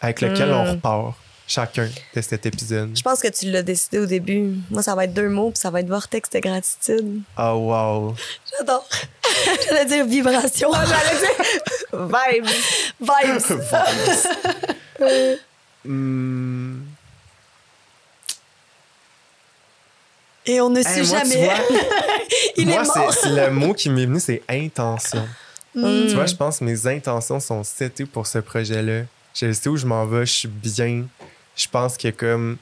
avec 0.00 0.20
lequel 0.20 0.48
Mm. 0.48 0.52
on 0.52 0.64
repart 0.72 1.14
chacun 1.50 1.88
de 2.14 2.20
cet 2.20 2.46
épisode. 2.46 2.96
Je 2.96 3.02
pense 3.02 3.20
que 3.20 3.26
tu 3.28 3.50
l'as 3.50 3.62
décidé 3.64 3.98
au 3.98 4.06
début. 4.06 4.54
Moi, 4.70 4.82
ça 4.84 4.94
va 4.94 5.04
être 5.04 5.12
deux 5.12 5.28
mots, 5.28 5.50
puis 5.50 5.58
ça 5.58 5.68
va 5.70 5.80
être 5.80 5.88
vortex 5.88 6.30
de 6.30 6.38
gratitude. 6.38 7.22
Oh 7.36 7.52
wow. 7.54 8.14
J'adore. 8.56 8.88
J'allais 9.68 9.84
dire 9.86 10.06
vibration. 10.06 10.70
Vibe. 11.92 12.46
Vibes. 13.00 13.58
Hmm. 15.84 16.80
Et 20.46 20.60
on 20.60 20.70
ne 20.70 20.78
Hey, 20.78 20.84
sait 20.84 21.00
tu 21.02 21.06
jamais. 21.06 21.44
vois, 21.44 21.54
Il 22.56 22.66
moi, 22.68 22.82
est 22.82 23.12
c'est- 23.12 23.28
le 23.28 23.50
mot 23.50 23.74
qui 23.74 23.90
m'est 23.90 24.06
venu, 24.06 24.20
c'est 24.20 24.42
intention. 24.48 25.26
Mm. 25.74 26.06
Tu 26.08 26.14
vois, 26.14 26.26
je 26.26 26.34
pense 26.34 26.58
que 26.58 26.64
mes 26.64 26.86
intentions 26.86 27.38
sont 27.40 27.62
setées 27.62 28.04
pour 28.06 28.26
ce 28.26 28.38
projet-là. 28.38 29.02
Je 29.34 29.52
sais 29.52 29.68
où 29.68 29.76
je 29.76 29.86
m'en 29.86 30.04
vais, 30.06 30.26
je 30.26 30.32
suis 30.32 30.48
bien. 30.48 31.04
Je 31.56 31.68
pense 31.68 31.96
que 31.96 32.08
comme 32.08 32.58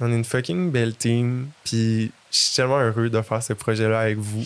on 0.00 0.12
est 0.12 0.16
une 0.16 0.24
fucking 0.24 0.70
belle 0.70 0.94
team, 0.94 1.48
puis 1.64 2.12
je 2.30 2.36
suis 2.36 2.56
tellement 2.56 2.78
heureux 2.78 3.08
de 3.08 3.22
faire 3.22 3.42
ce 3.42 3.52
projet-là 3.52 4.00
avec 4.00 4.18
vous. 4.18 4.44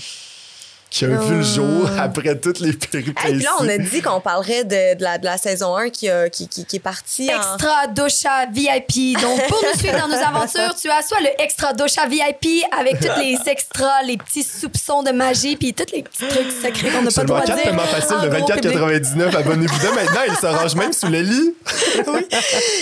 Qui 0.90 1.04
a 1.04 1.08
vu 1.08 1.36
le 1.36 1.42
jour 1.42 1.88
après 1.98 2.36
toutes 2.38 2.58
les 2.60 2.72
péripéties. 2.72 3.26
Hey, 3.26 3.34
puis 3.34 3.44
là, 3.44 3.50
on 3.60 3.68
a 3.68 3.78
dit 3.78 4.02
qu'on 4.02 4.20
parlerait 4.20 4.64
de, 4.64 4.96
de 4.98 5.02
la, 5.02 5.18
de 5.18 5.24
la 5.24 5.38
saison 5.38 5.76
1 5.76 5.90
qui, 5.90 6.08
a- 6.08 6.28
qui, 6.28 6.48
qui, 6.48 6.64
qui 6.64 6.76
est 6.76 6.80
partie 6.80 7.30
en... 7.32 7.36
Extra 7.36 7.86
Dosha 7.86 8.46
VIP. 8.46 9.20
Donc, 9.20 9.40
pour 9.46 9.62
nous 9.62 9.78
suivre 9.78 9.98
dans 10.00 10.08
nos 10.08 10.14
aventures, 10.22 10.74
tu 10.74 10.88
as 10.90 11.02
soit 11.02 11.20
le 11.20 11.28
Extra 11.42 11.72
Dosha 11.72 12.06
VIP 12.06 12.64
avec 12.76 12.98
tous 13.00 13.20
les 13.20 13.38
extras, 13.46 14.02
les 14.04 14.16
petits 14.16 14.42
soupçons 14.42 15.02
de 15.02 15.12
magie, 15.12 15.56
puis 15.56 15.72
tous 15.74 15.92
les 15.94 16.02
petits 16.02 16.26
trucs 16.26 16.50
secrets 16.50 16.90
qu'on 16.90 17.02
n'a 17.02 17.10
pas 17.10 17.20
le 17.22 17.26
droit 17.28 17.40
de 17.42 17.46
4 17.46 17.54
dire. 17.56 17.64
paiements 17.66 17.82
faciles 17.84 18.16
en 18.16 18.22
de 18.22 18.28
gros 18.28 18.46
public. 18.46 19.04
24,99. 19.04 19.36
Abonnez-vous 19.36 19.78
dès 19.80 19.92
maintenant. 19.94 20.20
Il 20.28 20.34
se 20.36 20.46
range 20.46 20.74
même 20.74 20.92
sous 20.92 21.06
le 21.06 21.20
lit. 21.20 21.54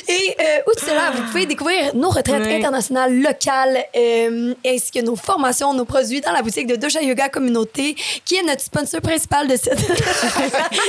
Et 0.08 0.36
euh, 0.40 0.70
outre 0.70 0.84
cela, 0.84 1.10
vous 1.14 1.22
pouvez 1.30 1.46
découvrir 1.46 1.94
nos 1.94 2.10
retraites 2.10 2.46
internationales 2.46 3.14
locales 3.20 3.78
euh, 3.96 4.54
ainsi 4.66 4.90
que 4.90 5.00
nos 5.00 5.16
formations, 5.16 5.74
nos 5.74 5.84
produits 5.84 6.20
dans 6.20 6.32
la 6.32 6.42
boutique 6.42 6.66
de 6.66 6.76
Dosha 6.76 7.02
Yoga 7.02 7.28
Communauté, 7.28 7.96
qui 8.24 8.36
est 8.36 8.42
notre 8.42 8.62
sponsor 8.62 9.00
principal 9.00 9.48
de 9.48 9.56
cet 9.62 9.78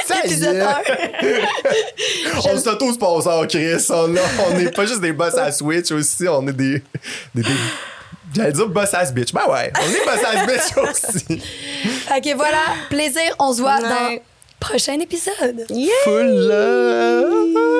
Ça 0.07 0.15
y 0.23 0.27
épisode 0.27 0.55
est. 0.55 0.61
1. 0.61 0.75
On 2.51 2.57
s'auto-sponsor, 2.57 3.47
Chris. 3.47 3.85
On 3.89 4.13
on 4.47 4.57
n'est 4.57 4.71
pas 4.71 4.85
juste 4.85 5.01
des 5.01 5.13
boss 5.13 5.35
à 5.35 5.51
Switch 5.51 5.91
aussi. 5.91 6.27
On 6.27 6.47
est 6.47 6.53
des. 6.53 6.83
des, 7.35 7.41
des- 7.43 7.49
J'allais 8.35 8.51
dire 8.51 8.67
boss 8.67 8.93
ass 8.93 9.11
bitch. 9.13 9.33
Ben 9.33 9.41
ouais, 9.49 9.71
on 9.75 9.89
est 9.89 10.05
boss 10.05 10.23
ass 10.23 10.45
bitch 10.45 10.77
aussi. 10.91 11.41
Que 12.21 12.35
voilà, 12.35 12.59
plaisir, 12.89 13.35
on 13.39 13.51
se 13.53 13.61
voit 13.61 13.77
Ouais. 13.77 13.81
dans 13.89 14.09
le 14.11 14.19
prochain 14.59 14.99
épisode. 14.99 15.65
Yeah! 15.69 15.89
Full 16.03 16.47
love. 16.47 17.78